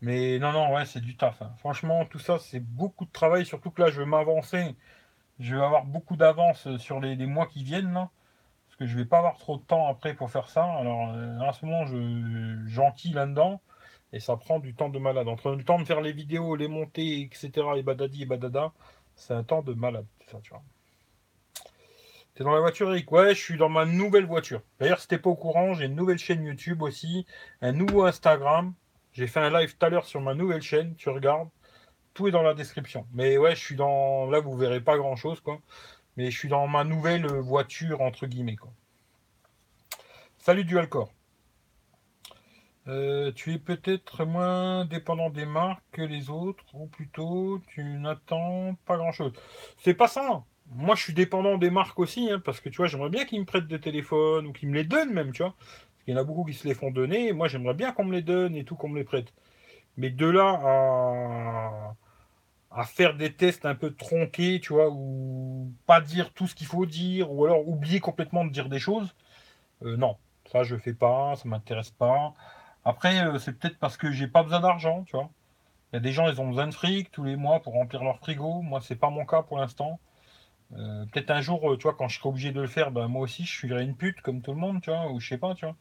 Mais 0.04 0.38
non, 0.38 0.52
non, 0.52 0.74
ouais, 0.74 0.86
c'est 0.86 1.00
du 1.00 1.16
taf. 1.16 1.42
Hein. 1.42 1.54
Franchement, 1.60 2.06
tout 2.06 2.20
ça, 2.20 2.38
c'est 2.38 2.60
beaucoup 2.60 3.06
de 3.06 3.12
travail, 3.12 3.46
surtout 3.46 3.72
que 3.72 3.82
là, 3.82 3.90
je 3.90 4.02
vais 4.02 4.06
m'avancer. 4.06 4.76
Je 5.40 5.56
vais 5.56 5.64
avoir 5.64 5.86
beaucoup 5.86 6.18
d'avance 6.18 6.68
sur 6.78 7.00
les, 7.00 7.16
mois 7.26 7.48
qui 7.48 7.64
viennent, 7.64 7.94
là. 7.94 8.10
Parce 8.68 8.78
que 8.78 8.86
je 8.86 8.98
vais 8.98 9.06
pas 9.06 9.20
avoir 9.20 9.38
trop 9.38 9.58
de 9.58 9.64
temps 9.64 9.88
après 9.88 10.14
pour 10.14 10.30
faire 10.30 10.50
ça. 10.50 10.66
Alors, 10.66 11.12
euh, 11.16 11.40
en 11.40 11.54
ce 11.54 11.66
moment, 11.66 11.86
je 11.86 12.60
j'enquille 12.68 13.14
là-dedans. 13.14 13.62
Et 14.14 14.20
ça 14.20 14.36
prend 14.38 14.60
du 14.60 14.76
temps 14.76 14.90
de 14.90 15.00
malade. 15.00 15.28
Entre 15.30 15.52
le 15.52 15.64
temps 15.64 15.80
de 15.80 15.86
faire 15.86 16.02
les 16.02 16.12
vidéos, 16.12 16.58
les 16.58 16.68
montées, 16.68 17.22
etc., 17.22 17.52
et 17.78 17.84
badadi 17.84 18.24
et 18.24 18.26
badada, 18.26 18.74
c'est 19.16 19.34
un 19.34 19.44
temps 19.44 19.62
de 19.64 19.74
malade, 19.74 20.06
tu 20.44 20.50
vois. 20.50 20.64
T'es 22.36 22.44
dans 22.44 22.54
la 22.54 22.60
voiture, 22.60 22.90
Eric? 22.92 23.12
Ouais, 23.12 23.36
je 23.36 23.42
suis 23.42 23.58
dans 23.58 23.70
ma 23.70 23.86
nouvelle 23.86 24.26
voiture. 24.26 24.62
D'ailleurs, 24.80 25.00
si 25.00 25.08
t'es 25.08 25.18
pas 25.18 25.30
au 25.30 25.36
courant, 25.36 25.74
j'ai 25.76 25.86
une 25.86 25.96
nouvelle 25.96 26.18
chaîne 26.18 26.44
YouTube 26.44 26.82
aussi, 26.82 27.26
un 27.62 27.72
nouveau 27.72 28.04
Instagram. 28.04 28.74
J'ai 29.14 29.28
fait 29.28 29.40
un 29.40 29.50
live 29.50 29.76
tout 29.78 29.86
à 29.86 29.90
l'heure 29.90 30.06
sur 30.06 30.22
ma 30.22 30.34
nouvelle 30.34 30.62
chaîne, 30.62 30.96
tu 30.96 31.10
regardes. 31.10 31.50
Tout 32.14 32.28
est 32.28 32.32
dans 32.32 32.44
la 32.44 32.54
description. 32.54 33.08
Mais 33.14 33.38
ouais, 33.38 33.56
je 33.56 33.62
suis 33.62 33.76
dans. 33.76 34.30
Là, 34.30 34.40
vous 34.40 34.56
verrez 34.56 34.82
pas 34.82 34.98
grand 34.98 35.16
chose, 35.16 35.40
quoi. 35.42 35.60
Mais 36.18 36.30
je 36.32 36.38
suis 36.38 36.50
dans 36.50 36.68
ma 36.68 36.84
nouvelle 36.84 37.26
voiture, 37.28 38.02
entre 38.02 38.28
guillemets, 38.28 38.56
quoi. 38.56 38.72
Salut 40.38 40.66
Dualcore. 40.66 41.12
Euh, 42.88 43.32
tu 43.32 43.54
es 43.54 43.60
peut-être 43.60 44.26
moins 44.26 44.86
dépendant 44.86 45.30
des 45.30 45.46
marques 45.46 45.84
que 45.94 46.02
les 46.02 46.30
autres, 46.30 46.66
ou 46.74 46.88
plutôt 46.88 47.62
tu 47.68 47.84
n'attends 47.84 48.76
pas 48.86 48.98
grand 48.98 49.14
chose. 49.14 49.32
C'est 49.78 49.94
pas 49.94 50.08
ça 50.08 50.44
moi, 50.72 50.96
je 50.96 51.04
suis 51.04 51.14
dépendant 51.14 51.58
des 51.58 51.70
marques 51.70 52.00
aussi, 52.00 52.30
hein, 52.32 52.40
parce 52.44 52.60
que 52.60 52.70
tu 52.70 52.78
vois, 52.78 52.88
j'aimerais 52.88 53.10
bien 53.10 53.26
qu'ils 53.26 53.40
me 53.40 53.46
prêtent 53.46 53.68
des 53.68 53.80
téléphones 53.80 54.48
ou 54.48 54.54
qu'ils 54.54 54.70
me 54.70 54.76
les 54.76 54.84
donnent 54.84 55.14
même, 55.14 55.32
tu 55.32 55.44
vois. 55.44 55.56
Qu'il 56.04 56.14
y 56.14 56.18
en 56.18 56.22
a 56.22 56.24
beaucoup 56.24 56.44
qui 56.46 56.54
se 56.54 56.68
les 56.68 56.74
font 56.74 56.92
donner, 56.92 57.32
moi, 57.34 57.48
j'aimerais 57.48 57.74
bien 57.74 57.92
qu'on 57.92 58.06
me 58.06 58.14
les 58.14 58.22
donne 58.22 58.56
et 58.56 58.66
tout, 58.66 58.76
qu'on 58.76 58.90
me 58.90 58.98
les 58.98 59.04
prête. 59.06 59.34
Mais 59.98 60.10
de 60.10 60.28
là 60.28 60.60
à, 60.64 61.96
à 62.72 62.84
faire 62.86 63.16
des 63.16 63.34
tests 63.34 63.66
un 63.66 63.76
peu 63.76 63.94
tronqués, 63.94 64.60
tu 64.60 64.74
vois, 64.74 64.90
ou 64.90 65.72
pas 65.86 66.02
dire 66.02 66.34
tout 66.34 66.48
ce 66.48 66.56
qu'il 66.56 66.68
faut 66.68 66.86
dire, 66.86 67.32
ou 67.32 67.46
alors 67.46 67.68
oublier 67.68 68.00
complètement 68.00 68.46
de 68.46 68.52
dire 68.52 68.70
des 68.70 68.80
choses, 68.80 69.16
euh, 69.84 69.98
non, 69.98 70.18
ça, 70.52 70.64
je 70.64 70.76
fais 70.78 70.94
pas, 70.94 71.36
ça 71.36 71.48
m'intéresse 71.48 71.92
pas. 71.92 72.34
Après, 72.86 73.26
euh, 73.26 73.40
c'est 73.40 73.54
peut-être 73.54 73.80
parce 73.80 73.98
que 73.98 74.12
j'ai 74.12 74.28
pas 74.28 74.44
besoin 74.44 74.60
d'argent, 74.62 75.04
tu 75.06 75.16
vois. 75.16 75.30
Il 75.92 75.98
y 75.98 75.98
a 75.98 76.00
des 76.02 76.12
gens, 76.12 76.28
ils 76.28 76.42
ont 76.42 76.48
besoin 76.50 76.68
de 76.68 76.74
fric 76.74 77.12
tous 77.12 77.24
les 77.24 77.36
mois 77.36 77.62
pour 77.62 77.74
remplir 77.74 78.04
leur 78.04 78.20
frigo. 78.20 78.62
Moi, 78.62 78.82
c'est 78.82 78.96
pas 78.96 79.10
mon 79.10 79.26
cas 79.26 79.44
pour 79.44 79.60
l'instant. 79.60 80.00
Euh, 80.78 81.06
peut-être 81.12 81.32
un 81.32 81.42
jour, 81.42 81.72
euh, 81.72 81.78
quand 81.78 82.08
je 82.08 82.18
serai 82.18 82.30
obligé 82.30 82.52
de 82.52 82.62
le 82.62 82.68
faire, 82.68 82.92
ben, 82.92 83.08
moi 83.08 83.22
aussi, 83.22 83.46
je 83.46 83.52
suis 83.52 83.72
une 83.72 83.96
pute 83.96 84.22
comme 84.22 84.42
tout 84.42 84.52
le 84.52 84.58
monde, 84.58 84.82
tu 84.82 84.90
vois, 84.90 85.12
ou 85.12 85.20
je 85.20 85.28
sais 85.28 85.38
pas, 85.38 85.54
tu 85.56 85.66
vois. 85.66 85.76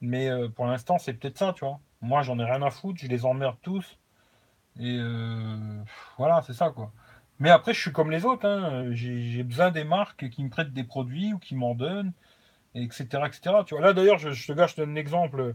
Mais 0.00 0.28
euh, 0.30 0.48
pour 0.48 0.66
l'instant, 0.66 0.98
c'est 0.98 1.14
peut-être 1.14 1.38
ça, 1.38 1.52
tu 1.54 1.64
vois. 1.64 1.80
Moi, 2.00 2.22
j'en 2.22 2.38
ai 2.38 2.44
rien 2.44 2.62
à 2.62 2.70
foutre, 2.70 3.00
je 3.00 3.08
les 3.08 3.24
emmerde 3.24 3.56
tous. 3.62 3.98
Et 4.80 4.98
voilà, 6.18 6.42
c'est 6.46 6.54
ça, 6.54 6.70
quoi. 6.70 6.92
Mais 7.38 7.50
après, 7.50 7.74
je 7.74 7.80
suis 7.80 7.92
comme 7.92 8.10
les 8.10 8.24
autres, 8.24 8.46
hein. 8.46 8.86
j'ai 8.92 9.42
besoin 9.42 9.70
des 9.70 9.84
marques 9.84 10.28
qui 10.30 10.44
me 10.44 10.50
prêtent 10.50 10.72
des 10.72 10.84
produits 10.84 11.32
ou 11.34 11.38
qui 11.38 11.54
m'en 11.56 11.74
donnent, 11.74 12.12
etc., 12.74 13.04
etc. 13.26 13.40
Tu 13.66 13.74
vois, 13.74 13.82
là, 13.82 13.92
d'ailleurs, 13.92 14.18
je, 14.18 14.46
te 14.46 14.52
gâche, 14.52 14.72
je 14.72 14.82
donne 14.82 14.92
un 14.92 14.96
exemple. 14.96 15.54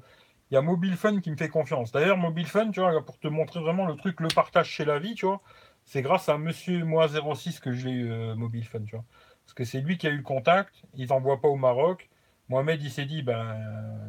Il 0.51 0.55
y 0.55 0.57
a 0.57 0.61
Mobile 0.61 0.95
Fun 0.97 1.19
qui 1.21 1.31
me 1.31 1.37
fait 1.37 1.49
confiance. 1.49 1.91
D'ailleurs, 1.91 2.17
Mobile 2.17 2.47
Fun, 2.47 2.71
tu 2.71 2.79
vois, 2.79 3.03
pour 3.05 3.19
te 3.19 3.27
montrer 3.27 3.59
vraiment 3.59 3.85
le 3.87 3.95
truc, 3.95 4.19
le 4.21 4.29
partage 4.29 4.67
chez 4.69 4.85
la 4.85 4.99
vie, 4.99 5.15
tu 5.15 5.25
vois 5.25 5.41
c'est 5.87 6.01
grâce 6.01 6.27
à 6.27 6.37
Monsieur 6.37 6.83
Moi 6.83 7.07
06 7.07 7.61
que 7.61 7.71
j'ai 7.71 7.89
eu 7.89 8.11
euh, 8.11 8.35
Mobile 8.35 8.65
Fun, 8.65 8.83
tu 8.83 8.95
vois. 8.95 9.05
Parce 9.45 9.53
que 9.53 9.63
c'est 9.63 9.79
lui 9.79 9.97
qui 9.97 10.05
a 10.05 10.09
eu 10.09 10.17
le 10.17 10.23
contact, 10.23 10.83
il 10.95 11.07
t'envoie 11.07 11.39
pas 11.39 11.47
au 11.47 11.55
Maroc. 11.55 12.09
Mohamed, 12.49 12.83
il 12.83 12.91
s'est 12.91 13.05
dit, 13.05 13.23
ben, 13.23 13.55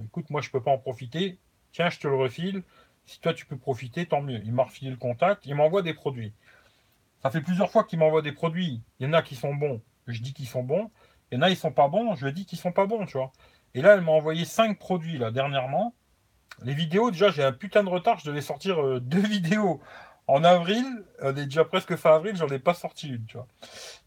écoute, 0.05 0.29
moi, 0.31 0.41
je 0.41 0.51
peux 0.51 0.61
pas 0.61 0.73
en 0.73 0.79
profiter. 0.79 1.39
Tiens, 1.71 1.89
je 1.89 2.01
te 2.01 2.09
le 2.09 2.17
refile. 2.17 2.65
Si 3.07 3.21
toi, 3.21 3.33
tu 3.33 3.47
peux 3.47 3.57
profiter, 3.57 4.07
tant 4.07 4.21
mieux. 4.21 4.41
Il 4.45 4.53
m'a 4.53 4.65
refilé 4.65 4.91
le 4.91 4.97
contact, 4.97 5.47
il 5.47 5.55
m'envoie 5.55 5.83
des 5.83 5.95
produits. 5.95 6.33
Ça 7.23 7.31
fait 7.31 7.41
plusieurs 7.41 7.71
fois 7.71 7.85
qu'il 7.85 8.01
m'envoie 8.01 8.23
des 8.23 8.33
produits. 8.33 8.83
Il 8.99 9.07
y 9.07 9.09
en 9.09 9.13
a 9.13 9.23
qui 9.23 9.37
sont 9.37 9.55
bons, 9.55 9.81
je 10.09 10.21
dis 10.21 10.35
qu'ils 10.35 10.49
sont 10.49 10.65
bons. 10.65 10.91
Il 11.31 11.37
y 11.37 11.39
en 11.39 11.43
a, 11.43 11.51
ils 11.51 11.57
sont 11.57 11.73
pas 11.73 11.87
bons, 11.87 12.17
je 12.17 12.27
dis 12.27 12.45
qu'ils 12.45 12.59
sont 12.59 12.73
pas 12.73 12.87
bons, 12.87 13.07
tu 13.07 13.19
vois. 13.19 13.33
Et 13.75 13.83
là, 13.83 13.95
elle 13.95 14.01
m'a 14.01 14.13
envoyé 14.13 14.45
cinq 14.45 14.81
produits, 14.81 15.19
là, 15.19 15.31
dernièrement. 15.31 15.95
Les 16.65 16.75
vidéos, 16.75 17.13
déjà, 17.13 17.31
j'ai 17.31 17.45
un 17.45 17.53
putain 17.53 17.85
de 17.85 17.89
retard, 17.89 18.19
je 18.19 18.27
devais 18.27 18.41
sortir 18.41 18.85
euh, 18.85 19.01
deux 19.03 19.27
vidéos 19.27 19.81
en 20.29 20.45
avril, 20.45 20.85
on 21.21 21.31
est 21.31 21.47
déjà 21.47 21.65
presque 21.65 21.97
fin 21.97 22.15
avril, 22.15 22.37
j'en 22.37 22.49
ai 22.49 22.59
pas 22.59 22.75
sorti 22.75 23.09
une, 23.09 23.25
tu 23.25 23.39
vois. 23.39 23.49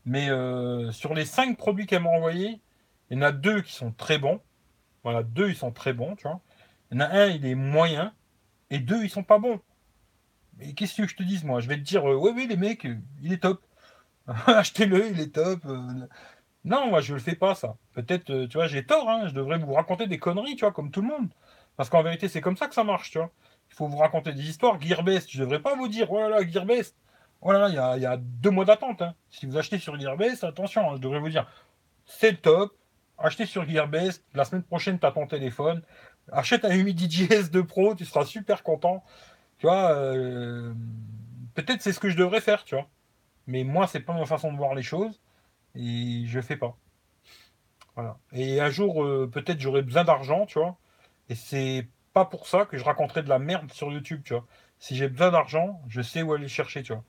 Mais 0.05 0.29
euh, 0.29 0.91
sur 0.91 1.15
les 1.15 1.25
cinq 1.25 1.57
produits 1.57 1.87
qu'elle 1.87 2.03
m'a 2.03 2.09
envoyés, 2.09 2.61
il 3.09 3.17
y 3.17 3.19
en 3.19 3.23
a 3.23 3.31
deux 3.31 3.61
qui 3.61 3.73
sont 3.73 3.91
très 3.91 4.19
bons. 4.19 4.39
Voilà, 5.03 5.23
deux 5.23 5.49
ils 5.49 5.55
sont 5.55 5.71
très 5.71 5.93
bons, 5.93 6.15
tu 6.15 6.23
vois. 6.27 6.39
Il 6.91 6.97
y 6.97 7.01
en 7.01 7.05
a 7.05 7.09
un, 7.09 7.27
il 7.27 7.45
est 7.45 7.55
moyen, 7.55 8.13
et 8.69 8.79
deux, 8.79 9.03
ils 9.03 9.09
sont 9.09 9.23
pas 9.23 9.39
bons. 9.39 9.59
Mais 10.57 10.73
qu'est-ce 10.73 11.01
que 11.01 11.07
je 11.07 11.15
te 11.15 11.23
dise, 11.23 11.43
moi? 11.43 11.59
Je 11.59 11.67
vais 11.67 11.77
te 11.77 11.81
dire, 11.81 12.09
euh, 12.09 12.15
oui, 12.15 12.31
oui, 12.35 12.47
les 12.47 12.57
mecs, 12.57 12.85
euh, 12.85 12.97
il 13.23 13.33
est 13.33 13.39
top. 13.41 13.65
Achetez-le, 14.47 15.09
il 15.11 15.19
est 15.19 15.33
top. 15.33 15.65
Non, 16.63 16.87
moi, 16.89 17.01
je 17.01 17.13
le 17.15 17.19
fais 17.19 17.35
pas, 17.35 17.55
ça. 17.55 17.77
Peut-être, 17.93 18.45
tu 18.45 18.57
vois, 18.57 18.67
j'ai 18.67 18.85
tort, 18.85 19.09
hein, 19.09 19.27
je 19.27 19.33
devrais 19.33 19.57
vous 19.57 19.73
raconter 19.73 20.07
des 20.07 20.19
conneries, 20.19 20.55
tu 20.55 20.61
vois, 20.61 20.71
comme 20.71 20.91
tout 20.91 21.01
le 21.01 21.07
monde. 21.07 21.29
Parce 21.77 21.89
qu'en 21.89 22.03
vérité, 22.03 22.27
c'est 22.27 22.41
comme 22.41 22.57
ça 22.57 22.67
que 22.67 22.75
ça 22.75 22.83
marche, 22.83 23.11
tu 23.11 23.17
vois 23.17 23.31
il 23.71 23.75
faut 23.75 23.87
vous 23.87 23.97
raconter 23.97 24.33
des 24.33 24.47
histoires. 24.49 24.79
Gearbest, 24.79 25.29
je 25.31 25.39
ne 25.39 25.45
devrais 25.45 25.61
pas 25.61 25.75
vous 25.75 25.87
dire, 25.87 26.11
oh 26.11 26.19
là 26.19 26.29
là, 26.29 26.47
Gearbest, 26.47 26.95
oh 27.41 27.51
là 27.51 27.69
là, 27.69 27.95
il 27.97 28.01
y 28.01 28.05
a, 28.05 28.17
deux 28.17 28.49
mois 28.49 28.65
d'attente. 28.65 29.01
Hein. 29.01 29.15
Si 29.29 29.45
vous 29.45 29.57
achetez 29.57 29.79
sur 29.79 29.99
Gearbest, 29.99 30.43
attention, 30.43 30.91
hein, 30.91 30.95
je 30.97 31.01
devrais 31.01 31.19
vous 31.19 31.29
dire, 31.29 31.47
c'est 32.05 32.41
top, 32.41 32.73
acheter 33.17 33.45
sur 33.45 33.67
Gearbest. 33.67 34.23
La 34.33 34.45
semaine 34.45 34.63
prochaine, 34.63 34.99
tu 34.99 35.05
as 35.05 35.11
ton 35.11 35.25
téléphone. 35.25 35.81
Achète 36.31 36.65
un 36.65 36.71
Humidity 36.71 37.25
S2 37.27 37.63
Pro, 37.63 37.95
tu 37.95 38.05
seras 38.05 38.25
super 38.25 38.61
content. 38.63 39.03
Tu 39.57 39.67
vois, 39.67 39.91
euh, 39.91 40.73
peut-être 41.53 41.81
c'est 41.81 41.93
ce 41.93 41.99
que 41.99 42.09
je 42.09 42.17
devrais 42.17 42.41
faire, 42.41 42.63
tu 42.63 42.75
vois. 42.75 42.87
Mais 43.47 43.63
moi, 43.63 43.87
c'est 43.87 44.01
pas 44.01 44.13
ma 44.13 44.25
façon 44.25 44.51
de 44.51 44.57
voir 44.57 44.75
les 44.75 44.83
choses 44.83 45.21
et 45.75 46.23
je 46.25 46.41
fais 46.41 46.57
pas. 46.57 46.77
Voilà. 47.95 48.17
Et 48.33 48.59
un 48.61 48.69
jour, 48.69 49.03
euh, 49.03 49.29
peut-être 49.31 49.59
j'aurai 49.59 49.81
besoin 49.81 50.03
d'argent, 50.03 50.45
tu 50.45 50.59
vois. 50.59 50.77
Et 51.29 51.35
c'est 51.35 51.87
pas 52.13 52.25
pour 52.25 52.47
ça 52.47 52.65
que 52.65 52.77
je 52.77 52.83
raconterai 52.83 53.23
de 53.23 53.29
la 53.29 53.39
merde 53.39 53.71
sur 53.71 53.91
YouTube, 53.91 54.21
tu 54.23 54.33
vois. 54.33 54.45
Si 54.79 54.95
j'ai 54.95 55.07
besoin 55.07 55.31
d'argent, 55.31 55.81
je 55.87 56.01
sais 56.01 56.21
où 56.21 56.33
aller 56.33 56.47
chercher, 56.47 56.83
tu 56.83 56.93
vois. 56.93 57.03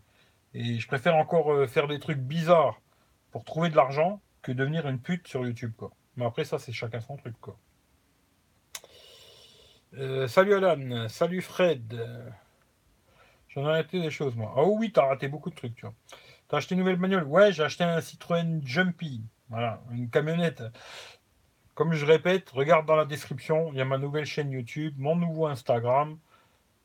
Et 0.54 0.78
je 0.78 0.86
préfère 0.86 1.16
encore 1.16 1.52
euh, 1.52 1.66
faire 1.66 1.88
des 1.88 1.98
trucs 1.98 2.18
bizarres 2.18 2.80
pour 3.30 3.44
trouver 3.44 3.70
de 3.70 3.76
l'argent 3.76 4.20
que 4.42 4.52
devenir 4.52 4.86
une 4.88 5.00
pute 5.00 5.26
sur 5.26 5.44
YouTube, 5.46 5.72
quoi. 5.76 5.90
Mais 6.16 6.26
après, 6.26 6.44
ça, 6.44 6.58
c'est 6.58 6.72
chacun 6.72 7.00
son 7.00 7.16
truc, 7.16 7.34
quoi. 7.40 7.56
Euh, 9.94 10.26
salut 10.26 10.54
Alan, 10.54 11.08
salut 11.08 11.42
Fred. 11.42 12.06
J'en 13.48 13.66
ai 13.66 13.70
arrêté 13.70 14.00
des 14.00 14.10
choses, 14.10 14.34
moi. 14.34 14.54
Oh 14.56 14.76
oui, 14.78 14.92
t'as 14.92 15.06
raté 15.06 15.28
beaucoup 15.28 15.50
de 15.50 15.54
trucs, 15.54 15.74
tu 15.74 15.82
vois. 15.82 15.94
T'as 16.48 16.58
acheté 16.58 16.74
une 16.74 16.80
nouvelle 16.80 16.96
bagnole? 16.96 17.24
Ouais, 17.24 17.52
j'ai 17.52 17.62
acheté 17.62 17.84
un 17.84 18.00
Citroën 18.00 18.60
Jumpy. 18.64 19.22
Voilà, 19.48 19.82
une 19.90 20.08
camionnette. 20.08 20.62
Comme 21.74 21.94
je 21.94 22.04
répète, 22.04 22.50
regarde 22.50 22.86
dans 22.86 22.96
la 22.96 23.06
description, 23.06 23.72
il 23.72 23.78
y 23.78 23.80
a 23.80 23.84
ma 23.84 23.98
nouvelle 23.98 24.26
chaîne 24.26 24.50
YouTube, 24.50 24.94
mon 24.98 25.16
nouveau 25.16 25.46
Instagram. 25.46 26.18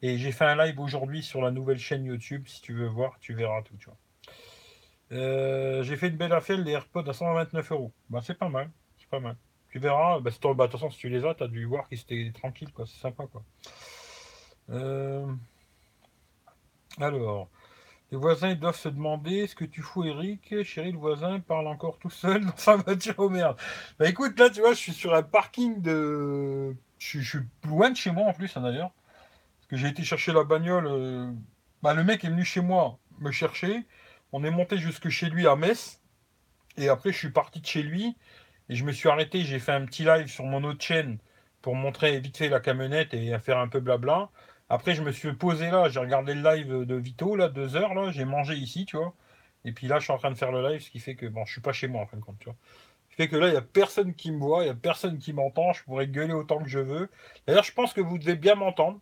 Et 0.01 0.17
j'ai 0.17 0.31
fait 0.31 0.45
un 0.45 0.55
live 0.55 0.79
aujourd'hui 0.79 1.23
sur 1.23 1.41
la 1.41 1.51
nouvelle 1.51 1.79
chaîne 1.79 2.05
YouTube. 2.05 2.47
Si 2.47 2.61
tu 2.61 2.73
veux 2.73 2.87
voir, 2.87 3.17
tu 3.19 3.33
verras 3.33 3.63
tout. 3.63 3.75
Euh, 5.11 5.83
j'ai 5.83 5.97
fait 5.97 6.07
une 6.07 6.17
belle 6.17 6.33
affaire, 6.33 6.57
les 6.57 6.71
AirPods 6.71 7.09
à 7.09 7.13
129 7.13 7.71
euros. 7.71 7.91
Bah, 8.09 8.21
c'est 8.23 8.37
pas 8.37 8.49
mal. 8.49 8.69
C'est 8.97 9.09
pas 9.09 9.19
mal. 9.19 9.35
Tu 9.69 9.79
verras. 9.79 10.19
Bah, 10.19 10.31
bah, 10.41 10.67
de 10.67 10.71
toute 10.71 10.79
façon, 10.79 10.89
si 10.89 10.99
tu 10.99 11.09
les 11.09 11.25
as, 11.25 11.35
tu 11.35 11.43
as 11.43 11.47
dû 11.47 11.65
voir 11.65 11.89
qu'ils 11.89 11.99
étaient 11.99 12.31
tranquilles, 12.33 12.71
quoi. 12.71 12.85
C'est 12.85 12.99
sympa, 12.99 13.25
quoi. 13.27 13.43
Euh, 14.69 15.25
alors, 16.99 17.49
les 18.11 18.17
voisins 18.17 18.49
ils 18.49 18.59
doivent 18.59 18.77
se 18.77 18.89
demander 18.89 19.47
ce 19.47 19.55
que 19.55 19.65
tu 19.65 19.81
fous, 19.81 20.05
Eric? 20.05 20.63
Chérie, 20.63 20.91
le 20.91 20.97
voisin 20.97 21.39
parle 21.39 21.67
encore 21.67 21.99
tout 21.99 22.09
seul 22.09 22.45
dans 22.45 22.55
sa 22.55 22.77
voiture. 22.77 23.15
Oh 23.17 23.29
merde. 23.29 23.57
Bah 23.99 24.07
écoute, 24.07 24.39
là, 24.39 24.49
tu 24.49 24.61
vois, 24.61 24.71
je 24.71 24.77
suis 24.77 24.93
sur 24.93 25.13
un 25.13 25.23
parking 25.23 25.81
de. 25.81 26.75
Je, 26.99 27.19
suis 27.19 27.39
loin 27.65 27.91
de 27.91 27.97
chez 27.97 28.11
moi 28.11 28.27
en 28.27 28.33
plus, 28.33 28.55
hein, 28.55 28.61
d'ailleurs. 28.61 28.91
Parce 29.59 29.67
que 29.69 29.77
j'ai 29.77 29.87
été 29.87 30.03
chercher 30.03 30.31
la 30.31 30.43
bagnole. 30.43 30.87
Euh, 30.87 31.31
bah, 31.83 31.93
le 31.93 32.03
mec 32.03 32.23
est 32.23 32.29
venu 32.29 32.45
chez 32.45 32.61
moi 32.61 32.97
me 33.19 33.31
chercher. 33.31 33.85
On 34.31 34.43
est 34.43 34.51
monté 34.51 34.77
jusque 34.77 35.09
chez 35.09 35.29
lui 35.29 35.47
à 35.47 35.55
Metz. 35.55 35.99
Et 36.77 36.89
après, 36.89 37.11
je 37.11 37.17
suis 37.17 37.31
parti 37.31 37.59
de 37.59 37.65
chez 37.65 37.83
lui. 37.83 38.15
Et 38.69 38.75
je 38.75 38.85
me 38.85 38.91
suis 38.93 39.09
arrêté. 39.09 39.43
J'ai 39.43 39.59
fait 39.59 39.73
un 39.73 39.85
petit 39.85 40.03
live 40.03 40.27
sur 40.27 40.45
mon 40.45 40.63
autre 40.63 40.83
chaîne 40.83 41.17
pour 41.61 41.75
montrer 41.75 42.19
vite 42.19 42.37
fait 42.37 42.49
la 42.49 42.59
camionnette 42.59 43.13
et 43.13 43.37
faire 43.39 43.57
un 43.57 43.67
peu 43.67 43.79
blabla. 43.79 44.29
Après, 44.69 44.95
je 44.95 45.01
me 45.01 45.11
suis 45.11 45.33
posé 45.33 45.69
là, 45.71 45.89
j'ai 45.89 45.99
regardé 45.99 46.33
le 46.33 46.41
live 46.41 46.85
de 46.85 46.95
Vito, 46.95 47.35
là, 47.35 47.47
deux 47.49 47.75
heures, 47.75 47.93
là, 47.93 48.11
j'ai 48.11 48.25
mangé 48.25 48.55
ici, 48.55 48.85
tu 48.85 48.97
vois. 48.97 49.13
Et 49.65 49.71
puis 49.71 49.87
là, 49.87 49.99
je 49.99 50.05
suis 50.05 50.13
en 50.13 50.17
train 50.17 50.31
de 50.31 50.35
faire 50.35 50.51
le 50.51 50.67
live, 50.67 50.81
ce 50.81 50.89
qui 50.89 50.99
fait 50.99 51.15
que, 51.15 51.25
bon, 51.25 51.45
je 51.45 51.53
suis 51.53 51.61
pas 51.61 51.73
chez 51.73 51.87
moi, 51.87 52.01
en 52.01 52.05
fin 52.05 52.17
de 52.17 52.21
compte, 52.21 52.39
tu 52.39 52.45
vois. 52.45 52.55
Ce 53.05 53.15
qui 53.15 53.15
fait 53.15 53.27
que 53.29 53.37
là, 53.37 53.47
il 53.47 53.51
n'y 53.51 53.57
a 53.57 53.61
personne 53.61 54.13
qui 54.13 54.31
me 54.31 54.39
voit, 54.39 54.63
il 54.63 54.65
n'y 54.65 54.71
a 54.71 54.75
personne 54.75 55.17
qui 55.17 55.33
m'entend, 55.33 55.73
je 55.73 55.83
pourrais 55.83 56.07
gueuler 56.07 56.33
autant 56.33 56.61
que 56.61 56.69
je 56.69 56.79
veux. 56.79 57.09
D'ailleurs, 57.45 57.63
je 57.63 57.73
pense 57.73 57.93
que 57.93 58.01
vous 58.01 58.17
devez 58.17 58.35
bien 58.35 58.55
m'entendre. 58.55 58.99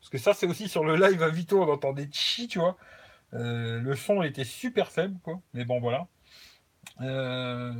Parce 0.00 0.10
que 0.10 0.18
ça, 0.18 0.34
c'est 0.34 0.46
aussi 0.46 0.68
sur 0.68 0.84
le 0.84 0.96
live 0.96 1.22
à 1.22 1.30
Vito, 1.30 1.62
on 1.62 1.72
entendait 1.72 2.08
chi, 2.12 2.46
tu 2.48 2.58
vois. 2.58 2.76
Euh, 3.34 3.80
le 3.80 3.96
son 3.96 4.22
était 4.22 4.44
super 4.44 4.90
faible, 4.90 5.18
quoi. 5.22 5.40
Mais 5.52 5.64
bon, 5.64 5.80
voilà. 5.80 6.06
Euh, 7.00 7.72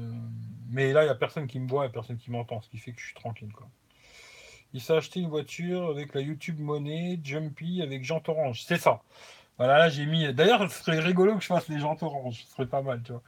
mais 0.70 0.92
là, 0.92 1.02
il 1.02 1.06
n'y 1.06 1.10
a 1.10 1.14
personne 1.14 1.46
qui 1.46 1.60
me 1.60 1.68
voit, 1.68 1.84
il 1.84 1.88
n'y 1.88 1.90
a 1.90 1.92
personne 1.92 2.16
qui 2.16 2.30
m'entend, 2.30 2.60
ce 2.60 2.68
qui 2.68 2.78
fait 2.78 2.92
que 2.92 3.00
je 3.00 3.06
suis 3.06 3.14
tranquille, 3.14 3.52
quoi. 3.52 3.68
Il 4.76 4.82
s'est 4.82 4.92
acheté 4.92 5.20
une 5.20 5.30
voiture 5.30 5.88
avec 5.88 6.14
la 6.14 6.20
YouTube 6.20 6.60
Money, 6.60 7.18
Jumpy 7.24 7.80
avec 7.80 8.04
Jean 8.04 8.20
orange. 8.28 8.62
C'est 8.62 8.76
ça. 8.76 9.00
Voilà, 9.56 9.78
là 9.78 9.88
j'ai 9.88 10.04
mis. 10.04 10.30
D'ailleurs, 10.34 10.70
ce 10.70 10.84
serait 10.84 11.00
rigolo 11.00 11.34
que 11.34 11.40
je 11.40 11.46
fasse 11.46 11.66
les 11.68 11.78
jantes 11.78 12.02
orange. 12.02 12.44
Ce 12.44 12.52
serait 12.52 12.66
pas 12.66 12.82
mal, 12.82 13.02
tu 13.02 13.12
vois. 13.12 13.22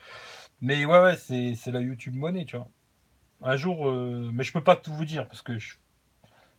Mais 0.61 0.84
ouais, 0.84 1.01
ouais, 1.01 1.16
c'est 1.16 1.72
la 1.72 1.80
YouTube 1.80 2.14
Money, 2.14 2.44
tu 2.44 2.59
vois. 2.59 2.68
Un 3.42 3.57
jour, 3.57 3.88
euh, 3.88 4.30
mais 4.34 4.44
je 4.44 4.53
peux 4.53 4.62
pas 4.62 4.76
tout 4.76 4.92
vous 4.92 5.07
dire 5.07 5.26
parce 5.26 5.40
que 5.40 5.55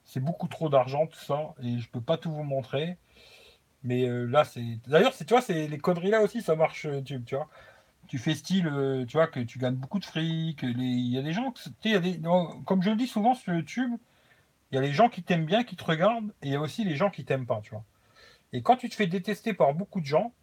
c'est 0.05 0.21
beaucoup 0.21 0.47
trop 0.47 0.69
d'argent 0.69 1.05
tout 1.05 1.19
ça 1.19 1.53
et 1.61 1.77
je 1.77 1.87
peux 1.89 2.01
pas 2.01 2.17
tout 2.17 2.31
vous 2.31 2.41
montrer. 2.43 2.97
Mais 3.83 4.09
euh, 4.09 4.25
là, 4.25 4.43
c'est. 4.43 4.79
D'ailleurs, 4.87 5.15
tu 5.15 5.23
vois, 5.25 5.41
c'est 5.41 5.67
les 5.67 5.77
conneries 5.77 6.09
là 6.09 6.23
aussi, 6.23 6.41
ça 6.41 6.55
marche 6.55 6.85
YouTube, 6.85 7.25
tu 7.27 7.35
vois. 7.35 7.47
Tu 8.07 8.17
fais 8.17 8.33
style, 8.33 8.67
euh, 8.67 9.05
tu 9.05 9.17
vois, 9.17 9.27
que 9.27 9.39
tu 9.41 9.59
gagnes 9.59 9.75
beaucoup 9.75 9.99
de 9.99 10.05
fric. 10.05 10.63
Il 10.63 11.13
y 11.13 11.19
a 11.19 11.21
des 11.21 11.33
gens, 11.33 11.51
tu 11.51 11.69
sais, 11.83 12.21
comme 12.65 12.81
je 12.81 12.89
le 12.89 12.95
dis 12.95 13.07
souvent 13.07 13.35
sur 13.35 13.53
YouTube, 13.53 13.91
il 14.71 14.75
y 14.75 14.77
a 14.77 14.81
les 14.81 14.91
gens 14.93 15.09
qui 15.09 15.23
t'aiment 15.23 15.45
bien, 15.45 15.63
qui 15.63 15.75
te 15.75 15.83
regardent, 15.83 16.31
et 16.41 16.47
il 16.47 16.53
y 16.53 16.55
a 16.55 16.61
aussi 16.61 16.83
les 16.83 16.95
gens 16.95 17.09
qui 17.09 17.25
t'aiment 17.25 17.47
pas, 17.47 17.59
tu 17.61 17.71
vois. 17.71 17.83
Et 18.53 18.61
quand 18.61 18.77
tu 18.77 18.89
te 18.89 18.95
fais 18.95 19.07
détester 19.07 19.53
par 19.53 19.73
beaucoup 19.73 19.99
de 19.99 20.05
gens, 20.05 20.33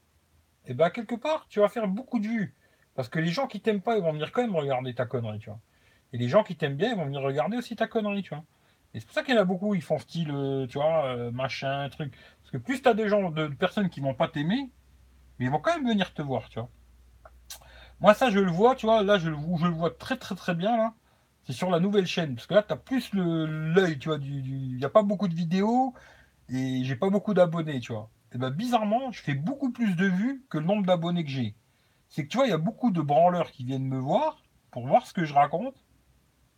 eh 0.67 0.75
ben 0.75 0.91
quelque 0.91 1.15
part, 1.15 1.47
tu 1.49 1.61
vas 1.61 1.69
faire 1.69 1.87
beaucoup 1.89 2.19
de 2.19 2.27
vues. 2.27 2.55
Parce 2.95 3.09
que 3.09 3.19
les 3.19 3.29
gens 3.29 3.47
qui 3.47 3.61
t'aiment 3.61 3.83
pas, 3.83 3.97
ils 3.97 4.03
vont 4.03 4.13
venir 4.13 4.33
quand 4.33 4.43
même 4.43 4.57
regarder 4.57 4.95
ta 4.95 5.07
connerie, 5.07 5.39
tu 5.39 5.51
vois. 5.51 5.61
Et 6.13 6.19
les 6.19 6.29
gens 6.29 6.43
qui 6.43 6.57
t'aiment 6.57 6.77
bien, 6.77 6.91
ils 6.91 6.97
vont 6.97 7.05
venir 7.05 7.21
regarder 7.21 7.57
aussi 7.57 7.77
ta 7.77 7.87
connerie, 7.87 8.23
tu 8.23 8.31
vois. 8.31 8.45
Et 8.95 9.01
c'est 9.01 9.07
pour 9.07 9.15
ça 9.15 9.23
qu'il 9.23 9.35
y 9.35 9.39
en 9.39 9.43
a 9.43 9.45
beaucoup, 9.45 9.75
ils 9.75 9.83
font 9.83 9.99
style, 9.99 10.31
euh, 10.33 10.67
tu 10.67 10.79
vois, 10.79 11.07
euh, 11.07 11.31
machin, 11.31 11.89
truc. 11.91 12.17
Parce 12.41 12.51
que 12.51 12.59
plus 12.59 12.83
tu 12.83 12.89
as 12.89 12.95
des 12.95 13.09
gens, 13.09 13.31
de, 13.31 13.49
personnes 13.49 13.91
qui 13.91 14.01
vont 14.01 14.15
pas 14.15 14.29
t'aimer, 14.29 14.71
mais 15.39 15.47
ils 15.47 15.51
vont 15.51 15.61
quand 15.61 15.75
même 15.75 15.87
venir 15.87 16.15
te 16.15 16.23
voir, 16.23 16.49
tu 16.49 16.59
vois. 16.59 16.71
Moi, 18.01 18.15
ça, 18.15 18.31
je 18.31 18.39
le 18.39 18.51
vois, 18.51 18.75
tu 18.75 18.87
vois, 18.87 19.03
là, 19.03 19.19
je, 19.19 19.27
je 19.27 19.67
le 19.67 19.73
vois 19.73 19.91
très, 19.91 20.17
très, 20.17 20.35
très 20.35 20.55
bien, 20.55 20.77
là 20.77 20.95
c'est 21.47 21.53
sur 21.53 21.71
la 21.71 21.81
nouvelle 21.81 22.07
chaîne. 22.07 22.35
Parce 22.35 22.47
que 22.47 22.55
là, 22.55 22.63
tu 22.63 22.73
as 22.73 22.77
plus 22.77 23.11
l'œil, 23.15 23.99
tu 23.99 24.09
vois. 24.09 24.19
Il 24.21 24.77
n'y 24.77 24.85
a 24.85 24.91
pas 24.91 25.03
beaucoup 25.03 25.29
de 25.29 25.35
vidéos 25.35 25.95
et 26.49 26.85
j'ai 26.85 26.97
pas 26.97 27.09
beaucoup 27.11 27.35
d'abonnés, 27.35 27.81
tu 27.81 27.93
vois. 27.93 28.11
Et 28.33 28.39
ben 28.39 28.51
bizarrement, 28.51 29.13
je 29.13 29.23
fais 29.23 29.35
beaucoup 29.35 29.71
plus 29.71 29.95
de 29.97 30.07
vues 30.07 30.45
que 30.51 30.59
le 30.59 30.65
nombre 30.65 30.85
d'abonnés 30.85 31.25
que 31.25 31.31
j'ai. 31.31 31.55
C'est 32.09 32.25
que 32.25 32.29
tu 32.29 32.37
vois, 32.37 32.47
il 32.47 32.51
y 32.51 32.53
a 32.53 32.59
beaucoup 32.59 32.91
de 32.91 33.01
branleurs 33.01 33.51
qui 33.51 33.65
viennent 33.65 33.87
me 33.87 33.99
voir 33.99 34.43
pour 34.71 34.87
voir 34.87 35.07
ce 35.07 35.13
que 35.13 35.25
je 35.25 35.33
raconte, 35.33 35.77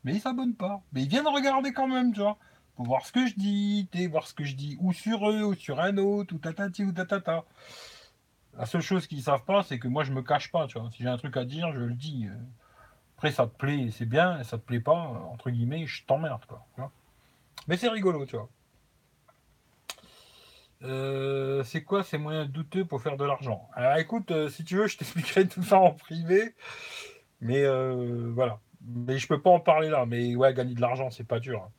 mais 0.04 0.14
ils 0.14 0.20
s'abonnent 0.20 0.56
pas. 0.56 0.82
Mais 0.92 1.02
ils 1.02 1.08
viennent 1.08 1.28
regarder 1.28 1.72
quand 1.72 1.86
même, 1.86 2.12
tu 2.12 2.20
vois, 2.20 2.38
pour 2.74 2.86
voir 2.86 3.06
ce 3.06 3.12
que 3.12 3.26
je 3.26 3.34
dis, 3.34 3.88
voir 4.10 4.26
ce 4.26 4.34
que 4.34 4.44
je 4.44 4.56
dis, 4.56 4.76
ou 4.80 4.92
sur 4.92 5.28
eux, 5.30 5.44
ou 5.44 5.54
sur 5.54 5.80
un 5.80 5.96
autre, 5.98 6.34
ou 6.34 6.38
tatati, 6.38 6.84
ou 6.84 6.92
tatata. 6.92 7.44
La 8.56 8.66
seule 8.66 8.80
chose 8.80 9.06
qu'ils 9.06 9.22
savent 9.22 9.44
pas, 9.44 9.62
c'est 9.62 9.78
que 9.78 9.88
moi, 9.88 10.04
je 10.04 10.12
me 10.12 10.22
cache 10.22 10.50
pas, 10.50 10.66
tu 10.66 10.78
vois. 10.78 10.90
Si 10.90 11.02
j'ai 11.02 11.08
un 11.08 11.18
truc 11.18 11.36
à 11.36 11.44
dire, 11.44 11.72
je 11.72 11.80
le 11.80 11.94
dis. 11.94 12.26
Après, 13.18 13.32
ça 13.32 13.48
te 13.48 13.56
plaît, 13.56 13.88
c'est 13.90 14.06
bien, 14.06 14.44
ça 14.44 14.58
te 14.58 14.62
plaît 14.62 14.78
pas, 14.78 14.94
entre 14.94 15.50
guillemets, 15.50 15.88
je 15.88 16.04
t'emmerde, 16.04 16.44
quoi. 16.46 16.64
Mais 17.66 17.76
c'est 17.76 17.88
rigolo, 17.88 18.24
tu 18.26 18.36
vois. 18.36 18.48
Euh, 20.84 21.64
c'est 21.64 21.82
quoi 21.82 22.04
ces 22.04 22.16
moyens 22.16 22.48
douteux 22.48 22.84
pour 22.84 23.02
faire 23.02 23.16
de 23.16 23.24
l'argent? 23.24 23.68
Alors 23.74 23.96
écoute, 23.96 24.30
euh, 24.30 24.48
si 24.48 24.62
tu 24.62 24.76
veux, 24.76 24.86
je 24.86 24.96
t'expliquerai 24.96 25.48
tout 25.48 25.64
ça 25.64 25.80
en 25.80 25.90
privé. 25.90 26.54
Mais 27.40 27.64
euh, 27.64 28.30
voilà. 28.32 28.60
Mais 28.82 29.18
je 29.18 29.26
peux 29.26 29.42
pas 29.42 29.50
en 29.50 29.58
parler 29.58 29.88
là. 29.88 30.06
Mais 30.06 30.36
ouais, 30.36 30.54
gagner 30.54 30.74
de 30.74 30.80
l'argent, 30.80 31.10
c'est 31.10 31.26
pas 31.26 31.40
dur. 31.40 31.64
Hein. 31.64 31.72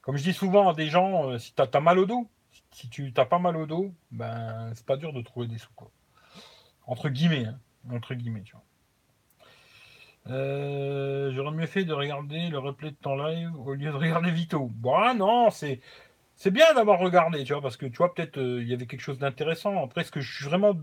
Comme 0.00 0.16
je 0.16 0.22
dis 0.22 0.32
souvent 0.32 0.70
à 0.70 0.74
des 0.74 0.88
gens, 0.88 1.38
si 1.38 1.52
tu 1.52 1.80
mal 1.82 1.98
au 1.98 2.06
dos, 2.06 2.26
si 2.70 2.88
tu 2.88 3.12
t'as 3.12 3.26
pas 3.26 3.38
mal 3.38 3.58
au 3.58 3.66
dos, 3.66 3.92
ben 4.10 4.72
c'est 4.74 4.86
pas 4.86 4.96
dur 4.96 5.12
de 5.12 5.20
trouver 5.20 5.46
des 5.46 5.58
sous. 5.58 5.72
Quoi. 5.76 5.90
Entre 6.86 7.10
guillemets, 7.10 7.44
hein. 7.44 7.58
entre 7.92 8.14
guillemets, 8.14 8.44
tu 8.44 8.52
vois. 8.52 8.64
Euh, 10.26 11.32
j'aurais 11.32 11.52
mieux 11.52 11.66
fait 11.66 11.84
de 11.84 11.92
regarder 11.92 12.48
le 12.50 12.58
replay 12.58 12.90
de 12.90 12.96
ton 12.96 13.16
live 13.16 13.50
au 13.56 13.74
lieu 13.74 13.90
de 13.90 13.96
regarder 13.96 14.30
Vito. 14.30 14.68
Bon, 14.74 14.94
ah 14.96 15.14
non, 15.14 15.50
c'est 15.50 15.80
c'est 16.36 16.50
bien 16.50 16.72
d'avoir 16.74 16.98
regardé, 17.00 17.44
tu 17.44 17.52
vois, 17.52 17.62
parce 17.62 17.76
que 17.76 17.86
tu 17.86 17.98
vois 17.98 18.14
peut-être 18.14 18.38
euh, 18.38 18.62
il 18.62 18.68
y 18.68 18.74
avait 18.74 18.86
quelque 18.86 19.00
chose 19.02 19.18
d'intéressant. 19.18 19.82
Après, 19.84 20.04
ce 20.04 20.10
que 20.10 20.20
je 20.20 20.34
suis 20.34 20.46
vraiment, 20.46 20.74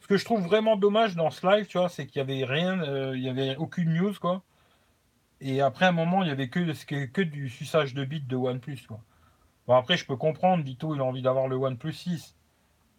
ce 0.00 0.06
que 0.06 0.16
je 0.16 0.24
trouve 0.24 0.42
vraiment 0.42 0.76
dommage 0.76 1.16
dans 1.16 1.30
ce 1.30 1.46
live, 1.46 1.66
tu 1.66 1.78
vois, 1.78 1.88
c'est 1.88 2.06
qu'il 2.06 2.18
y 2.18 2.22
avait 2.22 2.44
rien, 2.44 2.80
euh, 2.82 3.16
il 3.16 3.22
y 3.22 3.28
avait 3.28 3.56
aucune 3.56 3.92
news, 3.94 4.14
quoi. 4.20 4.42
Et 5.40 5.60
après 5.62 5.86
un 5.86 5.92
moment, 5.92 6.22
il 6.22 6.28
y 6.28 6.32
avait 6.32 6.48
que 6.48 7.06
que 7.06 7.22
du 7.22 7.48
suçage 7.50 7.94
de 7.94 8.04
bits 8.04 8.22
de 8.22 8.36
OnePlus, 8.36 8.86
quoi. 8.88 9.00
Bon 9.66 9.74
après, 9.76 9.96
je 9.96 10.06
peux 10.06 10.16
comprendre, 10.16 10.64
Vito, 10.64 10.94
il 10.94 11.00
a 11.00 11.04
envie 11.04 11.22
d'avoir 11.22 11.48
le 11.48 11.56
OnePlus 11.56 11.92
6, 11.92 12.36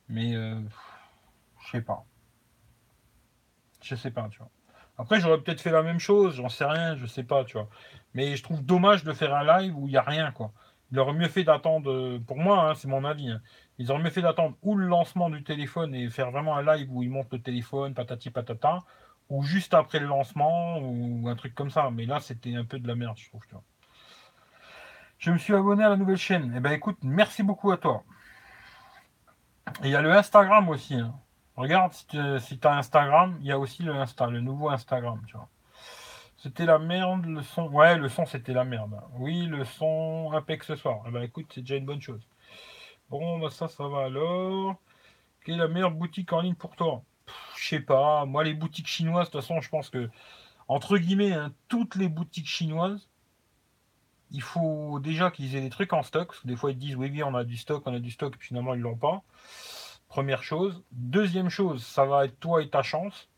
mais 0.09 0.33
je 0.33 1.71
sais 1.71 1.81
pas, 1.81 2.05
je 3.81 3.95
sais 3.95 4.11
pas, 4.11 4.27
tu 4.29 4.39
vois. 4.39 4.51
Après, 4.97 5.19
j'aurais 5.19 5.39
peut-être 5.39 5.61
fait 5.61 5.71
la 5.71 5.83
même 5.83 5.99
chose, 5.99 6.35
j'en 6.35 6.49
sais 6.49 6.65
rien, 6.65 6.95
je 6.95 7.05
sais 7.05 7.23
pas, 7.23 7.45
tu 7.45 7.53
vois. 7.53 7.69
Mais 8.13 8.35
je 8.35 8.43
trouve 8.43 8.63
dommage 8.63 9.03
de 9.03 9.13
faire 9.13 9.35
un 9.35 9.59
live 9.59 9.77
où 9.77 9.87
il 9.87 9.91
n'y 9.91 9.97
a 9.97 10.01
rien, 10.01 10.31
quoi. 10.31 10.51
Il 10.91 10.99
aurait 10.99 11.13
mieux 11.13 11.27
fait 11.27 11.43
d'attendre, 11.43 12.17
pour 12.19 12.37
moi, 12.37 12.69
hein, 12.69 12.75
c'est 12.75 12.87
mon 12.87 13.03
avis, 13.03 13.29
hein. 13.29 13.41
ils 13.77 13.91
auraient 13.91 14.01
mieux 14.01 14.09
fait 14.09 14.21
d'attendre 14.21 14.55
ou 14.63 14.75
le 14.75 14.87
lancement 14.87 15.29
du 15.29 15.43
téléphone 15.43 15.93
et 15.93 16.09
faire 16.09 16.31
vraiment 16.31 16.55
un 16.55 16.63
live 16.63 16.87
où 16.91 17.03
ils 17.03 17.09
montent 17.09 17.31
le 17.31 17.41
téléphone, 17.41 17.93
patati 17.93 18.29
patata, 18.31 18.79
ou 19.29 19.43
juste 19.43 19.73
après 19.73 19.99
le 19.99 20.07
lancement, 20.07 20.79
ou 20.79 21.27
un 21.27 21.35
truc 21.35 21.53
comme 21.53 21.69
ça. 21.69 21.91
Mais 21.91 22.05
là, 22.05 22.19
c'était 22.19 22.55
un 22.55 22.65
peu 22.65 22.79
de 22.79 22.87
la 22.87 22.95
merde, 22.95 23.17
je 23.17 23.27
trouve, 23.29 23.41
tu 23.47 23.53
vois. 23.53 23.63
Je 25.19 25.31
me 25.31 25.37
suis 25.37 25.53
abonné 25.53 25.83
à 25.83 25.89
la 25.89 25.97
nouvelle 25.97 26.17
chaîne. 26.17 26.53
Eh 26.55 26.59
ben 26.59 26.71
écoute, 26.71 26.97
merci 27.01 27.43
beaucoup 27.43 27.71
à 27.71 27.77
toi. 27.77 28.03
Et 29.83 29.87
il 29.87 29.89
y 29.89 29.95
a 29.95 30.01
le 30.01 30.11
Instagram 30.11 30.69
aussi. 30.69 30.95
Hein. 30.95 31.13
Regarde, 31.57 31.91
si 31.93 32.05
tu 32.59 32.67
as 32.67 32.77
Instagram, 32.77 33.35
il 33.41 33.47
y 33.47 33.51
a 33.51 33.57
aussi 33.57 33.81
le, 33.81 33.93
Insta, 33.95 34.27
le 34.27 34.41
nouveau 34.41 34.69
Instagram, 34.69 35.21
tu 35.27 35.35
vois. 35.35 35.49
C'était 36.37 36.65
la 36.65 36.77
merde, 36.77 37.25
le 37.25 37.41
son. 37.41 37.67
Ouais, 37.69 37.97
le 37.97 38.09
son, 38.09 38.27
c'était 38.27 38.53
la 38.53 38.63
merde. 38.63 39.01
Oui, 39.15 39.47
le 39.47 39.65
son 39.65 40.31
impec 40.33 40.63
ce 40.63 40.75
soir. 40.75 41.01
Eh 41.07 41.11
ben, 41.11 41.23
écoute, 41.23 41.47
c'est 41.53 41.61
déjà 41.61 41.75
une 41.75 41.85
bonne 41.85 42.01
chose. 42.01 42.21
Bon, 43.09 43.39
bah, 43.39 43.49
ça, 43.49 43.67
ça 43.67 43.87
va 43.87 44.05
alors. 44.05 44.75
Quelle 45.43 45.55
est 45.55 45.57
la 45.57 45.67
meilleure 45.67 45.91
boutique 45.91 46.31
en 46.31 46.41
ligne 46.41 46.53
pour 46.53 46.75
toi? 46.75 47.01
Je 47.57 47.67
sais 47.67 47.79
pas. 47.79 48.25
Moi, 48.25 48.43
les 48.43 48.53
boutiques 48.53 48.87
chinoises, 48.87 49.27
de 49.27 49.31
toute 49.31 49.41
façon, 49.41 49.59
je 49.59 49.69
pense 49.69 49.89
que, 49.89 50.09
entre 50.67 50.99
guillemets, 50.99 51.33
hein, 51.33 51.51
toutes 51.69 51.95
les 51.95 52.07
boutiques 52.07 52.47
chinoises, 52.47 53.09
il 54.29 54.43
faut 54.43 54.99
déjà 54.99 55.31
qu'ils 55.31 55.55
aient 55.55 55.61
des 55.61 55.71
trucs 55.71 55.93
en 55.93 56.03
stock. 56.03 56.27
Parce 56.27 56.39
que 56.41 56.47
des 56.47 56.55
fois, 56.55 56.69
ils 56.69 56.77
disent 56.77 56.95
oui, 56.95 57.09
oui, 57.11 57.23
on 57.23 57.33
a 57.33 57.43
du 57.43 57.57
stock, 57.57 57.81
on 57.87 57.95
a 57.95 57.99
du 57.99 58.11
stock, 58.11 58.35
et 58.35 58.43
finalement, 58.43 58.75
ils 58.75 58.81
l'ont 58.81 58.95
pas. 58.95 59.23
Première 60.07 60.43
chose. 60.43 60.83
Deuxième 60.91 61.49
chose, 61.49 61.85
ça 61.85 62.05
va 62.05 62.25
être 62.25 62.39
toi 62.39 62.63
et 62.63 62.69
ta 62.69 62.81
chance. 62.81 63.29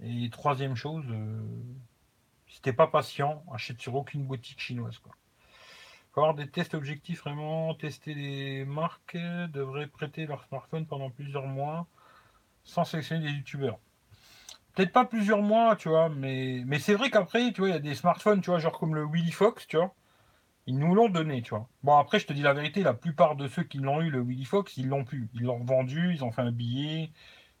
Et 0.00 0.28
troisième 0.30 0.76
chose, 0.76 1.04
euh, 1.10 1.40
si 2.46 2.60
t'es 2.60 2.72
pas 2.72 2.86
patient, 2.86 3.42
achète 3.52 3.80
sur 3.80 3.94
aucune 3.94 4.26
boutique 4.26 4.60
chinoise. 4.60 4.98
Quoi. 4.98 5.12
Faut 6.12 6.32
des 6.32 6.48
tests 6.48 6.74
objectifs, 6.74 7.20
vraiment 7.20 7.74
tester 7.74 8.14
des 8.14 8.64
marques, 8.64 9.18
devraient 9.52 9.86
prêter 9.86 10.26
leur 10.26 10.44
smartphone 10.44 10.86
pendant 10.86 11.10
plusieurs 11.10 11.46
mois 11.46 11.86
sans 12.64 12.84
sélectionner 12.84 13.26
des 13.26 13.32
youtubeurs. 13.32 13.78
Peut-être 14.74 14.92
pas 14.92 15.04
plusieurs 15.04 15.42
mois, 15.42 15.76
tu 15.76 15.88
vois, 15.88 16.08
mais, 16.08 16.62
mais 16.66 16.78
c'est 16.78 16.94
vrai 16.94 17.10
qu'après, 17.10 17.52
tu 17.52 17.60
vois, 17.60 17.68
il 17.68 17.72
y 17.72 17.76
a 17.76 17.80
des 17.80 17.94
smartphones, 17.94 18.40
tu 18.40 18.50
vois, 18.50 18.58
genre 18.58 18.78
comme 18.78 18.94
le 18.94 19.06
Willy 19.06 19.30
Fox, 19.30 19.66
tu 19.66 19.76
vois. 19.76 19.94
Ils 20.66 20.78
nous 20.78 20.94
l'ont 20.94 21.08
donné, 21.08 21.42
tu 21.42 21.50
vois. 21.50 21.68
Bon, 21.84 21.96
après, 21.96 22.18
je 22.18 22.26
te 22.26 22.32
dis 22.32 22.42
la 22.42 22.52
vérité, 22.52 22.82
la 22.82 22.94
plupart 22.94 23.36
de 23.36 23.46
ceux 23.46 23.62
qui 23.62 23.78
l'ont 23.78 24.00
eu, 24.02 24.10
le 24.10 24.20
Willy 24.20 24.44
Fox, 24.44 24.76
ils 24.76 24.88
l'ont 24.88 25.04
pu. 25.04 25.28
Ils 25.34 25.42
l'ont 25.42 25.62
vendu, 25.64 26.12
ils 26.12 26.24
ont 26.24 26.32
fait 26.32 26.42
un 26.42 26.50
billet, 26.50 27.10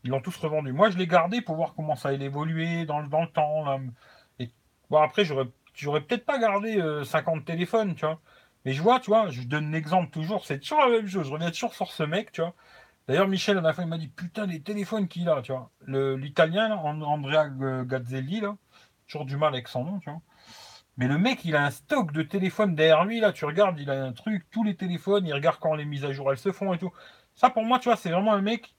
ils 0.04 0.10
l'ont 0.10 0.20
tous 0.20 0.36
revendu. 0.38 0.72
Moi, 0.72 0.90
je 0.90 0.98
l'ai 0.98 1.06
gardé 1.06 1.40
pour 1.40 1.56
voir 1.56 1.74
comment 1.74 1.94
ça 1.96 2.08
allait 2.08 2.26
évoluer 2.26 2.84
dans, 2.84 3.00
le, 3.00 3.08
dans 3.08 3.22
le 3.22 3.28
temps. 3.28 3.64
Là. 3.64 3.78
Et, 4.40 4.50
bon, 4.90 5.00
après, 5.00 5.24
j'aurais, 5.24 5.46
j'aurais 5.74 6.00
peut-être 6.00 6.24
pas 6.24 6.38
gardé 6.38 6.82
50 7.04 7.38
euh, 7.38 7.40
téléphones, 7.44 7.94
tu 7.94 8.04
vois. 8.06 8.20
Mais 8.64 8.72
je 8.72 8.82
vois, 8.82 8.98
tu 8.98 9.10
vois, 9.10 9.28
je 9.30 9.42
donne 9.42 9.66
un 9.66 9.72
exemple 9.74 10.10
toujours, 10.10 10.44
c'est 10.44 10.58
toujours 10.58 10.80
la 10.80 10.88
même 10.88 11.06
chose. 11.06 11.26
Je 11.26 11.32
reviens 11.32 11.50
toujours 11.50 11.74
sur 11.74 11.92
ce 11.92 12.02
mec, 12.02 12.32
tu 12.32 12.40
vois. 12.40 12.54
D'ailleurs, 13.06 13.28
Michel, 13.28 13.58
à 13.58 13.60
la 13.60 13.72
fin, 13.72 13.82
il 13.84 13.88
m'a 13.88 13.98
dit 13.98 14.08
Putain, 14.08 14.46
les 14.46 14.60
téléphones 14.60 15.06
qu'il 15.06 15.28
a, 15.28 15.42
tu 15.42 15.52
vois. 15.52 15.70
L'italien, 15.86 16.74
Andrea 16.76 17.48
Gazzelli, 17.84 18.40
là, 18.40 18.56
toujours 19.06 19.26
du 19.26 19.36
mal 19.36 19.54
avec 19.54 19.68
son 19.68 19.84
nom, 19.84 20.00
tu 20.00 20.10
vois. 20.10 20.20
Mais 20.96 21.08
le 21.08 21.18
mec, 21.18 21.44
il 21.44 21.56
a 21.56 21.64
un 21.64 21.70
stock 21.70 22.12
de 22.12 22.22
téléphones 22.22 22.74
derrière 22.74 23.04
lui, 23.04 23.20
là, 23.20 23.32
tu 23.32 23.44
regardes, 23.44 23.78
il 23.78 23.90
a 23.90 24.04
un 24.04 24.12
truc, 24.12 24.46
tous 24.50 24.64
les 24.64 24.76
téléphones, 24.76 25.26
il 25.26 25.34
regarde 25.34 25.58
quand 25.60 25.74
les 25.74 25.84
mises 25.84 26.04
à 26.04 26.12
jour 26.12 26.32
elles 26.32 26.38
se 26.38 26.52
font 26.52 26.72
et 26.74 26.78
tout. 26.78 26.92
Ça, 27.34 27.50
pour 27.50 27.64
moi, 27.64 27.78
tu 27.78 27.88
vois, 27.88 27.96
c'est 27.96 28.10
vraiment 28.10 28.32
un 28.32 28.42
mec. 28.42 28.74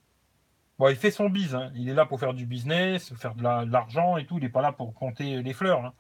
Bon, 0.80 0.90
il 0.90 0.96
fait 0.96 1.12
son 1.12 1.30
bise, 1.30 1.56
hein. 1.56 1.72
il 1.76 1.90
est 1.90 1.94
là 1.94 2.06
pour 2.06 2.20
faire 2.20 2.34
du 2.34 2.46
business, 2.46 3.14
faire 3.16 3.36
de 3.36 3.44
l'argent 3.44 4.18
et 4.18 4.26
tout, 4.26 4.38
il 4.38 4.44
n'est 4.44 4.50
pas 4.50 4.62
là 4.62 4.72
pour 4.72 4.94
compter 4.94 5.42
les 5.42 5.54
fleurs. 5.54 5.86
Hein. 5.86 5.94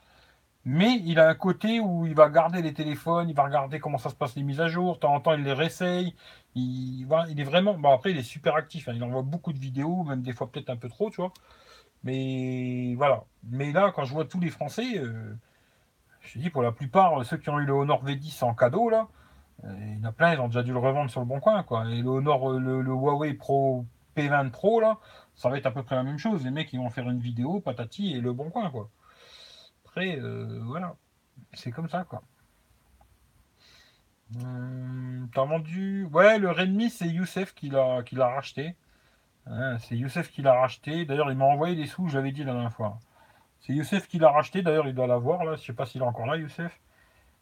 Mais 0.65 1.01
il 1.05 1.19
a 1.19 1.29
un 1.29 1.35
côté 1.35 1.79
où 1.79 2.05
il 2.05 2.13
va 2.13 2.29
garder 2.29 2.61
les 2.61 2.73
téléphones, 2.73 3.29
il 3.29 3.35
va 3.35 3.43
regarder 3.45 3.79
comment 3.79 3.97
ça 3.97 4.09
se 4.09 4.15
passe 4.15 4.35
les 4.35 4.43
mises 4.43 4.59
à 4.59 4.67
jour, 4.67 4.95
de 4.95 4.99
temps 4.99 5.13
en 5.15 5.21
temps 5.21 5.33
il 5.33 5.43
les 5.43 5.53
réessaye. 5.53 6.13
Il, 6.55 7.07
est 7.37 7.43
vraiment. 7.43 7.75
Bon, 7.75 7.93
après, 7.93 8.11
il 8.11 8.17
est 8.17 8.23
super 8.23 8.55
actif, 8.55 8.89
hein. 8.89 8.93
il 8.95 9.03
envoie 9.03 9.21
beaucoup 9.21 9.53
de 9.53 9.59
vidéos, 9.59 10.03
même 10.03 10.21
des 10.21 10.33
fois 10.33 10.51
peut-être 10.51 10.69
un 10.69 10.75
peu 10.75 10.89
trop, 10.89 11.09
tu 11.09 11.21
vois. 11.21 11.31
Mais 12.03 12.95
voilà. 12.97 13.23
Mais 13.43 13.71
là, 13.71 13.91
quand 13.95 14.05
je 14.05 14.13
vois 14.13 14.25
tous 14.25 14.39
les 14.39 14.49
Français, 14.49 14.97
euh, 14.97 15.35
je 16.27 16.39
dis 16.39 16.49
pour 16.49 16.61
la 16.61 16.71
plupart, 16.71 17.23
ceux 17.25 17.37
qui 17.37 17.49
ont 17.49 17.59
eu 17.59 17.65
le 17.65 17.73
Honor 17.73 18.03
V10 18.05 18.43
en 18.43 18.53
cadeau, 18.53 18.89
là, 18.89 19.07
euh, 19.63 19.73
il 19.79 19.99
y 19.99 20.01
en 20.01 20.09
a 20.09 20.11
plein, 20.11 20.33
ils 20.33 20.39
ont 20.39 20.47
déjà 20.47 20.63
dû 20.63 20.71
le 20.71 20.79
revendre 20.79 21.09
sur 21.09 21.19
le 21.21 21.25
bon 21.25 21.39
coin, 21.39 21.63
quoi. 21.63 21.89
Et 21.89 22.01
le 22.01 22.09
Honor, 22.09 22.51
euh, 22.51 22.59
le, 22.59 22.81
Huawei 22.83 23.33
Pro 23.33 23.85
P20 24.15 24.51
Pro, 24.51 24.79
là, 24.81 24.97
ça 25.35 25.49
va 25.49 25.57
être 25.57 25.65
à 25.65 25.71
peu 25.71 25.83
près 25.83 25.95
la 25.95 26.03
même 26.03 26.17
chose. 26.17 26.43
Les 26.43 26.51
mecs, 26.51 26.71
ils 26.73 26.79
vont 26.79 26.89
faire 26.89 27.09
une 27.09 27.19
vidéo, 27.19 27.59
patati, 27.59 28.13
et 28.13 28.21
le 28.21 28.33
bon 28.33 28.49
coin, 28.49 28.69
quoi. 28.69 28.89
Après, 29.85 30.19
euh, 30.19 30.59
voilà. 30.65 30.95
C'est 31.53 31.71
comme 31.71 31.89
ça, 31.89 32.03
quoi. 32.03 32.21
Hum, 34.35 35.29
T'as 35.33 35.45
vendu? 35.45 36.05
Ouais, 36.11 36.37
le 36.39 36.51
Redmi, 36.51 36.89
c'est 36.89 37.07
Youssef 37.07 37.53
qui 37.53 37.69
l'a 37.69 38.03
racheté. 38.27 38.75
Hein, 39.47 39.77
c'est 39.79 39.95
Youssef 39.97 40.29
qui 40.31 40.41
l'a 40.41 40.53
racheté. 40.53 41.05
D'ailleurs, 41.05 41.31
il 41.31 41.37
m'a 41.37 41.45
envoyé 41.45 41.75
des 41.75 41.87
sous, 41.87 42.07
j'avais 42.09 42.31
dit 42.31 42.43
la 42.43 42.53
dernière 42.53 42.73
fois. 42.73 42.99
C'est 43.67 43.73
Youssef 43.73 44.07
qui 44.07 44.17
l'a 44.17 44.31
racheté, 44.31 44.61
d'ailleurs 44.61 44.87
il 44.87 44.95
doit 44.95 45.07
l'avoir 45.07 45.43
là, 45.43 45.57
je 45.57 45.61
sais 45.61 45.73
pas 45.73 45.85
s'il 45.85 46.01
est 46.01 46.05
encore 46.05 46.25
là 46.25 46.37
Youssef. 46.37 46.79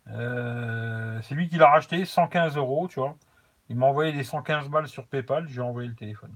Euh, 0.07 1.21
c'est 1.21 1.35
lui 1.35 1.47
qui 1.47 1.57
l'a 1.57 1.69
racheté, 1.69 2.03
115 2.03 2.57
euros, 2.57 2.87
tu 2.87 2.99
vois. 2.99 3.15
Il 3.69 3.75
m'a 3.75 3.85
envoyé 3.85 4.11
des 4.11 4.23
115 4.23 4.69
balles 4.69 4.87
sur 4.87 5.05
PayPal, 5.05 5.47
j'ai 5.47 5.61
envoyé 5.61 5.87
le 5.87 5.93
téléphone. 5.93 6.35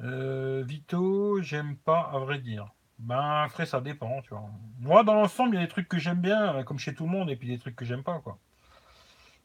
Euh, 0.00 0.64
Vito, 0.66 1.40
j'aime 1.42 1.76
pas 1.76 2.10
à 2.12 2.18
vrai 2.18 2.40
dire. 2.40 2.66
Ben 2.98 3.44
après 3.44 3.66
ça 3.66 3.80
dépend, 3.80 4.20
tu 4.22 4.30
vois. 4.30 4.50
Moi 4.80 5.04
dans 5.04 5.14
l'ensemble, 5.14 5.54
il 5.54 5.60
y 5.60 5.62
a 5.62 5.66
des 5.66 5.70
trucs 5.70 5.88
que 5.88 5.98
j'aime 5.98 6.20
bien, 6.20 6.64
comme 6.64 6.80
chez 6.80 6.94
tout 6.94 7.04
le 7.04 7.10
monde, 7.10 7.30
et 7.30 7.36
puis 7.36 7.46
des 7.46 7.58
trucs 7.58 7.76
que 7.76 7.84
j'aime 7.84 8.02
pas, 8.02 8.18
quoi. 8.18 8.36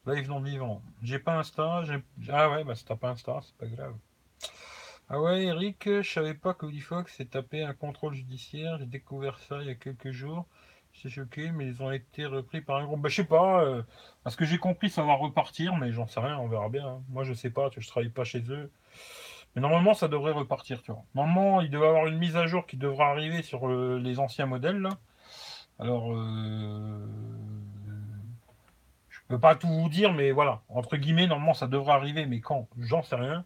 Live 0.07 0.27
non 0.29 0.41
vivant. 0.41 0.81
J'ai 1.03 1.19
pas 1.19 1.37
Insta, 1.37 1.83
j'ai. 1.83 2.03
Ah 2.29 2.49
ouais, 2.49 2.63
bah 2.63 2.73
si 2.73 2.85
t'as 2.85 2.95
pas 2.95 3.11
Insta, 3.11 3.39
c'est 3.43 3.55
pas 3.55 3.67
grave. 3.67 3.93
Ah 5.09 5.21
ouais, 5.21 5.43
Eric, 5.43 5.83
je 5.85 6.09
savais 6.09 6.33
pas 6.33 6.53
que 6.53 6.65
Fox 6.79 7.15
s'est 7.15 7.25
tapé 7.25 7.63
un 7.63 7.73
contrôle 7.73 8.13
judiciaire. 8.15 8.77
J'ai 8.79 8.85
découvert 8.85 9.37
ça 9.39 9.59
il 9.61 9.67
y 9.67 9.69
a 9.69 9.75
quelques 9.75 10.11
jours. 10.11 10.45
J'étais 10.93 11.09
choqué, 11.09 11.51
mais 11.51 11.67
ils 11.67 11.83
ont 11.83 11.91
été 11.91 12.25
repris 12.25 12.61
par 12.61 12.77
un 12.77 12.85
groupe. 12.85 13.01
Bah, 13.01 13.09
je 13.09 13.15
sais 13.17 13.23
pas. 13.25 13.63
Euh, 13.63 13.83
parce 14.23 14.35
que 14.35 14.45
j'ai 14.45 14.57
compris, 14.57 14.89
ça 14.89 15.03
va 15.03 15.13
repartir, 15.15 15.75
mais 15.75 15.91
j'en 15.91 16.07
sais 16.07 16.19
rien, 16.19 16.37
on 16.37 16.47
verra 16.47 16.69
bien. 16.69 16.87
Hein. 16.87 17.01
Moi, 17.09 17.23
je 17.23 17.33
sais 17.33 17.49
pas, 17.49 17.69
je 17.77 17.87
travaille 17.87 18.09
pas 18.09 18.23
chez 18.23 18.43
eux. 18.49 18.71
Mais 19.55 19.61
normalement, 19.61 19.93
ça 19.93 20.07
devrait 20.07 20.31
repartir, 20.31 20.81
tu 20.81 20.91
vois. 20.91 21.03
Normalement, 21.15 21.61
il 21.61 21.69
devait 21.69 21.87
avoir 21.87 22.07
une 22.07 22.17
mise 22.17 22.35
à 22.37 22.47
jour 22.47 22.65
qui 22.65 22.77
devra 22.77 23.09
arriver 23.09 23.43
sur 23.43 23.67
euh, 23.67 23.99
les 24.01 24.19
anciens 24.19 24.45
modèles, 24.45 24.79
là. 24.79 24.89
Alors, 25.79 26.13
euh, 26.13 27.05
je 29.09 29.19
peux 29.27 29.39
pas 29.39 29.55
tout 29.55 29.67
vous 29.67 29.89
dire, 29.89 30.13
mais 30.13 30.31
voilà. 30.31 30.61
Entre 30.69 30.97
guillemets, 30.97 31.27
normalement, 31.27 31.53
ça 31.53 31.67
devrait 31.67 31.93
arriver, 31.93 32.25
mais 32.25 32.39
quand? 32.39 32.67
J'en 32.79 33.03
sais 33.03 33.15
rien. 33.15 33.45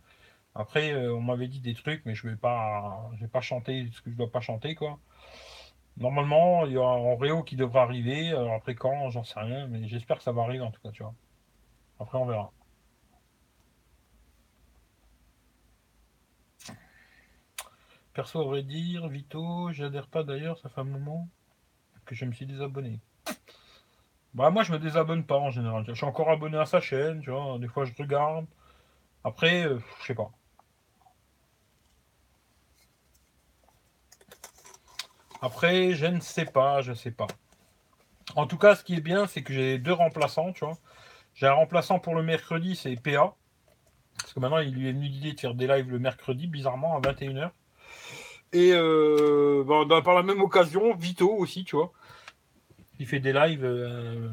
Après, 0.57 0.91
euh, 0.91 1.13
on 1.13 1.21
m'avait 1.21 1.47
dit 1.47 1.59
des 1.61 1.75
trucs, 1.75 2.03
mais 2.05 2.15
je 2.15 2.27
vais 2.27 2.35
pas, 2.35 3.11
je 3.15 3.21
vais 3.21 3.27
pas 3.27 3.41
chanter 3.41 3.89
ce 3.93 4.01
que 4.01 4.09
je 4.11 4.15
dois 4.17 4.31
pas 4.31 4.41
chanter, 4.41 4.73
quoi. 4.75 4.99
Normalement, 5.97 6.65
il 6.65 6.73
y 6.73 6.77
a 6.77 6.81
un 6.81 7.15
Réo 7.17 7.43
qui 7.43 7.55
devrait 7.55 7.79
arriver. 7.81 8.29
Alors 8.31 8.53
après 8.53 8.75
quand, 8.75 9.09
j'en 9.11 9.23
sais 9.23 9.39
rien, 9.39 9.67
mais 9.67 9.87
j'espère 9.87 10.17
que 10.17 10.23
ça 10.23 10.31
va 10.31 10.43
arriver 10.43 10.63
en 10.63 10.71
tout 10.71 10.81
cas, 10.81 10.91
tu 10.91 11.03
vois. 11.03 11.13
Après, 11.99 12.17
on 12.17 12.25
verra. 12.25 12.51
Perso, 18.13 18.39
aurait 18.39 18.63
dire, 18.63 19.07
Vito, 19.09 19.71
j'adhère 19.73 20.07
pas 20.07 20.23
d'ailleurs, 20.23 20.57
ça 20.59 20.69
fait 20.69 20.81
un 20.81 20.85
moment 20.85 21.27
que 22.05 22.15
je 22.15 22.25
me 22.25 22.31
suis 22.33 22.47
désabonné. 22.47 22.99
Bah 24.33 24.49
moi 24.51 24.63
je 24.63 24.71
me 24.71 24.79
désabonne 24.79 25.23
pas 25.25 25.37
en 25.37 25.51
général. 25.51 25.83
Je 25.87 25.93
suis 25.93 26.05
encore 26.05 26.29
abonné 26.29 26.57
à 26.57 26.65
sa 26.65 26.81
chaîne, 26.81 27.21
tu 27.21 27.31
vois. 27.31 27.57
Des 27.59 27.67
fois 27.67 27.85
je 27.85 27.93
regarde. 27.97 28.45
Après, 29.23 29.65
euh, 29.67 29.79
je 30.01 30.07
sais 30.07 30.15
pas. 30.15 30.31
Après, 35.41 35.93
je 35.93 36.05
ne 36.05 36.19
sais 36.19 36.45
pas, 36.45 36.81
je 36.81 36.91
ne 36.91 36.95
sais 36.95 37.11
pas. 37.11 37.27
En 38.35 38.47
tout 38.47 38.57
cas, 38.57 38.75
ce 38.75 38.83
qui 38.83 38.95
est 38.95 39.01
bien, 39.01 39.27
c'est 39.27 39.41
que 39.41 39.53
j'ai 39.53 39.77
deux 39.77 39.93
remplaçants, 39.93 40.51
tu 40.51 40.65
vois. 40.65 40.77
J'ai 41.35 41.47
un 41.47 41.53
remplaçant 41.53 41.99
pour 41.99 42.15
le 42.15 42.23
mercredi, 42.23 42.75
c'est 42.75 42.95
PA. 42.95 43.35
Parce 44.19 44.33
que 44.33 44.39
maintenant, 44.39 44.59
il 44.59 44.73
lui 44.73 44.89
est 44.89 44.91
venu 44.91 45.07
l'idée 45.07 45.33
de 45.33 45.39
faire 45.39 45.53
des 45.53 45.67
lives 45.67 45.89
le 45.89 45.99
mercredi, 45.99 46.47
bizarrement, 46.47 46.97
à 46.97 46.99
21h. 46.99 47.51
Et 48.53 48.71
euh, 48.73 49.63
bah, 49.63 50.01
par 50.01 50.15
la 50.15 50.23
même 50.23 50.41
occasion, 50.41 50.95
Vito 50.95 51.29
aussi, 51.31 51.63
tu 51.63 51.75
vois. 51.75 51.91
Il 52.99 53.05
fait 53.05 53.19
des 53.19 53.33
lives 53.33 53.63
euh, 53.63 54.29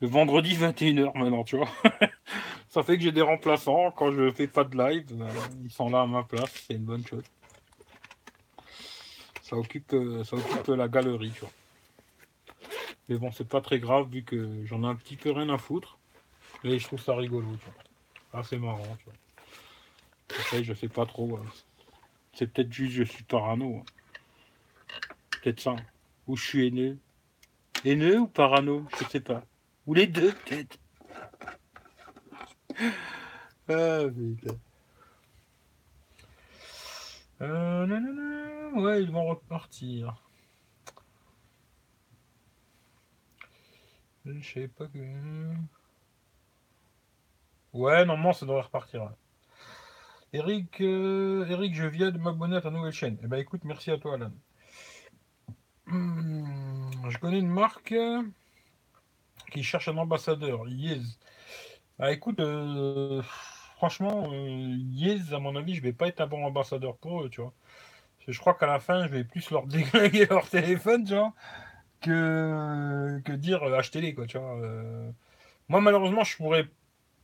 le 0.00 0.08
vendredi 0.08 0.54
21h 0.56 1.16
maintenant, 1.18 1.44
tu 1.44 1.56
vois. 1.58 1.68
Ça 2.70 2.82
fait 2.82 2.96
que 2.96 3.02
j'ai 3.02 3.12
des 3.12 3.22
remplaçants. 3.22 3.90
Quand 3.90 4.12
je 4.12 4.30
fais 4.30 4.46
pas 4.46 4.64
de 4.64 4.76
live, 4.76 5.06
euh, 5.20 5.28
ils 5.64 5.70
sont 5.70 5.90
là 5.90 6.02
à 6.02 6.06
ma 6.06 6.22
place. 6.22 6.50
C'est 6.66 6.74
une 6.74 6.84
bonne 6.84 7.06
chose 7.06 7.24
ça 9.48 9.56
occupe, 9.56 9.94
euh, 9.94 10.24
ça 10.24 10.36
occupe 10.36 10.68
la 10.68 10.88
galerie, 10.88 11.32
tu 11.32 11.40
vois. 11.40 11.50
Mais 13.08 13.16
bon, 13.16 13.32
c'est 13.32 13.48
pas 13.48 13.62
très 13.62 13.78
grave 13.78 14.10
vu 14.10 14.22
que 14.22 14.66
j'en 14.66 14.82
ai 14.82 14.86
un 14.86 14.94
petit 14.94 15.16
peu 15.16 15.30
rien 15.30 15.48
à 15.48 15.56
foutre. 15.56 15.98
Mais 16.64 16.78
je 16.78 16.86
trouve 16.86 17.00
ça 17.00 17.16
rigolo, 17.16 17.48
tu 17.56 17.64
vois. 17.64 18.40
Assez 18.40 18.58
marrant, 18.58 18.96
tu 18.98 19.04
vois. 19.06 19.14
Après, 20.38 20.62
je 20.62 20.74
sais 20.74 20.88
pas 20.88 21.06
trop. 21.06 21.38
Hein. 21.38 21.46
C'est 22.34 22.52
peut-être 22.52 22.70
juste 22.70 22.92
je 22.92 23.04
suis 23.04 23.24
parano. 23.24 23.78
Hein. 23.78 23.84
Peut-être 25.30 25.60
ça. 25.60 25.76
Ou 26.26 26.36
je 26.36 26.44
suis 26.44 26.66
haineux. 26.66 26.98
Haineux 27.86 28.20
ou 28.20 28.26
parano 28.26 28.86
Je 29.00 29.04
sais 29.08 29.20
pas. 29.20 29.42
Ou 29.86 29.94
les 29.94 30.06
deux, 30.06 30.32
peut-être. 30.32 30.78
Ah, 33.70 34.04
putain. 34.06 34.54
Euh, 37.40 38.70
ouais, 38.72 39.02
ils 39.02 39.10
vont 39.10 39.26
repartir. 39.26 40.16
Je 44.24 44.40
sais 44.42 44.68
pas 44.68 44.86
que. 44.86 44.98
Ouais, 47.72 48.04
normalement, 48.04 48.32
ça 48.32 48.44
devrait 48.46 48.62
repartir. 48.62 49.10
Eric, 50.32 50.80
euh, 50.80 51.46
Eric, 51.48 51.74
je 51.74 51.86
viens 51.86 52.10
de 52.10 52.18
m'abonner 52.18 52.56
à 52.56 52.60
ta 52.60 52.70
nouvelle 52.70 52.92
chaîne. 52.92 53.18
Eh 53.22 53.26
ben, 53.26 53.38
écoute, 53.38 53.62
merci 53.64 53.90
à 53.90 53.98
toi, 53.98 54.14
Alan. 54.14 54.32
Hmm. 55.86 57.08
Je 57.08 57.18
connais 57.18 57.38
une 57.38 57.48
marque 57.48 57.92
euh, 57.92 58.22
qui 59.52 59.62
cherche 59.62 59.88
un 59.88 59.96
ambassadeur, 59.96 60.68
Yes. 60.68 61.18
Bah 61.98 62.12
écoute, 62.12 62.38
euh, 62.40 63.22
franchement, 63.78 64.28
euh, 64.32 64.76
Yes, 64.92 65.32
à 65.32 65.38
mon 65.38 65.54
avis, 65.56 65.74
je 65.76 65.82
vais 65.82 65.92
pas 65.92 66.08
être 66.08 66.20
un 66.20 66.26
bon 66.26 66.44
ambassadeur 66.44 66.96
pour 66.98 67.22
eux, 67.24 67.30
tu 67.30 67.40
vois. 67.40 67.52
Je 68.28 68.38
crois 68.40 68.54
qu'à 68.54 68.66
la 68.66 68.80
fin, 68.80 69.06
je 69.08 69.12
vais 69.12 69.24
plus 69.24 69.50
leur 69.50 69.66
déglinguer 69.68 70.26
leur 70.26 70.48
téléphone, 70.48 71.04
tu 71.04 71.14
vois, 71.14 71.32
que, 72.00 73.20
que 73.24 73.32
dire 73.32 73.62
achetez-les, 73.64 74.14
quoi, 74.14 74.26
tu 74.26 74.38
vois. 74.38 74.58
Moi, 75.68 75.80
malheureusement, 75.80 76.24
je 76.24 76.36
pourrais, 76.36 76.66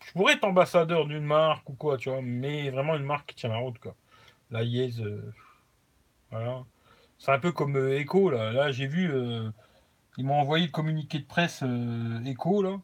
je 0.07 0.13
pourrais 0.13 0.35
être 0.35 0.45
ambassadeur 0.45 1.07
d'une 1.07 1.25
marque 1.25 1.69
ou 1.71 1.75
quoi, 1.75 1.97
tu 1.99 2.11
vois, 2.11 2.23
mais 2.23 2.71
vraiment 2.71 2.97
une 2.97 3.05
marque 3.05 3.31
qui 3.31 3.37
tient 3.37 3.51
la 3.51 3.59
route, 3.59 3.79
quoi. 3.79 3.97
La 4.51 4.63
voilà. 6.31 6.65
C'est 7.19 7.33
un 7.33 7.39
peu 7.39 7.53
comme 7.53 7.77
Echo, 7.77 8.31
là. 8.31 8.53
Là, 8.53 8.73
j'ai 8.73 8.87
vu, 8.87 9.11
ils 10.19 10.25
m'ont 10.25 10.41
envoyé 10.41 10.67
le 10.67 10.73
communiqué 10.73 11.19
de 11.19 11.27
presse 11.27 11.65
Echo, 12.27 12.63
là. 12.63 12.81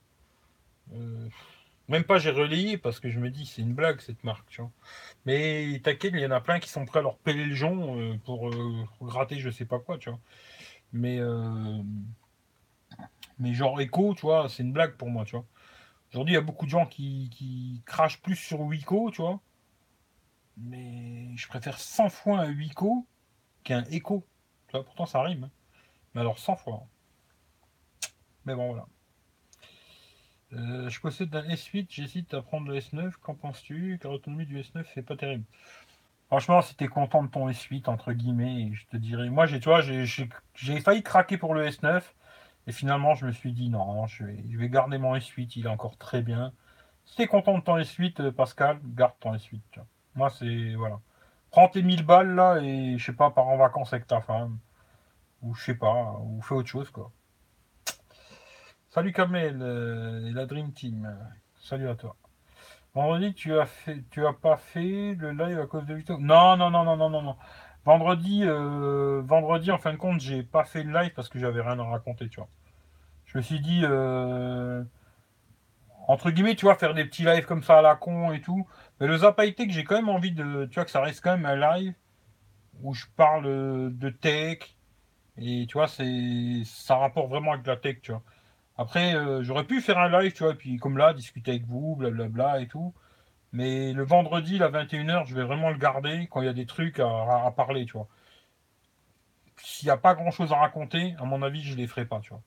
Même 1.90 2.04
pas 2.04 2.18
j'ai 2.18 2.30
relayé 2.30 2.78
parce 2.78 3.00
que 3.00 3.10
je 3.10 3.18
me 3.18 3.30
dis 3.30 3.46
c'est 3.46 3.62
une 3.62 3.74
blague 3.74 4.00
cette 4.00 4.22
marque, 4.22 4.48
tu 4.48 4.60
vois. 4.62 4.70
Mais 5.26 5.80
t'inquiète, 5.82 6.12
il 6.14 6.20
y 6.20 6.26
en 6.26 6.30
a 6.30 6.40
plein 6.40 6.60
qui 6.60 6.68
sont 6.68 6.84
prêts 6.86 7.00
à 7.00 7.02
leur 7.02 7.18
peler 7.18 7.44
le 7.44 7.54
jonc 7.54 7.98
euh, 7.98 8.16
pour, 8.24 8.48
euh, 8.48 8.86
gratter 9.02 9.40
je 9.40 9.50
sais 9.50 9.64
pas 9.64 9.80
quoi, 9.80 9.98
tu 9.98 10.08
vois. 10.10 10.20
Mais, 10.92 11.18
euh, 11.20 11.82
mais 13.38 13.54
genre 13.54 13.80
Echo, 13.80 14.14
tu 14.14 14.22
vois, 14.22 14.48
c'est 14.48 14.62
une 14.62 14.72
blague 14.72 14.96
pour 14.96 15.10
moi, 15.10 15.24
tu 15.24 15.36
vois. 15.36 15.44
Aujourd'hui, 16.12 16.34
il 16.34 16.36
y 16.36 16.38
a 16.38 16.42
beaucoup 16.42 16.66
de 16.66 16.70
gens 16.70 16.86
qui, 16.86 17.82
crachent 17.86 18.20
plus 18.22 18.36
sur 18.36 18.60
Wico, 18.60 19.10
tu 19.10 19.22
vois. 19.22 19.40
Mais 20.58 21.36
je 21.36 21.48
préfère 21.48 21.78
100 21.78 22.08
fois 22.10 22.40
un 22.40 22.52
Wico 22.52 23.06
qu'un 23.64 23.84
Echo. 23.86 24.24
Tu 24.68 24.72
vois, 24.72 24.84
pourtant 24.84 25.06
ça 25.06 25.22
rime. 25.22 25.44
Hein. 25.44 25.50
Mais 26.14 26.20
alors 26.20 26.38
100 26.38 26.56
fois. 26.56 26.86
Mais 28.44 28.54
bon, 28.54 28.68
voilà. 28.68 28.86
Euh, 30.52 30.88
je 30.88 31.00
possède 31.00 31.34
un 31.34 31.42
S8, 31.42 31.86
j'hésite 31.90 32.34
à 32.34 32.42
prendre 32.42 32.68
le 32.68 32.78
S9. 32.78 33.12
Qu'en 33.22 33.34
penses-tu? 33.34 33.98
Car 34.00 34.12
l'autonomie 34.12 34.46
du 34.46 34.58
S9, 34.60 34.84
c'est 34.94 35.02
pas 35.02 35.16
terrible. 35.16 35.44
Franchement, 36.28 36.62
si 36.62 36.76
tu 36.76 36.84
es 36.84 36.88
content 36.88 37.22
de 37.24 37.28
ton 37.28 37.48
S8, 37.48 37.88
entre 37.88 38.12
guillemets, 38.12 38.70
je 38.74 38.86
te 38.86 38.96
dirais. 38.96 39.30
Moi, 39.30 39.46
j'ai, 39.46 39.60
tu 39.60 39.68
vois, 39.68 39.80
j'ai 39.80 40.80
failli 40.80 41.02
craquer 41.02 41.38
pour 41.38 41.54
le 41.54 41.66
S9. 41.66 42.02
Et 42.66 42.72
finalement, 42.72 43.14
je 43.14 43.26
me 43.26 43.32
suis 43.32 43.52
dit, 43.52 43.68
non, 43.68 44.06
je 44.06 44.24
vais, 44.24 44.68
garder 44.68 44.98
mon 44.98 45.16
S8, 45.16 45.52
il 45.56 45.66
est 45.66 45.68
encore 45.68 45.96
très 45.98 46.22
bien. 46.22 46.52
Si 47.04 47.16
tu 47.16 47.22
es 47.22 47.26
content 47.26 47.58
de 47.58 47.64
ton 47.64 47.76
S8, 47.78 48.20
euh, 48.20 48.32
Pascal, 48.32 48.78
garde 48.84 49.14
ton 49.20 49.34
S8. 49.34 49.60
Moi, 50.14 50.30
c'est. 50.30 50.74
Voilà. 50.74 51.00
Prends 51.50 51.68
tes 51.68 51.82
1000 51.82 52.04
balles 52.04 52.34
là 52.34 52.58
et 52.58 52.96
je 52.98 53.04
sais 53.06 53.12
pas, 53.12 53.30
pars 53.30 53.48
en 53.48 53.56
vacances 53.56 53.92
avec 53.92 54.06
ta 54.06 54.20
femme. 54.20 54.58
Ou 55.42 55.54
je 55.54 55.64
sais 55.64 55.74
pas, 55.74 56.18
ou 56.22 56.40
fais 56.42 56.54
autre 56.54 56.68
chose, 56.68 56.90
quoi. 56.90 57.10
Salut 58.92 59.12
Kamel 59.12 59.58
euh, 59.62 60.26
et 60.26 60.32
la 60.32 60.46
Dream 60.46 60.72
Team. 60.72 61.16
Salut 61.60 61.88
à 61.88 61.94
toi. 61.94 62.16
Vendredi, 62.92 63.32
tu 63.34 63.56
as 63.56 63.66
fait, 63.66 64.02
tu 64.10 64.26
as 64.26 64.32
pas 64.32 64.56
fait 64.56 65.14
le 65.14 65.30
live 65.30 65.60
à 65.60 65.66
cause 65.66 65.86
de 65.86 65.94
Vito 65.94 66.18
Non, 66.18 66.56
non, 66.56 66.70
non, 66.70 66.82
non, 66.82 66.96
non, 66.96 67.08
non, 67.08 67.22
non. 67.22 67.36
Vendredi, 67.84 68.42
euh, 68.42 69.22
vendredi, 69.24 69.70
en 69.70 69.78
fin 69.78 69.92
de 69.92 69.96
compte, 69.96 70.20
j'ai 70.20 70.42
pas 70.42 70.64
fait 70.64 70.82
le 70.82 70.92
live 70.92 71.12
parce 71.14 71.28
que 71.28 71.38
j'avais 71.38 71.60
rien 71.60 71.78
à 71.78 71.84
raconter, 71.84 72.28
tu 72.28 72.40
vois. 72.40 72.48
Je 73.26 73.38
me 73.38 73.42
suis 73.42 73.60
dit, 73.60 73.82
euh, 73.84 74.82
entre 76.08 76.32
guillemets, 76.32 76.56
tu 76.56 76.64
vois, 76.64 76.74
faire 76.74 76.92
des 76.92 77.04
petits 77.04 77.22
lives 77.22 77.46
comme 77.46 77.62
ça 77.62 77.78
à 77.78 77.82
la 77.82 77.94
con 77.94 78.32
et 78.32 78.40
tout. 78.40 78.66
Mais 78.98 79.06
le 79.06 79.18
que 79.18 79.70
j'ai 79.72 79.84
quand 79.84 79.94
même 79.94 80.08
envie 80.08 80.32
de, 80.32 80.66
tu 80.66 80.74
vois, 80.74 80.84
que 80.84 80.90
ça 80.90 81.00
reste 81.00 81.22
quand 81.22 81.36
même 81.38 81.46
un 81.46 81.76
live 81.78 81.94
où 82.82 82.92
je 82.92 83.06
parle 83.16 83.44
de 83.96 84.10
tech 84.10 84.76
et 85.38 85.66
tu 85.68 85.74
vois, 85.74 85.86
c'est, 85.86 86.62
ça 86.64 86.96
rapporte 86.96 87.30
vraiment 87.30 87.52
avec 87.52 87.66
la 87.66 87.76
tech, 87.76 88.00
tu 88.02 88.10
vois. 88.10 88.22
Après, 88.80 89.14
euh, 89.14 89.42
j'aurais 89.42 89.64
pu 89.64 89.82
faire 89.82 89.98
un 89.98 90.08
live, 90.08 90.32
tu 90.32 90.42
vois, 90.42 90.54
puis 90.54 90.78
comme 90.78 90.96
là, 90.96 91.12
discuter 91.12 91.50
avec 91.50 91.66
vous, 91.66 91.96
blablabla 91.96 92.62
et 92.62 92.66
tout. 92.66 92.94
Mais 93.52 93.92
le 93.92 94.04
vendredi, 94.04 94.56
la 94.56 94.70
21h, 94.70 95.26
je 95.26 95.34
vais 95.34 95.44
vraiment 95.44 95.68
le 95.68 95.76
garder 95.76 96.28
quand 96.30 96.40
il 96.40 96.46
y 96.46 96.48
a 96.48 96.54
des 96.54 96.64
trucs 96.64 96.98
à, 96.98 97.52
parler, 97.54 97.84
tu 97.84 97.92
vois. 97.92 98.08
S'il 99.58 99.86
n'y 99.86 99.90
a 99.90 99.98
pas 99.98 100.14
grand 100.14 100.30
chose 100.30 100.50
à 100.52 100.56
raconter, 100.56 101.14
à 101.18 101.24
mon 101.24 101.42
avis, 101.42 101.62
je 101.62 101.72
ne 101.72 101.76
les 101.76 101.86
ferai 101.86 102.06
pas, 102.06 102.20
tu 102.20 102.30
vois. 102.30 102.42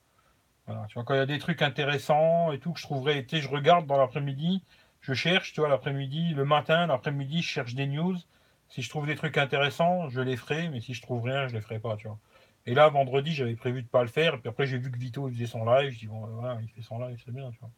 Voilà, 0.66 0.88
tu 0.88 0.96
vois, 0.96 1.04
quand 1.04 1.14
il 1.14 1.18
y 1.18 1.20
a 1.20 1.28
des 1.28 1.38
trucs 1.38 1.62
intéressants 1.62 2.52
et 2.52 2.60
tout 2.60 2.74
que 2.74 2.80
je 2.80 2.86
trouverais, 2.86 3.26
tu 3.26 3.38
je 3.40 3.48
regarde 3.48 3.86
dans 3.86 3.98
l'après-midi, 3.98 4.64
je 5.02 5.14
cherche, 5.14 5.54
tu 5.54 5.60
vois, 5.62 5.70
l'après-midi, 5.70 6.34
le 6.34 6.46
matin, 6.46 6.88
l'après-midi, 6.88 7.44
je 7.44 7.48
cherche 7.48 7.76
des 7.76 7.86
news. 7.86 8.18
Si 8.70 8.82
je 8.82 8.90
trouve 8.90 9.06
des 9.06 9.16
trucs 9.16 9.38
intéressants, 9.38 10.10
je 10.10 10.22
les 10.22 10.38
ferai, 10.38 10.70
mais 10.70 10.82
si 10.82 10.96
je 10.96 11.02
trouve 11.04 11.24
rien, 11.26 11.48
je 11.48 11.54
les 11.54 11.62
ferai 11.62 11.78
pas, 11.78 11.96
tu 11.96 12.08
vois. 12.08 12.18
Et 12.66 12.74
là, 12.74 12.88
vendredi, 12.90 13.34
j'avais 13.34 13.56
prévu 13.56 13.84
de 13.84 13.88
pas 13.88 14.02
le 14.02 14.08
faire. 14.10 14.36
Et 14.36 14.38
puis 14.40 14.50
après, 14.50 14.66
j'ai 14.66 14.78
vu 14.78 14.92
que 14.92 14.98
Vito 14.98 15.28
faisait 15.30 15.46
son 15.48 15.66
live. 15.66 15.92
Je 15.92 16.00
dis, 16.00 16.08
bon, 16.08 16.26
voilà, 16.26 16.60
il 16.62 16.70
fait 16.70 16.82
son 16.82 17.00
live, 17.00 17.22
c'est 17.26 17.34
bien, 17.34 17.52
tu 17.52 17.60
vois. 17.60 17.72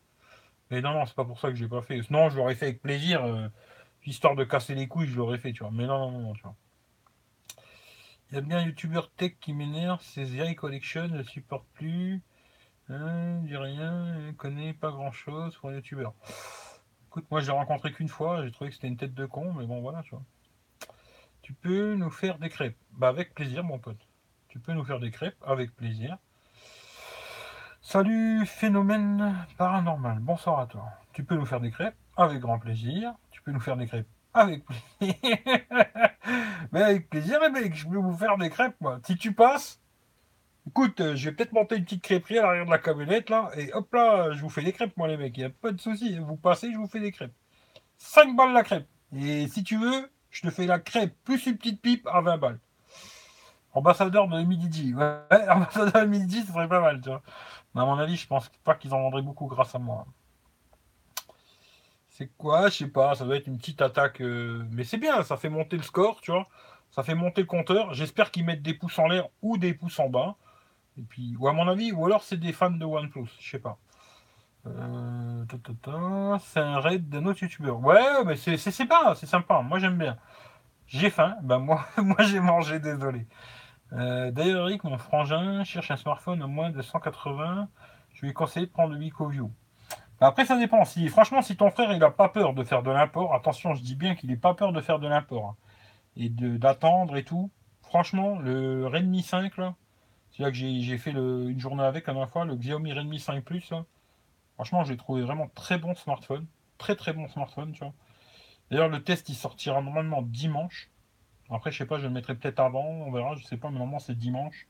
Mais 0.72 0.82
non, 0.82 0.94
non, 0.94 1.06
c'est 1.06 1.16
pas 1.16 1.26
pour 1.26 1.40
ça 1.40 1.50
que 1.50 1.56
j'ai 1.56 1.68
pas 1.68 1.82
fait. 1.82 2.02
Sinon, 2.04 2.30
je 2.30 2.38
l'aurais 2.38 2.56
fait 2.56 2.68
avec 2.68 2.82
plaisir. 2.82 3.24
Euh, 3.24 3.48
histoire 4.06 4.36
de 4.36 4.44
casser 4.44 4.76
les 4.76 4.88
couilles, 4.88 5.08
je 5.08 5.18
l'aurais 5.18 5.38
fait, 5.38 5.54
tu 5.54 5.64
vois. 5.64 5.72
Mais 5.72 5.86
non, 5.86 6.12
non, 6.12 6.20
non, 6.20 6.34
tu 6.34 6.44
vois. 6.44 6.56
Il 8.30 8.36
y 8.36 8.38
a 8.38 8.42
bien 8.42 8.58
un 8.58 8.66
youtubeur 8.66 9.12
tech 9.12 9.34
qui 9.40 9.54
m'énerve, 9.54 10.02
c'est 10.02 10.26
The 10.26 10.56
Collection, 10.56 11.08
ne 11.08 11.24
supporte 11.24 11.68
plus. 11.74 12.22
Hein, 12.90 13.42
dit 13.44 13.56
rien, 13.56 14.16
ne 14.20 14.32
connaît 14.32 14.74
pas 14.74 14.92
grand 14.92 15.12
chose 15.12 15.56
pour 15.56 15.70
un 15.70 15.76
youtubeur. 15.76 16.14
Écoute, 17.08 17.26
moi 17.32 17.40
je 17.40 17.48
l'ai 17.48 17.52
rencontré 17.54 17.92
qu'une 17.92 18.10
fois, 18.10 18.46
j'ai 18.46 18.52
trouvé 18.52 18.70
que 18.70 18.76
c'était 18.76 18.88
une 18.88 18.98
tête 18.98 19.14
de 19.14 19.26
con, 19.26 19.54
mais 19.54 19.66
bon 19.66 19.82
voilà, 19.82 20.04
tu 20.04 20.12
vois. 20.12 20.24
Tu 21.42 21.54
peux 21.54 21.96
nous 21.96 22.12
faire 22.12 22.38
des 22.38 22.50
crêpes 22.50 22.78
Bah 22.92 23.08
avec 23.10 23.34
plaisir 23.34 23.64
mon 23.64 23.80
pote. 23.80 24.05
Tu 24.56 24.62
peux 24.62 24.72
nous 24.72 24.86
faire 24.86 25.01
des 25.01 25.12
crêpes 25.12 25.36
avec 25.45 25.76
plaisir. 25.76 26.18
Salut 27.82 28.45
phénomène 28.45 29.36
paranormal, 29.58 30.20
bonsoir 30.20 30.62
à 30.62 30.66
toi. 30.66 30.86
Tu 31.12 31.26
peux 31.26 31.36
nous 31.36 31.45
faire 31.45 31.60
des 31.60 31.72
crêpes 31.72 31.97
avec 32.16 32.39
grand 32.39 32.58
plaisir. 32.58 33.14
Tu 33.32 33.41
peux 33.41 33.51
nous 33.51 33.60
faire 33.60 33.76
des 33.76 33.86
crêpes 33.86 34.08
avec 34.34 34.64
plaisir. 34.64 34.88
Mais 36.72 36.82
avec 36.82 37.10
plaisir, 37.10 37.41
les 37.41 37.49
mecs, 37.49 37.76
je 37.76 37.86
peux 37.86 37.97
vous 37.97 38.16
faire 38.16 38.38
des 38.38 38.49
crêpes, 38.49 38.78
moi. 38.80 39.01
Si 39.03 39.18
tu 39.18 39.34
passes, 39.34 39.82
écoute, 40.66 41.01
euh, 41.01 41.18
je 41.18 41.30
vais 41.30 41.36
peut-être 41.36 41.51
monter 41.51 41.76
une 41.76 41.84
petite 41.84 42.03
crêperie 42.03 42.39
à 42.39 42.43
l'arrière 42.43 42.66
de 42.66 42.72
la 42.72 42.78
camionnette, 42.78 43.30
là, 43.30 43.51
et 43.58 43.74
hop 43.74 43.93
là, 43.93 44.32
je 44.32 44.41
vous 44.41 44.49
fais 44.49 44.64
des 44.64 44.72
crêpes, 44.72 44.95
moi, 44.95 45.10
les 45.10 45.18
mecs. 45.18 45.36
Il 45.36 45.41
n'y 45.41 45.47
a 45.47 45.49
pas 45.49 45.74
de 45.74 45.82
souci. 45.82 46.18
Vous 46.18 46.38
passez, 46.38 46.72
je 46.72 46.78
vous 46.78 46.88
fais 46.88 47.01
des 47.01 47.12
crêpes. 47.12 47.36
5 47.97 48.34
balles 48.38 48.53
la 48.53 48.64
crêpe. 48.64 48.88
Et 49.14 49.49
si 49.49 49.66
tu 49.66 49.76
veux, 49.76 50.10
je 50.32 50.43
te 50.43 50.49
fais 50.49 50.66
la 50.66 50.80
crêpe 50.80 51.14
plus 51.26 51.45
une 51.45 51.58
petite 51.58 51.82
pipe 51.82 52.08
à 52.08 52.22
20 52.22 52.38
balles. 52.38 52.60
Ambassadeur 53.76 54.28
de 54.28 54.42
Midi 54.42 54.94
Ouais, 54.94 55.20
ambassadeur 55.50 56.04
de 56.04 56.08
Midi, 56.08 56.42
ce 56.42 56.52
serait 56.52 56.68
pas 56.68 56.82
mal, 56.82 57.02
tu 57.02 57.10
vois. 57.10 57.22
Mais 57.74 57.82
à 57.82 57.86
mon 57.86 58.00
avis, 58.00 58.16
je 58.16 58.26
pense 58.28 58.50
pas 58.64 58.76
qu'ils 58.76 58.94
en 58.94 59.02
vendraient 59.02 59.22
beaucoup 59.22 59.48
grâce 59.48 59.76
à 59.76 59.80
moi. 59.80 60.06
C'est 62.10 62.28
quoi? 62.38 62.70
Je 62.70 62.78
sais 62.78 62.88
pas, 62.88 63.14
ça 63.16 63.26
doit 63.26 63.36
être 63.36 63.48
une 63.48 63.58
petite 63.58 63.82
attaque. 63.82 64.22
Euh, 64.22 64.66
mais 64.72 64.86
c'est 64.86 64.98
bien, 64.98 65.22
ça 65.24 65.38
fait 65.38 65.50
monter 65.50 65.76
le 65.78 65.84
score, 65.84 66.22
tu 66.22 66.32
vois. 66.32 66.48
Ça 66.90 67.04
fait 67.04 67.16
monter 67.16 67.42
le 67.42 67.48
compteur. 67.48 67.94
J'espère 67.94 68.32
qu'ils 68.32 68.46
mettent 68.46 68.62
des 68.62 68.74
pouces 68.74 68.98
en 68.98 69.08
l'air 69.08 69.28
ou 69.42 69.58
des 69.58 69.74
pouces 69.74 70.00
en 70.00 70.10
bas. 70.10 70.36
Et 70.98 71.02
puis, 71.02 71.36
ou 71.38 71.48
à 71.50 71.54
mon 71.54 71.68
avis, 71.68 71.92
ou 71.92 72.06
alors 72.06 72.24
c'est 72.24 72.38
des 72.38 72.54
fans 72.54 72.72
de 72.72 72.86
OnePlus, 72.86 73.30
je 73.40 73.50
sais 73.52 73.60
pas. 73.60 73.78
Euh, 74.68 75.46
c'est 76.39 76.60
un 76.60 76.80
raid 76.80 77.10
d'un 77.10 77.26
autre 77.26 77.43
youtubeur. 77.43 77.80
Ouais, 77.80 78.24
mais 78.26 78.36
c'est 78.38 78.58
sympa, 78.58 79.14
c'est 79.16 79.26
sympa. 79.28 79.62
Moi 79.62 79.80
j'aime 79.80 79.97
bien. 79.97 80.18
J'ai 80.88 81.10
faim, 81.10 81.36
ben 81.43 81.60
moi, 81.60 81.86
moi 81.97 82.22
j'ai 82.24 82.39
mangé, 82.39 82.80
désolé. 82.80 83.28
Euh, 83.96 84.32
d'ailleurs, 84.32 84.67
Eric, 84.67 84.84
mon 84.84 84.97
frangin, 84.97 85.63
cherche 85.63 85.89
un 85.92 85.96
smartphone 85.96 86.42
à 86.42 86.47
moins 86.47 86.70
de 86.70 86.82
180. 86.82 87.70
Je 88.13 88.26
lui 88.26 88.34
conseille 88.34 88.67
de 88.67 88.72
prendre 88.72 88.93
le 88.93 89.00
View. 89.00 89.51
Bah, 90.20 90.28
après, 90.28 90.46
ça 90.46 90.58
dépend. 90.58 90.84
Si, 90.86 91.08
franchement, 91.08 91.42
si 91.42 91.55
ton 91.55 91.72
frère 91.72 91.92
il 91.93 92.00
n'a 92.00 92.12
pas 92.12 92.30
peur 92.30 92.54
de 92.54 92.63
faire 92.63 92.84
de 92.84 92.92
l'import, 92.92 93.34
attention, 93.34 93.74
je 93.74 93.82
dis 93.82 93.96
bien 93.96 94.16
qu'il 94.16 94.30
n'est 94.30 94.38
pas 94.38 94.54
peur 94.54 94.74
de 94.74 94.82
faire 94.82 95.00
de 95.00 95.08
l'import 95.08 95.50
hein, 95.50 95.55
et 96.17 96.30
d'attendre 96.30 97.16
et 97.16 97.24
tout. 97.24 97.51
Franchement, 97.82 98.38
le 98.39 98.88
Redmi 98.88 99.22
5, 99.22 99.58
là, 99.58 99.76
c'est 100.32 100.43
là 100.43 100.51
que 100.51 100.58
j'ai 100.58 100.97
fait 100.97 101.12
une 101.12 101.59
journée 101.59 101.84
avec 101.84 102.08
la 102.08 102.13
dernière 102.13 102.30
fois, 102.30 102.46
le 102.46 102.55
Xiaomi 102.55 102.92
Redmi 102.92 103.20
5 103.20 103.43
Plus, 103.43 103.72
franchement, 104.55 104.84
j'ai 104.84 104.97
trouvé 104.97 105.22
vraiment 105.22 105.47
très 105.55 105.78
bon 105.78 105.96
smartphone. 105.96 106.46
Très 106.78 106.96
très 106.97 107.13
bon 107.13 107.30
smartphone, 107.30 107.72
tu 107.72 107.80
vois. 107.80 107.93
D'ailleurs, 108.70 108.89
le 108.89 109.01
test 109.01 109.30
il 109.30 109.36
sortira 109.36 109.82
normalement 109.82 110.22
dimanche. 110.22 110.89
Après, 111.50 111.72
je 111.72 111.78
sais 111.78 111.86
pas, 111.86 112.00
je 112.00 112.04
le 112.04 112.09
mettrai 112.09 112.36
peut-être 112.36 112.59
avant, 112.59 112.86
on 112.86 113.12
verra, 113.12 113.36
je 113.36 113.43
sais 113.46 113.58
pas, 113.58 113.70
mais 113.70 113.78
normalement 113.78 114.00
c'est 114.00 114.17
dimanche. 114.17 114.67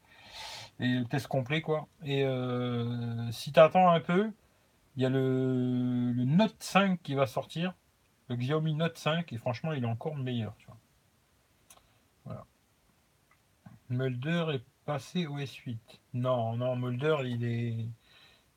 Et 0.79 0.87
le 0.87 1.05
test 1.05 1.27
complet, 1.27 1.61
quoi. 1.61 1.87
Et 2.03 2.25
euh, 2.25 3.31
si 3.31 3.53
tu 3.53 3.59
attends 3.59 3.89
un 3.89 4.01
peu, 4.01 4.31
il 4.95 5.03
y 5.03 5.05
a 5.05 5.09
le, 5.09 6.13
Note 6.25 6.55
5 6.59 7.01
qui 7.01 7.15
va 7.15 7.27
sortir, 7.27 7.73
le 8.29 8.35
Xiaomi 8.35 8.73
Note 8.73 8.97
5, 8.97 9.31
et 9.31 9.37
franchement, 9.37 9.71
il 9.71 9.83
est 9.83 9.87
encore 9.87 10.15
meilleur. 10.15 10.53
Voilà. 12.25 12.45
Mulder 13.89 14.47
est 14.53 14.65
passé 14.85 15.27
au 15.27 15.37
S8. 15.37 15.77
Non, 16.13 16.57
non, 16.57 16.75
Mulder, 16.75 17.17
il 17.25 17.45
est, 17.45 17.87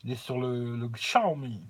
il 0.05 0.11
est 0.11 0.17
sur 0.17 0.41
le 0.41 0.89
Xiaomi. 0.89 1.69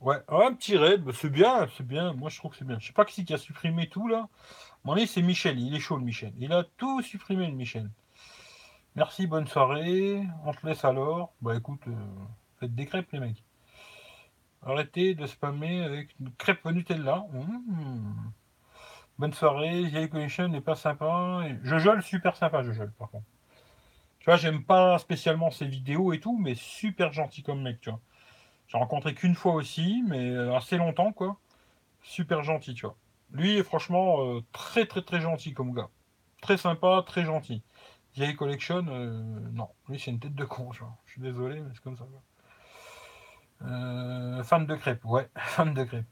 Ouais, 0.00 0.16
un 0.28 0.54
petit 0.54 0.76
raid, 0.76 1.02
bah, 1.02 1.12
c'est 1.14 1.30
bien, 1.30 1.66
c'est 1.76 1.86
bien. 1.86 2.12
Moi, 2.12 2.30
je 2.30 2.38
trouve 2.38 2.52
que 2.52 2.56
c'est 2.58 2.64
bien. 2.64 2.78
Je 2.78 2.86
sais 2.86 2.92
pas 2.92 3.04
qui 3.04 3.24
qui 3.24 3.34
a 3.34 3.38
supprimé 3.38 3.88
tout 3.88 4.06
là. 4.08 4.28
Mon 4.84 4.96
c'est 5.06 5.22
Michel. 5.22 5.58
Il 5.58 5.74
est 5.74 5.80
chaud 5.80 5.96
le 5.96 6.04
Michel. 6.04 6.32
Il 6.38 6.52
a 6.52 6.64
tout 6.76 7.02
supprimé 7.02 7.46
le 7.46 7.54
Michel. 7.54 7.90
Merci, 8.94 9.26
bonne 9.26 9.46
soirée. 9.48 10.22
On 10.44 10.52
te 10.52 10.66
laisse 10.66 10.84
alors. 10.84 11.32
Bah 11.42 11.56
écoute, 11.56 11.82
euh, 11.88 11.92
faites 12.60 12.74
des 12.74 12.86
crêpes 12.86 13.10
les 13.12 13.20
mecs. 13.20 13.44
Arrêtez 14.62 15.14
de 15.14 15.26
spammer 15.26 15.82
avec 15.82 16.14
une 16.20 16.32
crêpe 16.32 16.64
Nutella. 16.64 17.24
Mmh. 17.32 18.30
Bonne 19.18 19.32
soirée. 19.32 19.90
The 19.92 20.08
Connection 20.08 20.48
n'est 20.48 20.60
pas 20.60 20.76
sympa. 20.76 21.42
Je 21.64 22.00
super 22.02 22.36
sympa, 22.36 22.62
je 22.62 22.72
par 22.84 23.10
contre. 23.10 23.26
Tu 24.20 24.26
vois, 24.26 24.36
j'aime 24.36 24.64
pas 24.64 24.98
spécialement 24.98 25.50
ses 25.50 25.66
vidéos 25.66 26.12
et 26.12 26.20
tout, 26.20 26.38
mais 26.38 26.54
super 26.54 27.12
gentil 27.12 27.42
comme 27.42 27.62
mec, 27.62 27.80
tu 27.80 27.90
vois. 27.90 28.00
J'ai 28.68 28.76
rencontré 28.76 29.14
qu'une 29.14 29.34
fois 29.34 29.54
aussi, 29.54 30.04
mais 30.06 30.30
euh, 30.30 30.54
assez 30.54 30.76
longtemps, 30.76 31.12
quoi. 31.12 31.38
Super 32.02 32.42
gentil, 32.42 32.74
tu 32.74 32.84
vois. 32.84 32.96
Lui 33.32 33.56
est 33.56 33.62
franchement 33.62 34.24
euh, 34.24 34.42
très 34.52 34.86
très 34.86 35.02
très 35.02 35.20
gentil 35.20 35.54
comme 35.54 35.74
gars. 35.74 35.88
Très 36.42 36.58
sympa, 36.58 37.02
très 37.06 37.24
gentil. 37.24 37.62
Vieille 38.14 38.36
Collection, 38.36 38.84
euh, 38.88 39.22
non. 39.52 39.68
Lui, 39.88 39.98
c'est 39.98 40.10
une 40.10 40.20
tête 40.20 40.34
de 40.34 40.44
con, 40.44 40.70
tu 40.70 40.80
vois. 40.80 40.96
Je 41.06 41.12
suis 41.12 41.22
désolé, 41.22 41.60
mais 41.60 41.70
c'est 41.74 41.82
comme 41.82 41.96
ça. 41.96 42.04
fan 44.44 44.66
de 44.66 44.74
crêpes, 44.74 45.04
ouais, 45.04 45.28
fan 45.36 45.72
de 45.72 45.84
crêpes. 45.84 46.06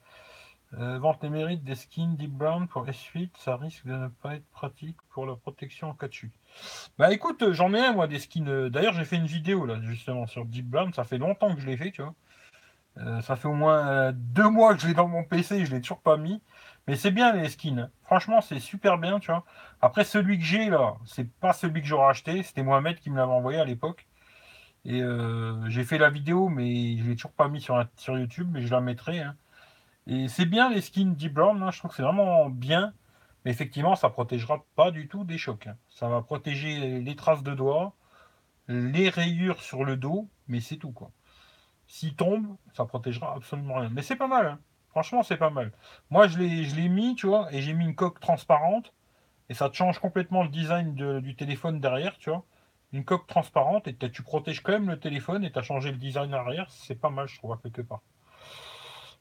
vente 0.72 1.22
les 1.22 1.30
mérites 1.30 1.62
des 1.62 1.74
skins 1.74 2.16
Deep 2.16 2.32
Brown 2.32 2.68
pour 2.68 2.86
S8, 2.86 3.30
ça 3.38 3.56
risque 3.56 3.84
de 3.86 3.92
ne 3.92 4.08
pas 4.08 4.34
être 4.36 4.46
pratique 4.50 4.96
pour 5.10 5.26
la 5.26 5.36
protection 5.36 5.90
en 5.90 5.94
cas 5.94 6.08
de 6.08 6.12
chute. 6.14 6.34
Bah 6.98 7.12
écoute, 7.12 7.52
j'en 7.52 7.74
ai 7.74 7.80
un 7.80 7.92
moi 7.92 8.06
des 8.06 8.18
skins. 8.18 8.68
D'ailleurs, 8.70 8.94
j'ai 8.94 9.04
fait 9.04 9.16
une 9.16 9.26
vidéo 9.26 9.66
là 9.66 9.78
justement 9.82 10.26
sur 10.26 10.46
Deep 10.46 10.66
Brown, 10.66 10.92
ça 10.94 11.04
fait 11.04 11.18
longtemps 11.18 11.54
que 11.54 11.60
je 11.60 11.66
l'ai 11.66 11.76
fait, 11.76 11.92
tu 11.92 12.02
vois. 12.02 12.14
Euh, 12.98 13.20
ça 13.20 13.36
fait 13.36 13.48
au 13.48 13.54
moins 13.54 13.88
euh, 13.88 14.12
deux 14.14 14.48
mois 14.48 14.74
que 14.74 14.80
je 14.80 14.88
l'ai 14.88 14.94
dans 14.94 15.08
mon 15.08 15.24
PC, 15.24 15.66
je 15.66 15.70
l'ai 15.74 15.80
toujours 15.80 16.00
pas 16.00 16.16
mis. 16.16 16.42
Mais 16.86 16.96
c'est 16.96 17.10
bien 17.10 17.32
les 17.32 17.48
skins. 17.48 17.90
Franchement, 18.04 18.40
c'est 18.40 18.60
super 18.60 18.98
bien, 18.98 19.18
tu 19.20 19.30
vois. 19.30 19.44
Après, 19.80 20.04
celui 20.04 20.38
que 20.38 20.44
j'ai 20.44 20.70
là, 20.70 20.96
c'est 21.04 21.28
pas 21.40 21.52
celui 21.52 21.82
que 21.82 21.86
j'aurais 21.88 22.10
acheté. 22.10 22.42
C'était 22.42 22.62
Mohamed 22.62 22.98
qui 23.00 23.10
me 23.10 23.16
l'avait 23.16 23.32
envoyé 23.32 23.58
à 23.58 23.64
l'époque. 23.64 24.06
Et 24.84 25.02
euh, 25.02 25.68
j'ai 25.68 25.84
fait 25.84 25.98
la 25.98 26.10
vidéo, 26.10 26.48
mais 26.48 26.96
je 26.98 27.04
l'ai 27.04 27.16
toujours 27.16 27.32
pas 27.32 27.48
mis 27.48 27.60
sur, 27.60 27.84
sur 27.96 28.18
YouTube, 28.18 28.48
mais 28.52 28.62
je 28.62 28.70
la 28.70 28.80
mettrai. 28.80 29.20
Hein. 29.20 29.36
Et 30.06 30.28
c'est 30.28 30.46
bien 30.46 30.70
les 30.70 30.80
skins 30.80 31.14
Deep 31.14 31.34
Brown, 31.34 31.62
hein. 31.62 31.70
je 31.72 31.78
trouve 31.80 31.90
que 31.90 31.96
c'est 31.96 32.02
vraiment 32.02 32.48
bien. 32.50 32.94
Mais 33.44 33.50
effectivement, 33.52 33.96
ça 33.96 34.10
protégera 34.10 34.64
pas 34.76 34.90
du 34.90 35.08
tout 35.08 35.24
des 35.24 35.38
chocs. 35.38 35.66
Hein. 35.66 35.76
Ça 35.88 36.08
va 36.08 36.22
protéger 36.22 37.00
les 37.00 37.16
traces 37.16 37.42
de 37.42 37.54
doigts, 37.54 37.94
les 38.68 39.08
rayures 39.10 39.62
sur 39.62 39.84
le 39.84 39.96
dos, 39.96 40.28
mais 40.48 40.60
c'est 40.60 40.76
tout 40.76 40.92
quoi. 40.92 41.10
S'il 41.86 42.14
tombe, 42.16 42.56
ça 42.74 42.84
protégera 42.84 43.34
absolument 43.34 43.74
rien. 43.76 43.90
Mais 43.90 44.02
c'est 44.02 44.16
pas 44.16 44.26
mal. 44.26 44.46
Hein. 44.46 44.58
Franchement, 44.90 45.22
c'est 45.22 45.36
pas 45.36 45.50
mal. 45.50 45.72
Moi, 46.10 46.26
je 46.26 46.38
l'ai 46.38 46.88
mis, 46.88 47.14
tu 47.14 47.26
vois, 47.26 47.52
et 47.52 47.60
j'ai 47.60 47.74
mis 47.74 47.84
une 47.84 47.94
coque 47.94 48.20
transparente. 48.20 48.92
Et 49.48 49.54
ça 49.54 49.70
change 49.72 49.98
complètement 49.98 50.42
le 50.42 50.48
design 50.48 50.94
du 51.20 51.36
téléphone 51.36 51.80
derrière, 51.80 52.18
tu 52.18 52.30
vois. 52.30 52.44
Une 52.92 53.04
coque 53.04 53.26
transparente, 53.26 53.86
et 53.88 53.96
tu 54.10 54.22
protèges 54.22 54.62
quand 54.62 54.72
même 54.72 54.88
le 54.88 54.98
téléphone, 54.98 55.44
et 55.44 55.52
tu 55.52 55.58
as 55.58 55.62
changé 55.62 55.92
le 55.92 55.98
design 55.98 56.34
arrière. 56.34 56.66
C'est 56.70 56.94
pas 57.00 57.10
mal, 57.10 57.28
je 57.28 57.36
trouve, 57.38 57.56
quelque 57.62 57.82
part. 57.82 58.00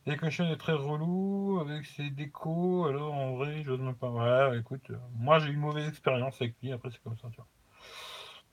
L'équation 0.05 0.45
est 0.51 0.57
très 0.57 0.73
relou 0.73 1.59
avec 1.59 1.85
ses 1.87 2.09
décos. 2.09 2.85
Alors, 2.85 3.13
en 3.13 3.35
vrai, 3.35 3.63
je 3.63 3.71
même 3.71 3.95
pas. 3.95 4.09
Ouais, 4.09 4.59
écoute, 4.59 4.91
euh, 4.91 4.97
moi, 5.17 5.39
j'ai 5.39 5.49
eu 5.49 5.53
une 5.53 5.59
mauvaise 5.59 5.87
expérience 5.87 6.35
avec 6.41 6.55
lui. 6.61 6.71
Après, 6.71 6.91
c'est 6.91 7.01
comme 7.01 7.17
ça, 7.17 7.27
tu 7.31 7.37
vois. 7.37 7.47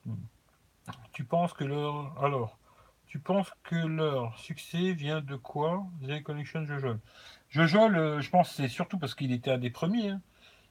Hmm. 0.06 0.24
Tu 1.12 1.24
penses 1.24 1.52
que 1.52 1.64
leur. 1.64 2.22
Alors. 2.22 2.58
Tu 3.12 3.18
penses 3.18 3.52
que 3.64 3.76
leur 3.76 4.38
succès 4.38 4.94
vient 4.94 5.20
de 5.20 5.36
quoi 5.36 5.86
The 6.00 6.22
Connection 6.22 6.64
Jojol 6.64 6.98
Jojol, 7.50 7.94
euh, 7.94 8.20
je 8.22 8.30
pense 8.30 8.54
c'est 8.54 8.68
surtout 8.68 8.98
parce 8.98 9.14
qu'il 9.14 9.32
était 9.32 9.50
un 9.50 9.58
des 9.58 9.68
premiers. 9.68 10.08
Hein. 10.08 10.22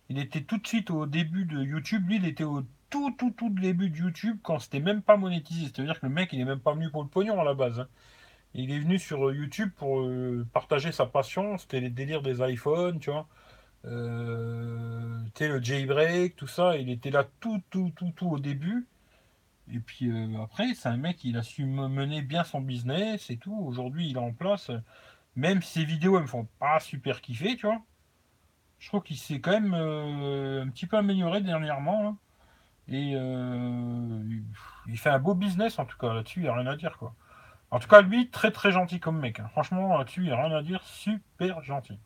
Il 0.10 0.18
était 0.18 0.42
tout 0.42 0.58
de 0.58 0.66
suite 0.66 0.90
au 0.90 1.06
début 1.06 1.46
de 1.46 1.62
YouTube. 1.62 2.08
Lui, 2.08 2.16
il 2.16 2.26
était 2.26 2.44
au 2.44 2.64
tout, 2.90 3.12
tout, 3.12 3.30
tout 3.30 3.52
début 3.52 3.92
de 3.92 3.98
YouTube 3.98 4.40
quand 4.42 4.58
c'était 4.58 4.80
même 4.80 5.04
pas 5.04 5.18
monétisé. 5.18 5.68
C'est-à-dire 5.68 6.00
que 6.00 6.08
le 6.08 6.12
mec, 6.12 6.34
il 6.34 6.42
est 6.42 6.46
même 6.46 6.60
pas 6.60 6.74
venu 6.74 6.90
pour 6.90 7.04
le 7.04 7.10
pognon 7.10 7.40
à 7.40 7.44
la 7.44 7.54
base. 7.54 7.82
Hein. 7.82 7.88
Il 8.56 8.72
est 8.72 8.80
venu 8.80 8.98
sur 8.98 9.28
euh, 9.30 9.36
YouTube 9.36 9.70
pour 9.78 10.02
euh, 10.02 10.44
partager 10.52 10.92
sa 10.92 11.06
passion. 11.06 11.60
C'était 11.60 11.80
les 11.80 11.92
délires 11.92 12.24
des 12.24 12.42
iPhones, 12.42 12.98
tu 12.98 13.12
vois. 13.12 13.28
Euh, 13.86 15.20
le 15.40 15.62
jailbreak, 15.62 16.36
tout 16.38 16.48
ça. 16.48 16.76
Il 16.78 16.90
était 16.90 17.12
là 17.12 17.24
tout, 17.40 17.62
tout, 17.70 17.92
tout, 17.96 18.12
tout 18.16 18.30
au 18.30 18.40
début. 18.40 18.88
Et 19.70 19.80
puis 19.80 20.10
euh, 20.10 20.42
après, 20.44 20.74
c'est 20.74 20.90
un 20.90 20.98
mec, 20.98 21.24
il 21.24 21.38
a 21.38 21.44
su 21.44 21.66
mener 21.66 22.22
bien 22.22 22.44
son 22.44 22.62
business 22.62 23.30
et 23.30 23.38
tout. 23.38 23.56
Aujourd'hui, 23.56 24.10
il 24.10 24.18
est 24.18 24.20
en 24.20 24.34
place. 24.34 24.72
Même 25.36 25.62
ses 25.62 25.86
vidéos, 25.86 26.18
elles 26.18 26.24
me 26.24 26.28
font 26.28 26.48
pas 26.60 26.80
super 26.80 27.22
kiffer, 27.22 27.56
tu 27.56 27.66
vois. 27.68 27.82
Je 28.80 28.88
trouve 28.88 29.04
qu'il 29.04 29.18
s'est 29.18 29.40
quand 29.40 29.52
même 29.52 29.74
euh, 29.74 30.64
un 30.64 30.70
petit 30.70 30.88
peu 30.88 30.98
amélioré 30.98 31.42
dernièrement. 31.42 32.08
Hein. 32.08 32.18
Et 32.88 33.14
euh, 33.16 34.24
il 34.88 34.98
fait 34.98 35.10
un 35.10 35.20
beau 35.20 35.36
business, 35.36 35.80
en 35.80 35.86
tout 35.86 35.98
cas, 35.98 36.14
là-dessus, 36.14 36.40
il 36.40 36.44
n'y 36.44 36.50
a 36.50 36.56
rien 36.56 36.68
à 36.68 36.76
dire, 36.76 36.98
quoi. 36.98 37.14
En 37.70 37.80
tout 37.80 37.88
cas, 37.88 38.02
lui, 38.02 38.30
très 38.30 38.52
très 38.52 38.72
gentil 38.72 39.00
comme 39.00 39.20
mec. 39.20 39.40
Hein. 39.40 39.48
Franchement, 39.52 39.98
là-dessus, 39.98 40.22
il 40.22 40.26
n'y 40.26 40.32
a 40.32 40.44
rien 40.44 40.56
à 40.56 40.62
dire. 40.62 40.84
Super 40.84 41.64
gentil. 41.64 42.00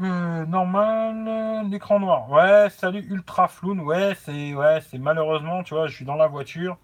Euh, 0.00 0.44
normal, 0.44 1.70
l'écran 1.70 1.98
noir. 1.98 2.30
Ouais, 2.30 2.68
salut 2.68 3.06
Ultra 3.08 3.48
Floon. 3.48 3.78
Ouais, 3.78 4.14
c'est 4.14 4.54
ouais, 4.54 4.80
c'est 4.82 4.98
malheureusement, 4.98 5.62
tu 5.62 5.72
vois, 5.72 5.86
je 5.86 5.94
suis 5.94 6.04
dans 6.04 6.16
la 6.16 6.26
voiture 6.26 6.76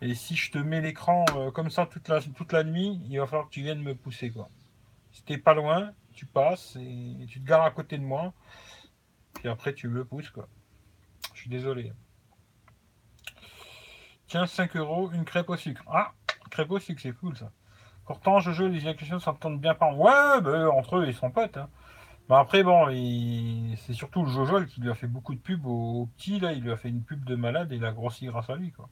et 0.00 0.14
si 0.14 0.34
je 0.34 0.50
te 0.50 0.56
mets 0.58 0.80
l'écran 0.80 1.26
euh, 1.36 1.50
comme 1.50 1.68
ça 1.70 1.86
toute 1.86 2.52
la 2.52 2.64
nuit, 2.64 3.00
il 3.10 3.18
va 3.18 3.26
falloir 3.26 3.48
que 3.48 3.52
tu 3.52 3.62
viennes 3.62 3.82
me 3.82 3.94
pousser 3.94 4.30
quoi. 4.30 4.48
Si 5.12 5.22
t'es 5.24 5.36
pas 5.36 5.52
loin, 5.52 5.92
tu 6.14 6.24
passes 6.24 6.76
et 6.76 7.26
tu 7.26 7.40
te 7.40 7.46
gares 7.46 7.64
à 7.64 7.70
côté 7.70 7.98
de 7.98 8.04
moi. 8.04 8.32
Puis 9.34 9.48
après 9.48 9.74
tu 9.74 9.88
me 9.88 10.04
pousses 10.04 10.30
quoi. 10.30 10.48
Je 11.34 11.40
suis 11.40 11.50
désolé. 11.50 11.92
Tiens, 14.26 14.46
5 14.46 14.74
euros, 14.76 15.10
une 15.12 15.26
crêpe 15.26 15.50
au 15.50 15.56
sucre. 15.56 15.82
Ah, 15.86 16.12
crêpe 16.50 16.70
au 16.70 16.78
sucre, 16.78 17.02
c'est 17.02 17.12
cool 17.12 17.36
ça. 17.36 17.50
Pourtant, 18.06 18.40
je 18.40 18.52
joue 18.52 18.68
les 18.68 18.86
actions 18.86 19.18
s'entendent 19.18 19.60
bien 19.60 19.74
pas. 19.74 19.92
Ouais, 19.92 20.40
bah, 20.40 20.70
entre 20.70 20.96
eux, 20.96 21.06
ils 21.06 21.14
sont 21.14 21.30
potes. 21.30 21.56
Hein. 21.58 21.68
Bah, 22.28 22.38
après, 22.40 22.62
bon, 22.62 22.86
c'est 23.76 23.92
surtout 23.92 24.24
le 24.24 24.30
Jojol 24.30 24.66
qui 24.66 24.80
lui 24.80 24.90
a 24.90 24.94
fait 24.94 25.06
beaucoup 25.06 25.34
de 25.34 25.40
pubs 25.40 25.66
au, 25.66 26.08
petit, 26.16 26.40
là, 26.40 26.52
il 26.52 26.62
lui 26.62 26.72
a 26.72 26.76
fait 26.76 26.88
une 26.88 27.02
pub 27.02 27.24
de 27.24 27.34
malade 27.34 27.72
et 27.72 27.76
il 27.76 27.84
a 27.84 27.92
grossi 27.92 28.26
grâce 28.26 28.48
à 28.50 28.56
lui, 28.56 28.72
quoi. 28.72 28.88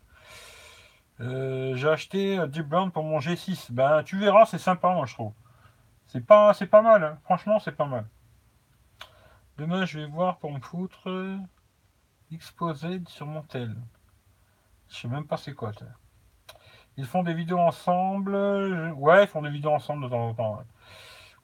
Euh, 1.21 1.77
j'ai 1.77 1.89
acheté 1.89 2.39
Deep 2.49 2.67
Brown 2.67 2.91
pour 2.91 3.05
mon 3.05 3.21
G6. 3.21 3.73
Ben, 3.73 4.03
tu 4.03 4.19
verras, 4.19 4.47
c'est 4.47 4.59
sympa, 4.59 4.93
moi, 4.93 5.07
je 5.07 5.15
trouve. 5.15 5.33
C'est 6.07 6.25
pas, 6.27 6.53
c'est 6.55 6.67
pas 6.67 6.83
mal, 6.83 7.05
hein. 7.05 7.19
franchement, 7.25 7.59
c'est 7.59 7.73
pas 7.73 7.87
mal. 7.87 8.07
Demain, 9.59 9.85
je 9.87 10.01
vais 10.01 10.07
voir 10.07 10.39
pour 10.39 10.53
me 10.53 10.61
foutre 10.61 11.09
exposé 12.33 13.01
sur 13.07 13.27
mon 13.27 13.43
tel. 13.43 13.77
Je 14.89 14.97
sais 14.97 15.09
même 15.09 15.27
pas 15.27 15.37
c'est 15.37 15.55
quoi, 15.55 15.73
Ils 16.97 17.07
font 17.07 17.23
des 17.23 17.35
vidéos 17.35 17.59
ensemble. 17.59 18.35
Ouais, 18.97 19.25
ils 19.25 19.29
font 19.29 19.43
des 19.43 19.51
vidéos 19.51 19.73
ensemble 19.73 20.05
de 20.05 20.09
temps 20.11 20.29
en 20.29 20.35
temps. 20.35 20.65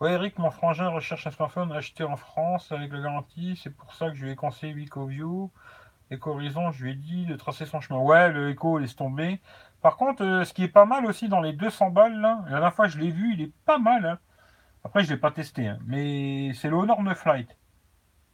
Eric, 0.07 0.39
mon 0.39 0.53
frangin 0.53 0.89
recherche 0.89 1.27
un 1.27 1.33
smartphone 1.33 1.73
acheté 1.73 2.05
en 2.05 2.17
France 2.17 2.71
avec 2.71 2.93
la 2.93 3.01
garantie. 3.01 3.59
C'est 3.61 3.75
pour 3.75 3.95
ça 3.95 4.11
que 4.11 4.15
je 4.15 4.25
lui 4.25 4.31
ai 4.33 4.37
conseillé 4.37 4.73
EcoView. 4.85 5.51
EcoHorizon, 6.13 6.71
je 6.71 6.85
lui 6.85 6.93
ai 6.93 6.95
dit 6.95 7.27
de 7.27 7.35
tracer 7.35 7.67
son 7.67 7.81
chemin. 7.81 7.99
Ouais, 8.01 8.31
le 8.31 8.53
Eco 8.53 8.79
laisse 8.79 8.95
tomber. 8.95 9.41
Par 9.83 9.97
contre, 9.97 10.25
euh, 10.25 10.45
ce 10.45 10.55
qui 10.55 10.63
est 10.63 10.69
pas 10.69 10.85
mal 10.85 11.05
aussi 11.07 11.29
dans 11.29 11.41
les 11.41 11.53
200 11.53 11.91
balles, 11.91 12.21
là, 12.21 12.41
la 12.45 12.51
dernière 12.51 12.75
fois 12.75 12.87
je 12.89 12.99
l'ai 12.99 13.11
vu, 13.11 13.35
il 13.35 13.43
est 13.43 13.53
pas 13.65 13.79
mal. 13.79 14.07
Hein. 14.07 14.19
Après, 14.85 15.03
je 15.05 15.11
l'ai 15.11 15.19
pas 15.19 15.33
testé, 15.33 15.67
hein. 15.69 15.79
mais 15.87 16.53
c'est 16.55 16.69
le 16.71 16.77
Honor 16.77 17.03
9 17.03 17.25
Lite. 17.27 17.57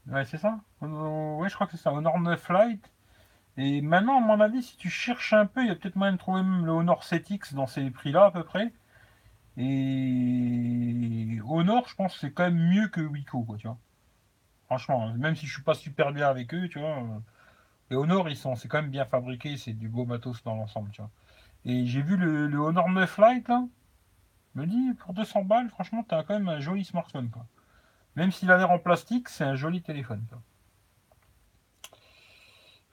Ouais, 0.09 0.25
c'est 0.27 0.39
ça? 0.39 0.61
Ouais, 0.83 1.49
je 1.49 1.55
crois 1.55 1.67
que 1.67 1.77
c'est 1.77 1.83
ça, 1.83 1.93
Honor 1.93 2.21
9 2.21 2.49
Lite. 2.51 2.91
Et 3.57 3.81
maintenant, 3.83 4.19
à 4.19 4.21
mon 4.21 4.41
avis, 4.41 4.63
si 4.63 4.77
tu 4.77 4.91
cherches 4.91 5.33
un 5.33 5.47
peu, 5.47 5.63
il 5.63 5.69
y 5.69 5.71
a 5.71 5.77
peut-être 5.77 5.97
moyen 5.97 6.13
de 6.13 6.19
trouver 6.19 6.43
même 6.43 6.67
le 6.67 6.73
Honor 6.73 7.03
7X 7.03 7.55
dans 7.55 7.67
ces 7.67 7.91
prix-là 7.91 8.27
à 8.27 8.31
peu 8.31 8.45
près. 8.45 8.73
Et 9.57 11.39
Honor, 11.49 11.89
je 11.89 11.95
pense 11.95 12.19
c'est 12.19 12.33
quand 12.33 12.45
même 12.45 12.59
mieux 12.59 12.89
que 12.89 13.01
Wiko, 13.01 13.43
quoi, 13.43 13.57
tu 13.57 13.67
vois. 13.67 13.79
Franchement, 14.67 15.09
hein, 15.09 15.15
même 15.19 15.37
si 15.37 15.47
je 15.47 15.53
suis 15.53 15.63
pas 15.63 15.75
super 15.75 16.13
bien 16.13 16.29
avec 16.29 16.53
eux, 16.55 16.69
tu 16.69 16.79
vois. 16.81 17.03
Les 17.91 17.97
Honor, 17.97 18.29
ils 18.29 18.37
sont, 18.37 18.57
c'est 18.57 18.69
quand 18.69 18.81
même 18.83 18.91
bien 18.91 19.05
fabriqué, 19.05 19.57
c'est 19.57 19.73
du 19.75 19.89
beau 19.89 20.05
matos 20.07 20.43
dans 20.43 20.57
l'ensemble, 20.57 20.91
tu 20.91 21.01
vois. 21.03 21.11
Et 21.65 21.87
j'ai 21.87 22.03
vu 22.03 22.17
le, 22.17 22.57
Honor 22.59 22.89
9 22.91 23.19
Lite, 23.19 23.49
là. 23.49 23.65
Me 24.55 24.67
dit, 24.67 24.95
pour 24.95 25.15
200 25.15 25.45
balles, 25.45 25.69
franchement, 25.71 26.05
t'as 26.07 26.23
quand 26.23 26.35
même 26.35 26.49
un 26.49 26.61
joli 26.61 26.85
smartphone, 26.85 27.29
quoi. 27.31 27.47
Même 28.17 28.33
s'il 28.33 28.51
a 28.51 28.57
l'air 28.57 28.71
en 28.71 28.79
plastique, 28.79 29.29
c'est 29.29 29.45
un 29.45 29.57
joli 29.57 29.83
téléphone, 29.83 30.25
quoi. 30.31 30.41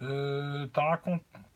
Euh, 0.02 0.66
t'as, 0.74 1.00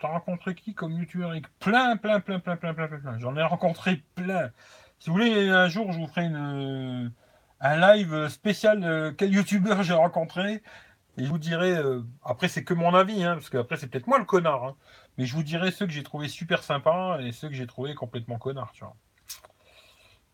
rencontré 0.07 0.53
qui 0.53 0.76
comme 0.76 0.94
youtubeur 0.94 1.32
avec 1.32 1.48
plein, 1.57 1.98
plein, 1.98 2.19
plein, 2.19 2.40
plein, 2.40 2.57
plein, 2.57 2.73
plein, 2.76 2.88
plein, 2.88 2.99
plein? 2.99 3.19
J'en 3.19 3.36
ai 3.36 3.44
rencontré 3.44 4.03
plein. 4.14 4.52
Si 4.99 5.09
vous 5.09 5.15
voulez, 5.15 5.49
un 5.49 5.67
jour, 5.67 5.91
je 5.91 5.99
vous 5.99 6.07
ferai 6.07 6.26
une, 6.26 7.11
un 7.59 7.95
live 7.95 8.27
spécial 8.30 8.80
de 8.81 9.15
quel 9.17 9.34
youtubeur 9.34 9.84
j'ai 9.84 9.93
rencontré. 9.93 10.61
Et 11.17 11.23
je 11.23 11.30
vous 11.30 11.38
dirai, 11.38 11.72
euh, 11.72 12.01
après 12.23 12.49
c'est 12.49 12.63
que 12.63 12.73
mon 12.73 12.93
avis, 12.93 13.23
hein, 13.23 13.35
parce 13.35 13.49
qu'après 13.49 13.77
c'est 13.77 13.88
peut-être 13.88 14.07
moi 14.07 14.19
le 14.19 14.26
connard, 14.26 14.63
hein. 14.65 14.76
mais 15.17 15.26
je 15.26 15.34
vous 15.34 15.43
dirai 15.43 15.72
ceux 15.72 15.85
que 15.85 15.93
j'ai 15.93 16.03
trouvé 16.03 16.27
super 16.27 16.61
sympas 16.61 17.19
et 17.22 17.31
ceux 17.31 17.47
que 17.47 17.55
j'ai 17.55 17.67
trouvé 17.67 17.95
complètement 17.95 18.38
connards, 18.38 18.73
tu 18.73 18.84
vois. 18.84 18.95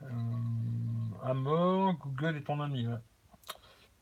Euh, 0.04 1.94
Google 1.94 2.38
est 2.38 2.42
ton 2.42 2.60
ami. 2.60 2.88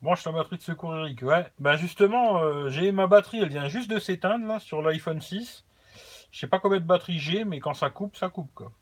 Branche 0.00 0.24
la 0.24 0.32
batterie 0.32 0.56
de 0.56 0.62
secours 0.62 0.96
Eric. 0.96 1.20
Ouais, 1.20 1.46
ben 1.58 1.76
justement, 1.76 2.42
euh, 2.42 2.70
j'ai 2.70 2.90
ma 2.92 3.06
batterie, 3.06 3.40
elle 3.40 3.50
vient 3.50 3.68
juste 3.68 3.90
de 3.90 3.98
s'éteindre 3.98 4.58
sur 4.58 4.80
l'iPhone 4.80 5.20
6. 5.20 5.64
Je 6.32 6.38
sais 6.38 6.46
pas 6.46 6.58
combien 6.58 6.80
de 6.80 6.86
batterie 6.86 7.18
j'ai, 7.18 7.44
mais 7.44 7.60
quand 7.60 7.74
ça 7.74 7.90
coupe, 7.90 8.16
ça 8.16 8.30
coupe 8.30 8.50
quoi. 8.54 8.72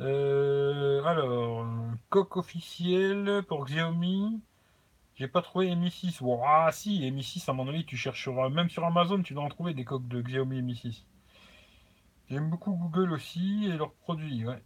Euh, 0.00 1.02
alors, 1.04 1.66
coque 2.08 2.36
officielle 2.36 3.42
pour 3.48 3.64
Xiaomi. 3.64 4.40
J'ai 5.16 5.26
pas 5.28 5.42
trouvé 5.42 5.74
Mi 5.74 5.90
6. 5.90 6.22
ah 6.44 6.70
si, 6.72 7.10
Mi 7.10 7.24
6 7.24 7.48
à 7.48 7.52
mon 7.52 7.68
avis, 7.68 7.84
tu 7.84 7.96
cherches 7.96 8.28
même 8.28 8.70
sur 8.70 8.84
Amazon, 8.84 9.22
tu 9.22 9.34
dois 9.34 9.42
en 9.42 9.48
trouver 9.48 9.74
des 9.74 9.84
coques 9.84 10.06
de 10.06 10.22
Xiaomi 10.22 10.62
Mi 10.62 10.76
6. 10.76 11.04
J'aime 12.30 12.50
beaucoup 12.50 12.72
Google 12.72 13.12
aussi 13.12 13.66
et 13.66 13.76
leurs 13.76 13.92
produits, 13.92 14.46
ouais. 14.46 14.62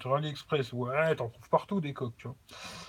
Sur 0.00 0.14
AliExpress, 0.14 0.72
ouais, 0.72 1.14
t'en 1.16 1.28
trouves 1.28 1.48
partout 1.50 1.80
des 1.80 1.92
coques, 1.94 2.16
tu 2.16 2.26
vois. 2.26 2.36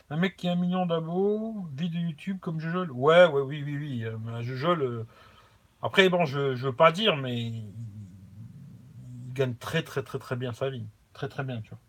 Un 0.09 0.17
mec 0.17 0.35
qui 0.37 0.47
a 0.47 0.53
un 0.53 0.55
million 0.55 0.85
d'abos, 0.85 1.67
vit 1.75 1.89
de 1.89 1.97
YouTube 1.97 2.39
comme 2.41 2.59
Jujol. 2.59 2.91
Ouais, 2.91 3.25
ouais, 3.27 3.41
oui, 3.41 3.63
oui, 3.63 3.77
oui. 3.77 4.05
Euh, 4.05 4.41
Jujol. 4.41 4.81
Euh, 4.81 5.07
après, 5.81 6.09
bon, 6.09 6.25
je, 6.25 6.55
je 6.55 6.67
veux 6.67 6.75
pas 6.75 6.91
dire, 6.91 7.17
mais 7.17 7.37
il 7.41 7.73
gagne 9.33 9.55
très, 9.55 9.83
très, 9.83 10.03
très, 10.03 10.19
très 10.19 10.35
bien 10.35 10.53
sa 10.53 10.69
vie. 10.69 10.85
Très, 11.13 11.29
très 11.29 11.43
bien, 11.43 11.61
tu 11.61 11.69
vois. 11.69 11.79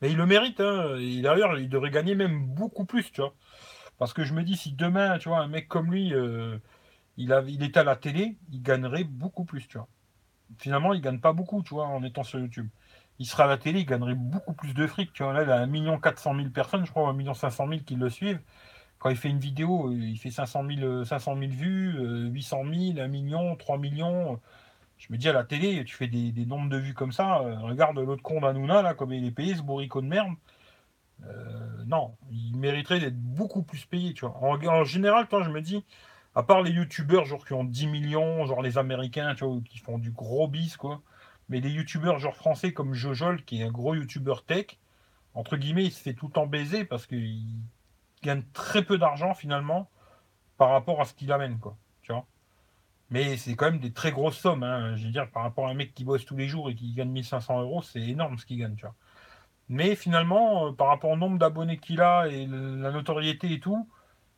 Mais 0.00 0.10
il 0.10 0.16
le 0.16 0.26
mérite, 0.26 0.60
hein. 0.60 0.96
d'ailleurs, 1.22 1.58
il 1.58 1.68
devrait 1.68 1.90
gagner 1.90 2.14
même 2.14 2.46
beaucoup 2.46 2.84
plus, 2.84 3.12
tu 3.12 3.20
vois. 3.20 3.34
Parce 3.98 4.12
que 4.12 4.24
je 4.24 4.34
me 4.34 4.42
dis, 4.42 4.56
si 4.56 4.72
demain, 4.72 5.18
tu 5.18 5.28
vois, 5.28 5.40
un 5.40 5.48
mec 5.48 5.68
comme 5.68 5.92
lui, 5.92 6.12
euh, 6.14 6.58
il, 7.16 7.32
a, 7.32 7.42
il 7.42 7.62
était 7.62 7.80
à 7.80 7.84
la 7.84 7.96
télé, 7.96 8.36
il 8.52 8.62
gagnerait 8.62 9.04
beaucoup 9.04 9.44
plus, 9.44 9.68
tu 9.68 9.78
vois. 9.78 9.88
Finalement, 10.58 10.94
il 10.94 11.00
gagne 11.00 11.20
pas 11.20 11.32
beaucoup, 11.32 11.62
tu 11.62 11.74
vois, 11.74 11.86
en 11.86 12.02
étant 12.02 12.24
sur 12.24 12.38
YouTube 12.40 12.68
il 13.18 13.26
sera 13.26 13.44
à 13.44 13.46
la 13.46 13.58
télé, 13.58 13.80
il 13.80 13.86
gagnerait 13.86 14.14
beaucoup 14.14 14.52
plus 14.54 14.74
de 14.74 14.86
fric. 14.86 15.12
Tu 15.12 15.22
vois, 15.22 15.32
là, 15.32 15.42
il 15.44 15.50
a 15.50 15.60
1 15.60 15.98
400 16.00 16.34
000 16.36 16.50
personnes, 16.50 16.84
je 16.84 16.90
crois, 16.90 17.08
1 17.08 17.34
500 17.34 17.68
000 17.68 17.80
qui 17.82 17.94
le 17.94 18.10
suivent. 18.10 18.40
Quand 18.98 19.10
il 19.10 19.16
fait 19.16 19.28
une 19.30 19.38
vidéo, 19.38 19.88
euh, 19.88 19.94
il 19.96 20.18
fait 20.18 20.30
500 20.30 20.64
000, 20.66 21.04
500 21.04 21.36
000 21.38 21.50
vues, 21.52 22.28
800 22.32 22.64
000, 22.94 22.98
1 23.00 23.08
million, 23.08 23.56
3 23.56 23.78
millions. 23.78 24.40
Je 25.02 25.12
me 25.12 25.18
dis 25.18 25.28
à 25.28 25.32
la 25.32 25.42
télé, 25.42 25.84
tu 25.84 25.96
fais 25.96 26.06
des, 26.06 26.46
nombres 26.46 26.68
de 26.68 26.76
vues 26.76 26.94
comme 26.94 27.10
ça. 27.10 27.40
Euh, 27.40 27.58
regarde 27.58 27.98
l'autre 27.98 28.22
con 28.22 28.40
d'Anouna, 28.40 28.82
là, 28.82 28.94
comme 28.94 29.12
il 29.12 29.26
est 29.26 29.32
payé, 29.32 29.56
ce 29.56 29.62
bourricot 29.62 30.00
de 30.00 30.06
merde. 30.06 30.34
Euh, 31.24 31.84
non, 31.86 32.16
il 32.30 32.56
mériterait 32.56 33.00
d'être 33.00 33.18
beaucoup 33.18 33.62
plus 33.64 33.84
payé, 33.84 34.14
tu 34.14 34.24
vois. 34.24 34.36
En, 34.40 34.84
général, 34.84 35.26
toi, 35.26 35.42
je 35.42 35.50
me 35.50 35.60
dis, 35.60 35.84
à 36.36 36.44
part 36.44 36.62
les 36.62 36.70
youtubeurs, 36.70 37.24
genre 37.24 37.44
qui 37.44 37.52
ont 37.52 37.64
10 37.64 37.88
millions, 37.88 38.46
genre 38.46 38.62
les 38.62 38.78
américains, 38.78 39.34
tu 39.34 39.44
vois, 39.44 39.60
qui 39.68 39.78
font 39.78 39.98
du 39.98 40.12
gros 40.12 40.46
bis, 40.46 40.76
quoi. 40.76 41.02
Mais 41.48 41.58
les 41.60 41.70
youtubeurs 41.70 42.20
genre 42.20 42.36
français 42.36 42.72
comme 42.72 42.94
Jojol, 42.94 43.44
qui 43.44 43.60
est 43.60 43.64
un 43.64 43.72
gros 43.72 43.96
youtubeur 43.96 44.44
tech, 44.44 44.78
entre 45.34 45.56
guillemets, 45.56 45.86
il 45.86 45.92
se 45.92 46.00
fait 46.00 46.14
tout 46.14 46.28
le 46.28 46.32
temps 46.32 46.46
baiser 46.46 46.84
parce 46.84 47.06
qu'il 47.06 47.42
gagne 48.22 48.44
très 48.52 48.84
peu 48.84 48.98
d'argent 48.98 49.34
finalement 49.34 49.90
par 50.58 50.70
rapport 50.70 51.00
à 51.00 51.06
ce 51.06 51.14
qu'il 51.14 51.32
amène, 51.32 51.58
quoi. 51.58 51.76
Tu 52.02 52.12
vois 52.12 52.24
Mais 53.12 53.36
c'est 53.36 53.54
quand 53.56 53.66
même 53.66 53.78
des 53.78 53.92
très 53.92 54.10
grosses 54.10 54.38
sommes. 54.38 54.62
Hein. 54.62 54.96
Je 54.96 55.04
veux 55.04 55.12
dire, 55.12 55.30
par 55.30 55.42
rapport 55.42 55.68
à 55.68 55.70
un 55.70 55.74
mec 55.74 55.92
qui 55.92 56.02
bosse 56.02 56.24
tous 56.24 56.36
les 56.36 56.48
jours 56.48 56.70
et 56.70 56.74
qui 56.74 56.94
gagne 56.94 57.10
1500 57.10 57.60
euros, 57.60 57.82
c'est 57.82 58.00
énorme 58.00 58.38
ce 58.38 58.46
qu'il 58.46 58.58
gagne, 58.58 58.74
tu 58.74 58.86
vois. 58.86 58.94
Mais 59.68 59.94
finalement, 59.96 60.68
euh, 60.68 60.72
par 60.72 60.88
rapport 60.88 61.10
au 61.10 61.16
nombre 61.16 61.38
d'abonnés 61.38 61.76
qu'il 61.78 62.00
a 62.00 62.26
et 62.28 62.46
la 62.46 62.90
notoriété 62.90 63.52
et 63.52 63.60
tout, 63.60 63.86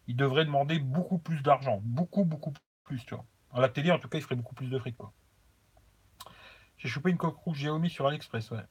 il 0.09 0.17
devrait 0.17 0.45
demander 0.45 0.81
beaucoup 0.81 1.19
plus 1.19 1.41
d'argent. 1.41 1.81
Beaucoup, 1.85 2.25
beaucoup 2.25 2.53
plus, 2.83 3.05
tu 3.07 3.15
vois. 3.15 3.25
À 3.53 3.61
la 3.61 3.69
télé, 3.69 3.93
en 3.93 4.01
tout 4.01 4.09
cas, 4.09 4.19
il 4.19 4.23
ferait 4.23 4.35
beaucoup 4.35 4.57
plus 4.57 4.69
de 4.69 4.79
fric, 4.79 4.97
quoi. 4.97 5.13
J'ai 6.79 6.89
chopé 6.89 7.11
une 7.11 7.17
coque 7.17 7.37
rouge 7.37 7.59
Xiaomi 7.59 7.89
sur 7.89 8.09
AliExpress, 8.09 8.51
ouais. 8.51 8.65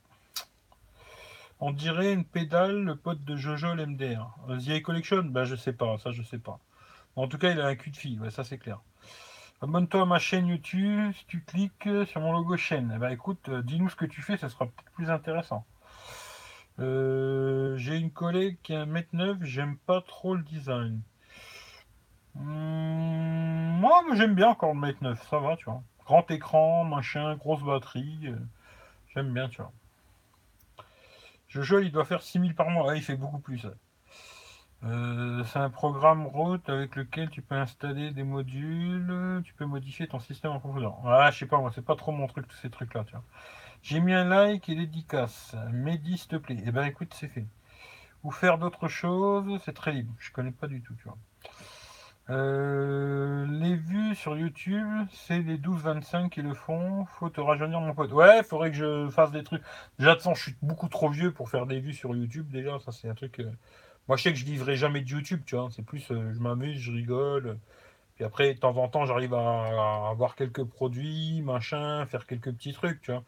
On 1.61 1.71
dirait 1.71 2.11
une 2.11 2.25
pédale, 2.25 2.83
le 2.83 2.97
pote 2.97 3.23
de 3.23 3.37
Jojo 3.37 3.73
l'MDR. 3.73 4.35
The 4.49 4.81
Collection? 4.81 5.23
Ben 5.23 5.45
je 5.45 5.55
sais 5.55 5.71
pas, 5.71 5.97
ça 5.97 6.11
je 6.11 6.23
sais 6.23 6.39
pas. 6.39 6.59
En 7.15 7.29
tout 7.29 7.37
cas, 7.37 7.51
il 7.51 7.61
a 7.61 7.67
un 7.67 7.75
cul 7.75 7.91
de 7.91 7.95
fille, 7.95 8.19
ouais, 8.19 8.31
ça 8.31 8.43
c'est 8.43 8.57
clair. 8.57 8.81
Abonne-toi 9.63 10.01
à 10.01 10.05
ma 10.05 10.19
chaîne 10.19 10.47
YouTube, 10.47 11.13
si 11.13 11.25
tu 11.25 11.39
cliques 11.39 11.87
sur 12.07 12.19
mon 12.19 12.33
logo 12.33 12.57
chaîne. 12.57 12.91
Eh 12.93 12.99
ben 12.99 13.09
écoute, 13.11 13.47
euh, 13.47 13.61
dis-nous 13.61 13.87
ce 13.87 13.95
que 13.95 14.03
tu 14.03 14.21
fais, 14.21 14.35
ça 14.35 14.49
sera 14.49 14.65
peut-être 14.65 14.91
plus 14.91 15.09
intéressant. 15.09 15.65
Euh, 16.79 17.77
j'ai 17.77 17.95
une 17.95 18.11
collègue 18.11 18.57
qui 18.61 18.75
a 18.75 18.81
un 18.81 18.85
mètre 18.85 19.15
neuf, 19.15 19.37
j'aime 19.41 19.77
pas 19.77 20.01
trop 20.01 20.35
le 20.35 20.43
design. 20.43 20.99
Hmm, 22.35 23.79
moi, 23.79 24.03
j'aime 24.15 24.35
bien 24.35 24.49
encore 24.49 24.73
le 24.73 24.81
mètre 24.81 25.01
neuf, 25.01 25.25
ça 25.29 25.39
va, 25.39 25.55
tu 25.55 25.63
vois. 25.63 25.81
Grand 26.05 26.29
écran, 26.29 26.83
machin, 26.83 27.37
grosse 27.37 27.63
batterie. 27.63 28.19
Euh, 28.25 28.35
j'aime 29.13 29.33
bien, 29.33 29.47
tu 29.47 29.61
vois. 29.61 29.71
Jojo, 31.47 31.79
il 31.79 31.93
doit 31.93 32.03
faire 32.03 32.21
6000 32.21 32.53
par 32.53 32.69
mois. 32.69 32.97
il 32.97 33.01
fait 33.01 33.15
beaucoup 33.15 33.39
plus. 33.39 33.65
Euh, 34.85 35.43
c'est 35.45 35.59
un 35.59 35.69
programme 35.69 36.27
route 36.27 36.67
avec 36.69 36.95
lequel 36.95 37.29
tu 37.29 37.41
peux 37.41 37.55
installer 37.55 38.11
des 38.11 38.23
modules, 38.23 39.41
tu 39.45 39.53
peux 39.53 39.65
modifier 39.65 40.07
ton 40.07 40.19
système 40.19 40.51
en 40.51 40.59
profondeur. 40.59 40.97
Ah, 41.05 41.31
je 41.31 41.39
sais 41.39 41.45
pas, 41.45 41.57
moi, 41.57 41.71
c'est 41.73 41.85
pas 41.85 41.95
trop 41.95 42.11
mon 42.11 42.27
truc, 42.27 42.47
tous 42.47 42.57
ces 42.57 42.69
trucs-là, 42.69 43.03
tu 43.05 43.11
vois. 43.13 43.23
J'ai 43.81 43.99
mis 43.99 44.13
un 44.13 44.25
like 44.25 44.69
et 44.69 44.75
dédicace. 44.75 45.55
Mehdi, 45.71 46.17
s'il 46.17 46.29
te 46.29 46.35
plaît. 46.37 46.57
Eh 46.65 46.71
ben, 46.71 46.85
écoute, 46.85 47.13
c'est 47.13 47.27
fait. 47.27 47.45
Ou 48.23 48.31
faire 48.31 48.57
d'autres 48.57 48.87
choses, 48.87 49.59
c'est 49.65 49.73
très 49.73 49.91
libre. 49.91 50.13
Je 50.19 50.31
connais 50.31 50.51
pas 50.51 50.67
du 50.67 50.81
tout, 50.81 50.95
tu 50.95 51.03
vois. 51.03 51.17
Euh, 52.29 53.45
les 53.49 53.75
vues 53.75 54.15
sur 54.15 54.37
YouTube, 54.37 54.87
c'est 55.11 55.39
les 55.39 55.57
12-25 55.57 56.29
qui 56.29 56.41
le 56.41 56.53
font. 56.53 57.05
Faut 57.19 57.29
te 57.29 57.41
rajeunir, 57.41 57.81
mon 57.81 57.93
pote. 57.93 58.11
Ouais, 58.13 58.43
faudrait 58.43 58.71
que 58.71 58.77
je 58.77 59.09
fasse 59.09 59.31
des 59.31 59.43
trucs. 59.43 59.61
Déjà, 59.99 60.15
de 60.15 60.21
je 60.21 60.41
suis 60.41 60.55
beaucoup 60.61 60.87
trop 60.87 61.09
vieux 61.09 61.31
pour 61.33 61.49
faire 61.49 61.65
des 61.65 61.79
vues 61.79 61.93
sur 61.93 62.15
YouTube. 62.15 62.49
Déjà, 62.49 62.79
ça, 62.79 62.91
c'est 62.93 63.09
un 63.09 63.15
truc. 63.15 63.39
Euh, 63.39 63.51
moi, 64.07 64.17
je 64.17 64.23
sais 64.23 64.33
que 64.33 64.39
je 64.39 64.45
vivrai 64.45 64.75
jamais 64.75 65.01
de 65.01 65.09
YouTube, 65.09 65.43
tu 65.45 65.55
vois. 65.55 65.69
C'est 65.71 65.83
plus, 65.83 66.11
euh, 66.11 66.33
je 66.33 66.39
m'amuse, 66.39 66.77
je 66.79 66.91
rigole. 66.91 67.59
Puis 68.15 68.25
après, 68.25 68.53
de 68.53 68.59
temps 68.59 68.75
en 68.77 68.87
temps, 68.89 69.05
j'arrive 69.05 69.33
à, 69.33 70.09
avoir 70.09 70.35
quelques 70.35 70.63
produits, 70.63 71.41
machin, 71.41 72.05
faire 72.07 72.27
quelques 72.27 72.51
petits 72.53 72.73
trucs, 72.73 73.01
tu 73.01 73.11
vois. 73.11 73.23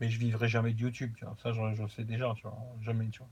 Mais 0.00 0.08
je 0.08 0.18
vivrai 0.18 0.48
jamais 0.48 0.72
de 0.72 0.80
YouTube, 0.80 1.12
tu 1.18 1.24
vois. 1.24 1.36
Ça, 1.42 1.52
je, 1.52 1.86
sais 1.88 2.04
déjà, 2.04 2.32
tu 2.36 2.42
vois. 2.42 2.56
Jamais, 2.82 3.08
tu 3.08 3.20
vois. 3.20 3.28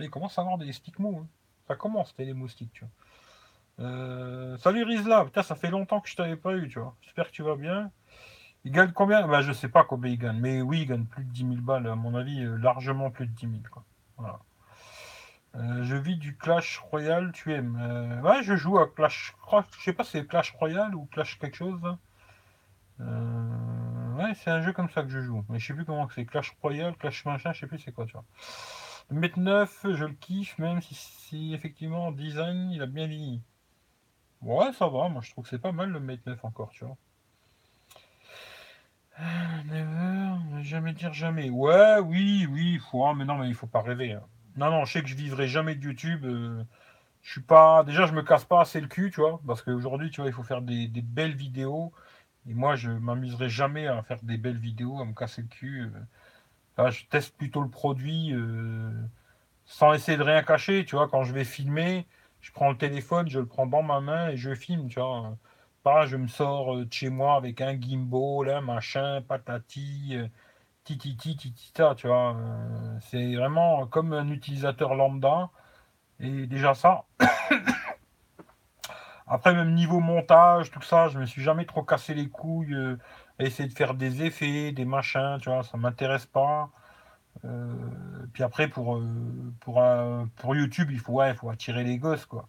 Il 0.00 0.10
commence 0.10 0.38
à 0.38 0.42
avoir 0.42 0.58
des 0.58 0.72
stigmas. 0.72 1.20
Hein. 1.20 1.26
Ça 1.68 1.76
commence, 1.76 2.10
c'était 2.10 2.24
les 2.24 2.34
moustiques, 2.34 2.72
tu 2.72 2.84
vois. 2.84 3.86
Euh, 3.86 4.58
salut 4.58 4.84
Rizla, 4.84 5.24
putain, 5.24 5.42
ça 5.42 5.54
fait 5.54 5.70
longtemps 5.70 6.00
que 6.00 6.08
je 6.08 6.16
t'avais 6.16 6.36
pas 6.36 6.54
eu, 6.54 6.68
tu 6.68 6.78
vois. 6.78 6.94
J'espère 7.02 7.28
que 7.28 7.32
tu 7.32 7.42
vas 7.42 7.56
bien. 7.56 7.90
Il 8.64 8.72
gagne 8.72 8.92
combien? 8.92 9.26
Bah, 9.26 9.42
je 9.42 9.52
sais 9.52 9.68
pas 9.68 9.84
combien 9.84 10.10
il 10.12 10.18
gagne, 10.18 10.38
mais 10.38 10.62
oui, 10.62 10.82
il 10.82 10.86
gagne 10.86 11.04
plus 11.06 11.24
de 11.24 11.30
10 11.30 11.40
000 11.48 11.54
balles, 11.62 11.86
à 11.86 11.96
mon 11.96 12.14
avis, 12.14 12.44
euh, 12.44 12.56
largement 12.56 13.10
plus 13.10 13.26
de 13.26 13.32
10 13.32 13.40
000, 13.48 13.62
quoi. 13.70 13.84
Voilà. 14.18 14.40
Euh, 15.54 15.84
je 15.84 15.96
vis 15.96 16.16
du 16.16 16.36
Clash 16.36 16.78
Royale, 16.78 17.32
tu 17.32 17.52
aimes 17.52 18.20
Ouais, 18.24 18.42
je 18.42 18.56
joue 18.56 18.78
à 18.78 18.88
Clash. 18.88 19.34
Je 19.78 19.82
sais 19.82 19.92
pas 19.92 20.04
si 20.04 20.12
c'est 20.12 20.26
Clash 20.26 20.52
Royale 20.52 20.94
ou 20.94 21.06
Clash 21.06 21.38
quelque 21.38 21.56
chose. 21.56 21.80
ouais, 22.98 24.34
c'est 24.34 24.50
un 24.50 24.62
jeu 24.62 24.72
comme 24.72 24.90
ça 24.90 25.02
que 25.02 25.08
je 25.10 25.20
joue. 25.20 25.44
Mais 25.48 25.58
je 25.58 25.66
sais 25.66 25.74
plus 25.74 25.84
comment 25.84 26.08
c'est. 26.14 26.24
Clash 26.24 26.56
Royale, 26.62 26.96
Clash 26.96 27.24
machin, 27.24 27.52
je 27.52 27.60
sais 27.60 27.66
plus 27.66 27.78
c'est 27.78 27.92
quoi, 27.92 28.06
tu 28.06 28.12
vois. 28.12 28.24
Le 29.10 29.20
Mate 29.20 29.36
9, 29.36 29.86
je 29.94 30.04
le 30.04 30.14
kiffe, 30.14 30.58
même 30.58 30.80
si, 30.82 31.52
effectivement, 31.54 32.12
design, 32.12 32.70
il 32.72 32.80
a 32.82 32.86
bien 32.86 33.06
vieilli. 33.06 33.42
Ouais, 34.42 34.72
ça 34.72 34.88
va, 34.88 35.08
moi 35.08 35.22
je 35.22 35.30
trouve 35.30 35.44
que 35.44 35.50
c'est 35.50 35.58
pas 35.58 35.72
mal 35.72 35.90
le 35.90 36.00
Mate 36.00 36.24
9 36.26 36.44
encore, 36.44 36.70
tu 36.70 36.84
vois. 36.84 36.96
Ah, 39.16 39.62
never, 39.64 40.62
jamais 40.62 40.92
dire 40.92 41.12
jamais. 41.12 41.50
Ouais, 41.50 41.98
oui, 42.00 42.46
oui, 42.50 42.78
faut, 42.90 43.06
hein, 43.06 43.14
mais 43.14 43.24
non, 43.24 43.36
mais 43.38 43.48
il 43.48 43.54
faut 43.54 43.66
pas 43.66 43.82
rêver. 43.82 44.12
Hein. 44.12 44.22
Non, 44.56 44.70
non, 44.70 44.84
je 44.84 44.92
sais 44.92 45.02
que 45.02 45.08
je 45.08 45.14
vivrai 45.14 45.48
jamais 45.48 45.74
de 45.74 45.84
YouTube. 45.84 46.24
Euh, 46.24 46.62
je 47.22 47.32
suis 47.32 47.40
pas. 47.42 47.84
Déjà, 47.84 48.06
je 48.06 48.12
me 48.12 48.22
casse 48.22 48.44
pas 48.44 48.60
assez 48.62 48.80
le 48.80 48.88
cul, 48.88 49.10
tu 49.10 49.20
vois, 49.20 49.40
parce 49.46 49.62
qu'aujourd'hui, 49.62 50.10
tu 50.10 50.20
vois, 50.20 50.30
il 50.30 50.32
faut 50.32 50.42
faire 50.42 50.62
des, 50.62 50.88
belles 50.88 51.36
vidéos. 51.36 51.92
Et 52.48 52.54
moi, 52.54 52.76
je 52.76 52.90
m'amuserai 52.90 53.48
jamais 53.48 53.86
à 53.86 54.02
faire 54.02 54.18
des 54.22 54.36
belles 54.36 54.58
vidéos, 54.58 55.00
à 55.00 55.04
me 55.04 55.14
casser 55.14 55.42
le 55.42 55.48
cul. 55.48 55.90
Euh. 56.78 56.90
je 56.90 57.06
teste 57.06 57.36
plutôt 57.36 57.62
le 57.62 57.70
produit 57.70 58.32
euh, 58.32 58.90
sans 59.66 59.92
essayer 59.94 60.18
de 60.18 60.22
rien 60.22 60.42
cacher, 60.42 60.84
tu 60.84 60.96
vois, 60.96 61.08
quand 61.08 61.24
je 61.24 61.32
vais 61.32 61.44
filmer 61.44 62.06
je 62.42 62.52
prends 62.52 62.70
le 62.70 62.76
téléphone, 62.76 63.28
je 63.28 63.38
le 63.40 63.46
prends 63.46 63.66
dans 63.66 63.82
ma 63.82 64.00
main 64.00 64.30
et 64.30 64.36
je 64.36 64.54
filme, 64.54 64.88
tu 64.88 65.00
vois. 65.00 65.36
Pas, 65.82 66.06
je 66.06 66.16
me 66.16 66.28
sors 66.28 66.76
de 66.76 66.86
chez 66.92 67.08
moi 67.10 67.36
avec 67.36 67.60
un 67.60 67.80
gimbal, 67.80 68.46
là, 68.46 68.60
machin, 68.60 69.22
patati, 69.22 70.16
tititi, 70.84 71.36
titita, 71.36 71.94
tu 71.94 72.08
vois. 72.08 72.34
Euh, 72.36 72.98
c'est 73.10 73.34
vraiment 73.36 73.86
comme 73.86 74.12
un 74.12 74.28
utilisateur 74.30 74.94
lambda. 74.94 75.50
Et 76.20 76.46
déjà 76.46 76.74
ça. 76.74 77.04
Après, 79.26 79.54
même 79.54 79.74
niveau 79.74 80.00
montage, 80.00 80.70
tout 80.70 80.82
ça, 80.82 81.08
je 81.08 81.18
me 81.18 81.26
suis 81.26 81.42
jamais 81.42 81.64
trop 81.64 81.82
cassé 81.82 82.14
les 82.14 82.28
couilles 82.28 82.76
à 83.38 83.44
essayer 83.44 83.68
de 83.68 83.74
faire 83.74 83.94
des 83.94 84.22
effets, 84.22 84.72
des 84.72 84.84
machins, 84.84 85.38
tu 85.40 85.48
vois, 85.48 85.62
ça 85.62 85.76
m'intéresse 85.78 86.26
pas. 86.26 86.70
Euh, 87.44 87.74
puis 88.32 88.42
après, 88.42 88.68
pour, 88.68 88.96
euh, 88.96 89.52
pour, 89.60 89.82
euh, 89.82 90.24
pour 90.36 90.54
YouTube, 90.54 90.88
il 90.90 90.98
faut, 90.98 91.14
ouais, 91.14 91.34
faut 91.34 91.50
attirer 91.50 91.84
les 91.84 91.98
gosses, 91.98 92.26
quoi. 92.26 92.46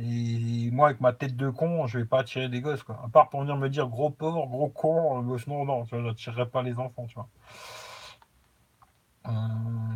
Et 0.00 0.70
moi, 0.72 0.88
avec 0.88 1.00
ma 1.00 1.12
tête 1.12 1.36
de 1.36 1.50
con, 1.50 1.86
je 1.86 1.98
vais 1.98 2.04
pas 2.04 2.20
attirer 2.20 2.48
des 2.48 2.60
gosses, 2.60 2.82
quoi. 2.82 3.00
À 3.04 3.08
part 3.08 3.28
pour 3.28 3.40
venir 3.40 3.56
me 3.56 3.68
dire 3.68 3.86
gros 3.88 4.10
porc, 4.10 4.48
gros 4.48 4.68
con, 4.68 5.22
non, 5.22 5.64
non, 5.64 5.84
tu 5.84 5.94
vois, 5.94 6.04
j'attirerai 6.08 6.46
pas 6.48 6.62
les 6.62 6.78
enfants, 6.78 7.06
tu 7.06 7.14
vois. 7.14 7.28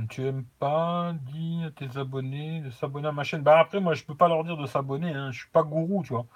tu 0.09 0.27
aimes 0.27 0.45
pas, 0.59 1.13
dis 1.33 1.63
à 1.67 1.71
tes 1.71 1.99
abonnés 1.99 2.61
de 2.61 2.71
s'abonner 2.71 3.09
à 3.09 3.13
ma 3.13 3.25
chaîne. 3.25 3.43
Bah 3.43 3.59
après, 3.59 3.81
moi, 3.81 3.95
je 3.95 4.05
peux 4.05 4.15
pas 4.15 4.29
leur 4.29 4.45
dire 4.45 4.57
de 4.57 4.67
s'abonner. 4.67 5.13
Hein. 5.13 5.33
Je 5.33 5.41
suis 5.41 5.51
pas 5.51 5.63
gourou, 5.63 6.03
tu 6.05 6.13
vois. 6.13 6.27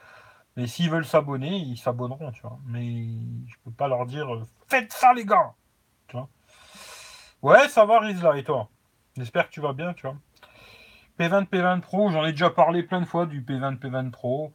Mais 0.57 0.67
s'ils 0.67 0.91
veulent 0.91 1.07
s'abonner, 1.07 1.57
ils 1.57 1.79
s'abonneront, 1.79 2.33
tu 2.33 2.43
vois. 2.43 2.59
Mais 2.67 3.07
je 3.47 3.55
peux 3.65 3.71
pas 3.71 3.89
leur 3.89 4.07
dire 4.07 4.35
euh, 4.35 4.47
faites 4.69 4.93
ça, 4.93 5.15
les 5.15 5.25
gars. 5.25 5.55
Tu 6.09 6.17
vois. 6.17 6.29
Ouais, 7.43 7.69
ça 7.69 7.85
va, 7.85 8.01
Rizla, 8.01 8.37
et 8.39 8.45
toi? 8.45 8.69
J'espère 9.17 9.49
que 9.49 9.53
tu 9.53 9.61
vas 9.61 9.73
bien, 9.73 9.95
tu 9.95 10.07
vois. 10.07 10.17
P20, 11.19 11.47
P20 11.47 11.81
Pro, 11.81 12.11
j'en 12.11 12.25
ai 12.25 12.33
déjà 12.33 12.51
parlé 12.51 12.83
plein 12.83 13.01
de 13.01 13.07
fois 13.07 13.27
du 13.27 13.43
P20, 13.43 13.79
P20 13.79 14.11
Pro. 14.11 14.53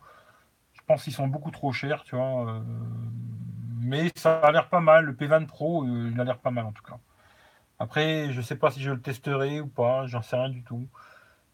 Je 0.74 0.82
pense 0.86 1.04
qu'ils 1.04 1.14
sont 1.14 1.28
beaucoup 1.28 1.52
trop 1.52 1.72
chers, 1.72 2.04
tu 2.04 2.16
vois. 2.16 2.50
Euh, 2.50 2.62
mais 3.80 4.12
ça 4.16 4.40
a 4.40 4.52
l'air 4.52 4.70
pas 4.70 4.80
mal. 4.80 5.06
Le 5.06 5.14
P20 5.14 5.46
Pro, 5.46 5.84
euh, 5.84 6.10
il 6.12 6.20
a 6.20 6.24
l'air 6.24 6.40
pas 6.40 6.52
mal 6.52 6.66
en 6.66 6.72
tout 6.72 6.84
cas. 6.84 6.98
Après, 7.80 8.32
je 8.32 8.42
sais 8.42 8.56
pas 8.56 8.72
si 8.72 8.82
je 8.82 8.92
le 8.92 9.02
testerai 9.02 9.62
ou 9.62 9.68
pas, 9.68 10.08
j'en 10.08 10.22
sais 10.22 10.36
rien 10.36 10.50
du 10.50 10.64
tout. 10.64 10.88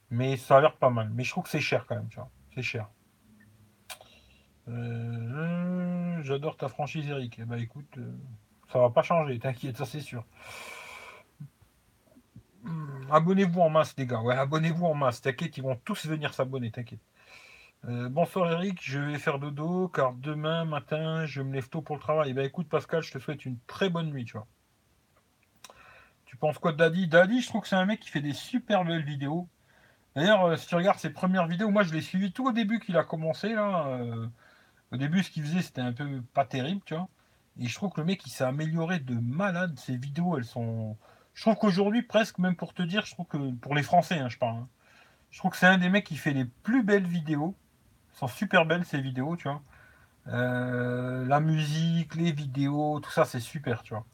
Mais 0.09 0.38
ça 0.38 0.57
a 0.57 0.61
l'air 0.61 0.75
pas 0.77 0.89
mal. 0.89 1.09
Mais 1.13 1.23
je 1.23 1.31
trouve 1.31 1.43
que 1.43 1.49
c'est 1.49 1.59
cher 1.59 1.85
quand 1.88 1.95
même, 1.95 2.07
tu 2.09 2.15
vois. 2.15 2.30
C'est 2.55 2.61
cher. 2.61 2.88
Euh, 4.69 6.21
j'adore 6.23 6.55
ta 6.55 6.69
franchise, 6.69 7.09
Eric. 7.09 7.39
Eh 7.39 7.45
ben 7.45 7.57
écoute, 7.57 7.99
ça 8.71 8.80
va 8.80 8.89
pas 8.89 9.03
changer, 9.03 9.38
t'inquiète, 9.41 9.77
ça 9.77 9.85
c'est 9.85 9.99
sûr. 10.01 10.23
Hmm, 12.64 13.11
abonnez-vous 13.11 13.61
en 13.61 13.69
masse, 13.69 13.94
les 13.98 14.07
gars. 14.07 14.22
Ouais, 14.22 14.35
abonnez-vous 14.35 14.85
en 14.85 14.94
masse. 14.94 15.22
T'inquiète, 15.22 15.57
ils 15.57 15.64
vont 15.64 15.76
tous 15.84 16.06
venir 16.06 16.34
s'abonner, 16.34 16.72
t'inquiète. 16.72 16.99
Euh, 17.85 18.07
bonsoir 18.10 18.49
Eric, 18.53 18.80
je 18.81 18.99
vais 18.99 19.19
faire 19.19 19.40
dodo 19.40 19.90
car 19.90 20.14
demain 20.14 20.64
matin 20.64 21.26
je 21.26 21.41
me 21.41 21.53
lève 21.53 21.68
tôt 21.68 21.81
pour 21.81 21.98
le 21.98 22.02
travail. 22.02 22.31
Eh 22.31 22.34
ben 22.34 22.45
écoute 22.45 22.69
Pascal, 22.69 23.03
je 23.03 23.11
te 23.11 23.19
souhaite 23.19 23.45
une 23.45 23.57
très 23.68 23.90
bonne 23.90 24.10
nuit, 24.10 24.23
tu 24.23 24.34
vois. 24.34 24.48
Tu 26.26 26.38
penses 26.38 26.57
quoi 26.60 26.72
de 26.72 26.77
Daddy 26.77 27.07
Daddy, 27.07 27.41
je 27.41 27.49
trouve 27.49 27.61
que 27.61 27.68
c'est 27.68 27.76
un 27.76 27.85
mec 27.85 27.99
qui 27.99 28.10
fait 28.10 28.22
des 28.22 28.34
super 28.34 28.85
belles 28.85 29.03
vidéos. 29.03 29.49
D'ailleurs, 30.15 30.57
si 30.57 30.68
tu 30.68 30.76
regardes 30.76 30.99
ses 30.99 31.10
premières 31.10 31.48
vidéos, 31.48 31.69
moi 31.72 31.84
je 31.84 31.94
l'ai 31.94 32.02
suivi 32.02 32.31
tout 32.31 32.48
au 32.48 32.53
début 32.53 32.80
qu'il 32.80 32.95
a 32.98 33.03
commencé 33.03 33.53
là. 33.53 33.99
Au 34.94 34.98
début, 34.98 35.23
ce 35.23 35.31
qu'il 35.31 35.44
faisait, 35.44 35.61
c'était 35.64 35.81
un 35.81 35.91
peu 35.91 36.22
pas 36.34 36.45
terrible, 36.45 36.81
tu 36.85 36.94
vois. 36.94 37.10
Et 37.60 37.68
je 37.68 37.76
trouve 37.76 37.91
que 37.91 37.99
le 38.02 38.06
mec, 38.06 38.26
il 38.26 38.30
s'est 38.30 38.44
amélioré 38.44 38.99
de 38.99 39.15
malade. 39.15 39.77
Ses 39.80 39.98
vidéos, 39.98 40.38
elles 40.38 40.45
sont. 40.45 40.98
Je 41.34 41.41
trouve 41.41 41.55
qu'aujourd'hui, 41.55 42.03
presque, 42.03 42.38
même 42.39 42.55
pour 42.55 42.73
te 42.73 42.84
dire, 42.84 43.05
je 43.05 43.11
trouve 43.14 43.27
que 43.27 43.51
pour 43.55 43.76
les 43.76 43.84
Français, 43.84 44.19
hein, 44.19 44.30
je 44.30 44.38
parle. 44.38 44.57
Hein, 44.57 44.68
je 45.31 45.39
trouve 45.39 45.51
que 45.51 45.57
c'est 45.57 45.68
un 45.68 45.77
des 45.80 45.89
mecs 45.89 46.05
qui 46.05 46.18
fait 46.18 46.34
les 46.34 46.45
plus 46.45 46.84
belles 46.84 47.07
vidéos. 47.07 47.55
Elles 48.11 48.19
sont 48.19 48.27
super 48.27 48.65
belles, 48.65 48.85
ces 48.85 49.01
vidéos, 49.01 49.35
tu 49.35 49.47
vois. 49.47 49.61
Euh, 50.27 51.26
la 51.26 51.39
musique, 51.39 52.15
les 52.15 52.31
vidéos, 52.31 52.99
tout 53.01 53.11
ça, 53.11 53.26
c'est 53.26 53.39
super, 53.39 53.84
tu 53.84 53.93
vois. 53.93 54.05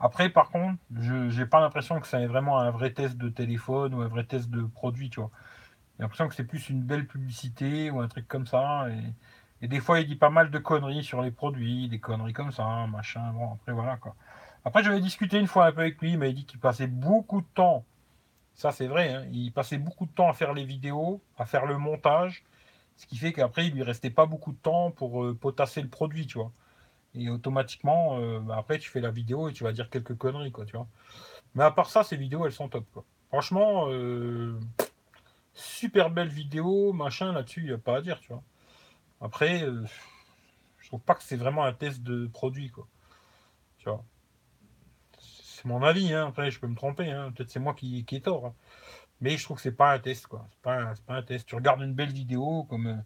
Après, 0.00 0.30
par 0.30 0.50
contre, 0.50 0.78
je 0.98 1.14
n'ai 1.38 1.46
pas 1.46 1.60
l'impression 1.60 2.00
que 2.00 2.06
ça 2.06 2.20
ait 2.20 2.26
vraiment 2.26 2.58
un 2.60 2.70
vrai 2.70 2.92
test 2.92 3.16
de 3.16 3.28
téléphone 3.28 3.94
ou 3.94 4.02
un 4.02 4.08
vrai 4.08 4.24
test 4.24 4.50
de 4.50 4.62
produit, 4.62 5.10
tu 5.10 5.20
vois. 5.20 5.30
J'ai 5.98 6.02
l'impression 6.04 6.28
que 6.28 6.34
c'est 6.34 6.44
plus 6.44 6.68
une 6.70 6.82
belle 6.82 7.06
publicité 7.06 7.90
ou 7.90 8.00
un 8.00 8.08
truc 8.08 8.28
comme 8.28 8.46
ça. 8.46 8.88
Et, 8.90 9.14
et 9.62 9.68
des 9.68 9.80
fois, 9.80 10.00
il 10.00 10.06
dit 10.06 10.16
pas 10.16 10.30
mal 10.30 10.50
de 10.50 10.58
conneries 10.58 11.04
sur 11.04 11.22
les 11.22 11.30
produits, 11.32 11.88
des 11.88 12.00
conneries 12.00 12.32
comme 12.32 12.52
ça, 12.52 12.86
machin. 12.88 13.32
Bon, 13.32 13.54
après, 13.54 13.72
voilà 13.72 13.96
quoi. 13.96 14.16
Après, 14.64 14.82
j'avais 14.82 15.00
discuté 15.00 15.38
une 15.38 15.46
fois 15.46 15.66
un 15.66 15.72
peu 15.72 15.80
avec 15.80 16.00
lui, 16.00 16.12
il 16.12 16.34
dit 16.34 16.44
qu'il 16.44 16.60
passait 16.60 16.86
beaucoup 16.86 17.40
de 17.40 17.46
temps. 17.54 17.84
Ça, 18.54 18.72
c'est 18.72 18.88
vrai, 18.88 19.14
hein, 19.14 19.26
il 19.32 19.52
passait 19.52 19.78
beaucoup 19.78 20.06
de 20.06 20.10
temps 20.10 20.28
à 20.28 20.32
faire 20.32 20.52
les 20.52 20.64
vidéos, 20.64 21.22
à 21.36 21.46
faire 21.46 21.64
le 21.64 21.78
montage. 21.78 22.44
Ce 22.96 23.06
qui 23.06 23.16
fait 23.16 23.32
qu'après, 23.32 23.68
il 23.68 23.74
lui 23.74 23.84
restait 23.84 24.10
pas 24.10 24.26
beaucoup 24.26 24.52
de 24.52 24.58
temps 24.58 24.90
pour 24.90 25.24
euh, 25.24 25.34
potasser 25.34 25.80
le 25.80 25.88
produit, 25.88 26.26
tu 26.26 26.38
vois. 26.38 26.50
Et 27.14 27.30
automatiquement, 27.30 28.18
euh, 28.18 28.40
bah, 28.40 28.56
après, 28.58 28.78
tu 28.80 28.90
fais 28.90 29.00
la 29.00 29.12
vidéo 29.12 29.48
et 29.48 29.52
tu 29.52 29.62
vas 29.64 29.72
dire 29.72 29.88
quelques 29.90 30.16
conneries, 30.16 30.50
quoi, 30.50 30.64
tu 30.64 30.76
vois. 30.76 30.88
Mais 31.54 31.62
à 31.64 31.70
part 31.70 31.88
ça, 31.88 32.02
ces 32.02 32.16
vidéos, 32.16 32.46
elles 32.46 32.52
sont 32.52 32.68
top, 32.68 32.84
quoi. 32.92 33.04
Franchement, 33.28 33.88
euh, 33.90 34.58
super 35.54 36.10
belle 36.10 36.28
vidéo, 36.28 36.92
machin, 36.92 37.32
là-dessus, 37.32 37.60
il 37.60 37.66
n'y 37.66 37.72
a 37.72 37.78
pas 37.78 37.98
à 37.98 38.02
dire, 38.02 38.18
tu 38.20 38.32
vois. 38.32 38.42
Après, 39.20 39.60
je 40.78 40.88
trouve 40.88 41.00
pas 41.00 41.14
que 41.14 41.22
c'est 41.22 41.36
vraiment 41.36 41.64
un 41.64 41.72
test 41.72 42.02
de 42.02 42.26
produit, 42.26 42.70
quoi. 42.70 42.88
Tu 43.78 43.88
vois. 43.88 44.02
C'est 45.58 45.66
mon 45.66 45.82
avis, 45.82 46.14
hein. 46.14 46.32
Je 46.36 46.58
peux 46.60 46.68
me 46.68 46.76
tromper, 46.76 47.10
hein. 47.10 47.32
Peut-être 47.32 47.50
c'est 47.50 47.58
moi 47.58 47.74
qui, 47.74 48.04
qui 48.04 48.16
ai 48.16 48.20
tort. 48.22 48.46
Hein. 48.46 48.54
Mais 49.20 49.36
je 49.36 49.44
trouve 49.44 49.56
que 49.56 49.62
c'est 49.62 49.72
pas 49.72 49.92
un 49.92 49.98
test, 49.98 50.28
quoi. 50.28 50.46
C'est 50.52 50.60
pas, 50.62 50.94
pas, 51.06 51.14
un 51.16 51.22
test. 51.22 51.46
Tu 51.48 51.56
regardes 51.56 51.82
une 51.82 51.94
belle 51.94 52.12
vidéo, 52.12 52.64
comme. 52.64 52.86
Euh, 52.86 52.96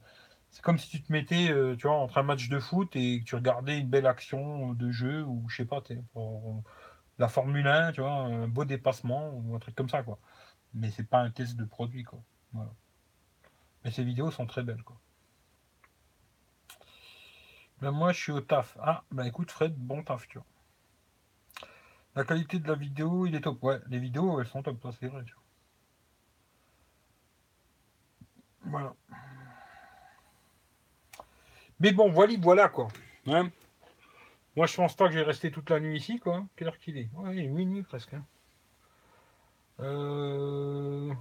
c'est 0.51 0.63
comme 0.63 0.79
si 0.79 0.91
tu 0.91 1.03
te 1.03 1.13
mettais, 1.13 1.51
euh, 1.51 1.77
tu 1.77 1.87
vois, 1.89 1.97
entre 1.97 2.19
un 2.19 2.23
match 2.25 2.49
de 2.51 2.59
foot 2.61 2.95
et 2.97 3.21
que 3.21 3.25
tu 3.25 3.37
regardais 3.37 3.79
une 3.79 3.89
belle 3.89 4.07
action 4.07 4.75
de 4.75 4.91
jeu 4.91 5.25
ou 5.25 5.49
je 5.49 5.57
sais 5.57 5.65
pas, 5.65 5.83
pour 6.13 6.63
la 7.19 7.29
Formule 7.29 7.67
1, 7.67 7.93
tu 7.93 8.03
vois, 8.03 8.13
un 8.13 8.49
beau 8.49 8.65
dépassement 8.67 9.31
ou 9.35 9.57
un 9.57 9.59
truc 9.59 9.75
comme 9.75 9.89
ça, 9.89 10.03
quoi. 10.03 10.19
Mais 10.75 10.91
c'est 10.91 11.09
pas 11.09 11.21
un 11.21 11.31
test 11.31 11.57
de 11.57 11.65
produit, 11.65 12.05
quoi. 12.05 12.23
Mais 13.85 13.91
ces 13.91 14.05
vidéos 14.05 14.31
sont 14.31 14.47
très 14.47 14.63
belles, 14.63 14.83
quoi. 14.85 15.01
Ben 17.81 17.91
moi, 17.91 18.13
je 18.13 18.21
suis 18.21 18.33
au 18.33 18.41
taf. 18.41 18.77
Ah, 18.81 19.05
bah 19.11 19.27
écoute, 19.27 19.51
Fred, 19.51 19.75
bon 19.77 20.03
taf, 20.05 20.29
tu 20.29 20.39
vois. 20.39 20.47
La 22.15 22.25
qualité 22.25 22.59
de 22.59 22.69
la 22.69 22.75
vidéo, 22.75 23.27
il 23.27 23.35
est 23.35 23.41
top. 23.41 23.63
Ouais, 23.63 23.79
les 23.89 23.99
vidéos, 23.99 24.41
elles 24.41 24.47
sont 24.47 24.63
top, 24.63 24.81
ça 24.83 24.91
c'est 25.01 25.09
vrai. 25.09 25.25
Voilà. 28.65 28.95
Mais 31.81 31.93
bon, 31.93 32.11
voilà, 32.11 32.35
voilà 32.39 32.69
quoi. 32.69 32.89
Hein 33.27 33.51
moi, 34.57 34.67
je 34.67 34.77
pense 34.77 34.95
pas 34.95 35.07
que 35.07 35.15
je 35.15 35.19
vais 35.19 35.25
rester 35.25 35.51
toute 35.51 35.71
la 35.71 35.81
nuit 35.81 35.97
ici, 35.97 36.19
quoi. 36.19 36.45
Quelle 36.57 36.69
heure 36.69 36.79
qu'il 36.79 36.99
est 36.99 37.09
Ouais, 37.15 37.37
il 37.37 37.45
est 37.45 37.49
minuit 37.49 37.83
presque. 37.83 38.13
Hein. 38.15 38.25
Euh... 39.81 41.13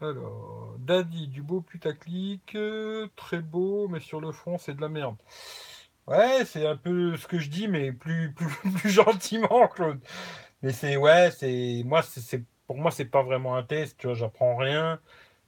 Alors, 0.00 0.74
Daddy, 0.78 1.28
du 1.28 1.42
beau 1.42 1.60
putaclic, 1.60 2.54
euh, 2.54 3.08
très 3.16 3.40
beau, 3.40 3.88
mais 3.88 4.00
sur 4.00 4.20
le 4.20 4.32
fond, 4.32 4.58
c'est 4.58 4.74
de 4.74 4.80
la 4.80 4.88
merde. 4.88 5.16
Ouais, 6.12 6.44
c'est 6.44 6.66
un 6.66 6.76
peu 6.76 7.16
ce 7.16 7.26
que 7.26 7.38
je 7.38 7.48
dis, 7.48 7.68
mais 7.68 7.90
plus, 7.92 8.34
plus, 8.34 8.50
gentiment, 8.90 9.66
Claude. 9.68 10.00
Mais 10.62 10.72
c'est, 10.72 10.96
ouais, 10.96 11.30
c'est, 11.30 11.82
moi, 11.86 12.02
c'est, 12.02 12.44
pour 12.66 12.76
moi, 12.76 12.90
c'est 12.90 13.06
pas 13.06 13.22
vraiment 13.22 13.56
un 13.56 13.62
test, 13.62 13.96
tu 13.98 14.06
vois, 14.08 14.14
j'apprends 14.14 14.56
rien. 14.56 15.00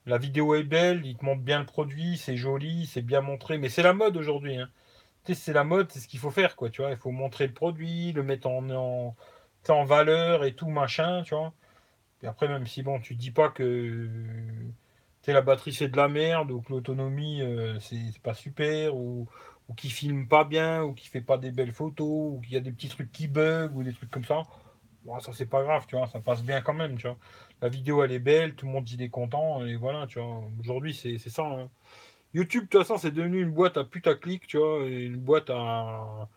La 0.06 0.18
vidéo 0.18 0.54
est 0.54 0.64
belle, 0.64 1.04
il 1.06 1.16
te 1.16 1.24
montre 1.24 1.42
bien 1.42 1.60
le 1.60 1.66
produit, 1.66 2.16
c'est 2.18 2.36
joli, 2.36 2.86
c'est 2.86 3.02
bien 3.02 3.20
montré, 3.20 3.58
mais 3.58 3.68
c'est 3.68 3.82
la 3.82 3.92
mode 3.92 4.16
aujourd'hui, 4.16 4.56
hein. 4.56 4.70
C'est 5.34 5.54
la 5.54 5.64
mode, 5.64 5.90
c'est 5.92 6.00
ce 6.00 6.08
qu'il 6.08 6.20
faut 6.20 6.30
faire, 6.30 6.56
quoi, 6.56 6.70
tu 6.70 6.82
vois. 6.82 6.90
Il 6.92 6.98
faut 6.98 7.10
montrer 7.10 7.46
le 7.46 7.54
produit, 7.54 8.12
le 8.12 8.22
mettre 8.22 8.48
en, 8.48 9.16
valeur 9.86 10.44
et 10.44 10.54
tout, 10.54 10.68
machin, 10.70 11.22
tu 11.24 11.34
vois 11.34 11.54
après, 12.26 12.48
même 12.48 12.66
si 12.66 12.82
bon, 12.82 13.00
tu 13.00 13.14
dis 13.14 13.30
pas 13.30 13.50
que 13.50 14.08
la 15.26 15.40
batterie 15.42 15.72
c'est 15.72 15.88
de 15.88 15.96
la 15.96 16.08
merde, 16.08 16.50
ou 16.50 16.60
que 16.60 16.72
l'autonomie 16.72 17.42
euh, 17.42 17.78
c'est 17.80 18.18
pas 18.22 18.34
super, 18.34 18.96
ou, 18.96 19.28
ou 19.68 19.74
qui 19.74 19.90
filme 19.90 20.28
pas 20.28 20.44
bien, 20.44 20.82
ou 20.84 20.94
qui 20.94 21.08
fait 21.08 21.20
pas 21.20 21.38
des 21.38 21.50
belles 21.50 21.72
photos, 21.72 22.34
ou 22.34 22.40
qu'il 22.42 22.54
y 22.54 22.56
a 22.56 22.60
des 22.60 22.72
petits 22.72 22.88
trucs 22.88 23.12
qui 23.12 23.28
bug, 23.28 23.76
ou 23.76 23.82
des 23.82 23.92
trucs 23.92 24.10
comme 24.10 24.24
ça. 24.24 24.42
Bon, 25.04 25.18
ça 25.20 25.32
c'est 25.34 25.46
pas 25.46 25.62
grave, 25.62 25.84
tu 25.86 25.96
vois, 25.96 26.06
ça 26.08 26.20
passe 26.20 26.42
bien 26.42 26.62
quand 26.62 26.74
même, 26.74 26.96
tu 26.96 27.06
vois. 27.06 27.18
La 27.62 27.68
vidéo 27.68 28.02
elle 28.04 28.12
est 28.12 28.18
belle, 28.18 28.54
tout 28.54 28.66
le 28.66 28.72
monde 28.72 28.84
dit 28.84 29.02
est 29.02 29.10
content, 29.10 29.64
et 29.64 29.76
voilà, 29.76 30.06
tu 30.06 30.18
vois. 30.18 30.42
Aujourd'hui 30.60 30.94
c'est 30.94 31.18
ça. 31.18 31.44
Hein. 31.44 31.68
YouTube, 32.34 32.64
de 32.64 32.68
toute 32.68 32.80
façon, 32.80 32.98
c'est 32.98 33.12
devenu 33.12 33.40
une 33.40 33.52
boîte 33.52 33.76
à 33.76 33.84
putaclic, 33.84 34.46
tu 34.48 34.58
vois, 34.58 34.84
une 34.86 35.16
boîte 35.16 35.50
à. 35.50 36.28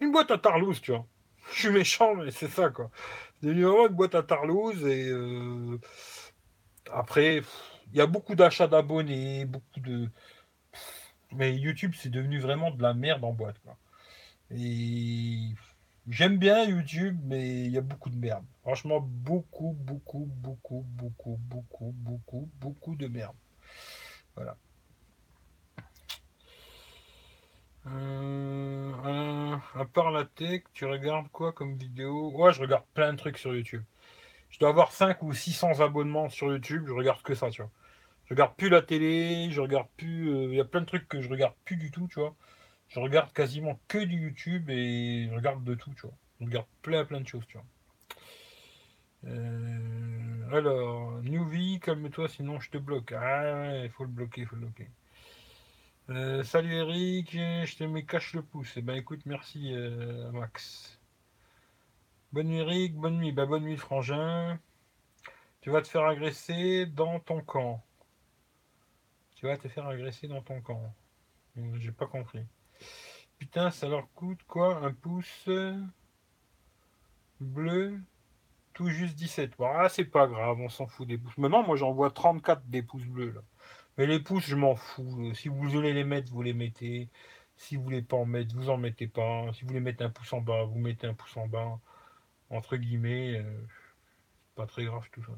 Une 0.00 0.12
boîte 0.12 0.30
à 0.30 0.38
Tarlouse, 0.38 0.80
tu 0.80 0.92
vois. 0.92 1.06
Je 1.52 1.60
suis 1.60 1.70
méchant, 1.70 2.14
mais 2.16 2.30
c'est 2.30 2.48
ça, 2.48 2.68
quoi. 2.68 2.90
C'est 3.40 3.46
devenu 3.48 3.64
vraiment 3.64 3.86
une 3.88 3.94
boîte 3.94 4.14
à 4.14 4.22
Tarlouse. 4.22 4.84
Et 4.86 5.08
euh, 5.08 5.80
après, 6.92 7.42
il 7.92 7.98
y 7.98 8.00
a 8.02 8.06
beaucoup 8.06 8.34
d'achats 8.34 8.68
d'abonnés, 8.68 9.46
beaucoup 9.46 9.80
de. 9.80 10.08
Mais 11.32 11.54
YouTube, 11.56 11.94
c'est 11.96 12.10
devenu 12.10 12.38
vraiment 12.38 12.70
de 12.70 12.82
la 12.82 12.94
merde 12.94 13.24
en 13.24 13.32
boîte, 13.32 13.58
quoi. 13.60 13.76
Et 14.50 15.52
j'aime 16.08 16.38
bien 16.38 16.64
YouTube, 16.64 17.18
mais 17.24 17.64
il 17.66 17.70
y 17.70 17.78
a 17.78 17.82
beaucoup 17.82 18.10
de 18.10 18.16
merde. 18.16 18.44
Franchement, 18.62 19.00
beaucoup, 19.00 19.76
beaucoup, 19.78 20.26
beaucoup, 20.26 20.86
beaucoup, 20.88 21.38
beaucoup, 21.38 21.92
beaucoup, 21.92 22.48
beaucoup 22.60 22.96
de 22.96 23.08
merde. 23.08 23.36
Voilà. 24.34 24.56
Euh, 27.86 29.56
à 29.74 29.84
part 29.84 30.10
la 30.10 30.24
tech, 30.24 30.62
tu 30.72 30.84
regardes 30.84 31.28
quoi 31.28 31.52
comme 31.52 31.76
vidéo? 31.76 32.30
Ouais, 32.34 32.52
je 32.52 32.60
regarde 32.60 32.84
plein 32.94 33.12
de 33.12 33.18
trucs 33.18 33.38
sur 33.38 33.54
YouTube. 33.54 33.82
Je 34.50 34.58
dois 34.58 34.70
avoir 34.70 34.92
5 34.92 35.22
ou 35.22 35.32
600 35.32 35.80
abonnements 35.80 36.28
sur 36.28 36.48
YouTube, 36.52 36.84
je 36.86 36.92
regarde 36.92 37.22
que 37.22 37.34
ça, 37.34 37.50
tu 37.50 37.62
vois. 37.62 37.70
Je 38.28 38.34
regarde 38.34 38.56
plus 38.56 38.68
la 38.68 38.82
télé, 38.82 39.48
je 39.50 39.60
regarde 39.60 39.88
plus. 39.96 40.28
Euh, 40.28 40.44
il 40.50 40.54
y 40.54 40.60
a 40.60 40.64
plein 40.64 40.82
de 40.82 40.86
trucs 40.86 41.08
que 41.08 41.22
je 41.22 41.30
regarde 41.30 41.54
plus 41.64 41.76
du 41.76 41.90
tout, 41.90 42.08
tu 42.08 42.20
vois. 42.20 42.36
Je 42.88 43.00
regarde 43.00 43.32
quasiment 43.32 43.80
que 43.88 43.98
du 43.98 44.16
YouTube 44.20 44.68
et 44.70 45.28
je 45.30 45.34
regarde 45.34 45.64
de 45.64 45.74
tout, 45.74 45.92
tu 45.94 46.02
vois. 46.02 46.16
Je 46.40 46.44
regarde 46.46 46.66
plein, 46.82 47.04
plein 47.06 47.20
de 47.20 47.26
choses, 47.26 47.46
tu 47.48 47.56
vois. 47.56 47.66
Euh, 49.24 50.50
alors, 50.52 51.22
Newbie, 51.22 51.80
calme-toi, 51.80 52.28
sinon 52.28 52.60
je 52.60 52.70
te 52.70 52.78
bloque. 52.78 53.12
Ah 53.12 53.82
il 53.84 53.90
faut 53.90 54.04
le 54.04 54.10
bloquer, 54.10 54.44
faut 54.44 54.56
le 54.56 54.62
bloquer. 54.62 54.90
Euh, 56.10 56.42
salut 56.44 56.74
Eric, 56.74 57.32
je 57.32 57.76
te 57.76 57.84
mets 57.84 58.04
cache 58.04 58.34
le 58.34 58.42
pouce. 58.42 58.74
Eh 58.76 58.82
ben 58.82 58.94
écoute, 58.94 59.20
merci 59.26 59.72
euh, 59.74 60.30
Max. 60.32 61.00
Bonne 62.32 62.48
nuit 62.48 62.58
Eric, 62.58 62.94
bonne 62.94 63.18
nuit. 63.18 63.32
Bah, 63.32 63.46
bonne 63.46 63.64
nuit 63.64 63.76
Frangin. 63.76 64.58
Tu 65.60 65.70
vas 65.70 65.82
te 65.82 65.88
faire 65.88 66.04
agresser 66.04 66.86
dans 66.86 67.20
ton 67.20 67.40
camp. 67.42 67.82
Tu 69.38 69.46
vas 69.46 69.56
te 69.56 69.68
faire 69.68 69.86
agresser 69.86 70.26
dans 70.26 70.42
ton 70.42 70.60
camp. 70.60 70.92
J'ai 71.76 71.92
pas 71.92 72.08
compris. 72.08 72.44
Putain, 73.38 73.70
ça 73.70 73.88
leur 73.88 74.12
coûte 74.14 74.42
quoi? 74.48 74.78
Un 74.84 74.92
pouce 74.92 75.48
bleu 77.40 78.00
tout 78.74 78.88
juste 78.88 79.14
17. 79.14 79.52
Voilà, 79.56 79.88
c'est 79.88 80.06
pas 80.06 80.26
grave, 80.26 80.58
on 80.60 80.68
s'en 80.68 80.88
fout 80.88 81.06
des 81.06 81.18
pouces. 81.18 81.38
Maintenant, 81.38 81.62
moi 81.62 81.76
j'en 81.76 81.92
vois 81.92 82.10
34 82.10 82.66
des 82.66 82.82
pouces 82.82 83.06
bleus. 83.06 83.40
Mais 83.96 84.06
les 84.06 84.18
pouces, 84.18 84.46
je 84.46 84.56
m'en 84.56 84.74
fous. 84.74 85.32
Si 85.34 85.46
vous 85.48 85.68
voulez 85.68 85.92
les 85.92 86.04
mettre, 86.04 86.32
vous 86.32 86.42
les 86.42 86.52
mettez. 86.52 87.08
Si 87.56 87.76
vous 87.76 87.84
voulez 87.84 88.02
pas 88.02 88.16
en 88.16 88.26
mettre, 88.26 88.56
vous 88.56 88.70
en 88.70 88.76
mettez 88.76 89.06
pas. 89.06 89.52
Si 89.52 89.62
vous 89.62 89.68
voulez 89.68 89.80
mettre 89.80 90.04
un 90.04 90.10
pouce 90.10 90.32
en 90.32 90.40
bas, 90.40 90.64
vous 90.64 90.78
mettez 90.80 91.06
un 91.06 91.14
pouce 91.14 91.36
en 91.36 91.46
bas. 91.46 91.78
Entre 92.50 92.76
guillemets, 92.76 93.38
euh, 93.38 93.66
pas 94.56 94.66
très 94.66 94.84
grave 94.84 95.08
tout 95.12 95.22
ça. 95.22 95.32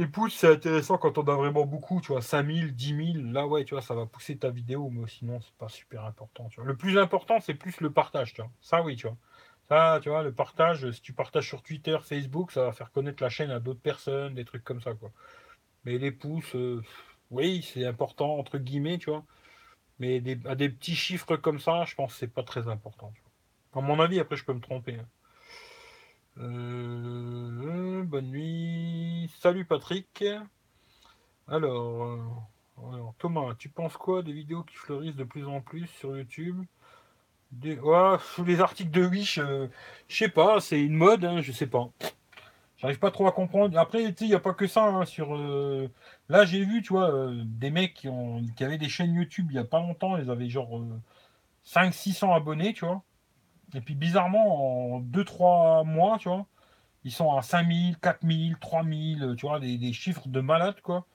Les 0.00 0.06
pouces, 0.06 0.34
c'est 0.34 0.50
intéressant 0.50 0.96
quand 0.96 1.18
on 1.18 1.24
a 1.24 1.34
vraiment 1.34 1.66
beaucoup, 1.66 2.00
tu 2.00 2.12
vois, 2.12 2.22
5000, 2.22 2.74
10 2.74 3.12
000, 3.18 3.32
là 3.32 3.46
ouais, 3.46 3.66
tu 3.66 3.74
vois, 3.74 3.82
ça 3.82 3.94
va 3.94 4.06
pousser 4.06 4.38
ta 4.38 4.48
vidéo, 4.48 4.88
mais 4.88 5.06
sinon, 5.06 5.42
c'est 5.42 5.52
pas 5.58 5.68
super 5.68 6.06
important. 6.06 6.48
Le 6.64 6.74
plus 6.74 6.96
important, 6.96 7.38
c'est 7.38 7.52
plus 7.52 7.82
le 7.82 7.92
partage, 7.92 8.32
tu 8.32 8.40
vois. 8.40 8.50
Ça, 8.62 8.82
oui, 8.82 8.96
tu 8.96 9.06
vois. 9.06 9.18
Ça, 9.68 10.00
tu 10.02 10.08
vois, 10.08 10.22
le 10.22 10.32
partage, 10.32 10.90
si 10.90 11.02
tu 11.02 11.12
partages 11.12 11.46
sur 11.46 11.62
Twitter, 11.62 11.98
Facebook, 12.02 12.50
ça 12.50 12.64
va 12.64 12.72
faire 12.72 12.90
connaître 12.92 13.22
la 13.22 13.28
chaîne 13.28 13.50
à 13.50 13.60
d'autres 13.60 13.82
personnes, 13.82 14.34
des 14.34 14.46
trucs 14.46 14.64
comme 14.64 14.80
ça, 14.80 14.94
quoi. 14.94 15.12
Mais 15.84 15.98
les 15.98 16.12
pouces, 16.12 16.54
euh, 16.56 16.82
oui, 17.30 17.62
c'est 17.62 17.84
important, 17.84 18.38
entre 18.38 18.56
guillemets, 18.56 18.96
tu 18.96 19.10
vois. 19.10 19.26
Mais 19.98 20.22
à 20.46 20.54
des 20.54 20.70
petits 20.70 20.96
chiffres 20.96 21.36
comme 21.36 21.60
ça, 21.60 21.84
je 21.84 21.94
pense 21.94 22.14
que 22.14 22.20
c'est 22.20 22.34
pas 22.34 22.42
très 22.44 22.68
important, 22.68 23.12
tu 23.14 23.22
vois. 23.22 23.82
À 23.82 23.86
mon 23.86 24.00
avis, 24.00 24.18
après, 24.18 24.36
je 24.36 24.46
peux 24.46 24.54
me 24.54 24.60
tromper. 24.60 24.94
Hein. 24.94 25.08
Euh, 26.38 28.02
bonne 28.04 28.30
nuit. 28.30 29.30
Salut 29.40 29.64
Patrick. 29.64 30.24
Alors, 31.48 32.04
euh, 32.04 32.18
alors, 32.92 33.14
Thomas, 33.18 33.54
tu 33.58 33.68
penses 33.68 33.96
quoi 33.96 34.22
des 34.22 34.32
vidéos 34.32 34.62
qui 34.62 34.76
fleurissent 34.76 35.16
de 35.16 35.24
plus 35.24 35.46
en 35.46 35.60
plus 35.60 35.86
sur 35.86 36.16
YouTube? 36.16 36.64
Des... 37.52 37.78
Sous 38.34 38.44
les 38.44 38.60
articles 38.60 38.90
de 38.90 39.06
Wish, 39.06 39.38
euh, 39.38 39.66
je 40.08 40.16
sais 40.16 40.28
pas, 40.28 40.60
c'est 40.60 40.80
une 40.80 40.94
mode, 40.94 41.24
hein, 41.24 41.40
je 41.40 41.52
sais 41.52 41.66
pas. 41.66 41.90
J'arrive 42.78 42.98
pas 43.00 43.10
trop 43.10 43.26
à 43.26 43.32
comprendre. 43.32 43.76
Après, 43.78 44.02
il 44.04 44.26
n'y 44.26 44.34
a 44.34 44.40
pas 44.40 44.54
que 44.54 44.66
ça. 44.66 44.84
Hein, 44.84 45.04
sur, 45.04 45.36
Là, 46.28 46.44
j'ai 46.44 46.64
vu, 46.64 46.82
tu 46.82 46.92
vois, 46.92 47.12
des 47.44 47.70
mecs 47.70 47.94
qui, 47.94 48.08
ont... 48.08 48.42
qui 48.56 48.64
avaient 48.64 48.78
des 48.78 48.88
chaînes 48.88 49.14
YouTube 49.14 49.48
il 49.50 49.56
y 49.56 49.58
a 49.58 49.64
pas 49.64 49.80
longtemps, 49.80 50.16
ils 50.16 50.30
avaient 50.30 50.48
genre 50.48 50.80
500-600 51.66 52.34
abonnés, 52.34 52.72
tu 52.72 52.86
vois. 52.86 53.02
Et 53.74 53.80
puis 53.80 53.94
bizarrement, 53.94 54.96
en 54.96 55.00
2-3 55.00 55.84
mois, 55.84 56.18
tu 56.18 56.28
vois, 56.28 56.46
ils 57.04 57.12
sont 57.12 57.32
à 57.36 57.42
5000, 57.42 57.98
4000, 57.98 58.56
3000, 58.58 59.34
tu 59.36 59.46
vois, 59.46 59.60
des, 59.60 59.92
chiffres 59.92 60.28
de 60.28 60.40
malades, 60.40 60.80
quoi. 60.82 61.06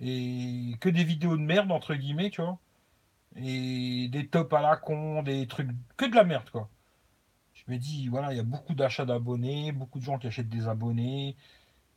Et 0.00 0.74
que 0.80 0.88
des 0.88 1.04
vidéos 1.04 1.36
de 1.36 1.42
merde, 1.42 1.70
entre 1.72 1.94
guillemets, 1.94 2.30
tu 2.30 2.42
vois. 2.42 2.58
Et 3.36 4.08
des 4.08 4.26
tops 4.28 4.52
à 4.54 4.60
la 4.62 4.76
con, 4.76 5.22
des 5.22 5.46
trucs, 5.46 5.68
que 5.96 6.06
de 6.06 6.14
la 6.16 6.24
merde, 6.24 6.50
quoi. 6.50 6.68
Je 7.54 7.64
me 7.72 7.78
dis, 7.78 8.08
voilà, 8.08 8.32
il 8.32 8.36
y 8.36 8.40
a 8.40 8.44
beaucoup 8.44 8.74
d'achats 8.74 9.04
d'abonnés, 9.04 9.72
beaucoup 9.72 9.98
de 9.98 10.04
gens 10.04 10.18
qui 10.18 10.26
achètent 10.26 10.48
des 10.48 10.68
abonnés. 10.68 11.36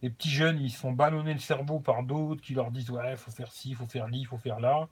Les 0.02 0.10
petits 0.10 0.30
jeunes, 0.30 0.60
ils 0.60 0.72
se 0.72 0.78
font 0.78 0.92
ballonner 0.92 1.34
le 1.34 1.40
cerveau 1.40 1.80
par 1.80 2.04
d'autres 2.04 2.42
qui 2.42 2.54
leur 2.54 2.72
disent, 2.72 2.90
ouais, 2.92 3.16
faut 3.18 3.32
faire 3.32 3.52
ci, 3.52 3.74
faut 3.74 3.86
faire 3.88 4.08
li, 4.08 4.22
il 4.22 4.28
faut 4.28 4.38
faire 4.38 4.60
là. 4.60 4.90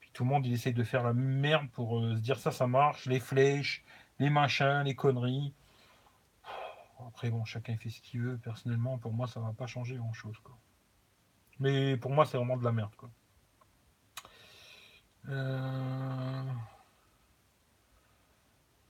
Puis 0.00 0.10
tout 0.12 0.24
le 0.24 0.30
monde, 0.30 0.46
il 0.46 0.52
essaye 0.52 0.74
de 0.74 0.84
faire 0.84 1.02
la 1.02 1.12
merde 1.12 1.68
pour 1.72 2.00
euh, 2.00 2.14
se 2.16 2.20
dire 2.20 2.38
ça, 2.38 2.52
ça 2.52 2.66
marche, 2.66 3.06
les 3.06 3.20
flèches, 3.20 3.84
les 4.18 4.30
machins, 4.30 4.82
les 4.84 4.94
conneries. 4.94 5.52
Après, 7.06 7.30
bon, 7.30 7.44
chacun 7.44 7.76
fait 7.76 7.90
ce 7.90 8.00
qu'il 8.00 8.20
veut. 8.20 8.38
Personnellement, 8.38 8.98
pour 8.98 9.12
moi, 9.12 9.26
ça 9.26 9.40
va 9.40 9.52
pas 9.52 9.66
changer 9.66 9.96
grand-chose. 9.96 10.36
Mais 11.58 11.96
pour 11.96 12.10
moi, 12.10 12.26
c'est 12.26 12.36
vraiment 12.36 12.56
de 12.56 12.64
la 12.64 12.72
merde. 12.72 12.90
Euh, 15.28 16.42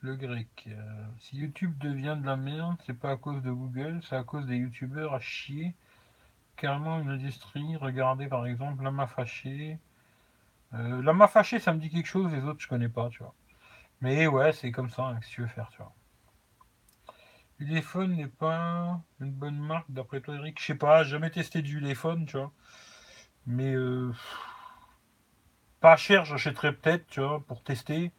le 0.00 0.16
grec. 0.16 0.64
Euh, 0.68 1.06
si 1.20 1.36
YouTube 1.36 1.76
devient 1.78 2.16
de 2.20 2.26
la 2.26 2.36
merde, 2.36 2.76
c'est 2.86 2.98
pas 2.98 3.10
à 3.10 3.16
cause 3.16 3.42
de 3.42 3.50
Google, 3.50 4.00
c'est 4.08 4.16
à 4.16 4.22
cause 4.22 4.46
des 4.46 4.56
youtubeurs 4.56 5.14
à 5.14 5.20
chier. 5.20 5.74
Carrément 6.56 7.00
une 7.00 7.10
industrie. 7.10 7.76
Regardez 7.76 8.28
par 8.28 8.46
exemple 8.46 8.82
Lama 8.82 9.06
Fâché. 9.06 9.78
Euh, 10.74 11.02
Lama 11.02 11.28
Fâché, 11.28 11.58
ça 11.58 11.72
me 11.72 11.80
dit 11.80 11.90
quelque 11.90 12.06
chose, 12.06 12.32
les 12.32 12.44
autres, 12.44 12.60
je 12.60 12.68
connais 12.68 12.88
pas, 12.88 13.08
tu 13.10 13.18
vois. 13.18 13.34
Mais 14.00 14.26
ouais, 14.26 14.52
c'est 14.52 14.72
comme 14.72 14.90
ça, 14.90 15.04
hein, 15.04 15.20
que 15.20 15.26
tu 15.26 15.42
veux 15.42 15.48
faire, 15.48 15.68
tu 15.70 15.78
vois. 15.78 15.92
Téléphone 17.58 18.16
n'est 18.16 18.26
pas 18.26 19.00
une 19.20 19.32
bonne 19.32 19.58
marque 19.58 19.90
d'après 19.90 20.20
toi, 20.20 20.34
Eric. 20.36 20.60
Je 20.60 20.66
sais 20.66 20.74
pas, 20.74 21.04
jamais 21.04 21.30
testé 21.30 21.62
du 21.62 21.80
téléphone, 21.80 22.26
tu 22.26 22.36
vois. 22.36 22.52
Mais 23.46 23.74
euh, 23.74 24.12
pas 25.80 25.96
cher, 25.96 26.24
j'achèterais 26.24 26.72
peut-être, 26.74 27.06
tu 27.08 27.20
vois, 27.20 27.40
pour 27.46 27.62
tester. 27.62 28.12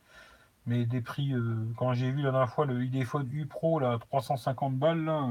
Mais 0.66 0.86
des 0.86 1.02
prix, 1.02 1.34
euh, 1.34 1.68
quand 1.78 1.94
j'ai 1.94 2.12
vu 2.12 2.24
la 2.24 2.32
dernière 2.32 2.49
fois 2.52 2.66
le 2.66 2.80
iPhone 2.82 3.30
U 3.32 3.45
Pro, 3.48 3.80
là, 3.80 3.99
350 3.99 4.78
balles, 4.78 5.06
là, 5.06 5.30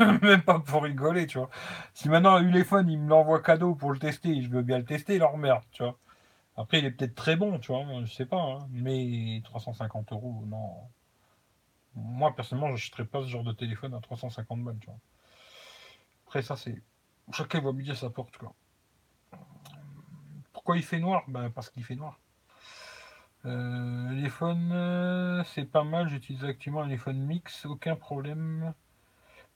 euh, 0.00 0.18
même 0.22 0.42
pas 0.42 0.58
pour 0.60 0.82
rigoler, 0.82 1.26
tu 1.26 1.38
vois. 1.38 1.50
Si 1.94 2.08
maintenant 2.08 2.34
un 2.36 2.44
téléphone, 2.44 2.88
il 2.90 2.98
me 2.98 3.08
l'envoie 3.08 3.40
cadeau 3.42 3.74
pour 3.74 3.92
le 3.92 3.98
tester, 3.98 4.42
je 4.42 4.48
veux 4.50 4.62
bien 4.62 4.78
le 4.78 4.84
tester, 4.84 5.18
leur 5.18 5.36
merde, 5.36 5.62
tu 5.72 5.82
vois. 5.82 5.98
Après, 6.60 6.78
il 6.78 6.84
est 6.84 6.90
peut-être 6.90 7.14
très 7.14 7.36
bon, 7.36 7.58
tu 7.58 7.72
vois, 7.72 7.86
je 8.04 8.12
sais 8.12 8.26
pas, 8.26 8.36
hein. 8.36 8.68
mais 8.70 9.40
350 9.44 10.12
euros, 10.12 10.44
non. 10.46 10.90
Moi, 11.94 12.34
personnellement, 12.36 12.68
je 12.68 12.72
n'achèterais 12.74 13.06
pas 13.06 13.22
ce 13.22 13.28
genre 13.28 13.44
de 13.44 13.52
téléphone 13.52 13.94
à 13.94 14.00
350 14.00 14.62
balles, 14.62 14.78
tu 14.78 14.86
vois. 14.86 14.98
Après, 16.26 16.42
ça, 16.42 16.56
c'est. 16.56 16.82
Chacun 17.32 17.60
va 17.60 17.72
midi 17.72 17.90
à 17.90 17.94
sa 17.94 18.10
porte, 18.10 18.36
quoi. 18.36 18.54
Pourquoi 20.52 20.76
il 20.76 20.82
fait 20.82 21.00
noir? 21.00 21.24
Ben, 21.28 21.50
Parce 21.50 21.70
qu'il 21.70 21.84
fait 21.84 21.96
noir. 21.96 22.20
Euh, 23.46 24.10
téléphone, 24.10 24.70
euh, 24.72 25.42
c'est 25.44 25.64
pas 25.64 25.84
mal. 25.84 26.08
J'utilise 26.08 26.44
actuellement 26.44 26.82
un 26.82 26.86
téléphone 26.86 27.18
mix, 27.20 27.64
aucun 27.64 27.96
problème. 27.96 28.74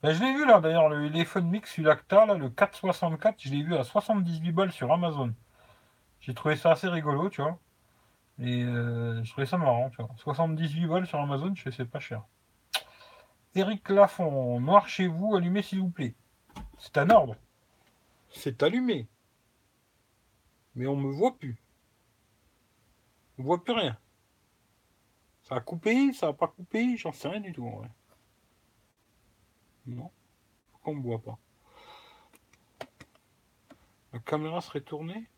Ben, 0.03 0.15
je 0.15 0.23
l'ai 0.23 0.33
vu 0.35 0.47
là 0.47 0.61
d'ailleurs, 0.61 0.89
le 0.89 1.11
téléphone 1.11 1.49
mix 1.51 1.77
Ulacta, 1.79 2.27
là, 2.27 2.35
le 2.35 2.51
464, 2.51 3.37
je 3.43 3.51
l'ai 3.51 3.63
vu 3.63 3.75
à 3.77 3.85
78 3.85 4.53
balles 4.53 4.73
sur 4.73 4.93
Amazon. 4.93 5.35
J'ai 6.25 6.33
trouvé 6.33 6.57
ça 6.57 6.73
assez 6.73 6.89
rigolo, 6.89 7.29
tu 7.29 7.43
vois. 7.43 7.59
Et 8.39 8.63
euh, 8.65 9.23
je 9.23 9.31
trouvais 9.31 9.47
ça 9.47 9.59
marrant, 9.59 9.91
tu 9.91 9.97
vois. 9.99 10.09
78 10.17 10.87
balles 10.87 11.07
sur 11.07 11.21
Amazon, 11.21 11.55
je 11.55 11.69
sais, 11.69 11.85
pas 11.85 12.01
cher. 12.01 12.25
Eric 13.55 13.87
Lafont, 13.91 14.59
noir 14.59 14.89
chez 14.89 15.07
vous, 15.07 15.37
allumé 15.37 15.61
s'il 15.61 15.81
vous 15.81 15.91
plaît. 15.91 16.15
C'est 16.79 16.97
un 16.97 17.11
ordre. 17.11 17.37
C'est 18.31 18.63
allumé. 18.63 19.07
Mais 20.75 20.87
on 20.87 20.97
me 20.97 21.13
voit 21.13 21.37
plus. 21.37 21.59
On 23.37 23.43
voit 23.43 23.63
plus 23.63 23.75
rien. 23.75 23.99
Ça 25.43 25.57
a 25.57 25.61
coupé, 25.61 26.15
ça 26.15 26.29
a 26.29 26.33
pas 26.33 26.49
coupé, 26.49 26.97
j'en 26.97 27.13
sais 27.13 27.29
rien 27.29 27.41
du 27.41 27.53
tout. 27.53 27.71
Non. 29.87 30.11
Pourquoi 30.73 30.93
on 30.95 30.97
me 30.97 31.03
voit 31.03 31.23
pas? 31.23 31.39
La 34.15 34.21
caméra 34.21 34.63
serait 34.63 34.81
tournée? 34.81 35.29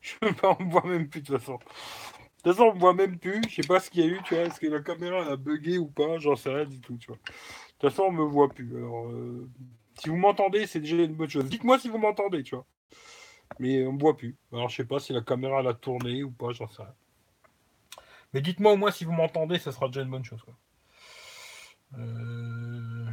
Je 0.00 0.14
on 0.42 0.64
me 0.64 0.70
voit 0.70 0.86
même 0.86 1.08
plus 1.08 1.20
de 1.20 1.26
toute 1.26 1.38
façon. 1.38 1.58
De 1.58 2.42
toute 2.42 2.52
façon, 2.52 2.70
on 2.70 2.74
me 2.74 2.80
voit 2.80 2.94
même 2.94 3.18
plus. 3.18 3.42
Je 3.48 3.56
sais 3.56 3.68
pas 3.68 3.80
ce 3.80 3.90
qu'il 3.90 4.04
y 4.04 4.04
a 4.04 4.06
eu, 4.06 4.20
tu 4.24 4.34
vois. 4.34 4.44
Est-ce 4.44 4.60
que 4.60 4.66
la 4.66 4.80
caméra 4.80 5.24
a 5.26 5.36
bugué 5.36 5.78
ou 5.78 5.86
pas? 5.86 6.18
J'en 6.18 6.36
sais 6.36 6.50
rien 6.50 6.64
du 6.64 6.80
tout, 6.80 6.96
tu 6.96 7.08
vois. 7.08 7.16
De 7.16 7.22
toute 7.78 7.90
façon, 7.90 8.04
on 8.04 8.12
me 8.12 8.24
voit 8.24 8.48
plus. 8.48 8.76
Alors, 8.76 9.08
euh, 9.08 9.48
si 9.98 10.08
vous 10.08 10.16
m'entendez, 10.16 10.66
c'est 10.66 10.80
déjà 10.80 10.96
une 10.96 11.14
bonne 11.14 11.28
chose. 11.28 11.46
Dites-moi 11.46 11.78
si 11.78 11.88
vous 11.88 11.98
m'entendez, 11.98 12.42
tu 12.42 12.54
vois. 12.54 12.66
Mais 13.58 13.86
on 13.86 13.92
me 13.92 14.00
voit 14.00 14.16
plus. 14.16 14.36
Alors, 14.52 14.68
je 14.68 14.76
sais 14.76 14.84
pas 14.84 15.00
si 15.00 15.12
la 15.12 15.20
caméra 15.20 15.62
l'a 15.62 15.74
tourné 15.74 16.22
ou 16.22 16.30
pas, 16.30 16.52
j'en 16.52 16.68
sais 16.68 16.82
rien. 16.82 16.94
Mais 18.32 18.40
dites-moi 18.40 18.72
au 18.72 18.76
moins 18.76 18.90
si 18.90 19.04
vous 19.04 19.12
m'entendez, 19.12 19.58
ça 19.58 19.72
sera 19.72 19.86
déjà 19.88 20.02
une 20.02 20.10
bonne 20.10 20.24
chose. 20.24 20.44
Euh... 21.98 23.06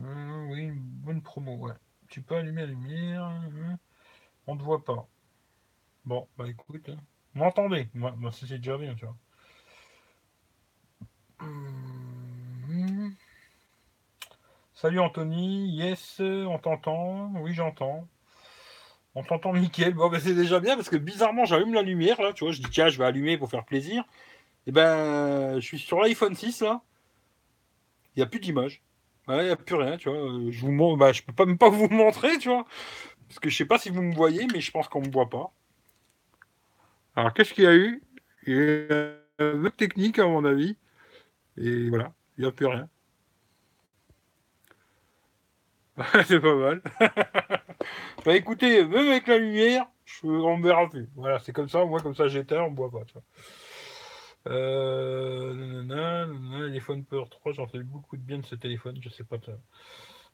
euh 0.00 0.46
oui, 0.50 0.62
une 0.64 0.74
bonne 0.78 1.22
promo, 1.22 1.56
ouais. 1.56 1.72
Tu 2.08 2.22
peux 2.22 2.36
allumer 2.36 2.62
la 2.62 2.68
lumière. 2.68 3.24
Hein. 3.24 3.78
On 4.46 4.54
ne 4.54 4.60
te 4.60 4.64
voit 4.64 4.84
pas. 4.84 5.06
Bon, 6.04 6.26
bah 6.36 6.48
écoute. 6.48 6.88
Hein. 6.88 6.96
Vous 7.34 7.40
m'entendez? 7.40 7.88
Moi, 7.94 8.14
c'est 8.32 8.48
déjà 8.48 8.78
bien, 8.78 8.94
tu 8.94 9.04
vois. 9.04 9.16
Hum. 11.40 13.14
Salut 14.74 15.00
Anthony, 15.00 15.68
yes, 15.70 16.20
on 16.20 16.58
t'entend. 16.58 17.32
Oui, 17.40 17.52
j'entends. 17.52 18.06
On 19.14 19.24
t'entend 19.24 19.52
nickel. 19.54 19.94
Bon, 19.94 20.08
bah, 20.08 20.20
c'est 20.20 20.34
déjà 20.34 20.60
bien 20.60 20.76
parce 20.76 20.88
que 20.88 20.96
bizarrement, 20.96 21.44
j'allume 21.44 21.74
la 21.74 21.82
lumière 21.82 22.22
là, 22.22 22.32
tu 22.32 22.44
vois. 22.44 22.52
Je 22.52 22.62
dis, 22.62 22.70
tiens, 22.70 22.88
je 22.88 22.98
vais 22.98 23.04
allumer 23.04 23.36
pour 23.36 23.50
faire 23.50 23.64
plaisir. 23.64 24.02
Et 24.66 24.70
eh 24.70 24.72
ben, 24.72 25.58
je 25.60 25.64
suis 25.66 25.78
sur 25.78 26.00
l'iPhone 26.00 26.34
6 26.34 26.62
là. 26.62 26.82
Il 28.14 28.20
n'y 28.20 28.22
a 28.22 28.26
plus 28.26 28.40
d'image. 28.40 28.82
Il 29.28 29.44
n'y 29.44 29.50
a 29.50 29.56
plus 29.56 29.74
rien, 29.74 29.96
tu 29.96 30.08
vois. 30.08 30.18
Euh, 30.18 30.50
je 30.50 30.60
vous 30.64 30.96
bah, 30.96 31.12
je 31.12 31.22
peux 31.22 31.32
pas 31.32 31.46
même 31.46 31.58
pas 31.58 31.68
vous 31.68 31.88
montrer, 31.88 32.38
tu 32.38 32.48
vois. 32.48 32.64
Parce 33.28 33.40
que 33.40 33.50
je 33.50 33.56
sais 33.56 33.66
pas 33.66 33.78
si 33.78 33.90
vous 33.90 34.02
me 34.02 34.14
voyez, 34.14 34.46
mais 34.52 34.60
je 34.60 34.70
pense 34.70 34.88
qu'on 34.88 35.02
me 35.02 35.10
voit 35.10 35.28
pas. 35.28 35.52
Alors, 37.16 37.34
qu'est-ce 37.34 37.52
qu'il 37.52 37.64
y 37.64 37.66
a 37.66 37.74
eu? 37.74 38.02
Il 38.46 38.54
y 38.54 38.56
a 38.56 38.60
eu 38.60 38.88
un 39.38 39.54
bug 39.54 39.76
technique, 39.76 40.18
à 40.18 40.26
mon 40.26 40.44
avis. 40.44 40.76
Et 41.58 41.88
voilà, 41.90 42.12
il 42.38 42.42
n'y 42.42 42.48
a 42.48 42.52
plus 42.52 42.66
rien. 42.66 42.88
c'est 46.26 46.40
pas 46.40 46.54
mal. 46.54 46.82
bah 48.24 48.36
écoutez, 48.36 48.84
même 48.84 49.08
avec 49.08 49.26
la 49.26 49.38
lumière, 49.38 49.86
je, 50.04 50.26
on 50.26 50.56
me 50.56 50.64
verra 50.64 50.88
plus. 50.88 51.08
Voilà, 51.16 51.40
c'est 51.40 51.52
comme 51.52 51.68
ça, 51.68 51.84
moi 51.84 52.00
comme 52.00 52.14
ça 52.14 52.28
j'éteins, 52.28 52.62
on 52.62 52.70
boit 52.70 52.90
pas. 52.90 53.04
Tu 53.04 53.14
vois. 53.14 53.22
Euh, 54.48 55.68
téléphone 56.78 57.04
Peur 57.04 57.28
3, 57.28 57.52
j'en 57.52 57.66
fais 57.66 57.82
beaucoup 57.82 58.16
de 58.16 58.22
bien 58.22 58.38
de 58.38 58.46
ce 58.46 58.54
téléphone, 58.54 58.98
je 59.00 59.08
sais 59.08 59.24
pas. 59.24 59.36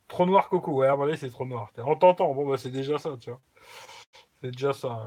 Trop 0.08 0.26
noir 0.26 0.48
Coco, 0.50 0.72
ouais, 0.72 1.16
c'est 1.16 1.30
trop 1.30 1.46
noir. 1.46 1.70
On 1.78 1.96
t'entend, 1.96 2.34
bon 2.34 2.48
bah 2.48 2.58
c'est 2.58 2.70
déjà 2.70 2.98
ça, 2.98 3.16
tu 3.18 3.30
vois. 3.30 3.40
C'est 4.42 4.50
déjà 4.50 4.74
ça. 4.74 5.06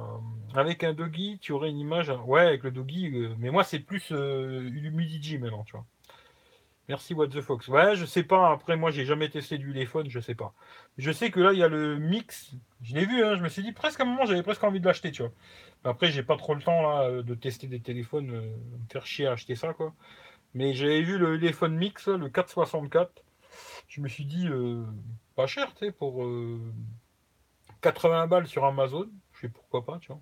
Avec 0.56 0.84
un 0.84 0.94
doggy, 0.94 1.38
tu 1.40 1.52
aurais 1.52 1.70
une 1.70 1.78
image. 1.78 2.10
Ouais, 2.26 2.42
avec 2.42 2.64
le 2.64 2.72
doggy, 2.72 3.12
euh, 3.14 3.36
mais 3.38 3.52
moi 3.52 3.64
c'est 3.64 3.80
plus 3.80 4.12
euh, 4.12 4.68
Humidity 4.68 5.38
maintenant, 5.38 5.64
tu 5.64 5.74
vois. 5.74 5.86
Merci 6.88 7.14
What 7.14 7.28
the 7.28 7.42
Fox. 7.42 7.68
Ouais, 7.68 7.96
je 7.96 8.06
sais 8.06 8.24
pas. 8.24 8.52
Après, 8.52 8.78
moi, 8.78 8.92
j'ai 8.92 9.06
jamais 9.06 9.30
testé 9.30 9.58
du 9.58 9.74
téléphone, 9.74 10.10
je 10.10 10.20
sais 10.22 10.36
pas. 10.36 10.54
Je 10.98 11.12
sais 11.12 11.32
que 11.32 11.40
là, 11.42 11.52
il 11.52 11.60
y 11.60 11.64
a 11.64 11.68
le 11.68 11.98
mix. 11.98 12.52
Je 12.82 12.96
l'ai 12.96 13.06
vu, 13.06 13.24
hein, 13.26 13.36
je 13.36 13.44
me 13.44 13.50
suis 13.50 13.62
dit 13.62 13.74
presque 13.74 14.00
un 14.00 14.06
moment, 14.06 14.26
j'avais 14.26 14.44
presque 14.44 14.64
envie 14.64 14.80
de 14.80 14.86
l'acheter, 14.86 15.12
tu 15.12 15.22
vois. 15.24 15.32
Après, 15.84 16.08
j'ai 16.12 16.24
pas 16.24 16.38
trop 16.38 16.56
le 16.56 16.62
temps 16.62 16.82
là 16.82 17.22
de 17.22 17.36
tester 17.36 17.68
des 17.68 17.82
téléphones, 17.82 18.32
euh, 18.32 18.42
me 18.42 18.88
faire 18.92 19.06
chier 19.06 19.28
à 19.28 19.34
acheter 19.34 19.56
ça, 19.56 19.74
quoi. 19.74 19.94
Mais 20.54 20.74
j'avais 20.74 21.02
vu 21.02 21.18
le 21.18 21.40
téléphone 21.40 21.76
mix, 21.76 22.08
le 22.08 22.30
464. 22.30 23.24
Je 23.90 24.02
me 24.02 24.08
suis 24.08 24.26
dit, 24.26 24.48
euh, 24.48 24.84
pas 25.36 25.48
cher, 25.48 25.74
tu 25.76 25.86
sais, 25.88 25.92
pour 25.92 26.26
80 27.82 28.24
euh, 28.24 28.28
balles 28.28 28.48
sur 28.48 28.66
Amazon. 28.66 29.10
Je 29.34 29.42
sais 29.42 29.50
pourquoi 29.50 29.86
pas, 29.86 30.00
tu 30.00 30.14
vois. 30.14 30.22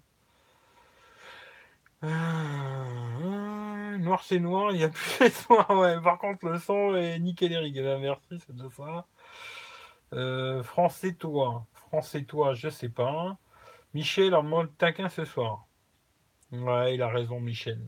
Noir 3.97 4.23
c'est 4.23 4.39
noir, 4.39 4.71
il 4.71 4.77
n'y 4.77 4.83
a 4.83 4.89
plus. 4.89 5.47
Ouais. 5.69 6.01
Par 6.01 6.17
contre, 6.19 6.47
le 6.47 6.59
son 6.59 6.95
est 6.95 7.19
nickel. 7.19 7.53
Eh 7.65 7.81
ben, 7.81 7.99
merci, 7.99 8.39
c'est 8.45 8.55
de 8.55 8.69
ça. 8.69 9.05
Euh, 10.13 10.63
français 10.63 11.13
toi. 11.13 11.65
Français 11.73 12.23
toi, 12.23 12.53
je 12.53 12.69
sais 12.69 12.89
pas. 12.89 13.37
Michel 13.93 14.35
en 14.35 14.43
mode 14.43 14.75
taquin 14.77 15.09
ce 15.09 15.25
soir. 15.25 15.67
Ouais, 16.51 16.95
il 16.95 17.01
a 17.01 17.07
raison, 17.07 17.39
Michel. 17.39 17.79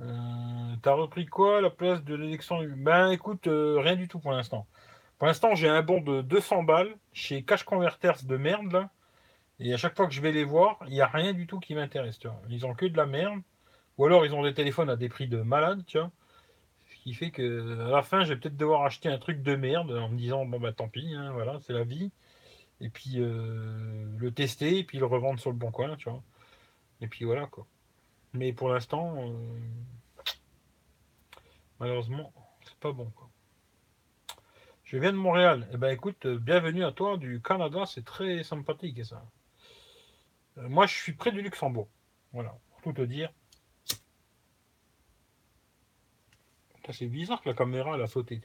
Euh, 0.00 0.76
t'as 0.82 0.92
repris 0.92 1.26
quoi 1.26 1.60
la 1.60 1.70
place 1.70 2.02
de 2.02 2.14
l'élection 2.14 2.58
Ben 2.76 3.10
écoute, 3.10 3.46
euh, 3.46 3.78
rien 3.80 3.96
du 3.96 4.08
tout 4.08 4.18
pour 4.18 4.32
l'instant. 4.32 4.66
Pour 5.18 5.28
l'instant, 5.28 5.54
j'ai 5.54 5.68
un 5.68 5.82
bon 5.82 6.00
de 6.00 6.22
200 6.22 6.64
balles 6.64 6.96
chez 7.12 7.44
Cash 7.44 7.64
Converters 7.64 8.24
de 8.24 8.36
merde. 8.36 8.88
Et 9.60 9.72
à 9.72 9.76
chaque 9.76 9.96
fois 9.96 10.06
que 10.06 10.12
je 10.12 10.20
vais 10.20 10.32
les 10.32 10.44
voir, 10.44 10.78
il 10.86 10.92
n'y 10.92 11.00
a 11.00 11.06
rien 11.06 11.32
du 11.32 11.46
tout 11.46 11.60
qui 11.60 11.74
m'intéresse. 11.74 12.18
Ils 12.48 12.66
ont 12.66 12.74
que 12.74 12.86
de 12.86 12.96
la 12.96 13.06
merde. 13.06 13.40
Ou 13.98 14.04
alors 14.06 14.26
ils 14.26 14.34
ont 14.34 14.42
des 14.42 14.54
téléphones 14.54 14.90
à 14.90 14.96
des 14.96 15.08
prix 15.08 15.28
de 15.28 15.42
malade, 15.42 15.84
tu 15.86 15.98
vois. 15.98 16.10
Ce 16.86 16.96
qui 17.02 17.14
fait 17.14 17.30
que 17.30 17.86
à 17.86 17.90
la 17.90 18.02
fin, 18.02 18.24
je 18.24 18.32
vais 18.32 18.40
peut-être 18.40 18.56
devoir 18.56 18.84
acheter 18.84 19.08
un 19.08 19.18
truc 19.18 19.42
de 19.42 19.56
merde 19.56 19.92
en 19.92 20.08
me 20.08 20.16
disant 20.16 20.44
bon 20.46 20.58
bah 20.60 20.72
tant 20.72 20.88
pis, 20.88 21.14
hein, 21.14 21.32
voilà, 21.32 21.60
c'est 21.60 21.72
la 21.72 21.84
vie. 21.84 22.10
Et 22.80 22.88
puis 22.90 23.14
euh, 23.18 24.06
le 24.18 24.32
tester 24.32 24.78
et 24.78 24.84
puis 24.84 24.98
le 24.98 25.06
revendre 25.06 25.38
sur 25.40 25.50
le 25.50 25.56
bon 25.56 25.70
coin, 25.70 25.96
tu 25.96 26.10
vois. 26.10 26.22
Et 27.00 27.08
puis 27.08 27.24
voilà 27.24 27.46
quoi. 27.46 27.66
Mais 28.32 28.52
pour 28.52 28.68
l'instant, 28.70 29.14
euh, 29.16 29.32
malheureusement, 31.80 32.32
c'est 32.64 32.76
pas 32.76 32.92
bon 32.92 33.10
quoi. 33.14 33.30
Je 34.84 34.98
viens 34.98 35.12
de 35.12 35.16
Montréal. 35.16 35.68
Eh 35.72 35.76
ben 35.76 35.90
écoute, 35.90 36.26
euh, 36.26 36.38
bienvenue 36.38 36.84
à 36.84 36.92
toi 36.92 37.16
du 37.16 37.40
Canada, 37.40 37.84
c'est 37.86 38.04
très 38.04 38.42
sympathique 38.42 39.04
ça. 39.04 39.22
moi 40.56 40.86
je 40.86 40.94
suis 40.94 41.12
près 41.12 41.32
du 41.32 41.42
Luxembourg. 41.42 41.88
Voilà, 42.32 42.56
pour 42.70 42.82
tout 42.82 42.92
te 42.92 43.02
dire. 43.02 43.30
C'est 46.92 47.06
bizarre 47.06 47.40
que 47.40 47.48
la 47.48 47.54
caméra 47.54 47.94
elle 47.94 48.02
a 48.02 48.06
sauté. 48.06 48.40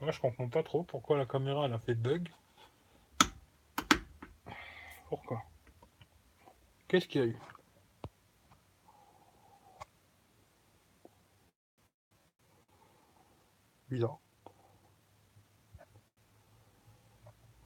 Moi, 0.00 0.10
je 0.10 0.20
comprends 0.20 0.48
pas 0.48 0.62
trop 0.62 0.82
pourquoi 0.82 1.16
la 1.16 1.26
caméra 1.26 1.66
elle 1.66 1.74
a 1.74 1.78
fait 1.78 1.94
bug. 1.94 2.28
Pourquoi? 5.08 5.42
Qu'est-ce 6.88 7.06
qu'il 7.06 7.20
y 7.20 7.24
a 7.24 7.26
eu? 7.28 7.38
Bizarre. 13.90 14.18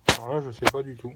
Alors 0.08 0.34
là, 0.34 0.40
je 0.42 0.50
sais 0.50 0.66
pas 0.70 0.82
du 0.82 0.96
tout. 0.96 1.14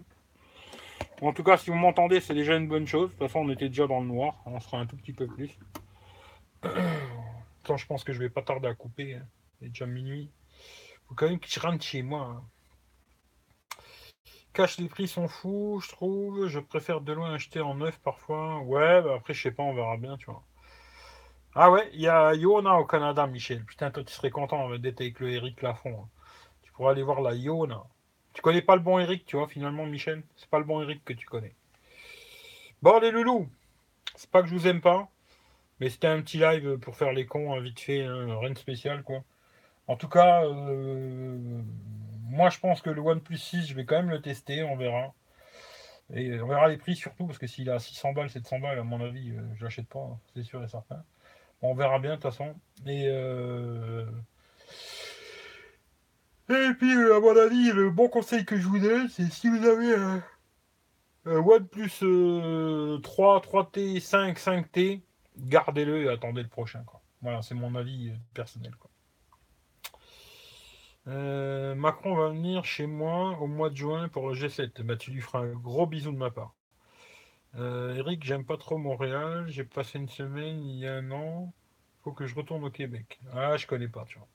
En 1.22 1.32
tout 1.34 1.42
cas, 1.42 1.59
si 1.59 1.68
vous 1.70 1.76
m'entendez, 1.76 2.20
c'est 2.20 2.34
déjà 2.34 2.56
une 2.56 2.66
bonne 2.66 2.86
chose. 2.86 3.10
De 3.10 3.14
toute 3.14 3.28
façon, 3.28 3.40
on 3.40 3.51
était 3.51 3.68
déjà 3.68 3.86
dans 3.86 4.01
le 4.01 4.06
noir. 4.06 4.36
On 4.47 4.59
sera 4.59 4.78
un 4.78 4.86
tout 4.86 4.97
petit 4.97 5.12
peu 5.12 5.26
plus. 5.26 5.59
Quand 7.64 7.76
je 7.76 7.86
pense 7.86 8.05
que 8.05 8.12
je 8.12 8.18
vais 8.18 8.30
pas 8.30 8.42
tarder 8.42 8.68
à 8.68 8.74
couper. 8.74 9.14
Hein. 9.16 9.26
Il 9.60 9.66
est 9.66 9.70
déjà 9.70 9.86
minuit. 9.86 10.30
Faut 11.09 11.14
quand 11.14 11.28
même 11.28 11.38
que 11.38 11.48
je 11.48 11.60
rentre 11.60 11.84
chez 11.84 12.02
moi. 12.02 12.22
Hein. 12.22 12.44
Cache 14.55 14.78
les 14.78 14.88
prix 14.88 15.09
sont 15.09 15.28
fous, 15.28 15.80
je 15.84 15.90
trouve. 15.90 16.47
Je 16.47 16.59
préfère 16.59 17.02
de 17.02 17.12
loin 17.12 17.34
acheter 17.34 17.60
en 17.60 17.74
neuf 17.74 17.98
parfois. 18.01 18.60
Ouais, 18.60 19.02
bah 19.02 19.14
après, 19.16 19.34
je 19.34 19.42
sais 19.42 19.52
pas, 19.52 19.62
on 19.62 19.74
verra 19.74 19.97
bien, 19.98 20.16
tu 20.16 20.26
vois. 20.26 20.42
Ah 21.55 21.70
ouais, 21.70 21.90
il 21.92 22.01
y 22.01 22.09
a 22.09 22.34
Yona 22.34 22.76
au 22.78 22.86
Canada, 22.86 23.26
Michel. 23.26 23.64
Putain, 23.64 23.90
toi, 23.90 24.05
tu 24.05 24.12
serais 24.12 24.30
content 24.30 24.70
d'être 24.78 25.01
avec 25.01 25.20
le 25.20 25.30
Eric 25.30 25.62
Lafont. 25.62 26.05
Hein. 26.05 26.09
Tu 26.62 26.72
pourrais 26.72 26.92
aller 26.92 27.02
voir 27.02 27.20
la 27.20 27.34
Yona. 27.34 27.84
Tu 28.32 28.43
connais 28.43 28.62
pas 28.62 28.77
le 28.77 28.82
bon 28.82 28.98
Eric, 28.98 29.27
tu 29.27 29.36
vois, 29.36 29.48
finalement, 29.48 29.86
Michel? 29.86 30.23
C'est 30.36 30.48
pas 30.48 30.59
le 30.59 30.65
bon 30.65 30.82
Eric 30.82 31.05
que 31.05 31.12
tu 31.12 31.27
connais. 31.27 31.55
Bon, 32.82 32.98
les 33.01 33.11
loulous, 33.11 33.48
c'est 34.15 34.31
pas 34.31 34.43
que 34.43 34.48
je 34.48 34.55
vous 34.55 34.66
aime 34.66 34.81
pas, 34.81 35.09
mais 35.81 35.90
c'était 35.90 36.07
un 36.07 36.20
petit 36.23 36.39
live 36.39 36.78
pour 36.78 36.97
faire 36.97 37.12
les 37.12 37.27
cons, 37.27 37.52
hein, 37.52 37.61
vite 37.61 37.81
fait, 37.81 38.05
hein, 38.05 38.39
rien 38.39 38.51
de 38.51 38.59
spécial, 38.59 39.02
quoi. 39.02 39.23
En 39.89 39.97
tout 39.97 40.09
cas, 40.09 40.44
euh, 40.44 41.62
moi, 42.28 42.48
je 42.51 42.59
pense 42.61 42.81
que 42.81 42.90
le 42.90 43.01
OnePlus 43.01 43.39
6, 43.39 43.66
je 43.66 43.74
vais 43.74 43.85
quand 43.85 43.97
même 43.97 44.11
le 44.11 44.23
tester, 44.23 44.62
on 44.62 44.77
verra. 44.77 45.12
Et 46.15 46.40
on 46.40 46.47
verra 46.47 46.69
les 46.69 46.77
prix 46.77 46.97
surtout, 46.97 47.27
parce 47.27 47.39
que 47.39 47.47
s'il 47.47 47.70
a 47.70 47.78
600 47.78 48.12
balles, 48.12 48.31
700 48.31 48.61
balles, 48.61 48.78
à 48.78 48.85
mon 48.85 49.01
avis, 49.01 49.31
euh, 49.31 49.43
je 49.57 49.65
l'achète 49.65 49.89
pas, 49.89 50.01
hein, 50.01 50.19
c'est 50.35 50.43
sûr 50.43 50.62
et 50.62 50.69
certain. 50.69 51.05
On 51.62 51.74
verra 51.74 51.98
bien, 51.98 52.11
de 52.11 52.15
toute 52.16 52.24
façon. 52.24 52.55
Et 52.86 53.07
euh, 53.09 54.07
et 56.51 56.74
puis, 56.74 56.93
euh, 56.94 57.16
à 57.16 57.20
mon 57.20 57.36
avis, 57.36 57.70
le 57.72 57.90
bon 57.90 58.09
conseil 58.09 58.44
que 58.44 58.56
je 58.56 58.66
vous 58.66 58.81
donne, 58.81 59.09
c'est 59.09 59.31
si 59.31 59.48
vous 59.48 59.64
avez 59.64 59.94
un, 59.94 60.22
OnePlus 61.27 61.90
3, 61.90 62.06
euh, 62.06 62.98
3T, 62.98 64.01
5, 64.01 64.36
5T, 64.36 65.02
gardez-le 65.36 66.05
et 66.05 66.09
attendez 66.09 66.43
le 66.43 66.48
prochain. 66.48 66.85
Voilà, 67.22 67.43
c'est 67.43 67.55
mon 67.55 67.74
avis 67.74 68.10
euh, 68.10 68.14
personnel. 68.35 68.72
Macron 71.06 72.14
va 72.14 72.28
venir 72.28 72.64
chez 72.64 72.86
moi 72.86 73.36
au 73.40 73.47
mois 73.47 73.70
de 73.70 73.77
juin 73.77 74.09
pour 74.09 74.28
le 74.28 74.35
G7. 74.35 74.82
Bah, 74.82 74.97
tu 74.97 75.10
lui 75.10 75.20
feras 75.20 75.40
un 75.40 75.55
gros 75.55 75.86
bisou 75.86 76.12
de 76.12 76.16
ma 76.16 76.31
part. 76.31 76.55
Eric, 77.56 78.22
j'aime 78.24 78.44
pas 78.44 78.56
trop 78.56 78.78
Montréal. 78.78 79.47
J'ai 79.48 79.64
passé 79.64 79.98
une 79.98 80.09
semaine 80.09 80.62
il 80.62 80.77
y 80.78 80.86
a 80.86 80.94
un 80.94 81.10
an. 81.10 81.52
Faut 82.05 82.12
que 82.12 82.27
je 82.27 82.35
retourne 82.36 82.64
au 82.64 82.70
Québec. 82.70 83.18
Ah, 83.35 83.56
je 83.56 83.66
connais 83.66 83.89
pas, 83.89 84.05
tu 84.05 84.18
vois. 84.18 84.28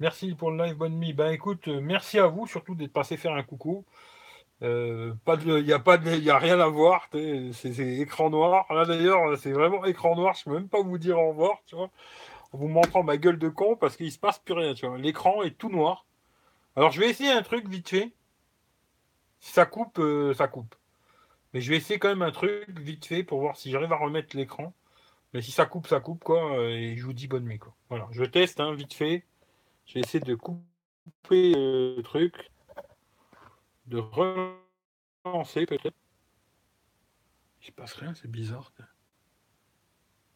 Merci 0.00 0.34
pour 0.34 0.50
le 0.50 0.64
live, 0.64 0.76
bonne 0.76 0.98
nuit. 0.98 1.12
Ben 1.12 1.30
écoute, 1.30 1.68
euh, 1.68 1.80
merci 1.80 2.18
à 2.18 2.26
vous 2.26 2.48
surtout 2.48 2.74
d'être 2.74 2.92
passé 2.92 3.16
faire 3.16 3.34
un 3.34 3.44
coucou. 3.44 3.84
Euh, 4.62 5.14
il 5.46 5.64
n'y 5.64 5.72
a 5.72 6.34
a 6.34 6.38
rien 6.38 6.58
à 6.58 6.66
voir. 6.66 7.08
C'est 7.12 7.78
écran 7.78 8.30
noir. 8.30 8.66
Là 8.72 8.86
d'ailleurs, 8.86 9.38
c'est 9.38 9.52
vraiment 9.52 9.84
écran 9.84 10.16
noir. 10.16 10.34
Je 10.34 10.44
peux 10.44 10.54
même 10.54 10.68
pas 10.68 10.82
vous 10.82 10.98
dire 10.98 11.18
au 11.18 11.28
revoir, 11.28 11.58
tu 11.66 11.76
en 11.76 11.90
vous 12.52 12.68
montrant 12.68 13.02
ma 13.04 13.16
gueule 13.18 13.38
de 13.38 13.48
con 13.48 13.76
parce 13.76 13.96
qu'il 13.96 14.10
se 14.10 14.18
passe 14.18 14.38
plus 14.40 14.54
rien. 14.54 14.74
L'écran 14.96 15.42
est 15.42 15.56
tout 15.56 15.70
noir. 15.70 16.06
Alors 16.76 16.90
je 16.90 17.00
vais 17.00 17.10
essayer 17.10 17.30
un 17.30 17.42
truc 17.42 17.68
vite 17.68 17.88
fait. 17.88 18.12
Si 19.40 19.52
ça 19.52 19.66
coupe, 19.66 19.98
euh, 20.00 20.34
ça 20.34 20.48
coupe. 20.48 20.74
Mais 21.52 21.60
je 21.60 21.70
vais 21.70 21.76
essayer 21.76 22.00
quand 22.00 22.08
même 22.08 22.22
un 22.22 22.32
truc 22.32 22.68
vite 22.80 23.06
fait 23.06 23.22
pour 23.22 23.40
voir 23.40 23.56
si 23.56 23.70
j'arrive 23.70 23.92
à 23.92 23.96
remettre 23.96 24.36
l'écran. 24.36 24.72
Mais 25.34 25.42
si 25.42 25.52
ça 25.52 25.66
coupe, 25.66 25.86
ça 25.86 26.00
coupe 26.00 26.24
quoi. 26.24 26.58
Et 26.62 26.96
je 26.96 27.04
vous 27.04 27.12
dis 27.12 27.28
bonne 27.28 27.44
nuit. 27.44 27.60
Voilà, 27.90 28.08
je 28.12 28.24
teste 28.24 28.60
hein, 28.60 28.74
vite 28.74 28.94
fait. 28.94 29.24
Je 29.86 29.94
vais 29.94 30.00
essayer 30.00 30.20
de 30.20 30.34
couper 30.34 31.52
le 31.54 32.00
truc, 32.02 32.50
de 33.86 33.98
relancer 33.98 35.66
peut-être. 35.66 35.96
Il 37.60 37.66
se 37.66 37.72
passe 37.72 37.94
rien, 37.94 38.14
c'est 38.14 38.30
bizarre. 38.30 38.72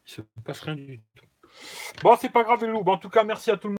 Il 0.05 0.11
se 0.11 0.21
passe 0.43 0.61
rien 0.61 0.75
du 0.75 0.99
tout. 1.15 1.25
Bon, 2.01 2.15
c'est 2.19 2.29
pas 2.29 2.43
grave, 2.43 2.63
les 2.63 2.71
loups. 2.71 2.83
en 2.85 2.97
tout 2.97 3.09
cas, 3.09 3.23
merci 3.23 3.51
à 3.51 3.57
tout 3.57 3.67
le 3.67 3.71
monde. 3.73 3.77